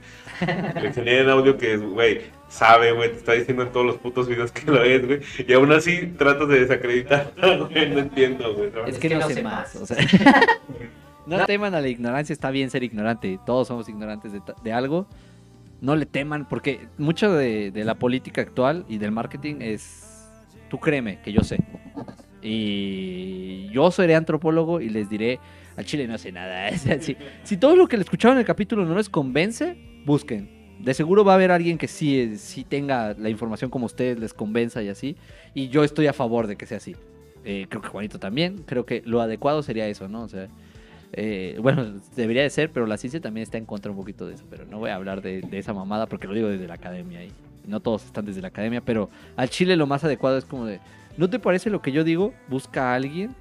Le 0.75 0.89
enseñé 0.89 1.21
en 1.21 1.31
audio 1.31 1.57
que, 1.57 1.77
güey, 1.77 2.23
sabe, 2.49 2.93
güey, 2.93 3.11
te 3.11 3.19
está 3.19 3.33
diciendo 3.33 3.63
en 3.63 3.73
todos 3.73 3.87
los 3.87 3.97
putos 3.97 4.29
videos 4.29 4.53
que 4.53 4.71
lo 4.71 4.83
es, 4.83 5.07
güey. 5.07 5.21
Y 5.47 5.53
aún 5.53 5.73
así 5.73 6.07
tratas 6.19 6.49
de 6.49 6.61
desacreditar, 6.61 7.33
güey, 7.37 7.91
no 7.91 7.99
entiendo, 8.01 8.55
güey. 8.55 8.71
¿no? 8.71 8.85
Es 8.87 8.99
que 8.99 9.11
no 9.11 9.29
sé 9.29 9.43
más. 9.43 9.77
O 9.77 9.87
sea, 9.87 9.97
no 11.27 11.45
teman 11.47 11.75
a 11.75 11.81
la 11.81 11.89
ignorancia, 11.89 12.33
está 12.33 12.51
bien 12.51 12.71
ser 12.71 12.83
ignorante. 12.83 13.39
Todos 13.47 13.69
somos 13.69 13.89
ignorantes 13.89 14.33
de, 14.33 14.41
de 14.63 14.73
algo. 14.73 15.07
No 15.81 15.95
le 15.95 16.07
teman, 16.07 16.49
porque 16.49 16.89
mucho 16.99 17.33
de, 17.33 17.71
de 17.71 17.85
la 17.85 17.95
política 17.95 18.41
actual 18.41 18.85
y 18.89 18.99
del 18.99 19.13
marketing 19.13 19.57
es. 19.61 20.08
Tú 20.69 20.79
créeme 20.79 21.21
que 21.23 21.33
yo 21.33 21.43
sé. 21.43 21.59
Y 22.43 23.69
yo 23.71 23.91
seré 23.91 24.15
antropólogo 24.15 24.81
y 24.81 24.89
les 24.89 25.09
diré. 25.09 25.41
Al 25.77 25.85
chile 25.85 26.07
no 26.07 26.19
sé 26.19 26.33
nada. 26.33 26.71
Si, 27.01 27.17
si 27.43 27.57
todo 27.57 27.77
lo 27.77 27.87
que 27.87 27.97
le 27.97 28.03
escucharon 28.03 28.37
en 28.37 28.41
el 28.41 28.47
capítulo 28.47 28.85
no 28.85 28.95
les 28.97 29.09
convence, 29.09 29.77
busquen. 30.05 30.77
De 30.81 30.95
seguro 30.95 31.25
va 31.25 31.33
a 31.33 31.35
haber 31.35 31.51
alguien 31.51 31.77
que 31.77 31.89
sí, 31.89 32.37
sí 32.37 32.65
tenga 32.65 33.15
la 33.15 33.31
información 33.31 33.71
como 33.71 33.87
ustedes, 33.87 34.19
les 34.19 34.33
convenza 34.33 34.83
y 34.83 34.89
así. 34.89 35.17
Y 35.55 35.69
yo 35.69 35.83
estoy 35.83 36.07
a 36.07 36.13
favor 36.13 36.47
de 36.47 36.57
que 36.57 36.67
sea 36.67 36.77
así. 36.77 36.95
Eh, 37.45 37.67
creo 37.69 37.83
que 37.83 37.89
Juanito 37.89 38.19
también. 38.19 38.63
Creo 38.67 38.87
que 38.87 39.03
lo 39.05 39.21
adecuado 39.21 39.63
sería 39.63 39.89
eso, 39.89 40.09
¿no? 40.09 40.23
O 40.23 40.29
sea, 40.29 40.49
eh, 41.13 41.59
bueno, 41.61 41.95
debería 42.15 42.43
de 42.43 42.51
ser, 42.51 42.71
pero 42.71 42.87
la 42.87 42.97
ciencia 42.97 43.21
también 43.21 43.43
está 43.43 43.59
en 43.59 43.65
contra 43.65 43.91
un 43.91 43.97
poquito 43.97 44.27
de 44.27 44.35
eso. 44.35 44.45
Pero 44.49 44.67
no 44.67 44.79
voy 44.79 44.91
a 44.91 44.95
hablar 44.95 45.21
de, 45.23 45.41
de 45.41 45.59
esa 45.59 45.73
mamada 45.73 46.07
porque 46.07 46.29
lo 46.29 46.35
digo 46.35 46.49
desde 46.49 46.69
la 46.69 46.75
academia 46.75 47.25
y 47.25 47.33
no 47.69 47.81
todos 47.81 48.05
están 48.05 48.25
desde 48.25 48.41
la 48.41 48.49
academia. 48.49 48.81
Pero 48.81 49.11
al 49.37 49.51
Chile 49.51 49.77
lo 49.77 49.87
más 49.87 50.05
adecuado 50.05 50.39
es 50.39 50.45
como 50.45 50.67
de, 50.67 50.81
¿no 51.17 51.31
te 51.31 51.39
parece 51.39 51.71
lo 51.71 51.83
que 51.83 51.93
yo 51.93 52.05
digo? 52.05 52.35
Busca 52.49 52.93
a 52.93 52.95
alguien, 52.95 53.35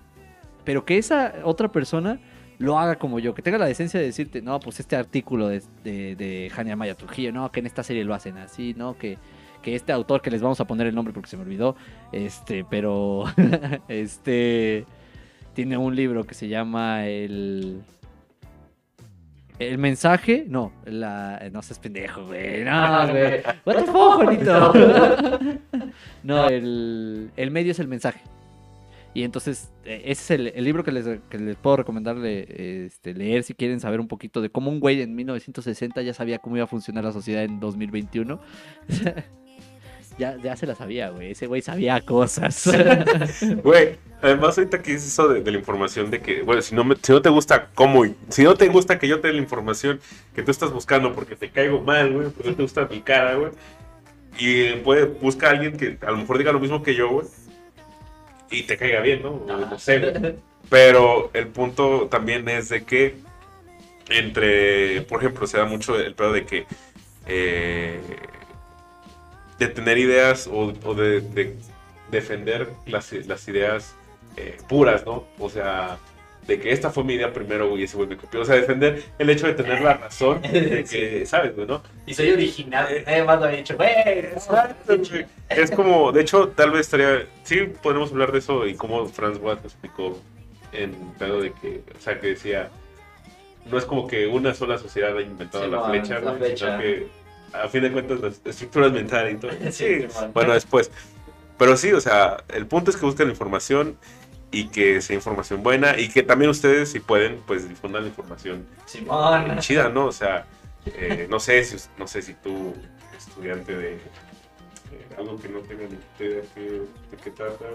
pero 0.64 0.86
que 0.86 0.98
esa 0.98 1.34
otra 1.44 1.72
persona 1.72 2.20
lo 2.60 2.80
haga 2.80 2.96
como 2.96 3.20
yo, 3.20 3.34
que 3.34 3.42
tenga 3.42 3.58
la 3.58 3.68
decencia 3.68 4.00
de 4.00 4.08
decirte, 4.08 4.42
no, 4.42 4.60
pues 4.60 4.80
este 4.80 4.96
artículo 4.96 5.48
de, 5.48 5.62
de, 5.84 6.16
de 6.16 6.52
Hania 6.56 6.76
Maya 6.76 6.96
Trujillo, 6.96 7.32
no, 7.32 7.52
que 7.52 7.60
en 7.60 7.68
esta 7.68 7.84
serie 7.84 8.04
lo 8.04 8.14
hacen 8.14 8.38
así, 8.38 8.74
no, 8.76 8.98
que, 8.98 9.18
que 9.62 9.76
este 9.76 9.92
autor, 9.92 10.22
que 10.22 10.32
les 10.32 10.42
vamos 10.42 10.60
a 10.60 10.66
poner 10.66 10.88
el 10.88 10.96
nombre 10.96 11.14
porque 11.14 11.30
se 11.30 11.38
me 11.38 11.44
olvidó, 11.44 11.76
este, 12.12 12.66
pero, 12.68 13.26
este, 13.88 14.86
tiene 15.54 15.78
un 15.78 15.96
libro 15.96 16.26
que 16.26 16.34
se 16.34 16.48
llama 16.48 17.08
el... 17.08 17.84
El 19.60 19.80
mensaje, 19.80 20.46
no, 20.48 20.72
la, 20.86 21.50
no 21.52 21.62
seas 21.64 21.80
pendejo, 21.80 22.26
güey, 22.26 22.64
no, 22.66 23.08
güey, 23.10 23.42
what 23.66 23.76
the 23.76 23.86
fuck, 23.86 24.16
Juanito. 24.16 24.74
no, 26.24 26.48
el, 26.48 27.32
el 27.36 27.52
medio 27.52 27.72
es 27.72 27.80
el 27.80 27.88
mensaje. 27.88 28.22
Y 29.16 29.24
entonces, 29.24 29.72
eh, 29.84 30.04
ese 30.06 30.12
es 30.12 30.32
el, 30.40 30.48
el 30.48 30.64
libro 30.64 30.84
que 30.84 30.92
les, 30.92 31.20
que 31.30 31.40
les 31.40 31.56
puedo 31.56 31.78
recomendarle 31.78 32.86
este, 32.86 33.16
leer 33.16 33.42
si 33.42 33.56
quieren 33.56 33.80
saber 33.80 34.00
un 34.00 34.08
poquito 34.08 34.42
de 34.42 34.52
cómo 34.52 34.70
un 34.70 34.80
güey 34.80 35.02
en 35.02 35.16
1960 35.16 36.04
ya 36.04 36.14
sabía 36.14 36.38
cómo 36.38 36.56
iba 36.56 36.66
a 36.66 36.68
funcionar 36.68 37.04
la 37.04 37.12
sociedad 37.12 37.44
en 37.44 37.60
2021. 37.60 38.40
ya, 40.18 40.38
ya 40.44 40.56
se 40.56 40.66
la 40.66 40.76
sabía, 40.76 41.10
güey. 41.10 41.32
Ese 41.32 41.48
güey 41.48 41.62
sabía 41.62 42.02
cosas. 42.02 42.70
Güey, 43.64 43.96
además 44.22 44.58
ahorita 44.58 44.82
que 44.82 44.92
dices 44.94 45.10
eso 45.10 45.28
de, 45.28 45.42
de 45.42 45.52
la 45.52 45.58
información 45.60 46.10
de 46.10 46.22
que, 46.22 46.42
bueno, 46.42 46.62
si 46.62 46.74
no, 46.76 46.84
me- 46.84 46.96
si 47.02 47.12
no 47.12 47.22
te 47.22 47.30
gusta 47.30 47.70
cómo, 47.76 48.04
si 48.30 48.44
no 48.44 48.56
te 48.56 48.68
gusta 48.68 48.98
que 49.00 49.08
yo 49.08 49.20
te 49.22 49.28
dé 49.28 49.34
la 49.34 49.42
información 49.42 50.00
que 50.36 50.44
tú 50.44 50.52
estás 50.52 50.72
buscando 50.72 51.14
porque 51.14 51.36
te 51.36 51.50
caigo 51.52 51.82
mal, 51.82 52.12
güey, 52.14 52.30
porque 52.30 52.50
no 52.50 52.56
te 52.56 52.62
gusta 52.64 52.88
mi 52.90 53.02
cara, 53.02 53.36
güey, 53.36 53.52
y 54.40 54.72
puede, 54.84 55.06
busca 55.06 55.48
a 55.48 55.52
alguien 55.52 55.78
que 55.78 55.98
a 56.02 56.12
lo 56.12 56.18
mejor 56.18 56.38
diga 56.38 56.52
lo 56.52 56.60
mismo 56.60 56.82
que 56.84 56.96
yo, 56.96 57.10
güey, 57.10 57.28
y 58.50 58.64
te 58.64 58.78
caiga 58.78 59.02
bien, 59.02 59.22
¿no? 59.24 59.32
O 59.32 59.46
no 59.58 59.78
sé, 59.80 60.00
güey. 60.00 60.36
Pero 60.70 61.30
el 61.34 61.48
punto 61.48 62.08
también 62.10 62.48
es 62.50 62.70
de 62.70 62.84
que 62.84 63.16
entre, 64.10 65.02
por 65.04 65.20
ejemplo, 65.22 65.48
se 65.48 65.58
da 65.58 65.66
mucho 65.66 65.98
el 66.00 66.14
pedo 66.14 66.34
de 66.34 66.46
que 66.46 66.66
eh, 67.26 68.00
de 69.60 69.68
tener 69.68 69.98
ideas 69.98 70.48
o, 70.48 70.74
o 70.84 70.94
de, 70.94 71.22
de 71.22 71.56
defender 72.12 72.70
las, 72.86 73.12
las 73.12 73.48
ideas 73.48 73.96
eh, 74.38 74.58
puras, 74.70 75.06
¿no? 75.06 75.26
O 75.40 75.50
sea, 75.50 75.98
de 76.46 76.60
que 76.60 76.72
esta 76.72 76.90
fue 76.92 77.04
mi 77.04 77.16
idea 77.16 77.34
primero, 77.34 77.78
y 77.78 77.84
ese 77.84 77.98
güey 77.98 78.08
me 78.08 78.16
copió. 78.18 78.42
O 78.42 78.46
sea, 78.46 78.56
defender 78.56 79.04
el 79.20 79.30
hecho 79.30 79.48
de 79.48 79.54
tener 79.54 79.82
la 79.82 79.96
razón, 79.96 80.42
de 80.44 80.86
que, 80.90 81.26
¿sabes, 81.26 81.56
güey, 81.56 81.68
no? 81.68 81.82
Y 82.06 82.14
soy 82.14 82.32
original. 82.32 82.88
Nadie 83.06 83.24
más 83.24 83.40
lo 83.40 83.46
ha 83.48 83.50
dicho, 83.50 83.76
güey. 83.78 83.90
Es 85.50 85.72
como, 85.72 86.12
de 86.12 86.22
hecho, 86.22 86.50
tal 86.50 86.72
vez 86.72 86.82
estaría. 86.82 87.26
Sí, 87.44 87.74
podemos 87.82 88.12
hablar 88.12 88.32
de 88.32 88.40
eso 88.40 88.66
y 88.66 88.76
cómo 88.76 89.06
Franz 89.08 89.40
Watt 89.40 89.64
explicó 89.66 90.20
en 90.72 90.94
pedo 91.18 91.42
de 91.42 91.52
que, 91.54 91.82
o 91.98 92.00
sea, 92.00 92.20
que 92.20 92.28
decía. 92.28 92.70
No 93.66 93.78
es 93.78 93.84
como 93.84 94.08
que 94.08 94.28
una 94.28 94.54
sola 94.54 94.78
sociedad 94.78 95.18
haya 95.18 95.28
inventado 95.28 95.66
Sí, 95.66 95.70
la 95.72 95.80
man, 95.82 95.90
flecha, 95.92 96.20
la 96.22 96.32
güey, 96.32 96.36
sino 96.36 96.48
flecha. 96.48 96.80
que 96.80 97.08
a 97.54 97.68
fin 97.68 97.82
de 97.84 97.92
cuentas 97.92 98.20
las 98.20 98.42
estructuras 98.46 98.92
mentales 98.92 99.36
y 99.36 99.38
todo. 99.38 99.52
Sí, 99.72 100.08
bueno, 100.34 100.54
después. 100.54 100.92
Pero 101.58 101.76
sí, 101.78 101.92
o 101.92 102.02
sea, 102.02 102.44
el 102.50 102.68
punto 102.68 102.92
es 102.92 102.98
que 102.98 103.06
busquen 103.06 103.28
la 103.28 103.34
información 103.34 103.98
y 104.52 104.68
que 104.70 105.02
sea 105.02 105.16
información 105.16 105.64
buena 105.64 106.00
y 106.00 106.08
que 106.10 106.24
también 106.24 106.52
ustedes, 106.52 106.90
si 106.92 107.00
pueden, 107.00 107.42
pues 107.48 107.68
difundan 107.68 108.04
la 108.04 108.08
información 108.10 108.66
Simón. 108.86 109.60
chida, 109.60 109.90
¿no? 109.90 110.06
O 110.06 110.12
sea, 110.12 110.46
eh, 110.86 111.28
no 111.30 111.40
sé 111.40 111.64
si 111.64 111.76
no 111.98 112.08
sé 112.08 112.22
si 112.22 112.34
tú, 112.36 112.74
estudiante 113.18 113.76
de 113.76 113.94
eh, 113.96 114.00
algo 115.18 115.38
que 115.40 115.50
no 115.50 115.60
tenga 115.60 115.84
ni 115.84 116.26
idea 116.26 116.42
de 116.56 116.86
qué, 117.24 117.32
trata, 117.32 117.66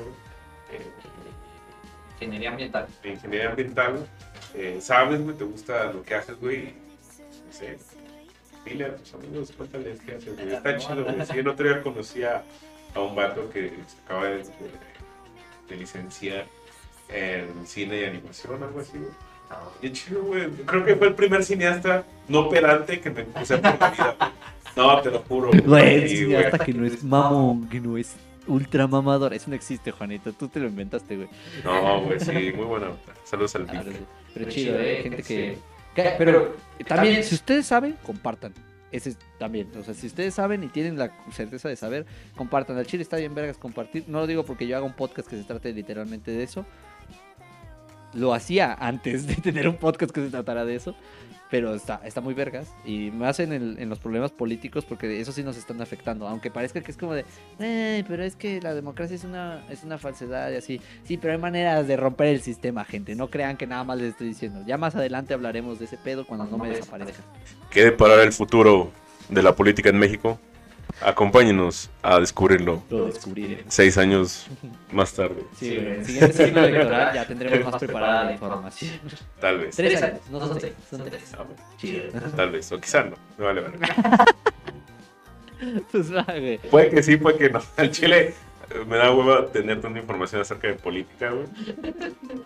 eh, 0.70 0.80
Ingeniería 2.20 2.50
ambiental. 2.50 2.86
ingeniería 3.04 3.50
ambiental, 3.50 4.06
eh, 4.54 4.78
sabes, 4.80 5.20
güey, 5.20 5.36
te 5.36 5.44
gusta 5.44 5.92
lo 5.92 6.02
que 6.04 6.14
haces, 6.14 6.38
güey, 6.38 6.66
no 7.46 7.52
sé, 7.52 7.78
dile 8.64 8.84
a 8.86 8.96
tus 8.96 9.14
amigos, 9.14 9.52
cuéntales 9.56 10.00
qué 10.00 10.14
haces, 10.14 10.34
güey. 10.36 10.52
Está 10.54 10.76
chido, 10.76 11.04
güey. 11.04 11.26
Sí, 11.26 11.38
el 11.38 11.48
otro 11.48 11.66
día 11.68 11.82
conocí 11.82 12.22
a, 12.22 12.42
a 12.94 13.00
un 13.00 13.14
vato 13.14 13.48
que 13.50 13.70
se 13.70 14.00
acaba 14.04 14.26
de, 14.26 14.38
de- 14.38 14.44
de 15.68 15.76
licenciar 15.76 16.46
en 17.08 17.66
cine 17.66 18.00
y 18.00 18.04
animación, 18.04 18.62
algo 18.62 18.80
así, 18.80 18.98
güey. 18.98 19.10
Bien 19.82 19.92
chido, 19.92 20.22
güey. 20.22 20.48
Creo 20.64 20.84
que 20.84 20.96
fue 20.96 21.08
el 21.08 21.14
primer 21.14 21.44
cineasta 21.44 22.04
no 22.28 22.48
pedante 22.48 23.00
que 23.00 23.10
me 23.10 23.24
puse 23.24 23.58
por 23.58 23.78
la 23.78 23.90
vida. 23.90 24.16
güey. 24.18 24.30
No, 24.76 25.00
te 25.02 25.10
lo 25.10 25.18
juro. 25.20 25.50
Güey, 25.66 26.08
Sí, 26.08 26.16
sí, 26.16 26.24
güey. 26.24 26.44
hasta 26.44 26.58
que 26.64 26.72
no 26.72 26.86
es 26.86 27.04
mamón, 27.04 27.68
que 27.68 27.78
no 27.78 27.98
es 27.98 28.14
ultra 28.46 28.86
mamador. 28.86 29.34
Eso 29.34 29.50
no 29.50 29.56
existe, 29.56 29.90
Juanito. 29.90 30.32
Tú 30.32 30.48
te 30.48 30.58
lo 30.60 30.68
inventaste, 30.68 31.16
güey. 31.16 31.28
No, 31.64 32.00
güey, 32.00 32.18
sí, 32.18 32.32
muy 32.56 32.64
buena. 32.64 32.86
Saludos 33.24 33.54
al 33.56 33.66
Ah, 33.68 33.82
Vic. 33.82 33.96
Pero 34.32 34.46
Qué 34.46 34.52
chido, 34.52 34.72
chido, 34.76 34.78
¿eh? 34.80 34.92
eh, 34.98 35.02
Gente 35.02 35.16
que 35.18 35.22
que... 35.22 35.54
sí. 35.54 35.60
Pero 35.94 36.56
también, 36.86 37.22
si 37.24 37.34
ustedes 37.34 37.66
saben, 37.66 37.96
compartan. 38.04 38.54
Ese 38.90 39.10
es 39.10 39.18
también. 39.38 39.70
O 39.78 39.82
sea, 39.82 39.94
si 39.94 40.06
ustedes 40.06 40.34
saben 40.34 40.62
y 40.62 40.68
tienen 40.68 40.98
la 40.98 41.10
certeza 41.32 41.68
de 41.68 41.76
saber, 41.76 42.06
compartan. 42.36 42.76
Al 42.76 42.86
chile 42.86 43.02
está 43.02 43.16
bien 43.16 43.34
vergas 43.34 43.56
compartir. 43.56 44.04
No 44.06 44.20
lo 44.20 44.26
digo 44.26 44.44
porque 44.44 44.66
yo 44.66 44.76
haga 44.76 44.84
un 44.84 44.92
podcast 44.92 45.28
que 45.28 45.36
se 45.36 45.44
trate 45.44 45.72
literalmente 45.72 46.30
de 46.30 46.42
eso. 46.42 46.66
Lo 48.12 48.34
hacía 48.34 48.74
antes 48.74 49.26
de 49.26 49.36
tener 49.36 49.66
un 49.66 49.76
podcast 49.76 50.12
que 50.12 50.22
se 50.22 50.30
tratara 50.30 50.66
de 50.66 50.76
eso. 50.76 50.94
Pero 51.52 51.74
está, 51.74 52.00
está 52.02 52.22
muy 52.22 52.32
vergas. 52.32 52.72
Y 52.82 53.10
más 53.10 53.38
en, 53.38 53.52
el- 53.52 53.76
en 53.78 53.90
los 53.90 53.98
problemas 53.98 54.32
políticos, 54.32 54.86
porque 54.86 55.20
eso 55.20 55.32
sí 55.32 55.42
nos 55.44 55.58
están 55.58 55.82
afectando. 55.82 56.26
Aunque 56.26 56.50
parezca 56.50 56.80
que 56.80 56.90
es 56.90 56.96
como 56.96 57.12
de, 57.12 57.26
"Ay, 57.60 58.02
pero 58.08 58.24
es 58.24 58.36
que 58.36 58.58
la 58.62 58.72
democracia 58.72 59.14
es 59.14 59.24
una, 59.24 59.62
es 59.68 59.84
una 59.84 59.98
falsedad 59.98 60.50
y 60.50 60.56
así. 60.56 60.80
Sí, 61.04 61.18
pero 61.18 61.34
hay 61.34 61.38
maneras 61.38 61.86
de 61.86 61.98
romper 61.98 62.28
el 62.28 62.40
sistema, 62.40 62.86
gente. 62.86 63.14
No 63.14 63.28
crean 63.28 63.58
que 63.58 63.66
nada 63.66 63.84
más 63.84 63.98
les 63.98 64.12
estoy 64.12 64.28
diciendo. 64.28 64.64
Ya 64.66 64.78
más 64.78 64.96
adelante 64.96 65.34
hablaremos 65.34 65.78
de 65.78 65.84
ese 65.84 65.98
pedo 65.98 66.26
cuando 66.26 66.46
no 66.46 66.56
me 66.56 66.70
desaparezca. 66.70 67.22
¿Qué 67.70 67.84
deparará 67.84 68.22
el 68.22 68.32
futuro 68.32 68.90
de 69.28 69.42
la 69.42 69.54
política 69.54 69.90
en 69.90 69.98
México? 69.98 70.40
Acompáñenos 71.04 71.90
a 72.02 72.18
descubrirlo 72.20 72.82
Lo 72.90 73.06
descubriré. 73.06 73.64
seis 73.68 73.98
años 73.98 74.46
más 74.90 75.12
tarde. 75.14 75.42
Sí. 75.58 75.74
El 75.76 76.04
siguiente 76.04 76.46
ciclo 76.46 76.64
electoral 76.64 77.14
ya 77.14 77.26
tendremos 77.26 77.72
más 77.72 77.80
preparada 77.80 78.24
la 78.24 78.32
información. 78.32 78.90
Tal 79.40 79.58
vez. 79.58 79.76
Tres 79.76 79.90
Tres 80.00 80.02
años, 80.02 80.20
no 80.30 80.40
son 80.40 80.60
seis, 80.60 80.72
son 80.90 81.04
tres. 81.04 81.22
Ah, 81.34 81.42
bueno, 81.44 81.62
Chido. 81.78 82.04
Tal 82.36 82.50
vez, 82.50 82.70
o 82.72 82.80
quizás 82.80 83.06
no. 83.06 83.16
Me 83.38 83.44
vale, 83.44 83.60
vale. 83.62 83.78
Pues 85.92 86.12
va, 86.12 86.24
güey. 86.24 86.58
Puede 86.58 86.90
que 86.90 87.02
sí, 87.04 87.16
puede 87.16 87.38
que 87.38 87.48
no. 87.50 87.62
Al 87.76 87.92
Chile 87.92 88.34
me 88.88 88.96
da 88.96 89.12
hueva 89.12 89.46
tener 89.46 89.80
tanta 89.80 90.00
información 90.00 90.40
acerca 90.40 90.66
de 90.66 90.74
política, 90.74 91.30
güey. 91.30 91.46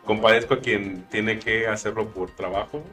Compadezco 0.05 0.55
a 0.55 0.61
quien 0.61 1.05
tiene 1.11 1.39
que 1.39 1.67
hacerlo 1.67 2.09
por 2.09 2.31
trabajo. 2.33 2.85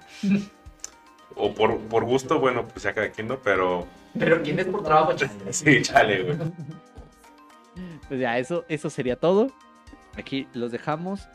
O 1.35 1.53
por, 1.53 1.77
por 1.79 2.05
gusto, 2.05 2.39
bueno, 2.39 2.65
pues 2.67 2.83
ya 2.83 2.93
cada 2.93 3.09
quien, 3.11 3.27
¿no? 3.27 3.39
Pero 3.39 3.85
Pero 4.17 4.41
¿quién 4.43 4.59
es 4.59 4.65
por 4.65 4.83
trabajo, 4.83 5.13
chale? 5.13 5.31
sí, 5.51 5.81
chale, 5.83 6.23
güey. 6.23 6.37
Pues 8.07 8.19
ya, 8.19 8.37
eso, 8.37 8.65
eso 8.67 8.89
sería 8.89 9.15
todo. 9.15 9.47
Aquí 10.17 10.47
los 10.53 10.71
dejamos. 10.71 11.27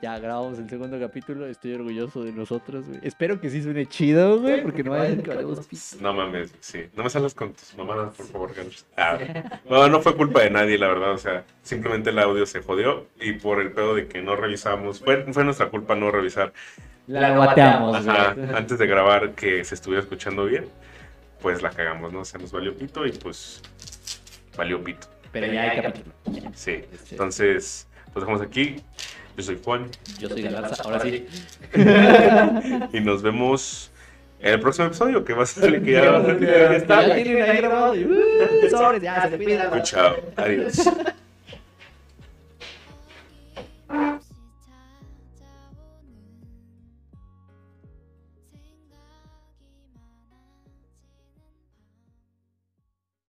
Ya 0.00 0.18
grabamos 0.18 0.58
el 0.58 0.68
segundo 0.68 0.98
capítulo. 0.98 1.46
Estoy 1.46 1.74
orgulloso 1.74 2.24
de 2.24 2.32
nosotros, 2.32 2.88
güey. 2.88 2.98
Espero 3.04 3.40
que 3.40 3.50
sí 3.50 3.62
suene 3.62 3.86
chido, 3.86 4.40
güey, 4.40 4.60
porque 4.62 4.82
no 4.82 4.92
pito. 5.00 5.32
No 6.00 6.12
mames, 6.12 6.52
sí. 6.58 6.86
No 6.96 7.04
me 7.04 7.10
salgas 7.10 7.34
con 7.34 7.52
tus 7.52 7.76
mamadas, 7.76 8.16
por 8.16 8.26
favor. 8.26 8.50
Ah, 8.96 9.16
no, 9.70 9.88
no 9.88 10.00
fue 10.00 10.16
culpa 10.16 10.40
de 10.40 10.50
nadie, 10.50 10.76
la 10.76 10.88
verdad. 10.88 11.12
O 11.12 11.18
sea, 11.18 11.44
simplemente 11.62 12.10
el 12.10 12.18
audio 12.18 12.46
se 12.46 12.62
jodió 12.62 13.06
y 13.20 13.34
por 13.34 13.60
el 13.60 13.70
pedo 13.70 13.94
de 13.94 14.08
que 14.08 14.22
no 14.22 14.34
revisamos. 14.34 14.98
Fue, 14.98 15.24
fue 15.32 15.44
nuestra 15.44 15.68
culpa 15.68 15.94
no 15.94 16.10
revisar 16.10 16.52
La 17.06 17.36
bateamos, 17.38 18.04
Ajá, 18.04 18.34
güey. 18.34 18.48
antes 18.56 18.78
de 18.78 18.86
grabar 18.88 19.32
que 19.36 19.64
se 19.64 19.76
estuviera 19.76 20.02
escuchando 20.02 20.46
bien 20.46 20.66
pues 21.42 21.60
la 21.60 21.70
cagamos, 21.70 22.12
¿no? 22.12 22.24
Se 22.24 22.38
nos 22.38 22.52
valió 22.52 22.74
pito 22.74 23.04
y 23.04 23.12
pues 23.12 23.60
valió 24.56 24.82
pito. 24.82 25.08
Pero, 25.32 25.52
ya 25.52 25.70
hay 25.70 25.82
capítulo. 25.82 26.14
Sí. 26.54 26.84
Este. 26.92 27.10
Entonces, 27.10 27.88
nos 28.14 28.22
dejamos 28.22 28.40
aquí. 28.40 28.76
Yo 29.36 29.42
soy 29.42 29.60
Juan. 29.64 29.90
Yo 30.18 30.28
soy 30.28 30.42
Galarza, 30.42 30.82
ahora 30.84 31.00
sí. 31.00 31.26
y 32.92 33.00
nos 33.00 33.22
vemos 33.22 33.90
en 34.40 34.52
el 34.52 34.60
próximo 34.60 34.88
episodio, 34.88 35.24
que 35.24 35.32
va 35.32 35.44
a 35.44 35.46
ser 35.46 35.74
el 35.74 35.82
que 35.82 35.92
ya, 35.92 36.22
ya 36.22 36.76
está. 36.76 37.06
Ya 37.06 37.14
ya. 38.98 39.82
Chao. 39.82 40.16
Adiós. 40.36 40.88